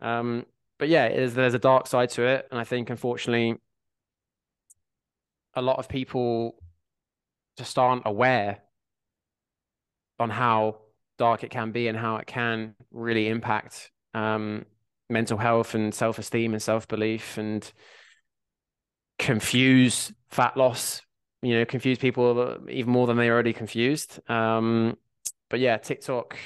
Um, 0.00 0.44
but 0.78 0.88
yeah, 0.88 1.08
is, 1.08 1.34
there's 1.34 1.54
a 1.54 1.58
dark 1.58 1.86
side 1.86 2.10
to 2.10 2.22
it, 2.22 2.46
and 2.50 2.60
I 2.60 2.64
think 2.64 2.90
unfortunately, 2.90 3.56
a 5.54 5.62
lot 5.62 5.78
of 5.78 5.88
people 5.88 6.56
just 7.56 7.78
aren't 7.78 8.02
aware 8.06 8.58
on 10.18 10.30
how 10.30 10.78
dark 11.18 11.44
it 11.44 11.50
can 11.50 11.70
be 11.70 11.88
and 11.88 11.96
how 11.96 12.16
it 12.16 12.26
can 12.26 12.74
really 12.90 13.28
impact 13.28 13.90
um, 14.14 14.64
mental 15.08 15.38
health 15.38 15.74
and 15.74 15.94
self-esteem 15.94 16.52
and 16.52 16.62
self-belief 16.62 17.38
and 17.38 17.72
confuse 19.18 20.12
fat 20.28 20.56
loss 20.56 21.00
you 21.42 21.56
know 21.56 21.64
confuse 21.64 21.98
people 21.98 22.58
even 22.68 22.90
more 22.90 23.06
than 23.06 23.16
they 23.16 23.30
already 23.30 23.52
confused. 23.52 24.18
Um, 24.30 24.96
but 25.50 25.60
yeah 25.60 25.76
tiktok 25.76 26.36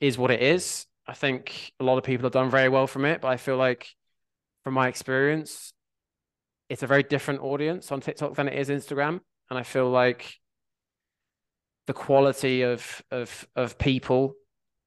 is 0.00 0.18
what 0.18 0.30
it 0.30 0.42
is 0.42 0.86
i 1.06 1.14
think 1.14 1.72
a 1.80 1.84
lot 1.84 1.98
of 1.98 2.04
people 2.04 2.24
have 2.24 2.32
done 2.32 2.50
very 2.50 2.68
well 2.68 2.86
from 2.86 3.04
it 3.04 3.20
but 3.20 3.28
i 3.28 3.36
feel 3.36 3.56
like 3.56 3.88
from 4.64 4.74
my 4.74 4.88
experience 4.88 5.72
it's 6.68 6.82
a 6.82 6.86
very 6.86 7.02
different 7.02 7.40
audience 7.40 7.90
on 7.92 8.00
tiktok 8.00 8.34
than 8.34 8.48
it 8.48 8.58
is 8.58 8.68
instagram 8.68 9.20
and 9.50 9.58
i 9.58 9.62
feel 9.62 9.88
like 9.90 10.34
the 11.86 11.92
quality 11.92 12.62
of 12.62 13.02
of 13.10 13.46
of 13.56 13.78
people 13.78 14.34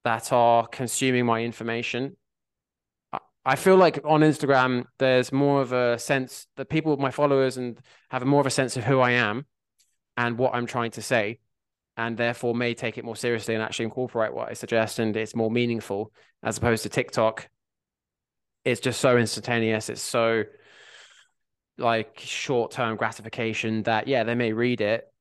that 0.04 0.32
are 0.32 0.68
consuming 0.68 1.26
my 1.26 1.42
information. 1.42 2.16
I- 3.12 3.20
I 3.44 3.56
feel 3.56 3.76
like 3.76 4.00
on 4.06 4.22
Instagram 4.22 4.86
there's 5.00 5.32
more 5.32 5.62
of 5.62 5.74
a 5.74 5.98
sense 6.00 6.48
that 6.56 6.70
people, 6.70 6.96
my 6.98 7.12
followers, 7.12 7.58
and 7.58 7.80
have 8.12 8.24
more 8.26 8.40
of 8.40 8.46
a 8.46 8.52
sense 8.52 8.78
of 8.78 8.84
who 8.86 9.00
I 9.00 9.12
am 9.12 9.46
and 10.16 10.38
what 10.38 10.54
I'm 10.56 10.68
trying 10.68 10.92
to 10.92 11.02
say, 11.02 11.40
and 11.98 12.18
therefore 12.18 12.54
may 12.54 12.74
take 12.74 12.98
it 12.98 13.06
more 13.06 13.16
seriously 13.16 13.54
and 13.54 13.64
actually 13.64 13.86
incorporate 13.86 14.34
what 14.34 14.50
I 14.50 14.54
suggest, 14.54 15.00
and 15.00 15.16
it's 15.16 15.36
more 15.36 15.52
meaningful 15.52 16.12
as 16.44 16.58
opposed 16.58 16.84
to 16.84 16.90
TikTok. 16.90 17.50
It's 18.64 18.82
just 18.82 19.00
so 19.00 19.18
instantaneous. 19.18 19.90
It's 19.90 20.02
so 20.02 20.44
like 21.78 22.20
short-term 22.20 22.96
gratification 22.96 23.84
that 23.84 24.08
yeah, 24.08 24.24
they 24.24 24.36
may 24.36 24.54
read 24.54 24.82
it 24.82 25.12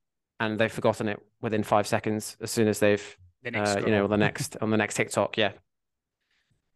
and 0.41 0.59
they've 0.59 0.73
forgotten 0.73 1.09
it 1.09 1.21
within 1.41 1.63
five 1.63 1.87
seconds 1.87 2.37
as 2.41 2.51
soon 2.51 2.69
as 2.69 2.79
they've 2.79 3.17
The 3.43 3.59
uh, 3.59 3.81
you 3.81 3.91
know 3.91 4.05
on 4.05 4.11
the 4.11 4.17
next 4.17 4.57
on 4.61 4.71
the 4.71 4.77
next 4.77 4.95
TikTok. 4.95 5.37
Yeah. 5.37 5.53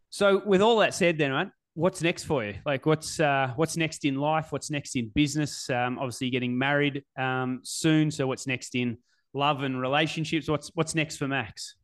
So, 0.09 0.41
with 0.45 0.61
all 0.61 0.79
that 0.79 0.93
said, 0.95 1.17
then, 1.17 1.31
right, 1.31 1.49
what's 1.75 2.01
next 2.01 2.23
for 2.23 2.43
you? 2.43 2.55
Like, 2.65 2.85
what's 2.85 3.19
uh, 3.19 3.53
what's 3.55 3.77
next 3.77 4.05
in 4.05 4.15
life? 4.15 4.51
What's 4.51 4.71
next 4.71 4.95
in 4.95 5.09
business? 5.09 5.69
Um, 5.69 5.99
obviously, 5.99 6.27
you're 6.27 6.31
getting 6.31 6.57
married 6.57 7.03
um, 7.17 7.61
soon. 7.63 8.09
So, 8.11 8.25
what's 8.25 8.47
next 8.47 8.75
in 8.75 8.97
love 9.33 9.63
and 9.63 9.79
relationships? 9.79 10.47
What's 10.47 10.69
what's 10.75 10.95
next 10.95 11.17
for 11.17 11.27
Max? 11.27 11.75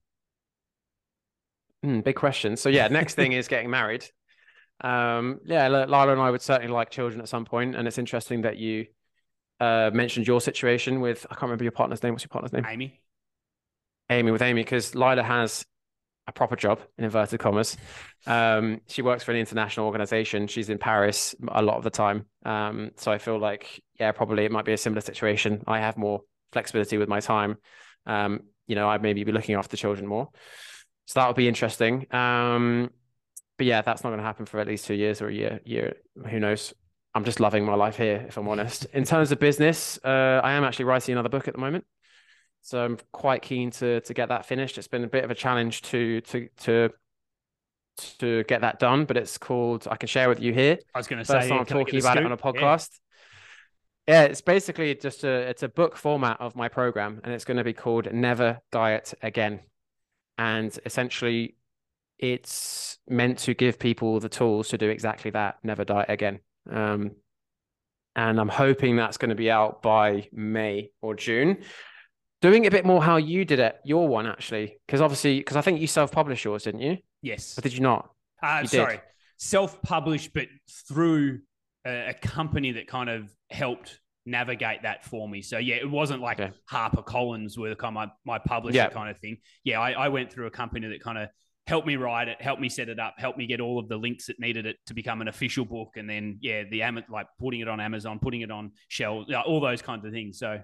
Hmm, 1.83 1.99
big 1.99 2.15
question. 2.15 2.57
So 2.57 2.69
yeah, 2.69 2.87
next 2.87 3.15
thing 3.15 3.33
is 3.33 3.47
getting 3.47 3.69
married. 3.69 4.05
Um, 4.81 5.39
yeah, 5.45 5.67
Lila 5.67 6.11
and 6.11 6.21
I 6.21 6.31
would 6.31 6.41
certainly 6.41 6.73
like 6.73 6.89
children 6.89 7.21
at 7.21 7.29
some 7.29 7.45
point, 7.45 7.75
and 7.75 7.87
it's 7.87 7.97
interesting 7.97 8.41
that 8.41 8.57
you 8.57 8.87
uh, 9.59 9.91
mentioned 9.93 10.27
your 10.27 10.41
situation 10.41 10.99
with 10.99 11.25
I 11.29 11.35
can't 11.35 11.43
remember 11.43 11.63
your 11.63 11.71
partner's 11.71 12.01
name. 12.03 12.13
What's 12.13 12.23
your 12.23 12.29
partner's 12.29 12.53
name? 12.53 12.65
Amy. 12.67 12.99
Amy 14.09 14.31
with 14.31 14.41
Amy 14.41 14.63
because 14.63 14.93
Lila 14.93 15.23
has 15.23 15.65
a 16.27 16.31
proper 16.31 16.55
job 16.55 16.79
in 16.97 17.05
inverted 17.05 17.39
commas. 17.39 17.77
Um, 18.25 18.81
she 18.87 19.01
works 19.01 19.23
for 19.23 19.31
an 19.31 19.37
international 19.37 19.85
organization. 19.85 20.47
She's 20.47 20.69
in 20.69 20.77
Paris 20.77 21.35
a 21.49 21.61
lot 21.61 21.77
of 21.77 21.83
the 21.83 21.89
time. 21.89 22.25
Um, 22.43 22.91
so 22.97 23.11
I 23.11 23.17
feel 23.17 23.39
like 23.39 23.83
yeah, 23.99 24.11
probably 24.11 24.45
it 24.45 24.51
might 24.51 24.65
be 24.65 24.73
a 24.73 24.77
similar 24.77 25.01
situation. 25.01 25.63
I 25.67 25.79
have 25.79 25.97
more 25.97 26.21
flexibility 26.55 26.97
with 26.97 27.09
my 27.09 27.19
time. 27.19 27.57
Um, 28.05 28.43
you 28.65 28.75
know, 28.75 28.87
I'd 28.89 29.01
maybe 29.01 29.23
be 29.25 29.33
looking 29.33 29.55
after 29.55 29.75
children 29.75 30.07
more. 30.07 30.29
So 31.05 31.19
that 31.19 31.27
would 31.27 31.35
be 31.35 31.47
interesting. 31.47 32.07
Um, 32.13 32.89
but 33.57 33.67
yeah, 33.67 33.81
that's 33.81 34.03
not 34.03 34.09
going 34.09 34.19
to 34.19 34.25
happen 34.25 34.45
for 34.45 34.59
at 34.59 34.67
least 34.67 34.85
two 34.85 34.95
years 34.95 35.21
or 35.21 35.27
a 35.27 35.33
year. 35.33 35.59
Year, 35.65 35.97
who 36.29 36.39
knows? 36.39 36.73
I'm 37.13 37.25
just 37.25 37.39
loving 37.39 37.65
my 37.65 37.75
life 37.75 37.97
here, 37.97 38.25
if 38.27 38.37
I'm 38.37 38.47
honest. 38.47 38.85
In 38.93 39.03
terms 39.03 39.31
of 39.31 39.39
business, 39.39 39.99
uh, 40.03 40.41
I 40.43 40.53
am 40.53 40.63
actually 40.63 40.85
writing 40.85 41.13
another 41.13 41.29
book 41.29 41.47
at 41.47 41.53
the 41.53 41.59
moment. 41.59 41.85
So 42.61 42.83
I'm 42.83 42.97
quite 43.11 43.41
keen 43.41 43.69
to 43.71 44.01
to 44.01 44.13
get 44.13 44.29
that 44.29 44.45
finished. 44.45 44.77
It's 44.77 44.87
been 44.87 45.03
a 45.03 45.07
bit 45.07 45.23
of 45.23 45.31
a 45.31 45.35
challenge 45.35 45.83
to 45.83 46.21
to 46.21 46.49
to 46.61 46.89
to 48.19 48.43
get 48.45 48.61
that 48.61 48.79
done, 48.79 49.05
but 49.05 49.17
it's 49.17 49.37
called. 49.37 49.87
I 49.89 49.97
can 49.97 50.07
share 50.07 50.27
with 50.27 50.41
you 50.41 50.51
here. 50.51 50.79
I 50.93 50.97
was 50.97 51.07
going 51.07 51.19
to 51.19 51.25
say, 51.25 51.37
I'm 51.37 51.47
can 51.47 51.51
I 51.53 51.59
get 51.59 51.69
talking 51.69 51.99
about 51.99 52.17
it 52.17 52.25
on 52.25 52.31
a 52.31 52.37
podcast. 52.37 52.89
Yeah. 54.07 54.23
it's 54.23 54.41
basically 54.41 54.93
just 54.95 55.23
a 55.23 55.29
it's 55.29 55.63
a 55.63 55.69
book 55.69 55.95
format 55.95 56.39
of 56.39 56.55
my 56.55 56.67
program, 56.69 57.21
and 57.23 57.33
it's 57.33 57.45
going 57.45 57.57
to 57.57 57.63
be 57.63 57.73
called 57.73 58.11
Never 58.13 58.59
Diet 58.71 59.13
Again, 59.21 59.61
and 60.37 60.77
essentially, 60.85 61.55
it's 62.19 62.97
meant 63.09 63.39
to 63.39 63.53
give 63.53 63.79
people 63.79 64.19
the 64.19 64.29
tools 64.29 64.69
to 64.69 64.77
do 64.77 64.89
exactly 64.89 65.31
that: 65.31 65.57
never 65.63 65.83
diet 65.83 66.09
again. 66.09 66.39
Um, 66.71 67.11
and 68.15 68.39
I'm 68.39 68.47
hoping 68.49 68.95
that's 68.95 69.17
going 69.17 69.29
to 69.29 69.35
be 69.35 69.51
out 69.51 69.81
by 69.81 70.29
May 70.31 70.91
or 71.01 71.15
June. 71.15 71.63
Doing 72.41 72.65
a 72.67 72.71
bit 72.71 72.85
more 72.85 73.01
how 73.01 73.17
you 73.17 73.43
did 73.43 73.59
it, 73.59 73.77
your 73.83 74.07
one 74.07 74.27
actually, 74.27 74.77
because 74.85 75.01
obviously, 75.01 75.39
because 75.39 75.57
I 75.57 75.61
think 75.61 75.81
you 75.81 75.87
self-published 75.87 76.45
yours, 76.45 76.63
didn't 76.63 76.81
you? 76.81 76.97
Yes. 77.21 77.57
Or 77.57 77.61
did 77.61 77.73
you 77.73 77.81
not? 77.81 78.09
Uh, 78.43 78.59
You 78.61 78.67
did. 78.69 78.77
sorry, 78.77 78.99
self-published, 79.37 80.33
but 80.33 80.47
through 80.87 81.39
a, 81.85 82.09
a 82.09 82.13
company 82.13 82.73
that 82.73 82.87
kind 82.87 83.09
of 83.09 83.29
helped 83.49 83.99
navigate 84.25 84.81
that 84.83 85.05
for 85.05 85.29
me. 85.29 85.41
So 85.41 85.57
yeah, 85.59 85.75
it 85.75 85.89
wasn't 85.89 86.21
like 86.21 86.39
Okay. 86.39 86.51
Harper 86.67 87.03
Collins 87.03 87.57
were 87.57 87.75
kind 87.75 87.95
of 87.95 88.09
my, 88.25 88.37
my 88.37 88.39
publisher 88.39 88.77
Yeah. 88.77 88.89
kind 88.89 89.09
of 89.09 89.19
thing. 89.19 89.37
Yeah, 89.63 89.79
I, 89.79 89.91
I 89.91 90.07
went 90.09 90.31
through 90.33 90.47
a 90.47 90.51
company 90.51 90.87
that 90.87 91.01
kind 91.03 91.17
of 91.19 91.29
helped 91.67 91.85
me 91.87 91.95
write 91.95 92.27
it, 92.27 92.41
helped 92.41 92.61
me 92.61 92.69
set 92.69 92.89
it 92.89 92.99
up, 92.99 93.15
helped 93.17 93.37
me 93.37 93.45
get 93.47 93.59
all 93.59 93.77
of 93.79 93.87
the 93.87 93.97
links 93.97 94.25
that 94.27 94.39
needed 94.39 94.65
it 94.65 94.77
to 94.87 94.93
become 94.93 95.21
an 95.21 95.27
official 95.27 95.65
book, 95.65 95.89
and 95.95 96.09
then 96.09 96.37
yeah, 96.41 96.63
the 96.69 96.81
like 97.09 97.27
putting 97.39 97.59
it 97.59 97.67
on 97.67 97.79
Amazon, 97.79 98.19
putting 98.19 98.41
it 98.41 98.49
on 98.51 98.71
yeah, 98.99 99.41
all 99.41 99.59
those 99.61 99.81
kinds 99.81 100.05
of 100.05 100.11
things. 100.11 100.39
So 100.39 100.59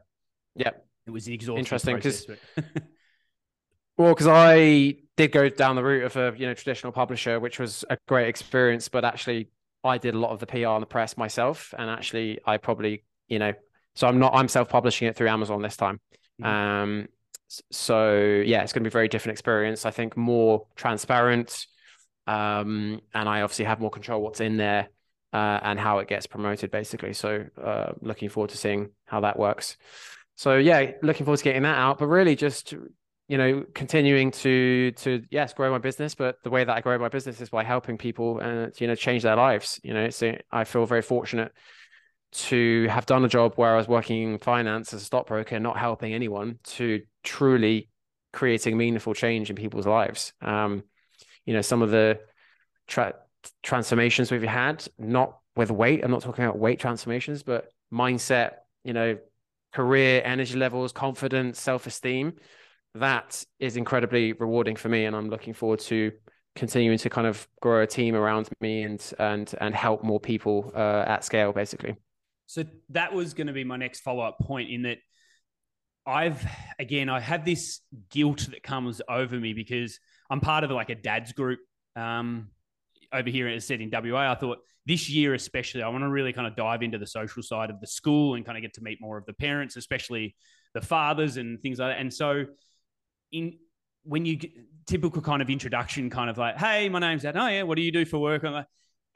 Yeah. 0.56 0.72
it 1.06 1.12
was 1.12 1.28
an 1.28 1.34
exhausting 1.34 1.60
Interesting, 1.60 2.00
'cause- 2.02 2.26
process, 2.26 2.42
but- 2.74 2.84
Well, 3.98 4.14
because 4.14 4.28
I 4.28 4.96
did 5.18 5.32
go 5.32 5.50
down 5.50 5.76
the 5.76 5.84
route 5.84 6.04
of 6.06 6.16
a 6.18 6.34
you 6.38 6.48
know 6.48 6.54
traditional 6.56 6.92
publisher, 6.92 7.40
which 7.40 7.60
was 7.60 7.86
a 7.90 7.98
great 8.08 8.28
experience, 8.28 8.90
but 8.90 9.06
actually 9.06 9.50
I 9.84 9.98
did 9.98 10.14
a 10.14 10.20
lot 10.20 10.32
of 10.32 10.40
the 10.40 10.46
PR 10.46 10.68
and 10.68 10.82
the 10.82 10.88
press 10.88 11.18
myself, 11.18 11.74
and 11.78 11.90
actually 11.90 12.40
I 12.46 12.58
probably 12.58 13.04
you 13.28 13.40
know 13.40 13.54
so 13.96 14.08
I'm 14.08 14.20
not 14.20 14.34
I'm 14.34 14.48
self-publishing 14.48 15.08
it 15.08 15.16
through 15.16 15.30
Amazon 15.30 15.62
this 15.62 15.78
time. 15.78 16.00
Mhm. 16.42 16.46
Um, 16.46 17.08
so 17.70 18.16
yeah, 18.46 18.64
it's 18.64 18.74
going 18.74 18.84
to 18.84 18.90
be 18.90 18.92
a 18.92 19.00
very 19.00 19.08
different 19.10 19.34
experience. 19.34 19.86
I 19.86 19.92
think 19.92 20.16
more 20.16 20.68
transparent, 20.76 21.66
um, 22.28 23.02
and 23.14 23.28
I 23.28 23.42
obviously 23.42 23.66
have 23.66 23.80
more 23.80 23.90
control 23.90 24.22
what's 24.22 24.40
in 24.40 24.58
there 24.58 24.88
uh, 25.34 25.60
and 25.62 25.80
how 25.80 26.00
it 26.00 26.08
gets 26.08 26.28
promoted, 26.28 26.72
basically. 26.72 27.14
So 27.14 27.46
uh, 27.62 27.92
looking 28.02 28.30
forward 28.30 28.52
to 28.52 28.58
seeing 28.58 28.92
how 29.06 29.22
that 29.22 29.38
works. 29.38 29.76
So 30.36 30.58
yeah, 30.58 30.92
looking 31.02 31.26
forward 31.26 31.38
to 31.38 31.44
getting 31.44 31.64
that 31.64 31.78
out, 31.78 32.00
but 32.00 32.08
really 32.08 32.36
just 32.36 32.74
you 33.32 33.38
know 33.38 33.64
continuing 33.74 34.30
to 34.32 34.92
to 34.92 35.24
yes 35.32 35.54
grow 35.54 35.72
my 35.72 35.78
business 35.78 36.16
but 36.16 36.36
the 36.44 36.50
way 36.50 36.64
that 36.64 36.76
i 36.76 36.82
grow 36.82 36.98
my 36.98 37.08
business 37.08 37.40
is 37.40 37.50
by 37.50 37.64
helping 37.64 37.98
people 37.98 38.40
and 38.40 38.74
you 38.82 38.88
know 38.88 38.96
change 38.96 39.24
their 39.24 39.36
lives 39.36 39.80
you 39.84 39.94
know 39.94 40.10
so 40.10 40.36
i 40.52 40.64
feel 40.66 40.86
very 40.86 41.02
fortunate 41.02 41.52
to 42.34 42.88
have 42.90 43.06
done 43.06 43.24
a 43.24 43.30
job 43.30 43.54
where 43.56 43.74
i 43.74 43.78
was 43.78 43.88
working 43.88 44.34
in 44.34 44.38
finance 44.38 44.94
as 44.94 45.02
a 45.02 45.06
stockbroker 45.06 45.60
not 45.60 45.78
helping 45.78 46.14
anyone 46.14 46.60
to 46.64 47.02
truly 47.24 47.90
creating 48.34 48.78
meaningful 48.78 49.14
change 49.14 49.50
in 49.50 49.56
people's 49.56 49.88
lives. 49.88 50.34
Um, 50.42 50.84
you 51.46 51.54
know, 51.54 51.62
some 51.62 51.82
of 51.82 51.92
the 51.92 52.20
tra- 52.88 53.16
transformations 53.64 54.32
we've 54.32 54.44
had, 54.44 54.86
not 54.98 55.38
with 55.56 55.72
weight. 55.72 56.04
I'm 56.04 56.12
not 56.12 56.22
talking 56.22 56.46
about 56.46 56.58
weight 56.58 56.80
transformations, 56.80 57.44
but 57.44 57.70
mindset. 57.92 58.54
You 58.84 58.94
know, 58.94 59.18
career, 59.74 60.22
energy 60.24 60.58
levels, 60.58 60.92
confidence, 60.92 61.60
self 61.60 61.86
esteem. 61.88 62.34
That 62.96 63.44
is 63.60 63.78
incredibly 63.78 64.34
rewarding 64.34 64.76
for 64.76 64.90
me, 64.90 65.06
and 65.06 65.16
I'm 65.16 65.30
looking 65.30 65.54
forward 65.54 65.80
to 65.82 66.12
continuing 66.56 66.98
to 66.98 67.10
kind 67.10 67.28
of 67.28 67.48
grow 67.62 67.82
a 67.82 67.88
team 67.88 68.16
around 68.16 68.50
me 68.60 68.84
and 68.84 69.14
and 69.20 69.54
and 69.62 69.74
help 69.74 70.04
more 70.04 70.20
people 70.20 70.72
uh, 70.76 71.06
at 71.08 71.24
scale, 71.24 71.54
basically. 71.54 71.96
So 72.48 72.66
that 72.90 73.14
was 73.14 73.34
going 73.34 73.48
to 73.48 73.54
be 73.54 73.64
my 73.64 73.78
next 73.78 74.02
follow 74.02 74.24
up 74.24 74.40
point 74.40 74.70
in 74.70 74.82
that 74.82 74.98
I've 76.06 76.46
again 76.80 77.10
I 77.10 77.20
have 77.20 77.46
this 77.46 77.80
guilt 78.10 78.48
that 78.52 78.64
comes 78.64 79.02
over 79.08 79.40
me 79.40 79.54
because 79.54 80.00
I'm 80.30 80.42
part 80.42 80.64
of 80.64 80.72
like 80.72 80.90
a 80.90 80.96
dad's 80.96 81.32
group 81.32 81.60
um, 81.96 82.50
over 83.14 83.30
here 83.30 83.48
as 83.48 83.66
said 83.66 83.80
in 83.80 83.90
WA. 83.90 84.32
I 84.32 84.36
thought 84.36 84.58
this 84.86 85.10
year 85.10 85.34
especially 85.34 85.84
I 85.84 85.90
want 85.90 86.04
to 86.04 86.10
really 86.10 86.34
kind 86.34 86.48
of 86.48 86.56
dive 86.56 86.82
into 86.82 86.98
the 86.98 87.08
social 87.08 87.44
side 87.44 87.70
of 87.70 87.80
the 87.80 87.88
school 87.88 88.36
and 88.36 88.46
kind 88.46 88.58
of 88.58 88.64
get 88.64 88.74
to 88.74 88.84
meet 88.84 89.00
more 89.00 89.18
of 89.18 89.26
the 89.26 89.34
parents, 89.34 89.78
especially 89.78 90.36
the 90.74 90.82
fathers 90.82 91.38
and 91.38 91.62
things 91.62 91.80
like 91.80 91.96
that. 91.96 92.02
And 92.02 92.14
so 92.14 92.46
in 93.32 93.58
when 94.04 94.26
you 94.26 94.36
get 94.36 94.52
typical 94.88 95.22
kind 95.22 95.42
of 95.42 95.50
introduction, 95.50 96.10
kind 96.10 96.30
of 96.30 96.38
like, 96.38 96.58
hey, 96.58 96.90
my 96.90 97.00
name's 97.00 97.24
Dad. 97.24 97.38
Oh 97.38 97.48
yeah, 97.48 97.64
what 97.64 97.76
do 97.76 97.82
you 97.82 97.92
do 97.92 98.06
for 98.06 98.20
work? 98.20 98.44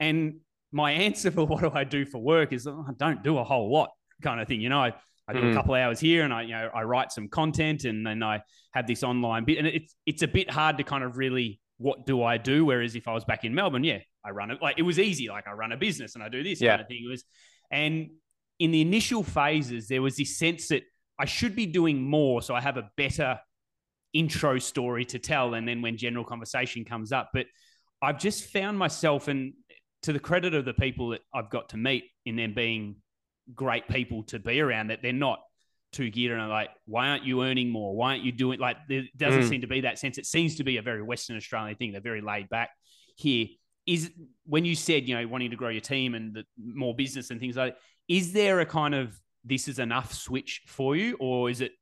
And 0.00 0.40
my 0.72 0.90
answer 1.06 1.30
for 1.30 1.44
what 1.46 1.60
do 1.60 1.70
I 1.72 1.84
do 1.84 2.04
for 2.04 2.18
work 2.18 2.52
is 2.52 2.66
oh, 2.66 2.84
I 2.88 2.92
don't 2.96 3.22
do 3.22 3.38
a 3.38 3.44
whole 3.44 3.72
lot, 3.72 3.90
kind 4.22 4.40
of 4.40 4.48
thing. 4.48 4.60
You 4.60 4.68
know, 4.68 4.80
I, 4.80 4.94
I 5.28 5.32
do 5.32 5.40
mm. 5.40 5.50
a 5.50 5.54
couple 5.54 5.74
hours 5.74 6.00
here, 6.00 6.24
and 6.24 6.32
I 6.32 6.42
you 6.42 6.52
know 6.52 6.70
I 6.74 6.82
write 6.82 7.12
some 7.12 7.28
content, 7.28 7.84
and 7.84 8.06
then 8.06 8.22
I 8.22 8.42
have 8.72 8.86
this 8.86 9.02
online 9.02 9.44
bit, 9.44 9.58
and 9.58 9.66
it's 9.66 9.94
it's 10.06 10.22
a 10.22 10.28
bit 10.28 10.50
hard 10.50 10.78
to 10.78 10.84
kind 10.84 11.04
of 11.04 11.16
really 11.16 11.60
what 11.78 12.06
do 12.06 12.22
I 12.22 12.38
do? 12.38 12.64
Whereas 12.64 12.94
if 12.94 13.06
I 13.06 13.12
was 13.12 13.24
back 13.24 13.44
in 13.44 13.54
Melbourne, 13.54 13.84
yeah, 13.84 13.98
I 14.24 14.30
run 14.30 14.50
it 14.50 14.62
like 14.62 14.78
it 14.78 14.82
was 14.82 14.98
easy, 14.98 15.28
like 15.28 15.46
I 15.46 15.52
run 15.52 15.72
a 15.72 15.76
business 15.76 16.14
and 16.14 16.24
I 16.24 16.28
do 16.28 16.42
this 16.42 16.60
yeah. 16.60 16.70
kind 16.70 16.82
of 16.82 16.88
thing. 16.88 17.02
It 17.04 17.10
was, 17.10 17.24
and 17.70 18.10
in 18.58 18.70
the 18.70 18.80
initial 18.80 19.22
phases, 19.22 19.88
there 19.88 20.00
was 20.00 20.16
this 20.16 20.38
sense 20.38 20.68
that 20.68 20.82
I 21.18 21.26
should 21.26 21.54
be 21.54 21.66
doing 21.66 22.02
more, 22.02 22.40
so 22.42 22.54
I 22.54 22.60
have 22.60 22.76
a 22.76 22.90
better 22.96 23.38
intro 24.18 24.58
story 24.58 25.04
to 25.06 25.18
tell. 25.18 25.54
And 25.54 25.66
then 25.66 25.82
when 25.82 25.96
general 25.96 26.24
conversation 26.24 26.84
comes 26.84 27.12
up, 27.12 27.30
but 27.32 27.46
I've 28.02 28.18
just 28.18 28.44
found 28.44 28.78
myself, 28.78 29.28
and 29.28 29.54
to 30.02 30.12
the 30.12 30.20
credit 30.20 30.54
of 30.54 30.64
the 30.64 30.74
people 30.74 31.10
that 31.10 31.20
I've 31.34 31.50
got 31.50 31.70
to 31.70 31.76
meet, 31.76 32.04
in 32.24 32.36
them 32.36 32.54
being 32.54 32.96
great 33.54 33.88
people 33.88 34.24
to 34.24 34.38
be 34.38 34.60
around, 34.60 34.88
that 34.88 35.00
they're 35.02 35.12
not 35.12 35.40
too 35.92 36.10
geared 36.10 36.38
and 36.38 36.50
like, 36.50 36.70
why 36.84 37.08
aren't 37.08 37.24
you 37.24 37.42
earning 37.42 37.70
more? 37.70 37.94
Why 37.94 38.12
aren't 38.12 38.24
you 38.24 38.32
doing 38.32 38.58
like? 38.58 38.76
There 38.88 39.04
doesn't 39.16 39.42
mm. 39.42 39.48
seem 39.48 39.60
to 39.62 39.66
be 39.66 39.82
that 39.82 39.98
sense. 39.98 40.18
It 40.18 40.26
seems 40.26 40.56
to 40.56 40.64
be 40.64 40.76
a 40.76 40.82
very 40.82 41.02
Western 41.02 41.36
Australian 41.36 41.76
thing. 41.76 41.92
They're 41.92 42.00
very 42.00 42.20
laid 42.20 42.48
back 42.48 42.70
here. 43.16 43.46
Is 43.86 44.10
when 44.44 44.64
you 44.64 44.74
said 44.74 45.08
you 45.08 45.14
know 45.14 45.26
wanting 45.28 45.50
to 45.50 45.56
grow 45.56 45.68
your 45.68 45.80
team 45.80 46.14
and 46.14 46.34
the 46.34 46.44
more 46.58 46.94
business 46.94 47.30
and 47.30 47.40
things 47.40 47.56
like, 47.56 47.76
is 48.08 48.32
there 48.32 48.60
a 48.60 48.66
kind 48.66 48.94
of 48.94 49.18
this 49.44 49.68
is 49.68 49.78
enough 49.78 50.12
switch 50.12 50.62
for 50.66 50.96
you, 50.96 51.16
or 51.20 51.48
is 51.48 51.60
it 51.60 51.72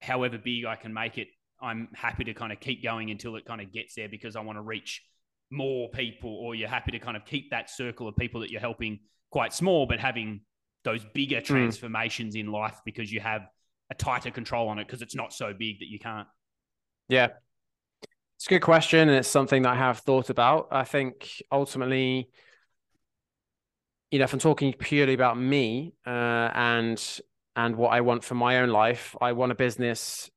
however 0.00 0.38
big 0.38 0.64
I 0.64 0.76
can 0.76 0.94
make 0.94 1.18
it 1.18 1.28
I'm 1.60 1.88
happy 1.94 2.24
to 2.24 2.34
kind 2.34 2.52
of 2.52 2.60
keep 2.60 2.82
going 2.82 3.10
until 3.10 3.36
it 3.36 3.44
kind 3.44 3.60
of 3.60 3.72
gets 3.72 3.94
there 3.94 4.08
because 4.08 4.36
I 4.36 4.40
want 4.40 4.58
to 4.58 4.62
reach 4.62 5.02
more 5.50 5.88
people, 5.90 6.30
or 6.30 6.54
you're 6.54 6.68
happy 6.68 6.92
to 6.92 6.98
kind 6.98 7.16
of 7.16 7.24
keep 7.24 7.50
that 7.50 7.70
circle 7.70 8.08
of 8.08 8.16
people 8.16 8.40
that 8.40 8.50
you're 8.50 8.60
helping 8.60 9.00
quite 9.30 9.52
small, 9.52 9.86
but 9.86 10.00
having 10.00 10.40
those 10.84 11.04
bigger 11.14 11.40
hmm. 11.40 11.44
transformations 11.44 12.36
mm. 12.36 12.40
in 12.40 12.52
life 12.52 12.80
because 12.84 13.12
you 13.12 13.20
have 13.20 13.42
a 13.90 13.94
tighter 13.94 14.30
control 14.30 14.68
on 14.68 14.78
it 14.78 14.86
because 14.86 15.02
it's 15.02 15.14
not 15.14 15.32
so 15.32 15.52
big 15.52 15.80
that 15.80 15.88
you 15.88 15.98
can't. 15.98 16.28
Yeah. 17.08 17.28
It's 18.36 18.46
a 18.46 18.50
good 18.50 18.60
question. 18.60 19.08
And 19.08 19.18
it's 19.18 19.28
something 19.28 19.62
that 19.62 19.70
I 19.70 19.76
have 19.76 19.98
thought 19.98 20.30
about. 20.30 20.68
I 20.70 20.84
think 20.84 21.42
ultimately, 21.50 22.28
you 24.10 24.18
know, 24.18 24.24
if 24.24 24.32
I'm 24.32 24.38
talking 24.38 24.72
purely 24.72 25.14
about 25.14 25.38
me 25.38 25.94
uh, 26.06 26.50
and 26.54 27.20
and 27.54 27.76
what 27.76 27.88
I 27.88 28.02
want 28.02 28.22
for 28.22 28.34
my 28.34 28.58
own 28.58 28.68
life, 28.68 29.16
I 29.20 29.32
want 29.32 29.52
a 29.52 29.54
business 29.54 30.30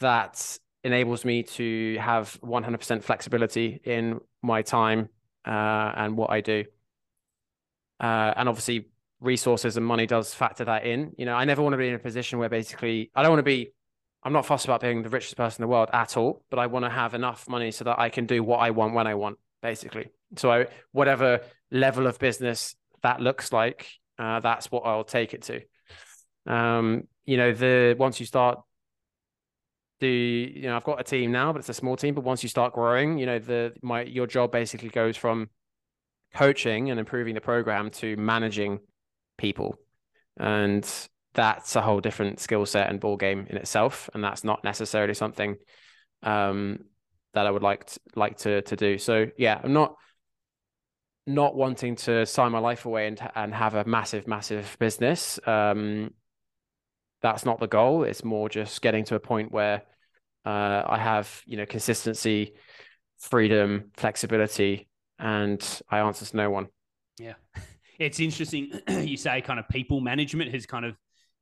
that 0.00 0.58
enables 0.84 1.24
me 1.24 1.42
to 1.42 1.96
have 2.00 2.38
100% 2.42 3.02
flexibility 3.02 3.80
in 3.84 4.20
my 4.42 4.62
time 4.62 5.08
uh, 5.46 5.92
and 5.96 6.16
what 6.16 6.30
I 6.30 6.40
do. 6.40 6.64
Uh, 8.00 8.34
and 8.36 8.48
obviously, 8.48 8.88
resources 9.20 9.76
and 9.76 9.86
money 9.86 10.06
does 10.06 10.34
factor 10.34 10.64
that 10.64 10.84
in. 10.84 11.12
You 11.16 11.26
know, 11.26 11.34
I 11.34 11.44
never 11.44 11.62
want 11.62 11.74
to 11.74 11.76
be 11.76 11.88
in 11.88 11.94
a 11.94 11.98
position 11.98 12.38
where 12.38 12.48
basically 12.48 13.10
I 13.14 13.22
don't 13.22 13.30
want 13.30 13.38
to 13.40 13.44
be. 13.44 13.72
I'm 14.24 14.32
not 14.32 14.46
fussed 14.46 14.64
about 14.64 14.80
being 14.80 15.02
the 15.02 15.08
richest 15.08 15.36
person 15.36 15.62
in 15.62 15.68
the 15.68 15.72
world 15.72 15.88
at 15.92 16.16
all, 16.16 16.44
but 16.48 16.58
I 16.58 16.66
want 16.66 16.84
to 16.84 16.90
have 16.90 17.14
enough 17.14 17.48
money 17.48 17.72
so 17.72 17.84
that 17.84 17.98
I 17.98 18.08
can 18.08 18.26
do 18.26 18.42
what 18.42 18.58
I 18.58 18.70
want 18.70 18.94
when 18.94 19.06
I 19.06 19.14
want, 19.14 19.38
basically. 19.62 20.10
So, 20.36 20.50
I, 20.50 20.66
whatever 20.92 21.40
level 21.70 22.06
of 22.06 22.18
business 22.18 22.76
that 23.02 23.20
looks 23.20 23.52
like, 23.52 23.88
uh, 24.18 24.40
that's 24.40 24.70
what 24.70 24.80
I'll 24.86 25.04
take 25.04 25.34
it 25.34 25.42
to. 25.42 26.52
Um, 26.52 27.08
you 27.24 27.36
know, 27.36 27.52
the 27.52 27.96
once 27.98 28.20
you 28.20 28.26
start 28.26 28.60
you 30.08 30.62
know 30.62 30.76
I've 30.76 30.84
got 30.84 31.00
a 31.00 31.04
team 31.04 31.32
now, 31.32 31.52
but 31.52 31.60
it's 31.60 31.68
a 31.68 31.74
small 31.74 31.96
team. 31.96 32.14
But 32.14 32.24
once 32.24 32.42
you 32.42 32.48
start 32.48 32.72
growing, 32.72 33.18
you 33.18 33.26
know 33.26 33.38
the 33.38 33.72
my 33.82 34.02
your 34.02 34.26
job 34.26 34.52
basically 34.52 34.88
goes 34.88 35.16
from 35.16 35.50
coaching 36.34 36.90
and 36.90 36.98
improving 36.98 37.34
the 37.34 37.40
program 37.40 37.90
to 37.90 38.16
managing 38.16 38.80
people, 39.38 39.76
and 40.38 40.88
that's 41.34 41.76
a 41.76 41.80
whole 41.82 42.00
different 42.00 42.40
skill 42.40 42.66
set 42.66 42.90
and 42.90 43.00
ball 43.00 43.16
game 43.16 43.46
in 43.48 43.56
itself. 43.56 44.10
And 44.14 44.22
that's 44.22 44.44
not 44.44 44.64
necessarily 44.64 45.14
something 45.14 45.56
um, 46.22 46.80
that 47.34 47.46
I 47.46 47.50
would 47.50 47.62
like 47.62 47.86
to, 47.86 48.00
like 48.14 48.38
to 48.38 48.62
to 48.62 48.76
do. 48.76 48.98
So 48.98 49.26
yeah, 49.36 49.60
I'm 49.62 49.72
not 49.72 49.96
not 51.26 51.54
wanting 51.54 51.94
to 51.94 52.26
sign 52.26 52.52
my 52.52 52.58
life 52.58 52.84
away 52.84 53.06
and 53.06 53.20
and 53.34 53.54
have 53.54 53.74
a 53.74 53.84
massive 53.84 54.26
massive 54.26 54.76
business. 54.78 55.38
Um, 55.46 56.12
that's 57.22 57.44
not 57.44 57.60
the 57.60 57.68
goal. 57.68 58.02
It's 58.02 58.24
more 58.24 58.48
just 58.48 58.82
getting 58.82 59.04
to 59.04 59.14
a 59.14 59.20
point 59.20 59.52
where 59.52 59.82
uh, 60.44 60.82
I 60.86 60.98
have, 60.98 61.42
you 61.46 61.56
know, 61.56 61.66
consistency, 61.66 62.54
freedom, 63.18 63.90
flexibility, 63.96 64.88
and 65.18 65.62
I 65.88 66.00
answer 66.00 66.24
to 66.24 66.36
no 66.36 66.50
one. 66.50 66.68
Yeah. 67.18 67.34
It's 67.98 68.18
interesting. 68.18 68.72
you 68.88 69.16
say 69.16 69.40
kind 69.42 69.60
of 69.60 69.68
people 69.68 70.00
management 70.00 70.50
has 70.52 70.66
kind 70.66 70.84
of, 70.84 70.96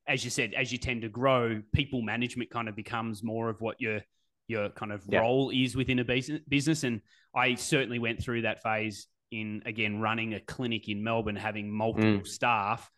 as 0.07 0.25
you 0.25 0.31
said, 0.31 0.53
as 0.53 0.71
you 0.71 0.77
tend 0.77 1.03
to 1.03 1.09
grow, 1.09 1.63
people 1.73 2.03
management 2.03 2.51
kind 2.51 2.69
of 2.69 2.77
becomes 2.77 3.23
more 3.23 3.49
of 3.49 3.61
what 3.63 3.81
your 3.81 4.01
your 4.47 4.69
kind 4.69 4.93
of 4.93 5.03
yeah. 5.09 5.21
role 5.21 5.51
is 5.55 5.77
within 5.77 6.01
a 6.01 6.05
business. 6.05 6.83
And 6.83 7.01
I 7.35 7.55
certainly 7.55 7.99
went 7.99 8.23
through 8.23 8.43
that 8.43 8.63
phase 8.63 9.07
in 9.31 9.63
again 9.65 10.01
running 10.01 10.35
a 10.35 10.41
clinic 10.41 10.89
in 10.89 11.03
Melbourne, 11.03 11.37
having 11.37 11.71
multiple 11.71 12.21
mm. 12.21 12.27
staff. 12.27 12.91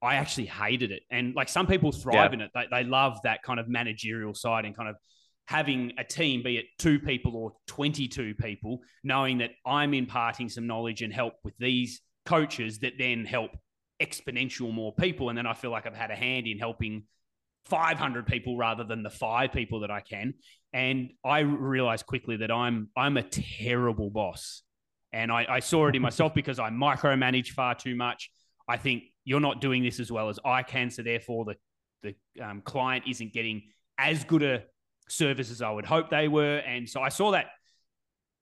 I 0.00 0.14
actually 0.14 0.46
hated 0.46 0.92
it. 0.92 1.02
And 1.10 1.34
like 1.34 1.48
some 1.48 1.66
people 1.66 1.90
thrive 1.90 2.30
yeah. 2.30 2.34
in 2.34 2.40
it. 2.42 2.50
They, 2.54 2.66
they 2.70 2.84
love 2.84 3.18
that 3.24 3.42
kind 3.42 3.58
of 3.58 3.68
managerial 3.68 4.32
side 4.32 4.64
and 4.64 4.76
kind 4.76 4.88
of 4.88 4.96
having 5.46 5.92
a 5.98 6.04
team, 6.04 6.42
be 6.42 6.58
it 6.58 6.66
two 6.78 6.98
people 6.98 7.36
or 7.36 7.52
22 7.68 8.34
people, 8.34 8.80
knowing 9.04 9.38
that 9.38 9.52
I'm 9.64 9.94
imparting 9.94 10.48
some 10.48 10.66
knowledge 10.66 11.02
and 11.02 11.12
help 11.12 11.34
with 11.44 11.54
these 11.58 12.00
coaches 12.24 12.80
that 12.80 12.94
then 12.98 13.24
help 13.24 13.52
exponential 14.02 14.72
more 14.72 14.92
people. 14.94 15.28
And 15.28 15.38
then 15.38 15.46
I 15.46 15.54
feel 15.54 15.70
like 15.70 15.86
I've 15.86 15.96
had 15.96 16.10
a 16.10 16.16
hand 16.16 16.46
in 16.46 16.58
helping 16.58 17.04
500 17.66 18.26
people 18.26 18.56
rather 18.56 18.84
than 18.84 19.02
the 19.02 19.10
five 19.10 19.52
people 19.52 19.80
that 19.80 19.90
I 19.90 20.00
can. 20.00 20.34
And 20.72 21.10
I 21.24 21.40
realized 21.40 22.06
quickly 22.06 22.36
that 22.38 22.50
I'm 22.50 22.90
I'm 22.96 23.16
a 23.16 23.22
terrible 23.22 24.10
boss. 24.10 24.62
And 25.12 25.32
I, 25.32 25.46
I 25.48 25.60
saw 25.60 25.86
it 25.88 25.96
in 25.96 26.02
myself 26.02 26.34
because 26.34 26.58
I 26.58 26.70
micromanage 26.70 27.48
far 27.50 27.74
too 27.74 27.94
much. 27.94 28.30
I 28.68 28.76
think 28.76 29.04
you're 29.24 29.40
not 29.40 29.60
doing 29.60 29.82
this 29.82 30.00
as 30.00 30.10
well 30.10 30.28
as 30.28 30.38
I 30.44 30.62
can. 30.62 30.90
So 30.90 31.02
therefore 31.02 31.44
the 31.44 31.54
the 32.02 32.44
um, 32.44 32.60
client 32.62 33.04
isn't 33.08 33.32
getting 33.32 33.62
as 33.98 34.24
good 34.24 34.42
a 34.42 34.64
service 35.08 35.50
as 35.50 35.62
I 35.62 35.70
would 35.70 35.84
hope 35.84 36.10
they 36.10 36.28
were. 36.28 36.58
And 36.58 36.88
so 36.88 37.00
I 37.00 37.08
saw 37.08 37.32
that 37.32 37.46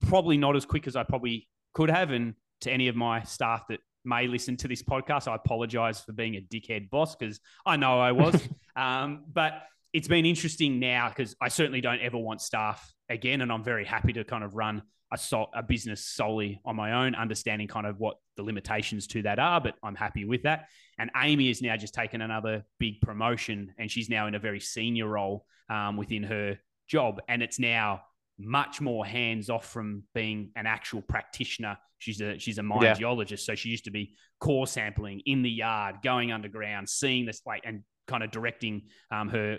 probably 0.07 0.37
not 0.37 0.57
as 0.57 0.65
quick 0.65 0.87
as 0.87 0.97
I 0.97 1.03
probably 1.03 1.49
could 1.73 1.91
have. 1.91 2.11
And 2.11 2.35
to 2.63 2.71
any 2.71 2.89
of 2.89 2.97
my 2.97 3.23
staff 3.23 3.65
that 3.69 3.81
may 4.05 4.27
listen 4.27 4.57
to 4.59 4.69
this 4.69 4.83
podcast, 4.83 5.29
I 5.29 5.35
apologize 5.35 6.01
for 6.01 6.13
being 6.13 6.37
a 6.37 6.41
dickhead 6.41 6.91
boss 6.91 7.17
because 7.17 7.41
I 7.65 7.77
know 7.77 8.01
I 8.01 8.13
was. 8.13 8.41
um, 8.77 9.25
but 9.33 9.63
it's 9.93 10.09
been 10.09 10.27
interesting 10.27 10.81
now 10.81 11.09
because 11.09 11.37
I 11.41 11.49
certainly 11.49 11.81
don't 11.81 12.01
ever 12.01 12.19
want 12.19 12.41
staff 12.41 12.93
again. 13.09 13.41
And 13.41 13.53
I'm 13.53 13.65
very 13.65 13.85
happy 13.85 14.13
to 14.15 14.25
kind 14.25 14.45
of 14.45 14.55
run 14.55 14.83
a, 15.13 15.19
so, 15.19 15.47
a 15.55 15.63
business 15.63 16.05
solely 16.05 16.61
on 16.65 16.77
my 16.77 17.05
own, 17.05 17.15
understanding 17.15 17.69
kind 17.69 17.87
of 17.87 17.99
what 17.99 18.17
the 18.37 18.43
limitations 18.43 19.07
to 19.09 19.23
that 19.23 19.39
are, 19.39 19.61
but 19.61 19.75
I'm 19.83 19.95
happy 19.95 20.25
with 20.25 20.43
that. 20.43 20.67
And 20.99 21.11
Amy 21.17 21.49
has 21.49 21.63
now 21.63 21.77
just 21.77 21.95
taken 21.95 22.21
another 22.21 22.65
big 22.79 23.01
promotion 23.01 23.75
and 23.79 23.91
she's 23.91 24.09
now 24.09 24.27
in 24.27 24.35
a 24.35 24.39
very 24.39 24.61
senior 24.61 25.09
role 25.09 25.47
um, 25.69 25.97
within 25.97 26.23
her 26.25 26.59
job. 26.89 27.21
And 27.29 27.43
it's 27.43 27.59
now 27.59 28.03
much 28.39 28.81
more 28.81 29.07
hands 29.07 29.51
off 29.51 29.69
from 29.71 30.05
being 30.15 30.51
an 30.57 30.67
actual 30.67 31.03
practitioner. 31.03 31.79
She's 31.99 32.21
a 32.21 32.39
she's 32.39 32.59
a 32.59 32.63
mine 32.63 32.83
yeah. 32.83 32.95
geologist, 32.95 33.47
so 33.47 33.55
she 33.55 33.71
used 33.71 33.85
to 33.85 33.91
be 33.91 34.15
core 34.41 34.67
sampling 34.67 35.23
in 35.27 35.43
the 35.43 35.51
yard, 35.51 35.97
going 36.03 36.33
underground, 36.33 36.89
seeing 36.89 37.25
this 37.25 37.41
like 37.47 37.63
and 37.65 37.83
kind 38.07 38.23
of 38.23 38.31
directing 38.31 38.83
um, 39.11 39.29
her 39.29 39.59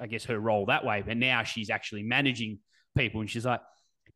I 0.00 0.06
guess 0.06 0.24
her 0.24 0.38
role 0.38 0.66
that 0.66 0.84
way. 0.84 1.02
But 1.06 1.16
now 1.16 1.42
she's 1.42 1.70
actually 1.70 2.02
managing 2.02 2.58
people, 2.96 3.20
and 3.20 3.30
she's 3.30 3.44
like, 3.44 3.60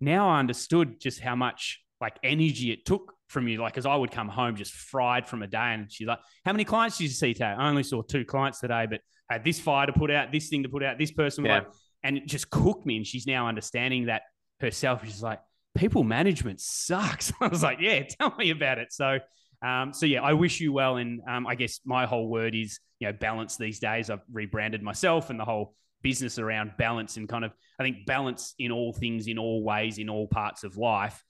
now 0.01 0.29
I 0.29 0.39
understood 0.39 1.01
just 1.01 1.21
how 1.21 1.35
much 1.35 1.81
like 2.01 2.19
energy 2.23 2.71
it 2.71 2.85
took 2.85 3.15
from 3.29 3.49
you. 3.49 3.61
Like, 3.61 3.77
as 3.77 3.87
I 3.87 3.95
would 3.95 4.11
come 4.11 4.29
home 4.29 4.57
just 4.57 4.73
fried 4.73 5.29
from 5.29 5.43
a 5.43 5.47
day, 5.47 5.75
and 5.75 5.93
she's 5.93 6.07
like, 6.07 6.21
"How 6.45 6.53
many 6.53 6.65
clients 6.65 6.99
did 6.99 7.05
you 7.05 7.11
see 7.11 7.33
today?" 7.33 7.47
I 7.47 7.69
only 7.69 7.83
saw 7.83 8.03
two 8.03 8.25
clients 8.25 8.61
today, 8.61 8.87
but 8.89 9.01
I 9.31 9.35
had 9.35 9.45
this 9.45 9.61
fire 9.61 9.87
to 9.87 9.93
put 9.93 10.11
out, 10.11 10.33
this 10.33 10.49
thing 10.49 10.63
to 10.63 10.69
put 10.69 10.83
out, 10.83 10.99
this 10.99 11.13
person, 11.13 11.45
yeah. 11.45 11.55
like, 11.55 11.67
and 12.03 12.17
it 12.17 12.27
just 12.27 12.49
cooked 12.51 12.87
me. 12.87 12.97
And 12.97 13.07
she's 13.07 13.27
now 13.27 13.47
understanding 13.47 14.07
that 14.07 14.23
herself. 14.61 15.05
She's 15.05 15.23
like, 15.23 15.41
people 15.77 16.05
management 16.05 16.61
sucks. 16.61 17.33
I 17.41 17.49
was 17.49 17.63
like, 17.63 17.79
yeah, 17.81 18.03
tell 18.05 18.35
me 18.37 18.51
about 18.51 18.79
it. 18.79 18.93
So, 18.93 19.19
um, 19.63 19.93
so 19.93 20.07
yeah, 20.07 20.23
I 20.23 20.33
wish 20.33 20.61
you 20.61 20.73
well. 20.73 20.97
And 20.97 21.21
um, 21.29 21.47
I 21.47 21.55
guess 21.55 21.81
my 21.85 22.07
whole 22.07 22.29
word 22.29 22.55
is, 22.55 22.81
you 23.01 23.09
know, 23.09 23.13
balance 23.13 23.57
these 23.57 23.79
days. 23.79 24.09
I've 24.11 24.23
rebranded 24.33 24.83
myself 24.83 25.31
and 25.31 25.39
the 25.39 25.45
whole 25.45 25.75
business 26.03 26.39
around 26.39 26.73
balance 26.79 27.17
and 27.17 27.29
kind 27.29 27.45
of, 27.45 27.53
I 27.79 27.83
think 27.83 28.07
balance 28.07 28.55
in 28.59 28.73
all 28.73 28.93
things, 28.93 29.27
in 29.27 29.39
all 29.39 29.63
ways, 29.63 29.99
in 29.99 30.09
all 30.09 30.27
parts 30.27 30.65
of 30.65 30.77
life 30.77 31.23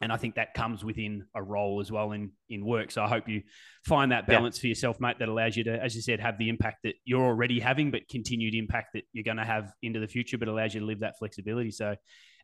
and 0.00 0.12
I 0.12 0.16
think 0.16 0.36
that 0.36 0.54
comes 0.54 0.82
within 0.82 1.26
a 1.34 1.42
role 1.42 1.80
as 1.80 1.92
well 1.92 2.12
in 2.12 2.32
in 2.48 2.64
work. 2.64 2.90
So 2.90 3.02
I 3.02 3.08
hope 3.08 3.28
you 3.28 3.42
find 3.84 4.12
that 4.12 4.26
balance 4.26 4.56
yeah. 4.58 4.62
for 4.62 4.66
yourself, 4.68 5.00
mate, 5.00 5.18
that 5.18 5.28
allows 5.28 5.56
you 5.56 5.64
to, 5.64 5.82
as 5.82 5.94
you 5.94 6.00
said, 6.00 6.20
have 6.20 6.38
the 6.38 6.48
impact 6.48 6.78
that 6.84 6.94
you're 7.04 7.24
already 7.24 7.60
having, 7.60 7.90
but 7.90 8.08
continued 8.08 8.54
impact 8.54 8.94
that 8.94 9.04
you're 9.12 9.24
going 9.24 9.36
to 9.36 9.44
have 9.44 9.72
into 9.82 10.00
the 10.00 10.08
future, 10.08 10.38
but 10.38 10.48
allows 10.48 10.74
you 10.74 10.80
to 10.80 10.86
live 10.86 11.00
that 11.00 11.18
flexibility. 11.18 11.70
So 11.70 11.96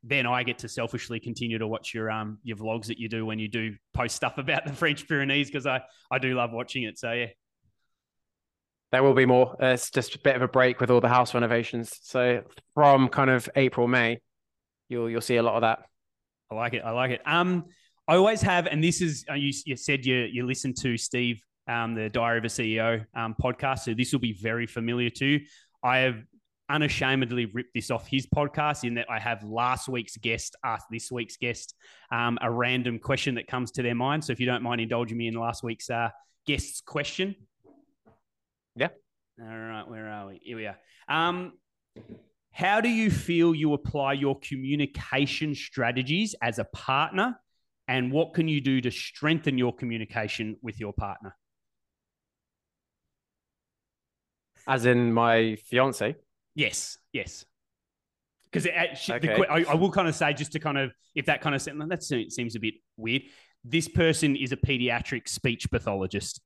then 0.02 0.26
I 0.26 0.42
get 0.42 0.58
to 0.58 0.68
selfishly 0.68 1.18
continue 1.18 1.58
to 1.58 1.66
watch 1.66 1.94
your 1.94 2.10
um 2.10 2.38
your 2.42 2.58
vlogs 2.58 2.86
that 2.86 2.98
you 2.98 3.08
do 3.08 3.24
when 3.24 3.38
you 3.38 3.48
do 3.48 3.74
post 3.94 4.16
stuff 4.16 4.36
about 4.38 4.66
the 4.66 4.72
French 4.72 5.08
Pyrenees 5.08 5.48
because 5.48 5.66
I 5.66 5.80
I 6.10 6.18
do 6.18 6.34
love 6.34 6.52
watching 6.52 6.82
it. 6.82 6.98
So 6.98 7.12
yeah. 7.12 7.26
There 8.92 9.02
will 9.02 9.14
be 9.14 9.26
more. 9.26 9.56
Uh, 9.62 9.68
it's 9.68 9.90
just 9.90 10.14
a 10.14 10.18
bit 10.18 10.36
of 10.36 10.42
a 10.42 10.48
break 10.48 10.80
with 10.80 10.90
all 10.90 11.00
the 11.00 11.08
house 11.08 11.34
renovations. 11.34 11.98
So 12.02 12.42
from 12.74 13.08
kind 13.08 13.30
of 13.30 13.48
April 13.56 13.88
May, 13.88 14.20
you'll 14.88 15.10
you'll 15.10 15.20
see 15.20 15.36
a 15.36 15.42
lot 15.42 15.54
of 15.54 15.62
that. 15.62 15.80
I 16.50 16.54
like 16.54 16.74
it. 16.74 16.82
I 16.84 16.92
like 16.92 17.10
it. 17.10 17.20
Um, 17.26 17.64
I 18.08 18.14
always 18.14 18.40
have, 18.42 18.66
and 18.66 18.82
this 18.82 19.00
is 19.00 19.24
uh, 19.28 19.34
you, 19.34 19.52
you 19.64 19.76
said 19.76 20.06
you 20.06 20.28
you 20.30 20.46
listen 20.46 20.72
to 20.74 20.96
Steve, 20.96 21.42
um, 21.68 21.94
the 21.94 22.08
Diary 22.08 22.38
of 22.38 22.44
a 22.44 22.48
CEO 22.48 23.04
um, 23.14 23.34
podcast, 23.42 23.80
so 23.80 23.94
this 23.94 24.12
will 24.12 24.20
be 24.20 24.32
very 24.32 24.66
familiar 24.66 25.10
to. 25.10 25.40
I 25.82 25.98
have 25.98 26.22
unashamedly 26.68 27.46
ripped 27.46 27.74
this 27.74 27.90
off 27.90 28.06
his 28.08 28.26
podcast 28.26 28.84
in 28.84 28.94
that 28.94 29.06
I 29.10 29.18
have 29.18 29.42
last 29.44 29.88
week's 29.88 30.16
guest 30.16 30.56
ask 30.64 30.84
this 30.90 31.12
week's 31.12 31.36
guest 31.36 31.74
um, 32.10 32.38
a 32.42 32.50
random 32.50 32.98
question 32.98 33.36
that 33.36 33.46
comes 33.46 33.70
to 33.72 33.82
their 33.82 33.94
mind. 33.94 34.24
So 34.24 34.32
if 34.32 34.40
you 34.40 34.46
don't 34.46 34.62
mind 34.62 34.80
indulging 34.80 35.16
me 35.16 35.28
in 35.28 35.34
last 35.34 35.62
week's 35.62 35.90
uh, 35.90 36.10
guest's 36.46 36.80
question. 36.80 37.34
Yeah. 38.76 38.88
All 39.40 39.46
right, 39.46 39.88
where 39.88 40.08
are 40.08 40.28
we? 40.28 40.40
Here 40.42 40.56
we 40.56 40.66
are. 40.66 40.76
Um, 41.08 41.54
how 42.52 42.80
do 42.80 42.88
you 42.88 43.10
feel 43.10 43.54
you 43.54 43.74
apply 43.74 44.14
your 44.14 44.38
communication 44.40 45.54
strategies 45.54 46.34
as 46.40 46.58
a 46.58 46.64
partner? 46.64 47.38
And 47.88 48.10
what 48.10 48.34
can 48.34 48.48
you 48.48 48.60
do 48.60 48.80
to 48.80 48.90
strengthen 48.90 49.58
your 49.58 49.74
communication 49.74 50.56
with 50.62 50.80
your 50.80 50.92
partner? 50.92 51.36
As 54.66 54.86
in 54.86 55.12
my 55.12 55.56
fiance? 55.66 56.16
Yes, 56.54 56.98
yes. 57.12 57.44
Because 58.50 58.66
okay. 58.66 59.44
I, 59.48 59.64
I, 59.64 59.74
will 59.74 59.90
kind 59.90 60.08
of 60.08 60.14
say, 60.14 60.32
just 60.32 60.52
to 60.52 60.58
kind 60.58 60.78
of, 60.78 60.92
if 61.14 61.26
that 61.26 61.42
kind 61.42 61.54
of 61.54 61.62
that 61.88 62.02
seems 62.02 62.56
a 62.56 62.60
bit 62.60 62.74
weird. 62.96 63.22
This 63.64 63.88
person 63.88 64.34
is 64.34 64.52
a 64.52 64.56
pediatric 64.56 65.28
speech 65.28 65.70
pathologist. 65.70 66.40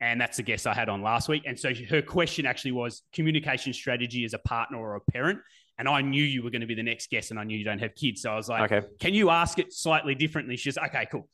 And 0.00 0.20
that's 0.20 0.38
a 0.38 0.42
guest 0.42 0.66
I 0.66 0.74
had 0.74 0.88
on 0.88 1.02
last 1.02 1.28
week. 1.28 1.42
And 1.46 1.58
so 1.58 1.72
her 1.90 2.02
question 2.02 2.46
actually 2.46 2.72
was 2.72 3.02
communication 3.12 3.72
strategy 3.72 4.24
as 4.24 4.32
a 4.32 4.38
partner 4.38 4.78
or 4.78 4.94
a 4.94 5.00
parent. 5.00 5.40
And 5.78 5.88
I 5.88 6.02
knew 6.02 6.22
you 6.22 6.42
were 6.42 6.50
going 6.50 6.60
to 6.60 6.66
be 6.66 6.74
the 6.74 6.82
next 6.82 7.10
guest, 7.10 7.30
and 7.30 7.38
I 7.38 7.44
knew 7.44 7.56
you 7.56 7.64
don't 7.64 7.78
have 7.78 7.94
kids. 7.94 8.22
So 8.22 8.32
I 8.32 8.36
was 8.36 8.48
like, 8.48 8.72
okay. 8.72 8.86
can 8.98 9.14
you 9.14 9.30
ask 9.30 9.58
it 9.58 9.72
slightly 9.72 10.14
differently? 10.14 10.56
She's 10.56 10.76
okay, 10.76 11.06
cool. 11.10 11.28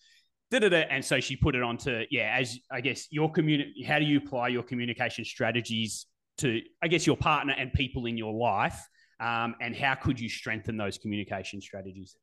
Da-da-da. 0.51 0.87
And 0.91 1.05
so 1.05 1.21
she 1.21 1.37
put 1.37 1.55
it 1.55 1.63
on 1.63 1.79
to, 1.79 2.05
yeah, 2.11 2.37
as 2.39 2.59
I 2.71 2.81
guess 2.81 3.07
your 3.11 3.33
community, 3.33 3.83
how 3.83 3.99
do 3.99 4.05
you 4.05 4.19
apply 4.19 4.49
your 4.49 4.63
communication 4.63 5.25
strategies 5.25 6.07
to, 6.39 6.61
I 6.83 6.89
guess, 6.89 7.07
your 7.07 7.17
partner 7.17 7.55
and 7.57 7.73
people 7.73 8.07
in 8.07 8.19
your 8.19 8.35
life? 8.35 8.79
Um, 9.21 9.55
and 9.61 9.75
how 9.75 9.95
could 9.95 10.21
you 10.21 10.29
strengthen 10.29 10.77
those 10.77 10.99
communication 10.99 11.61
strategies? 11.61 12.17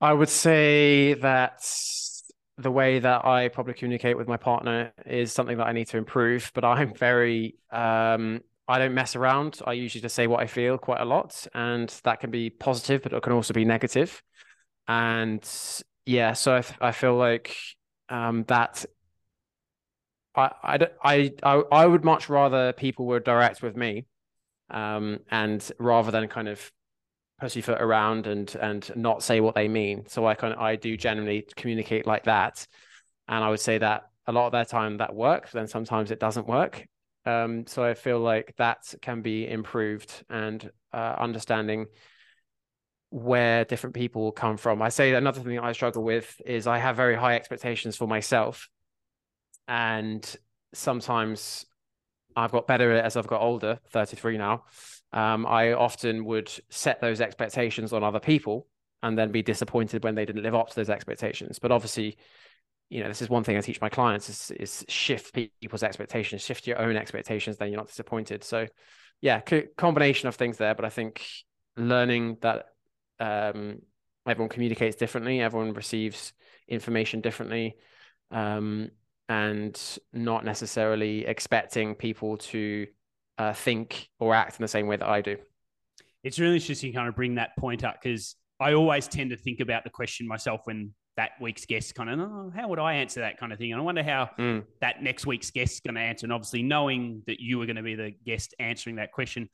I 0.00 0.12
would 0.12 0.28
say 0.28 1.14
that 1.14 1.60
the 2.58 2.70
way 2.70 2.98
that 2.98 3.24
I 3.24 3.48
probably 3.48 3.74
communicate 3.74 4.16
with 4.16 4.28
my 4.28 4.36
partner 4.36 4.92
is 5.06 5.32
something 5.32 5.56
that 5.56 5.66
I 5.66 5.72
need 5.72 5.88
to 5.88 5.98
improve. 5.98 6.50
But 6.54 6.64
I'm 6.64 6.94
very, 6.96 7.56
um, 7.70 8.40
I 8.68 8.78
don't 8.78 8.94
mess 8.94 9.16
around. 9.16 9.60
I 9.66 9.72
usually 9.72 10.02
just 10.02 10.14
say 10.14 10.26
what 10.26 10.40
I 10.40 10.46
feel 10.46 10.78
quite 10.78 11.00
a 11.00 11.04
lot, 11.04 11.46
and 11.54 11.88
that 12.04 12.20
can 12.20 12.30
be 12.30 12.50
positive, 12.50 13.02
but 13.02 13.12
it 13.12 13.22
can 13.22 13.32
also 13.32 13.54
be 13.54 13.64
negative. 13.64 14.22
And 14.88 15.48
yeah, 16.06 16.32
so 16.32 16.56
I, 16.56 16.88
I 16.88 16.92
feel 16.92 17.16
like 17.16 17.56
um, 18.08 18.44
that. 18.44 18.84
I, 20.34 20.88
I, 21.04 21.30
I, 21.42 21.62
I 21.70 21.86
would 21.86 22.04
much 22.04 22.30
rather 22.30 22.72
people 22.72 23.04
were 23.04 23.20
direct 23.20 23.62
with 23.62 23.76
me 23.76 24.06
um, 24.70 25.20
and 25.30 25.70
rather 25.78 26.10
than 26.10 26.26
kind 26.28 26.48
of 26.48 26.72
pussyfoot 27.42 27.80
around 27.82 28.28
and 28.28 28.54
and 28.54 28.88
not 28.94 29.20
say 29.20 29.40
what 29.40 29.56
they 29.56 29.66
mean. 29.66 30.06
So 30.06 30.24
I 30.24 30.34
kind 30.34 30.54
of 30.54 30.60
I 30.60 30.76
do 30.76 30.96
generally 30.96 31.44
communicate 31.56 32.06
like 32.06 32.24
that, 32.24 32.64
and 33.26 33.42
I 33.42 33.50
would 33.50 33.60
say 33.60 33.78
that 33.78 34.04
a 34.28 34.32
lot 34.32 34.46
of 34.46 34.52
their 34.52 34.64
time 34.64 34.98
that 34.98 35.12
works. 35.12 35.50
Then 35.50 35.66
sometimes 35.66 36.12
it 36.12 36.20
doesn't 36.20 36.46
work. 36.46 36.86
Um, 37.26 37.66
so 37.66 37.82
I 37.82 37.94
feel 37.94 38.20
like 38.20 38.54
that 38.58 38.94
can 39.02 39.22
be 39.22 39.48
improved 39.48 40.24
and 40.30 40.70
uh, 40.92 41.16
understanding 41.18 41.86
where 43.10 43.64
different 43.64 43.94
people 43.94 44.30
come 44.30 44.56
from. 44.56 44.80
I 44.80 44.88
say 44.88 45.12
another 45.12 45.40
thing 45.40 45.58
I 45.58 45.72
struggle 45.72 46.04
with 46.04 46.40
is 46.46 46.68
I 46.68 46.78
have 46.78 46.96
very 46.96 47.16
high 47.16 47.34
expectations 47.34 47.96
for 47.96 48.06
myself, 48.06 48.68
and 49.66 50.24
sometimes 50.74 51.66
I've 52.36 52.52
got 52.52 52.68
better 52.68 52.92
as 52.92 53.16
I've 53.16 53.26
got 53.26 53.42
older, 53.42 53.80
33 53.90 54.38
now 54.38 54.62
um, 55.12 55.46
I 55.46 55.72
often 55.72 56.24
would 56.24 56.50
set 56.70 57.00
those 57.00 57.20
expectations 57.20 57.92
on 57.92 58.02
other 58.02 58.20
people 58.20 58.66
and 59.02 59.18
then 59.18 59.32
be 59.32 59.42
disappointed 59.42 60.04
when 60.04 60.14
they 60.14 60.24
didn't 60.24 60.42
live 60.42 60.54
up 60.54 60.70
to 60.70 60.76
those 60.76 60.90
expectations. 60.90 61.58
But 61.58 61.72
obviously, 61.72 62.16
you 62.88 63.02
know, 63.02 63.08
this 63.08 63.22
is 63.22 63.28
one 63.28 63.44
thing 63.44 63.56
I 63.56 63.60
teach 63.60 63.80
my 63.80 63.88
clients 63.88 64.28
is, 64.28 64.50
is 64.52 64.84
shift 64.88 65.34
people's 65.34 65.82
expectations, 65.82 66.42
shift 66.42 66.66
your 66.66 66.78
own 66.78 66.96
expectations, 66.96 67.56
then 67.56 67.68
you're 67.68 67.78
not 67.78 67.88
disappointed. 67.88 68.44
So 68.44 68.66
yeah, 69.20 69.40
co- 69.40 69.66
combination 69.76 70.28
of 70.28 70.36
things 70.36 70.56
there, 70.56 70.74
but 70.74 70.84
I 70.84 70.90
think 70.90 71.26
learning 71.76 72.38
that 72.42 72.66
um, 73.18 73.80
everyone 74.26 74.50
communicates 74.50 74.96
differently, 74.96 75.40
everyone 75.40 75.74
receives 75.74 76.32
information 76.68 77.20
differently, 77.20 77.76
um, 78.30 78.90
and 79.28 79.80
not 80.12 80.44
necessarily 80.44 81.24
expecting 81.24 81.94
people 81.94 82.36
to 82.36 82.86
uh, 83.38 83.52
think 83.52 84.08
or 84.18 84.34
act 84.34 84.58
in 84.58 84.62
the 84.62 84.68
same 84.68 84.86
way 84.86 84.96
that 84.96 85.08
I 85.08 85.20
do. 85.20 85.36
It's 86.22 86.38
really 86.38 86.56
interesting 86.56 86.92
kind 86.92 87.08
of 87.08 87.16
bring 87.16 87.36
that 87.36 87.56
point 87.56 87.84
up 87.84 88.00
because 88.00 88.36
I 88.60 88.74
always 88.74 89.08
tend 89.08 89.30
to 89.30 89.36
think 89.36 89.60
about 89.60 89.84
the 89.84 89.90
question 89.90 90.26
myself 90.26 90.60
when 90.64 90.92
that 91.16 91.32
week's 91.40 91.66
guest 91.66 91.94
kind 91.94 92.08
of, 92.08 92.20
oh, 92.20 92.52
how 92.54 92.68
would 92.68 92.78
I 92.78 92.94
answer 92.94 93.20
that 93.20 93.38
kind 93.38 93.52
of 93.52 93.58
thing? 93.58 93.72
And 93.72 93.80
I 93.80 93.84
wonder 93.84 94.02
how 94.02 94.30
mm. 94.38 94.64
that 94.80 95.02
next 95.02 95.26
week's 95.26 95.50
guest 95.50 95.74
is 95.74 95.80
going 95.80 95.94
to 95.94 96.00
answer. 96.00 96.24
And 96.24 96.32
obviously, 96.32 96.62
knowing 96.62 97.22
that 97.26 97.40
you 97.40 97.58
were 97.58 97.66
going 97.66 97.76
to 97.76 97.82
be 97.82 97.94
the 97.94 98.14
guest 98.24 98.54
answering 98.58 98.96
that 98.96 99.12
question, 99.12 99.48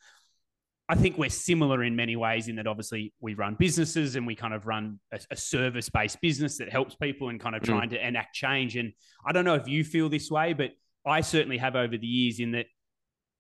I 0.89 0.95
think 0.95 1.19
we're 1.19 1.31
similar 1.31 1.83
in 1.83 1.97
many 1.97 2.17
ways 2.17 2.49
in 2.49 2.57
that 2.57 2.67
obviously 2.67 3.13
we 3.21 3.35
run 3.35 3.57
businesses 3.59 4.17
and 4.17 4.27
we 4.27 4.35
kind 4.35 4.55
of 4.55 4.67
run 4.67 5.01
a, 5.13 5.21
a 5.31 5.37
service 5.37 5.91
based 5.91 6.21
business 6.21 6.59
that 6.59 6.71
helps 6.71 6.95
people 6.95 7.29
and 7.29 7.39
kind 7.39 7.55
of 7.55 7.63
mm. 7.63 7.67
trying 7.67 7.91
to 7.91 8.07
enact 8.07 8.35
change. 8.35 8.77
And 8.77 8.93
I 9.27 9.33
don't 9.33 9.45
know 9.45 9.55
if 9.55 9.69
you 9.69 9.85
feel 9.85 10.09
this 10.09 10.31
way, 10.31 10.55
but 10.55 10.71
I 11.05 11.21
certainly 11.21 11.59
have 11.59 11.77
over 11.77 11.97
the 11.97 12.07
years 12.07 12.41
in 12.41 12.53
that 12.53 12.67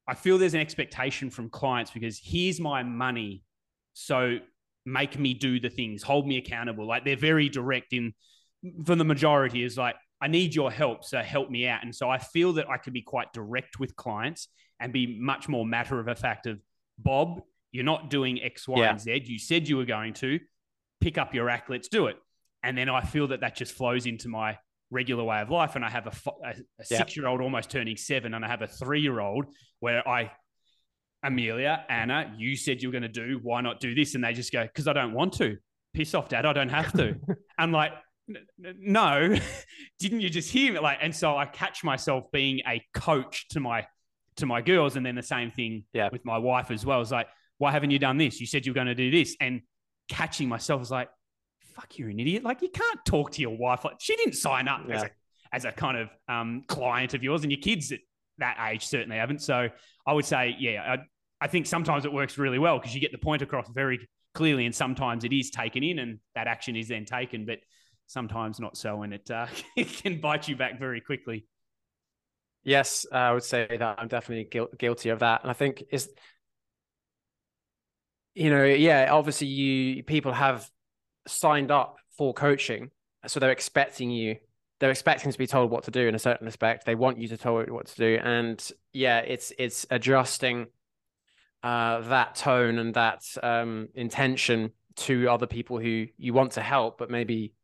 I 0.09 0.15
feel 0.15 0.39
there's 0.39 0.55
an 0.55 0.61
expectation 0.61 1.29
from 1.29 1.51
clients 1.51 1.91
because 1.91 2.19
here's 2.23 2.59
my 2.59 2.83
money. 2.83 3.43
So 3.93 4.39
make 4.87 5.19
me 5.19 5.35
do 5.35 5.61
the 5.61 5.69
things, 5.69 6.03
hold 6.03 6.27
me 6.27 6.39
accountable. 6.39 6.87
Like 6.87 7.05
they're 7.05 7.17
very 7.17 7.51
direct 7.51 7.93
in, 7.93 8.15
for 8.87 8.97
the 8.97 9.05
majority, 9.05 9.63
is 9.63 9.77
like, 9.77 9.97
I 10.21 10.29
need 10.29 10.55
your 10.55 10.73
help. 10.73 11.05
So 11.05 11.21
help 11.21 11.51
me 11.51 11.69
out. 11.69 11.85
And 11.85 11.95
so 11.95 12.09
I 12.09 12.19
feel 12.19 12.55
that 12.55 12.71
I 12.71 12.79
can 12.79 12.93
be 12.93 13.03
quite 13.03 13.33
direct 13.35 13.79
with 13.79 13.95
clients 13.97 14.49
and 14.81 14.93
be 14.93 15.19
much 15.21 15.49
more 15.49 15.67
matter 15.67 16.01
of 16.01 16.09
a 16.09 16.15
fact 16.15 16.47
of, 16.47 16.59
Bob, 16.99 17.43
you're 17.71 17.85
not 17.85 18.09
doing 18.09 18.43
X, 18.43 18.67
Y, 18.67 18.81
yeah. 18.81 18.91
and 18.91 19.01
Z. 19.01 19.25
You 19.27 19.39
said 19.39 19.69
you 19.69 19.77
were 19.77 19.85
going 19.85 20.15
to 20.15 20.41
pick 21.01 21.19
up 21.19 21.35
your 21.35 21.51
act. 21.51 21.69
Let's 21.69 21.89
do 21.89 22.07
it. 22.07 22.17
And 22.63 22.77
then 22.77 22.89
I 22.89 23.03
feel 23.03 23.29
that 23.29 23.41
that 23.41 23.55
just 23.55 23.73
flows 23.73 24.07
into 24.07 24.29
my 24.29 24.59
regular 24.91 25.25
way 25.25 25.41
of 25.41 25.51
life 25.51 25.77
and 25.77 25.85
I 25.85 25.91
have 25.91 26.07
a, 26.07 26.31
a, 26.47 26.55
a 26.81 26.85
six 26.85 27.17
year 27.17 27.27
old 27.27 27.41
almost 27.41 27.71
turning 27.71 27.97
seven 27.97 28.35
and 28.35 28.45
I 28.45 28.49
have 28.49 28.63
a 28.63 28.67
three 28.67 29.01
year 29.01 29.21
old 29.21 29.47
where 29.81 30.07
I, 30.09 30.31
Amelia, 31.23 31.85
Anna, 31.89 32.35
you 32.39 32.57
said 32.57 32.81
you 32.81 32.89
were 32.89 32.93
going 32.93 33.03
to 33.03 33.09
do, 33.09 33.41
why 33.43 33.61
not 33.61 33.81
do 33.81 33.95
this? 33.95 34.15
And 34.15 34.23
they 34.23 34.33
just 34.33 34.53
go, 34.53 34.63
because 34.65 34.87
I 34.89 34.93
don't 34.93 35.13
want 35.13 35.33
to. 35.35 35.57
Piss 35.95 36.15
off, 36.15 36.29
dad. 36.29 36.47
I 36.47 36.53
don't 36.53 36.69
have 36.69 36.93
to. 36.93 37.17
I'm 37.59 37.73
like, 37.73 37.93
no, 38.59 39.35
didn't 39.99 40.21
you 40.21 40.31
just 40.31 40.51
hear 40.51 40.75
me? 40.75 40.79
Like, 40.79 40.99
and 41.01 41.15
so 41.15 41.37
I 41.37 41.47
catch 41.47 41.83
myself 41.83 42.25
being 42.33 42.61
a 42.69 42.83
coach 42.95 43.49
to 43.51 43.61
my 43.61 43.87
to 44.37 44.47
my 44.47 44.61
girls, 44.61 44.95
and 44.95 45.05
then 45.05 45.17
the 45.17 45.23
same 45.23 45.51
thing 45.51 45.83
Yeah. 45.93 46.11
with 46.13 46.25
my 46.25 46.39
wife 46.39 46.71
as 46.71 46.87
well. 46.87 47.01
It's 47.01 47.11
like, 47.11 47.27
why 47.57 47.73
haven't 47.73 47.91
you 47.91 47.99
done 47.99 48.19
this? 48.19 48.39
You 48.39 48.47
said 48.47 48.65
you 48.67 48.73
were 48.73 48.75
going 48.75 48.87
to 48.87 48.95
do 48.95 49.11
this, 49.11 49.35
and 49.41 49.63
catching 50.09 50.49
myself 50.49 50.83
is 50.83 50.91
like, 50.91 51.09
fuck, 51.79 51.97
you're 51.99 52.09
an 52.09 52.19
idiot. 52.19 52.43
Like 52.43 52.63
you 52.63 52.71
can't 52.71 53.05
talk 53.05 53.33
to 53.33 53.41
your 53.41 53.57
wife 53.57 53.85
like 53.85 53.97
she 54.01 54.17
didn't 54.17 54.35
sign 54.35 54.69
up 54.69 54.83
as 54.91 55.05
a 55.05 55.11
as 55.53 55.65
a 55.65 55.73
kind 55.73 55.97
of 55.97 56.09
um, 56.29 56.65
client 56.67 57.15
of 57.15 57.23
yours, 57.23 57.43
and 57.43 57.53
your 57.53 57.61
kids 57.61 57.93
at 57.93 58.01
that 58.39 58.59
age 58.71 58.87
certainly 58.87 59.17
haven't. 59.17 59.41
So 59.43 59.69
I 60.07 60.13
would 60.13 60.25
say, 60.25 60.57
yeah, 60.59 60.97
I, 60.97 61.45
I 61.45 61.47
think 61.47 61.67
sometimes 61.67 62.05
it 62.05 62.13
works 62.13 62.37
really 62.37 62.59
well 62.59 62.79
because 62.79 62.95
you 62.95 63.01
get 63.01 63.13
the 63.13 63.19
point 63.19 63.43
across 63.43 63.69
very 63.69 64.09
clearly, 64.35 64.67
and 64.67 64.75
sometimes 64.75 65.25
it 65.25 65.33
is 65.33 65.51
taken 65.51 65.83
in, 65.83 65.99
and 65.99 66.19
that 66.35 66.47
action 66.47 66.77
is 66.77 66.89
then 66.89 67.05
taken, 67.05 67.47
but 67.47 67.59
sometimes 68.07 68.59
not 68.59 68.77
so, 68.77 69.03
and 69.03 69.15
it, 69.15 69.31
uh, 69.31 69.47
it 69.77 69.89
can 69.89 70.21
bite 70.21 70.49
you 70.49 70.57
back 70.57 70.79
very 70.79 71.01
quickly. 71.01 71.47
Yes, 72.65 73.07
I 73.11 73.33
would 73.33 73.45
say 73.45 73.67
that 73.79 73.99
I'm 73.99 74.09
definitely 74.09 74.47
guil- 74.51 74.77
guilty 74.77 75.11
of 75.11 75.21
that, 75.21 75.43
and 75.43 75.51
I 75.51 75.55
think 75.55 75.85
is, 75.91 76.11
you 78.35 78.51
know, 78.51 78.65
yeah, 78.65 79.09
obviously 79.11 79.47
you 79.47 80.03
people 80.03 80.33
have 80.33 80.69
signed 81.29 81.71
up 81.71 81.99
for 82.17 82.35
coaching, 82.35 82.91
so 83.27 83.41
they're 83.41 83.51
expecting 83.51 84.11
you, 84.11 84.37
they're 84.81 84.91
expecting 84.91 85.31
to 85.31 85.39
be 85.39 85.47
told 85.47 85.71
what 85.71 85.85
to 85.85 85.91
do 85.91 86.07
in 86.07 86.15
a 86.15 86.19
certain 86.19 86.47
respect. 86.47 86.87
They 86.87 86.95
want 86.95 87.19
you 87.19 87.29
to 87.29 87.37
tell 87.37 87.55
what 87.55 87.87
to 87.87 87.97
do, 87.97 88.19
and 88.23 88.71
yeah, 88.93 89.19
it's 89.19 89.53
it's 89.59 89.87
adjusting 89.91 90.67
uh, 91.63 92.01
that 92.09 92.35
tone 92.35 92.79
and 92.79 92.95
that 92.95 93.23
um, 93.43 93.89
intention 93.95 94.73
to 94.97 95.29
other 95.29 95.47
people 95.47 95.79
who 95.79 96.07
you 96.17 96.33
want 96.33 96.53
to 96.53 96.61
help, 96.61 96.99
but 96.99 97.11
maybe 97.11 97.55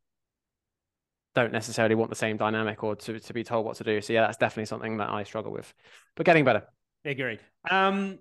don't 1.33 1.51
necessarily 1.51 1.95
want 1.95 2.09
the 2.09 2.15
same 2.15 2.37
dynamic 2.37 2.81
or 2.83 2.95
to, 2.95 3.19
to 3.19 3.33
be 3.33 3.43
told 3.43 3.65
what 3.65 3.75
to 3.75 3.83
do. 3.83 3.99
So 4.01 4.13
yeah, 4.13 4.21
that's 4.21 4.37
definitely 4.37 4.65
something 4.65 4.97
that 4.97 5.09
I 5.09 5.23
struggle 5.23 5.51
with, 5.51 5.73
but 6.15 6.25
getting 6.25 6.45
better. 6.45 6.63
Agreed. 7.03 7.39
Um, 7.69 8.19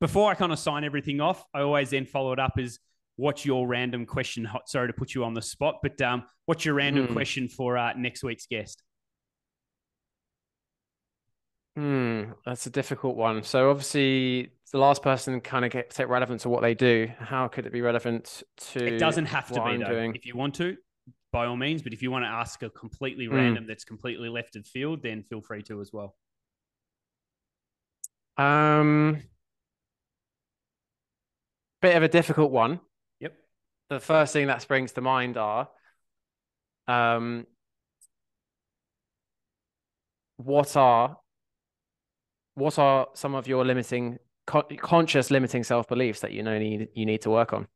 before 0.00 0.30
I 0.30 0.34
kind 0.34 0.52
of 0.52 0.58
sign 0.58 0.84
everything 0.84 1.20
off, 1.20 1.44
I 1.52 1.60
always 1.60 1.90
then 1.90 2.06
follow 2.06 2.32
it 2.32 2.38
up 2.38 2.54
as 2.58 2.78
what's 3.16 3.44
your 3.44 3.66
random 3.66 4.06
question? 4.06 4.44
Hot- 4.44 4.68
Sorry 4.68 4.86
to 4.88 4.92
put 4.92 5.14
you 5.14 5.24
on 5.24 5.34
the 5.34 5.42
spot, 5.42 5.76
but 5.82 6.00
um, 6.02 6.24
what's 6.46 6.64
your 6.64 6.74
random 6.74 7.06
Hmm. 7.06 7.12
question 7.12 7.48
for 7.48 7.76
uh, 7.78 7.92
next 7.94 8.22
week's 8.22 8.46
guest? 8.46 8.82
Hmm, 11.76 12.32
that's 12.44 12.66
a 12.66 12.70
difficult 12.70 13.16
one. 13.16 13.42
So 13.42 13.70
obviously 13.70 14.50
the 14.72 14.78
last 14.78 15.02
person 15.02 15.40
kind 15.40 15.64
of 15.64 15.70
gets 15.70 15.98
it 16.00 16.08
relevant 16.08 16.40
to 16.42 16.50
what 16.50 16.60
they 16.60 16.74
do. 16.74 17.08
How 17.18 17.48
could 17.48 17.64
it 17.66 17.72
be 17.72 17.80
relevant 17.80 18.42
to 18.72 18.84
It 18.86 18.98
doesn't 18.98 19.26
have 19.26 19.48
to 19.48 19.54
be 19.54 19.60
I'm 19.60 19.80
though. 19.80 19.88
doing? 19.88 20.14
If 20.14 20.26
you 20.26 20.36
want 20.36 20.54
to, 20.56 20.76
by 21.32 21.46
all 21.46 21.56
means. 21.56 21.80
But 21.82 21.94
if 21.94 22.02
you 22.02 22.10
want 22.10 22.24
to 22.24 22.28
ask 22.28 22.62
a 22.62 22.68
completely 22.70 23.26
Hmm. 23.26 23.34
random 23.36 23.66
that's 23.66 23.84
completely 23.84 24.28
left 24.28 24.56
of 24.56 24.66
field, 24.66 25.02
then 25.02 25.22
feel 25.22 25.40
free 25.40 25.62
to 25.62 25.80
as 25.80 25.90
well. 25.92 26.14
Um, 28.36 29.22
bit 31.80 31.96
of 31.96 32.02
a 32.02 32.08
difficult 32.08 32.50
one. 32.50 32.80
The 33.92 34.00
first 34.00 34.32
thing 34.32 34.46
that 34.46 34.62
springs 34.62 34.92
to 34.92 35.02
mind 35.02 35.36
are, 35.36 35.68
um, 36.88 37.46
what 40.38 40.74
are 40.78 41.18
what 42.54 42.78
are 42.78 43.08
some 43.12 43.34
of 43.34 43.46
your 43.46 43.66
limiting 43.66 44.18
con- 44.46 44.64
conscious 44.80 45.30
limiting 45.30 45.62
self 45.62 45.88
beliefs 45.88 46.20
that 46.20 46.32
you 46.32 46.42
know 46.42 46.58
need 46.58 46.88
you 46.94 47.04
need 47.04 47.20
to 47.20 47.28
work 47.30 47.52
on? 47.52 47.66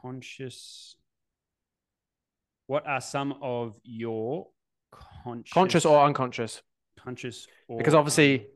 Conscious. 0.00 0.96
What 2.66 2.86
are 2.86 3.02
some 3.02 3.34
of 3.42 3.78
your 3.84 4.46
conscious, 5.22 5.52
Conscious 5.52 5.84
or 5.84 6.02
unconscious? 6.06 6.62
conscious 6.98 7.46
or 7.68 7.76
Because 7.76 7.92
obviously, 7.94 8.46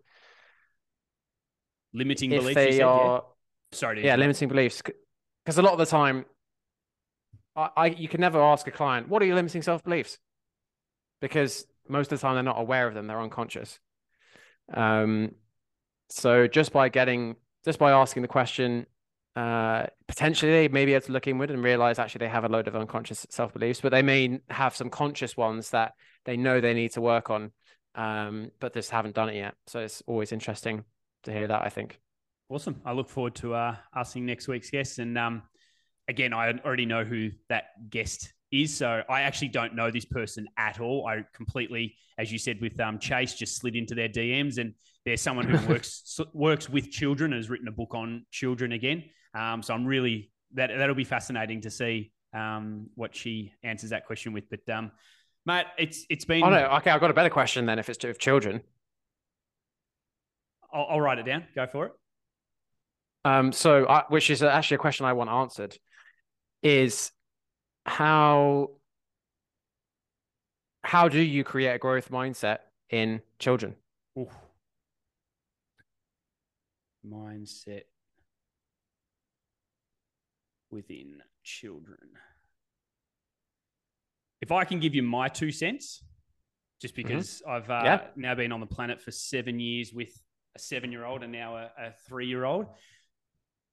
limiting 1.92 2.30
beliefs? 2.30 2.54
they 2.54 2.70
said, 2.70 2.78
yeah? 2.78 2.86
are 2.86 3.24
Sorry. 3.72 4.02
yeah 4.02 4.16
limiting 4.16 4.48
beliefs 4.48 4.80
because 5.44 5.58
a 5.58 5.62
lot 5.62 5.74
of 5.74 5.78
the 5.78 5.84
time 5.84 6.24
I, 7.56 7.70
I 7.76 7.86
you 7.86 8.08
can 8.08 8.20
never 8.20 8.40
ask 8.42 8.66
a 8.66 8.70
client 8.70 9.08
what 9.08 9.22
are 9.22 9.26
your 9.26 9.36
limiting 9.36 9.62
self 9.62 9.82
beliefs 9.84 10.18
because 11.20 11.66
most 11.88 12.12
of 12.12 12.18
the 12.18 12.22
time 12.22 12.34
they're 12.34 12.42
not 12.42 12.60
aware 12.60 12.86
of 12.86 12.94
them 12.94 13.06
they're 13.06 13.20
unconscious. 13.20 13.78
Um 14.72 15.32
so 16.08 16.46
just 16.46 16.72
by 16.72 16.88
getting 16.88 17.36
just 17.64 17.78
by 17.78 17.92
asking 17.92 18.22
the 18.22 18.28
question 18.28 18.86
uh 19.36 19.86
potentially 20.06 20.52
they 20.52 20.68
may 20.68 20.84
be 20.84 20.94
able 20.94 21.04
to 21.06 21.12
look 21.12 21.26
inward 21.26 21.50
and 21.50 21.62
realize 21.62 21.98
actually 21.98 22.20
they 22.20 22.28
have 22.28 22.44
a 22.44 22.48
load 22.48 22.68
of 22.68 22.76
unconscious 22.76 23.26
self 23.30 23.52
beliefs 23.52 23.80
but 23.80 23.90
they 23.90 24.02
may 24.02 24.40
have 24.48 24.76
some 24.76 24.90
conscious 24.90 25.36
ones 25.36 25.70
that 25.70 25.92
they 26.24 26.36
know 26.36 26.60
they 26.60 26.74
need 26.74 26.92
to 26.92 27.00
work 27.00 27.30
on 27.30 27.50
um 27.96 28.50
but 28.60 28.72
just 28.74 28.90
haven't 28.90 29.14
done 29.14 29.28
it 29.28 29.36
yet. 29.36 29.54
So 29.66 29.80
it's 29.80 30.02
always 30.06 30.32
interesting 30.32 30.84
to 31.24 31.32
hear 31.32 31.48
that 31.48 31.62
i 31.62 31.68
think. 31.68 31.98
Awesome. 32.48 32.80
I 32.84 32.92
look 32.92 33.08
forward 33.08 33.34
to 33.36 33.54
uh, 33.54 33.76
asking 33.94 34.26
next 34.26 34.48
week's 34.48 34.70
guests 34.70 34.98
And 34.98 35.16
um, 35.16 35.42
again, 36.08 36.32
I 36.32 36.52
already 36.64 36.86
know 36.86 37.04
who 37.04 37.30
that 37.48 37.90
guest 37.90 38.32
is. 38.52 38.76
So 38.76 39.02
I 39.08 39.22
actually 39.22 39.48
don't 39.48 39.74
know 39.74 39.90
this 39.90 40.04
person 40.04 40.46
at 40.56 40.80
all. 40.80 41.06
I 41.06 41.24
completely, 41.34 41.96
as 42.18 42.30
you 42.32 42.38
said 42.38 42.60
with 42.60 42.78
um, 42.80 42.98
Chase, 42.98 43.34
just 43.34 43.56
slid 43.56 43.76
into 43.76 43.94
their 43.94 44.08
DMs, 44.08 44.58
and 44.58 44.74
there's 45.04 45.20
someone 45.20 45.48
who 45.48 45.68
works 45.72 46.20
works 46.32 46.68
with 46.68 46.90
children, 46.90 47.32
has 47.32 47.50
written 47.50 47.68
a 47.68 47.72
book 47.72 47.94
on 47.94 48.24
children 48.30 48.72
again. 48.72 49.04
Um, 49.34 49.62
so 49.62 49.74
I'm 49.74 49.84
really 49.84 50.30
that 50.54 50.70
that'll 50.76 50.94
be 50.94 51.04
fascinating 51.04 51.62
to 51.62 51.70
see 51.70 52.12
um, 52.32 52.88
what 52.94 53.14
she 53.14 53.52
answers 53.62 53.90
that 53.90 54.06
question 54.06 54.32
with. 54.32 54.44
But 54.48 54.68
um, 54.72 54.92
Matt, 55.46 55.66
it's 55.78 56.06
it's 56.08 56.24
been. 56.24 56.42
Oh 56.42 56.50
no, 56.50 56.66
okay, 56.76 56.90
I've 56.90 57.00
got 57.00 57.10
a 57.10 57.14
better 57.14 57.30
question 57.30 57.66
then 57.66 57.78
if 57.78 57.88
it's 57.88 57.98
to 57.98 58.10
of 58.10 58.18
children. 58.18 58.62
I'll, 60.72 60.86
I'll 60.90 61.00
write 61.00 61.18
it 61.18 61.26
down. 61.26 61.44
Go 61.54 61.66
for 61.66 61.86
it. 61.86 61.92
Um, 63.24 63.52
so 63.52 63.86
I, 63.88 64.04
which 64.08 64.28
is 64.28 64.42
actually 64.42 64.76
a 64.76 64.78
question 64.78 65.06
I 65.06 65.14
want 65.14 65.30
answered, 65.30 65.78
is 66.64 67.12
how 67.86 68.70
how 70.82 71.08
do 71.08 71.20
you 71.20 71.44
create 71.44 71.74
a 71.74 71.78
growth 71.78 72.10
mindset 72.10 72.58
in 72.90 73.22
children? 73.38 73.76
Oof. 74.18 74.32
Mindset 77.06 77.82
within 80.70 81.22
children. 81.42 81.98
If 84.40 84.52
I 84.52 84.64
can 84.64 84.80
give 84.80 84.94
you 84.94 85.02
my 85.02 85.28
two 85.28 85.50
cents, 85.50 86.02
just 86.80 86.94
because 86.94 87.42
I've 87.48 87.70
uh, 87.70 87.82
Yeah. 87.84 88.06
now 88.16 88.34
been 88.34 88.52
on 88.52 88.60
the 88.60 88.66
planet 88.66 89.00
for 89.00 89.10
seven 89.10 89.58
years 89.58 89.92
with 89.92 90.10
a 90.54 90.58
seven 90.58 90.92
year 90.92 91.04
old 91.04 91.22
and 91.22 91.32
now 91.32 91.56
a, 91.56 91.70
a 91.78 91.92
three 92.06 92.26
year 92.26 92.44
old. 92.44 92.66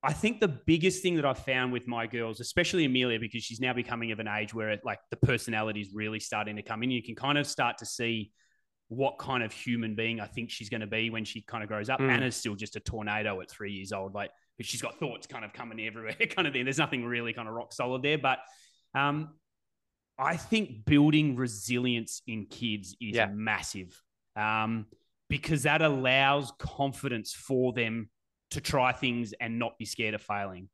I 0.04 0.14
think 0.14 0.40
the 0.40 0.48
biggest 0.48 1.04
thing 1.04 1.16
that 1.18 1.26
I've 1.26 1.38
found 1.40 1.72
with 1.72 1.88
my 1.88 2.08
girls, 2.08 2.40
especially 2.40 2.86
Amelia, 2.86 3.20
because 3.20 3.44
she's 3.44 3.60
now 3.60 3.74
becoming 3.74 4.12
of 4.12 4.20
an 4.20 4.28
age 4.28 4.54
where 4.54 4.70
it, 4.72 4.82
like 4.84 4.98
the 5.12 5.18
personality 5.18 5.82
is 5.82 5.90
really 5.94 6.20
starting 6.20 6.56
to 6.56 6.64
come 6.64 6.82
in. 6.82 6.90
You 6.90 7.04
can 7.04 7.14
kind 7.16 7.38
of 7.38 7.46
start 7.46 7.78
to 7.80 7.86
see 7.86 8.32
what 8.88 9.20
kind 9.20 9.42
of 9.44 9.54
human 9.54 9.96
being 9.96 10.20
I 10.20 10.26
think 10.26 10.50
she's 10.50 10.70
going 10.70 10.82
to 10.82 10.88
be 10.88 11.10
when 11.10 11.24
she 11.24 11.42
kind 11.44 11.64
of 11.64 11.70
grows 11.70 11.90
up. 11.90 12.00
Mm. 12.00 12.10
Anna's 12.10 12.36
still 12.36 12.56
just 12.56 12.76
a 12.76 12.80
tornado 12.80 13.40
at 13.42 13.50
three 13.50 13.72
years 13.72 13.92
old, 13.94 14.14
like 14.14 14.32
but 14.58 14.66
she's 14.66 14.82
got 14.82 15.00
thoughts 15.00 15.28
kind 15.28 15.46
of 15.46 15.54
coming 15.54 15.80
everywhere, 15.88 16.16
kind 16.30 16.48
of 16.48 16.54
thing. 16.54 16.66
There's 16.66 16.78
nothing 16.80 17.06
really 17.06 17.32
kind 17.32 17.48
of 17.48 17.54
rock 17.54 17.72
solid 17.72 18.02
there, 18.02 18.18
but 18.18 18.40
um, 18.94 19.30
I 20.18 20.36
think 20.36 20.84
building 20.86 21.36
resilience 21.36 22.22
in 22.28 22.48
kids 22.48 22.96
is 23.00 23.16
Yeah. 23.16 23.28
massive 23.28 24.02
um, 24.36 24.88
because 25.30 25.64
that 25.64 25.82
allows 25.82 26.52
confidence 26.60 27.34
for 27.34 27.72
them 27.74 28.10
to 28.52 28.62
try 28.62 28.92
things 28.92 29.34
and 29.40 29.60
not 29.60 29.78
be 29.78 29.86
scared 29.86 30.14
of 30.14 30.22
failing. 30.22 30.70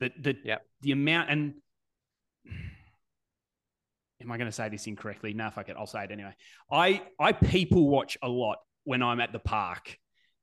The 0.00 0.10
the 0.20 0.36
Yep. 0.44 0.66
the 0.82 0.92
amount 0.92 1.30
and 1.30 1.54
am 4.20 4.30
I 4.30 4.36
going 4.36 4.48
to 4.48 4.52
say 4.52 4.68
this 4.68 4.86
incorrectly? 4.86 5.34
No, 5.34 5.50
fuck 5.50 5.68
it, 5.68 5.76
I'll 5.78 5.86
say 5.86 6.04
it 6.04 6.10
anyway. 6.10 6.34
I 6.70 7.02
I 7.18 7.32
people 7.32 7.88
watch 7.88 8.18
a 8.22 8.28
lot 8.28 8.58
when 8.84 9.02
I'm 9.02 9.20
at 9.20 9.32
the 9.32 9.38
park. 9.38 9.96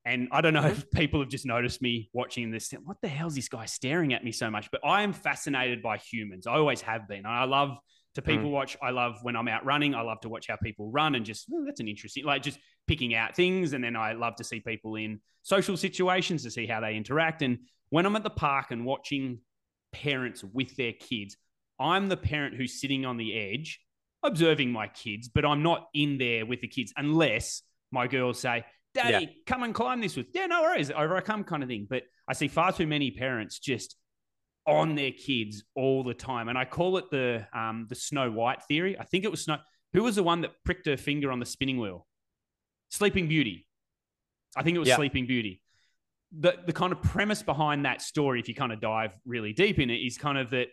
And 0.06 0.30
I 0.32 0.42
don't 0.42 0.54
know 0.54 0.66
if 0.66 0.78
mm-hmm. 0.78 0.98
people 0.98 1.20
have 1.20 1.30
just 1.30 1.46
noticed 1.46 1.82
me 1.82 2.10
watching 2.14 2.52
this. 2.52 2.74
What 2.84 2.98
the 3.02 3.10
hell's 3.10 3.36
this 3.36 3.50
guy 3.50 3.66
staring 3.66 4.14
at 4.14 4.24
me 4.24 4.32
so 4.32 4.50
much? 4.50 4.72
But 4.72 4.82
I 4.86 5.04
am 5.04 5.14
fascinated 5.14 5.84
by 5.84 5.98
humans. 5.98 6.48
I 6.48 6.54
always 6.54 6.82
have 6.82 7.08
been. 7.08 7.26
I 7.26 7.44
love 7.44 7.78
to 8.16 8.22
hmm. 8.22 8.28
people 8.28 8.52
watch. 8.52 8.78
I 8.82 8.92
love 8.92 9.20
when 9.22 9.36
I'm 9.36 9.48
out 9.48 9.66
running. 9.66 9.96
I 9.96 10.02
love 10.02 10.22
to 10.22 10.30
watch 10.30 10.48
how 10.48 10.58
people 10.58 10.92
run 10.92 11.16
and 11.16 11.26
just 11.26 11.48
"Oh, 11.54 11.64
that's 11.66 11.80
an 11.80 11.88
interesting, 11.88 12.26
like 12.26 12.42
just 12.44 12.60
picking 12.88 13.14
out 13.16 13.36
things. 13.36 13.74
And 13.74 13.84
then 13.84 13.96
I 13.96 14.14
love 14.14 14.36
to 14.38 14.44
see 14.44 14.60
people 14.60 14.96
in 14.96 15.20
social 15.44 15.78
situations 15.78 16.44
to 16.44 16.52
see 16.52 16.66
how 16.66 16.82
they 16.82 16.96
interact. 16.96 17.42
And 17.42 17.60
when 17.90 18.06
I'm 18.06 18.16
at 18.16 18.24
the 18.24 18.30
park 18.30 18.72
and 18.72 18.86
watching 18.86 19.40
parents 19.92 20.44
with 20.44 20.76
their 20.76 20.94
kids, 20.94 21.38
I'm 21.80 22.10
the 22.10 22.18
parent 22.18 22.56
who's 22.56 22.82
sitting 22.82 23.06
on 23.06 23.18
the 23.18 23.34
edge 23.34 23.80
observing 24.24 24.72
my 24.72 24.88
kids, 24.88 25.30
but 25.30 25.46
I'm 25.46 25.64
not 25.64 25.88
in 25.94 26.18
there 26.18 26.46
with 26.46 26.62
the 26.62 26.68
kids 26.68 26.94
unless 26.98 27.62
my 27.92 28.08
girls 28.08 28.40
say, 28.40 28.66
Daddy, 28.94 29.38
come 29.46 29.64
and 29.64 29.74
climb 29.74 30.02
this 30.02 30.16
with. 30.16 30.28
Yeah, 30.34 30.48
no 30.48 30.62
worries. 30.62 30.92
Over 30.92 31.16
I 31.16 31.22
come 31.22 31.44
kind 31.44 31.64
of 31.64 31.70
thing. 31.70 31.88
But 31.90 32.04
I 32.28 32.34
see 32.34 32.48
far 32.48 32.72
too 32.74 32.88
many 32.88 33.12
parents 33.12 33.60
just 33.60 33.96
on 34.70 34.96
their 34.96 35.12
kids 35.12 35.64
all 35.76 36.04
the 36.04 36.14
time. 36.14 36.48
And 36.50 36.58
I 36.58 36.66
call 36.66 36.98
it 36.98 37.10
the 37.12 37.48
um, 37.54 37.86
the 37.90 37.96
Snow 37.96 38.30
White 38.32 38.64
theory. 38.64 38.98
I 39.00 39.04
think 39.04 39.24
it 39.26 39.32
was 39.32 39.44
Snow. 39.44 39.58
Who 39.94 40.04
was 40.04 40.16
the 40.16 40.24
one 40.24 40.42
that 40.42 40.52
pricked 40.64 40.86
her 40.86 40.98
finger 40.98 41.32
on 41.32 41.40
the 41.40 41.46
spinning 41.46 41.80
wheel? 41.80 42.06
Sleeping 42.90 43.28
Beauty. 43.28 43.68
I 44.56 44.64
think 44.64 44.76
it 44.76 44.80
was 44.80 44.88
Yeah. 44.90 44.96
Sleeping 44.96 45.26
Beauty. 45.28 45.62
The 46.32 46.58
the 46.66 46.74
kind 46.74 46.92
of 46.92 47.02
premise 47.02 47.42
behind 47.42 47.86
that 47.86 48.02
story, 48.02 48.40
if 48.40 48.48
you 48.48 48.56
kind 48.56 48.72
of 48.72 48.80
dive 48.80 49.12
really 49.26 49.54
deep 49.54 49.80
in 49.80 49.90
it, 49.90 49.96
is 49.98 50.18
kind 50.18 50.38
of 50.38 50.52
that 50.52 50.68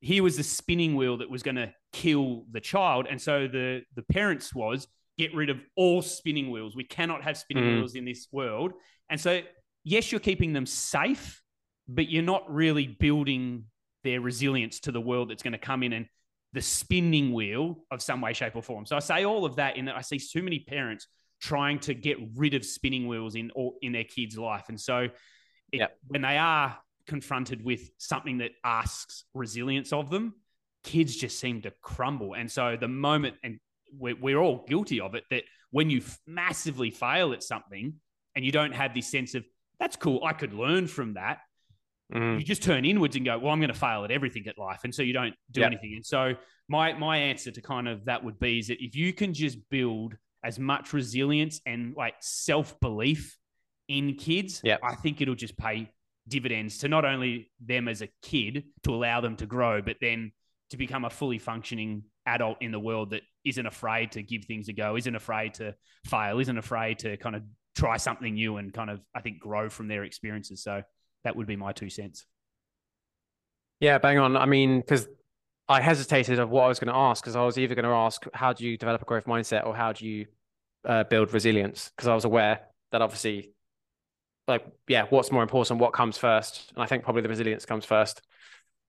he 0.00 0.20
was 0.20 0.36
the 0.36 0.42
spinning 0.42 0.96
wheel 0.96 1.18
that 1.18 1.30
was 1.30 1.44
going 1.44 1.54
to 1.54 1.72
kill 1.92 2.44
the 2.50 2.60
child, 2.60 3.06
and 3.08 3.20
so 3.20 3.46
the 3.46 3.82
the 3.94 4.02
parents 4.02 4.54
was 4.54 4.88
get 5.18 5.34
rid 5.34 5.50
of 5.50 5.60
all 5.76 6.00
spinning 6.02 6.50
wheels. 6.50 6.74
We 6.74 6.84
cannot 6.84 7.22
have 7.22 7.36
spinning 7.36 7.64
Mm. 7.64 7.76
wheels 7.76 7.94
in 7.94 8.04
this 8.04 8.26
world, 8.32 8.72
and 9.08 9.20
so 9.20 9.42
yes, 9.84 10.10
you're 10.10 10.20
keeping 10.20 10.52
them 10.52 10.66
safe, 10.66 11.41
but 11.88 12.08
you're 12.08 12.22
not 12.22 12.52
really 12.52 12.86
building 12.86 13.64
their 14.04 14.20
resilience 14.20 14.80
to 14.80 14.92
the 14.92 15.00
world 15.00 15.30
that's 15.30 15.42
going 15.42 15.52
to 15.52 15.58
come 15.58 15.82
in 15.82 15.92
and 15.92 16.06
the 16.52 16.62
spinning 16.62 17.32
wheel 17.32 17.84
of 17.90 18.02
some 18.02 18.20
way, 18.20 18.32
shape, 18.32 18.54
or 18.56 18.62
form. 18.62 18.84
So 18.84 18.96
I 18.96 19.00
say 19.00 19.24
all 19.24 19.44
of 19.44 19.56
that 19.56 19.76
in 19.76 19.86
that 19.86 19.96
I 19.96 20.02
see 20.02 20.18
too 20.18 20.42
many 20.42 20.60
parents 20.60 21.06
trying 21.40 21.78
to 21.80 21.94
get 21.94 22.18
rid 22.36 22.54
of 22.54 22.64
spinning 22.64 23.06
wheels 23.06 23.34
in 23.34 23.50
all 23.52 23.76
in 23.82 23.92
their 23.92 24.04
kids' 24.04 24.36
life. 24.36 24.66
And 24.68 24.80
so 24.80 25.08
it, 25.72 25.78
Yep. 25.80 25.98
when 26.08 26.22
they 26.22 26.36
are 26.36 26.78
confronted 27.06 27.64
with 27.64 27.90
something 27.98 28.38
that 28.38 28.52
asks 28.62 29.24
resilience 29.34 29.92
of 29.92 30.10
them, 30.10 30.34
kids 30.84 31.16
just 31.16 31.40
seem 31.40 31.62
to 31.62 31.72
crumble. 31.80 32.34
And 32.34 32.50
so 32.50 32.76
the 32.76 32.88
moment, 32.88 33.36
and 33.42 33.58
we're, 33.96 34.16
we're 34.16 34.38
all 34.38 34.64
guilty 34.68 35.00
of 35.00 35.14
it, 35.14 35.24
that 35.30 35.44
when 35.70 35.90
you 35.90 36.02
massively 36.26 36.90
fail 36.90 37.32
at 37.32 37.42
something 37.42 37.94
and 38.36 38.44
you 38.44 38.52
don't 38.52 38.72
have 38.72 38.94
this 38.94 39.10
sense 39.10 39.34
of, 39.34 39.44
that's 39.80 39.96
cool, 39.96 40.22
I 40.24 40.32
could 40.32 40.52
learn 40.52 40.86
from 40.86 41.14
that 41.14 41.38
Mm. 42.12 42.38
you 42.38 42.44
just 42.44 42.62
turn 42.62 42.84
inwards 42.84 43.16
and 43.16 43.24
go, 43.24 43.38
well, 43.38 43.52
I'm 43.52 43.60
going 43.60 43.72
to 43.72 43.78
fail 43.78 44.04
at 44.04 44.10
everything 44.10 44.46
at 44.46 44.58
life, 44.58 44.80
and 44.84 44.94
so 44.94 45.02
you 45.02 45.12
don't 45.12 45.34
do 45.50 45.60
Yeah. 45.60 45.66
anything. 45.66 45.94
And 45.94 46.04
so 46.04 46.34
my 46.68 46.92
my 46.94 47.16
answer 47.18 47.50
to 47.50 47.60
kind 47.62 47.88
of 47.88 48.04
that 48.04 48.22
would 48.24 48.38
be 48.38 48.58
is 48.58 48.68
that 48.68 48.82
if 48.84 48.94
you 48.94 49.12
can 49.12 49.34
just 49.34 49.58
build 49.70 50.14
as 50.44 50.58
much 50.58 50.92
resilience 50.92 51.60
and 51.66 51.94
like 51.96 52.14
self 52.20 52.78
belief 52.80 53.36
in 53.88 54.14
kids, 54.14 54.60
Yeah. 54.64 54.76
I 54.82 54.94
think 54.96 55.20
it'll 55.20 55.34
just 55.34 55.56
pay 55.56 55.90
dividends 56.28 56.78
to 56.78 56.88
not 56.88 57.04
only 57.04 57.50
them 57.64 57.88
as 57.88 58.00
a 58.02 58.08
kid 58.22 58.64
to 58.84 58.94
allow 58.94 59.20
them 59.20 59.36
to 59.36 59.46
grow, 59.46 59.82
but 59.82 59.96
then 60.00 60.32
to 60.70 60.76
become 60.76 61.04
a 61.04 61.10
fully 61.10 61.38
functioning 61.38 62.04
adult 62.26 62.58
in 62.62 62.70
the 62.70 62.78
world 62.78 63.10
that 63.10 63.22
isn't 63.44 63.66
afraid 63.66 64.12
to 64.12 64.22
give 64.22 64.44
things 64.44 64.68
a 64.68 64.72
go, 64.72 64.96
isn't 64.96 65.16
afraid 65.16 65.54
to 65.54 65.74
fail, 66.06 66.38
isn't 66.38 66.58
afraid 66.58 66.98
to 67.00 67.16
kind 67.16 67.34
of 67.36 67.42
try 67.74 67.96
something 67.96 68.34
new 68.34 68.56
and 68.58 68.72
kind 68.72 68.88
of 68.90 69.00
I 69.14 69.20
think 69.20 69.40
grow 69.40 69.68
from 69.68 69.88
their 69.88 70.04
experiences. 70.04 70.62
So 70.62 70.82
that 71.24 71.36
would 71.36 71.46
be 71.46 71.56
my 71.56 71.72
two 71.72 71.90
cents. 71.90 72.26
Yeah, 73.80 73.98
bang 73.98 74.18
on. 74.18 74.36
I 74.36 74.46
mean, 74.46 74.80
because 74.80 75.08
I 75.68 75.80
hesitated 75.80 76.38
of 76.38 76.50
what 76.50 76.64
I 76.64 76.68
was 76.68 76.78
going 76.78 76.92
to 76.92 76.98
ask 76.98 77.22
because 77.22 77.36
I 77.36 77.44
was 77.44 77.58
either 77.58 77.74
going 77.74 77.84
to 77.84 77.90
ask 77.90 78.24
how 78.34 78.52
do 78.52 78.64
you 78.64 78.76
develop 78.76 79.02
a 79.02 79.04
growth 79.04 79.26
mindset 79.26 79.66
or 79.66 79.74
how 79.74 79.92
do 79.92 80.06
you 80.06 80.26
uh, 80.84 81.04
build 81.04 81.32
resilience? 81.32 81.90
Because 81.96 82.08
I 82.08 82.14
was 82.14 82.24
aware 82.24 82.60
that 82.90 83.02
obviously, 83.02 83.52
like, 84.46 84.64
yeah, 84.88 85.06
what's 85.10 85.32
more 85.32 85.42
important? 85.42 85.80
What 85.80 85.92
comes 85.92 86.18
first? 86.18 86.72
And 86.74 86.82
I 86.82 86.86
think 86.86 87.04
probably 87.04 87.22
the 87.22 87.28
resilience 87.28 87.64
comes 87.64 87.84
first. 87.84 88.22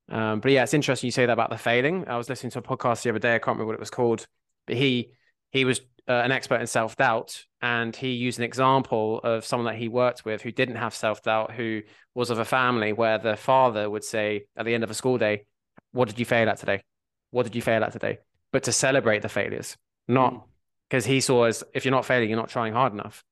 Um, 0.09 0.41
but 0.41 0.51
yeah, 0.51 0.63
it's 0.63 0.73
interesting 0.73 1.07
you 1.07 1.11
say 1.11 1.25
that 1.25 1.33
about 1.33 1.49
the 1.49 1.57
failing. 1.57 2.07
I 2.07 2.17
was 2.17 2.29
listening 2.29 2.51
to 2.51 2.59
a 2.59 2.61
podcast 2.61 3.03
the 3.03 3.09
other 3.09 3.19
day. 3.19 3.35
I 3.35 3.39
can't 3.39 3.55
remember 3.57 3.67
what 3.67 3.75
it 3.75 3.79
was 3.79 3.89
called, 3.89 4.27
but 4.67 4.75
he 4.75 5.11
he 5.51 5.65
was 5.65 5.81
uh, 6.07 6.11
an 6.11 6.31
expert 6.31 6.59
in 6.59 6.67
self 6.67 6.95
doubt, 6.97 7.45
and 7.61 7.95
he 7.95 8.11
used 8.11 8.39
an 8.39 8.45
example 8.45 9.19
of 9.23 9.45
someone 9.45 9.71
that 9.71 9.79
he 9.79 9.87
worked 9.87 10.25
with 10.25 10.41
who 10.41 10.51
didn't 10.51 10.75
have 10.75 10.93
self 10.93 11.21
doubt, 11.23 11.51
who 11.51 11.81
was 12.13 12.29
of 12.29 12.39
a 12.39 12.45
family 12.45 12.93
where 12.93 13.17
the 13.17 13.37
father 13.37 13.89
would 13.89 14.03
say 14.03 14.45
at 14.55 14.65
the 14.65 14.73
end 14.73 14.83
of 14.83 14.91
a 14.91 14.93
school 14.93 15.17
day, 15.17 15.45
"What 15.91 16.09
did 16.09 16.19
you 16.19 16.25
fail 16.25 16.49
at 16.49 16.57
today? 16.57 16.83
What 17.31 17.43
did 17.43 17.55
you 17.55 17.61
fail 17.61 17.83
at 17.83 17.93
today?" 17.93 18.19
But 18.51 18.63
to 18.63 18.71
celebrate 18.71 19.21
the 19.21 19.29
failures, 19.29 19.77
not 20.07 20.45
because 20.89 21.05
he 21.05 21.21
saw 21.21 21.45
as 21.45 21.63
if 21.73 21.85
you're 21.85 21.93
not 21.93 22.05
failing, 22.05 22.29
you're 22.29 22.39
not 22.39 22.49
trying 22.49 22.73
hard 22.73 22.93
enough, 22.93 23.23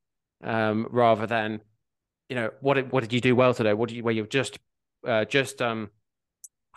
um, 0.43 0.87
rather 0.89 1.27
than 1.27 1.61
you 2.29 2.35
know 2.35 2.51
what 2.61 2.75
did, 2.75 2.91
what 2.91 3.01
did 3.01 3.11
you 3.11 3.21
do 3.21 3.35
well 3.35 3.53
today? 3.53 3.73
What 3.73 3.89
did 3.89 3.95
you 3.95 4.03
where 4.03 4.13
you've 4.13 4.29
just 4.29 4.59
uh, 5.05 5.25
just 5.25 5.61
um, 5.61 5.89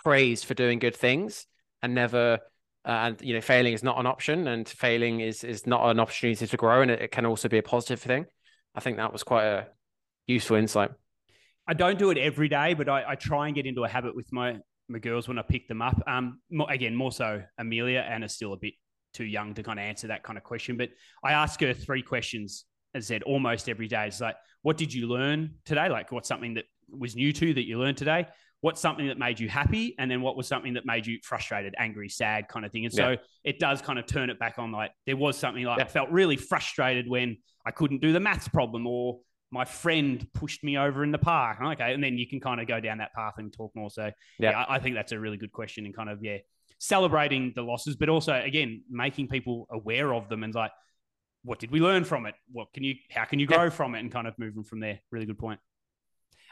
praised 0.02 0.44
for 0.44 0.54
doing 0.54 0.80
good 0.80 0.96
things 0.96 1.46
and 1.82 1.94
never 1.94 2.40
uh, 2.86 2.90
and 2.90 3.22
you 3.22 3.34
know 3.34 3.40
failing 3.40 3.72
is 3.72 3.82
not 3.82 3.98
an 3.98 4.06
option 4.06 4.46
and 4.48 4.68
failing 4.68 5.20
is 5.20 5.44
is 5.44 5.66
not 5.66 5.88
an 5.90 5.98
opportunity 5.98 6.46
to 6.46 6.56
grow 6.56 6.82
and 6.82 6.90
it, 6.90 7.00
it 7.00 7.10
can 7.10 7.26
also 7.26 7.48
be 7.48 7.58
a 7.58 7.62
positive 7.62 8.00
thing. 8.00 8.26
I 8.74 8.80
think 8.80 8.96
that 8.96 9.12
was 9.12 9.22
quite 9.22 9.44
a 9.44 9.68
useful 10.26 10.56
insight. 10.56 10.90
I 11.66 11.74
don't 11.74 11.98
do 11.98 12.10
it 12.10 12.18
every 12.18 12.48
day, 12.48 12.74
but 12.74 12.88
I, 12.88 13.04
I 13.08 13.14
try 13.14 13.46
and 13.46 13.54
get 13.54 13.66
into 13.66 13.84
a 13.84 13.88
habit 13.88 14.14
with 14.14 14.32
my 14.32 14.58
my 14.88 14.98
girls 14.98 15.28
when 15.28 15.38
I 15.38 15.42
pick 15.42 15.66
them 15.66 15.80
up. 15.80 15.98
Um, 16.06 16.40
mo- 16.50 16.66
again, 16.66 16.94
more 16.94 17.12
so 17.12 17.42
Amelia. 17.56 18.00
Anna's 18.00 18.34
still 18.34 18.52
a 18.52 18.56
bit 18.56 18.74
too 19.14 19.24
young 19.24 19.54
to 19.54 19.62
kind 19.62 19.78
of 19.78 19.84
answer 19.84 20.08
that 20.08 20.22
kind 20.22 20.36
of 20.36 20.44
question, 20.44 20.76
but 20.76 20.90
I 21.22 21.32
ask 21.32 21.60
her 21.60 21.72
three 21.72 22.02
questions. 22.02 22.64
As 22.94 23.06
I 23.06 23.14
said, 23.14 23.22
almost 23.24 23.68
every 23.68 23.88
day. 23.88 24.06
It's 24.06 24.20
like, 24.20 24.36
what 24.62 24.76
did 24.76 24.94
you 24.94 25.08
learn 25.08 25.56
today? 25.64 25.88
Like, 25.88 26.12
what's 26.12 26.28
something 26.28 26.54
that 26.54 26.66
was 26.88 27.16
new 27.16 27.32
to 27.32 27.54
that 27.54 27.66
you 27.66 27.76
learned 27.76 27.96
today? 27.96 28.28
What's 28.60 28.80
something 28.80 29.08
that 29.08 29.18
made 29.18 29.38
you 29.40 29.48
happy? 29.48 29.94
And 29.98 30.10
then 30.10 30.22
what 30.22 30.36
was 30.36 30.48
something 30.48 30.74
that 30.74 30.86
made 30.86 31.06
you 31.06 31.18
frustrated, 31.22 31.74
angry, 31.78 32.08
sad, 32.08 32.48
kind 32.48 32.64
of 32.64 32.72
thing? 32.72 32.84
And 32.86 32.94
so 32.94 33.10
Yeah. 33.10 33.16
it 33.44 33.58
does 33.58 33.82
kind 33.82 33.98
of 33.98 34.06
turn 34.06 34.30
it 34.30 34.38
back 34.38 34.58
on. 34.58 34.72
Like, 34.72 34.92
there 35.06 35.16
was 35.16 35.36
something 35.36 35.64
like 35.64 35.78
Yeah. 35.78 35.84
I 35.84 35.88
felt 35.88 36.08
really 36.10 36.36
frustrated 36.36 37.08
when 37.08 37.36
I 37.66 37.70
couldn't 37.72 38.00
do 38.00 38.12
the 38.12 38.20
maths 38.20 38.48
problem 38.48 38.86
or 38.86 39.20
my 39.50 39.64
friend 39.64 40.26
pushed 40.32 40.64
me 40.64 40.78
over 40.78 41.04
in 41.04 41.12
the 41.12 41.18
park. 41.18 41.60
Okay. 41.60 41.92
And 41.92 42.02
then 42.02 42.16
you 42.16 42.26
can 42.26 42.40
kind 42.40 42.60
of 42.60 42.66
go 42.66 42.80
down 42.80 42.98
that 42.98 43.12
path 43.12 43.34
and 43.38 43.52
talk 43.52 43.70
more. 43.74 43.90
So, 43.90 44.04
yeah, 44.38 44.50
Yeah. 44.50 44.60
I, 44.62 44.76
I 44.76 44.78
think 44.78 44.96
that's 44.96 45.12
a 45.12 45.20
really 45.20 45.36
good 45.36 45.52
question 45.52 45.84
and 45.84 45.94
kind 45.94 46.08
of, 46.08 46.24
yeah, 46.24 46.38
celebrating 46.78 47.52
the 47.54 47.62
losses, 47.62 47.96
but 47.96 48.08
also, 48.08 48.34
again, 48.34 48.82
making 48.90 49.28
people 49.28 49.66
aware 49.70 50.12
of 50.12 50.28
them 50.28 50.42
and 50.42 50.54
like, 50.54 50.72
what 51.42 51.58
did 51.58 51.70
we 51.70 51.80
learn 51.80 52.04
from 52.04 52.24
it? 52.26 52.34
What 52.50 52.72
can 52.72 52.82
you, 52.82 52.94
how 53.10 53.26
can 53.26 53.38
you 53.38 53.46
grow 53.46 53.68
from 53.68 53.94
it 53.94 54.00
and 54.00 54.10
kind 54.10 54.26
of 54.26 54.34
moving 54.38 54.64
from 54.64 54.80
there? 54.80 55.00
Really 55.10 55.26
good 55.26 55.38
point. 55.38 55.60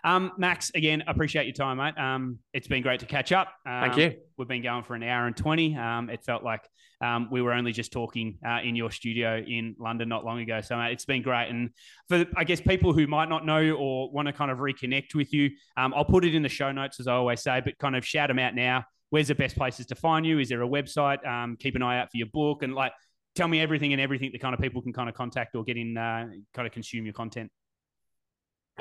Um, 0.05 0.33
Max, 0.37 0.71
again, 0.75 1.05
appreciate 1.07 1.47
your 1.47 1.55
time, 1.55 1.77
mate. 1.77 1.97
Um, 1.97 2.39
it's 2.53 2.67
been 2.67 2.83
great 2.83 3.01
to 3.01 3.07
catch 3.07 3.31
up. 3.31 3.49
Um, 3.67 3.83
Thank 3.83 3.97
you. 3.97 4.15
We've 4.37 4.49
been 4.49 4.63
going 4.63 4.83
for 4.83 4.95
an 4.95 5.03
hour 5.03 5.27
and 5.27 5.37
20. 5.37 5.77
Um, 5.77 6.11
it 6.11 6.25
felt 6.25 6.43
like 6.43 6.69
um, 7.01 7.29
we 7.31 7.41
were 7.41 7.53
only 7.53 7.73
just 7.73 7.93
talking 7.93 8.39
uh, 8.47 8.59
in 8.65 8.75
your 8.75 8.91
studio 8.91 9.39
in 9.39 9.77
London 9.79 10.09
not 10.09 10.25
long 10.25 10.41
ago. 10.41 10.61
So, 10.61 10.77
mate, 10.77 10.93
it's 10.93 11.05
been 11.05 11.23
great. 11.23 11.49
And 11.51 11.71
for, 12.09 12.25
I 12.37 12.45
guess, 12.45 12.61
people 12.61 12.93
who 12.93 13.07
might 13.07 13.29
not 13.29 13.47
know 13.47 13.73
or 13.73 14.11
want 14.11 14.27
to 14.27 14.33
kind 14.33 14.51
of 14.51 14.59
reconnect 14.59 15.15
with 15.15 15.33
you, 15.33 15.51
um, 15.77 15.95
I'll 15.95 16.05
put 16.05 16.25
it 16.25 16.35
in 16.35 16.43
the 16.43 16.49
show 16.49 16.73
notes, 16.73 16.99
as 16.99 17.07
I 17.07 17.13
always 17.13 17.41
say, 17.41 17.61
but 17.65 17.79
kind 17.79 17.95
of 17.95 18.05
shout 18.05 18.29
them 18.29 18.39
out 18.39 18.55
now. 18.55 18.85
Where's 19.11 19.29
the 19.29 19.35
best 19.35 19.57
places 19.57 19.87
to 19.87 19.95
find 19.95 20.27
you? 20.27 20.39
Is 20.39 20.49
there 20.49 20.63
a 20.63 20.69
website? 20.69 21.25
Um, 21.27 21.57
keep 21.59 21.77
an 21.77 21.83
eye 21.83 22.01
out 22.01 22.11
for 22.11 22.17
your 22.17 22.29
book 22.29 22.63
and 22.63 22.75
like 22.75 22.93
tell 23.35 23.47
me 23.47 23.61
everything 23.61 23.93
and 23.93 24.01
everything 24.01 24.31
that 24.33 24.41
kind 24.41 24.55
of 24.55 24.61
people 24.61 24.83
can 24.83 24.93
kind 24.93 25.09
of 25.09 25.15
contact 25.15 25.55
or 25.55 25.65
get 25.65 25.77
in, 25.77 25.97
uh, 25.97 26.29
kind 26.55 26.67
of 26.67 26.73
consume 26.73 27.05
your 27.05 27.15
content. 27.15 27.51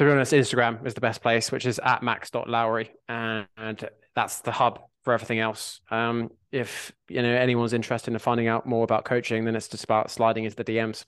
To 0.02 0.06
be 0.06 0.11
honest, 0.14 0.34
Instagram 0.34 0.84
is 0.84 0.95
the 0.95 0.99
best 0.99 1.22
place, 1.22 1.52
which 1.52 1.68
is 1.68 1.78
at 1.78 2.02
max.lowery. 2.02 2.90
And, 3.07 3.45
and 3.56 3.88
that's 4.15 4.40
the 4.40 4.52
hub 4.52 4.80
for 5.03 5.14
everything 5.14 5.38
else. 5.38 5.80
Um, 5.91 6.32
if 6.52 6.91
you 7.07 7.22
know 7.22 7.32
anyone's 7.32 7.72
interested 7.72 8.11
in 8.11 8.18
finding 8.18 8.48
out 8.48 8.65
more 8.65 8.84
about 8.84 9.06
coaching, 9.06 9.45
then 9.45 9.56
it's 9.56 9.68
just 9.68 9.84
about 9.84 10.10
sliding 10.10 10.45
into 10.45 10.56
the 10.56 10.64
DMs. 10.64 11.06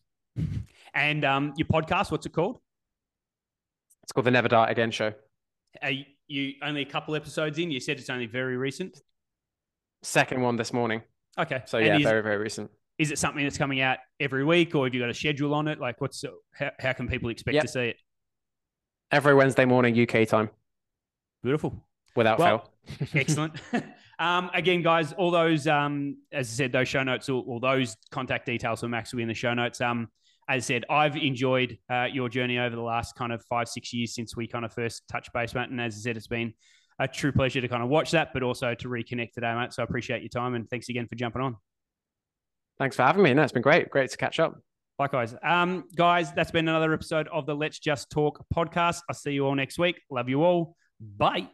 And 0.94 1.26
um, 1.26 1.56
your 1.57 1.68
podcast, 1.68 2.11
what's 2.11 2.28
it 2.28 2.34
called? 2.34 2.60
It's 4.03 4.11
called 4.11 4.28
the 4.28 4.32
Never 4.32 4.48
Die 4.48 4.70
Again 4.70 4.91
Show. 4.91 5.11
Are 5.82 5.90
you, 6.28 6.53
only 6.61 6.84
a 6.84 6.86
couple 6.86 7.15
episodes 7.15 7.57
in? 7.57 7.72
You 7.72 7.80
said 7.80 7.98
it's 7.98 8.11
only 8.11 8.28
very 8.28 8.57
recent. 8.57 9.02
Second 10.03 10.40
one 10.40 10.56
this 10.56 10.72
morning. 10.72 11.02
Okay. 11.40 11.64
So 11.65 11.80
And 11.80 11.88
yeah, 11.88 11.98
is, 11.98 12.03
very, 12.03 12.22
very 12.22 12.38
recent. 12.38 12.70
is 12.99 13.10
it 13.10 13.18
something 13.18 13.44
that's 13.44 13.57
coming 13.57 13.82
out 13.82 13.98
every 14.20 14.45
week, 14.45 14.76
or 14.76 14.86
have 14.86 14.94
you 14.94 14.99
got 14.99 15.10
a 15.10 15.15
schedule 15.15 15.56
on 15.56 15.68
it? 15.68 15.80
Like, 15.80 15.99
what's 15.99 16.24
how, 16.53 16.70
how 16.78 16.94
can 16.94 17.07
people 17.07 17.32
expect 17.32 17.56
Yep. 17.56 17.64
to 17.64 17.68
see 17.68 17.86
it? 17.86 17.98
Every 19.14 19.35
Wednesday 19.35 19.65
morning 19.65 19.98
UK 19.99 20.27
time 20.27 20.49
Beautiful. 21.44 21.85
without 22.15 22.40
Well, 22.40 22.72
fail. 22.88 23.07
Excellent. 23.14 23.53
um, 24.19 24.49
again, 24.56 24.81
guys, 24.81 25.14
all 25.14 25.30
those, 25.30 25.68
um, 25.68 26.18
as 26.31 26.49
I 26.49 26.53
said, 26.53 26.72
those 26.72 26.88
show 26.88 27.03
notes 27.03 27.30
or, 27.30 27.44
or 27.45 27.60
those 27.60 27.95
contact 28.11 28.48
details 28.48 28.80
for 28.80 28.88
Max 28.88 29.14
will 29.14 29.18
be 29.18 29.23
in 29.23 29.30
the 29.30 29.35
show 29.35 29.53
notes. 29.53 29.81
Um, 29.81 30.07
as 30.49 30.64
I 30.64 30.65
said, 30.65 30.85
I've 30.90 31.15
enjoyed 31.15 31.77
uh, 31.91 32.07
your 32.11 32.27
journey 32.27 32.57
over 32.57 32.76
the 32.76 32.81
last 32.81 33.15
kind 33.15 33.31
of 33.31 33.44
five, 33.45 33.68
six 33.68 33.94
years 33.94 34.15
since 34.15 34.35
we 34.35 34.48
kind 34.48 34.65
of 34.65 34.73
first 34.73 35.03
touched 35.07 35.31
base, 35.31 35.53
mate. 35.53 35.69
And 35.69 35.80
as 35.80 35.95
I 35.95 35.99
said, 35.99 36.18
it's 36.18 36.27
been 36.27 36.53
a 36.98 37.07
true 37.07 37.31
pleasure 37.31 37.61
to 37.61 37.68
kind 37.68 37.84
of 37.84 37.90
watch 37.90 38.11
that, 38.11 38.34
but 38.34 38.41
also 38.41 38.73
to 38.73 38.88
reconnect 38.88 39.34
today, 39.34 39.53
mate. 39.53 39.73
So 39.73 39.84
I 39.84 39.85
appreciate 39.85 40.23
your 40.23 40.30
time 40.30 40.56
and 40.56 40.68
thanks 40.69 40.90
again 40.90 41.07
for 41.07 41.15
jumping 41.15 41.44
on. 41.44 41.56
Thanks 42.80 42.95
for 42.95 43.03
having 43.03 43.23
me. 43.23 43.34
No, 43.35 43.44
it's 43.44 43.52
been 43.52 43.61
great. 43.61 43.91
Great 43.91 44.10
to 44.10 44.18
catch 44.18 44.40
up. 44.40 44.60
Likewise. 45.04 45.36
Um, 45.44 45.84
guys, 45.98 46.32
that's 46.32 46.50
been 46.50 46.70
another 46.70 46.94
episode 46.94 47.28
of 47.28 47.46
the 47.46 47.54
Let's 47.54 47.78
Just 47.78 48.10
Talk 48.10 48.46
podcast. 48.56 49.02
I'll 49.10 49.16
see 49.16 49.34
you 49.34 49.46
all 49.46 49.54
next 49.54 49.78
week. 49.78 50.00
Love 50.10 50.30
you 50.30 50.46
all. 50.46 50.78
Bye. 50.98 51.50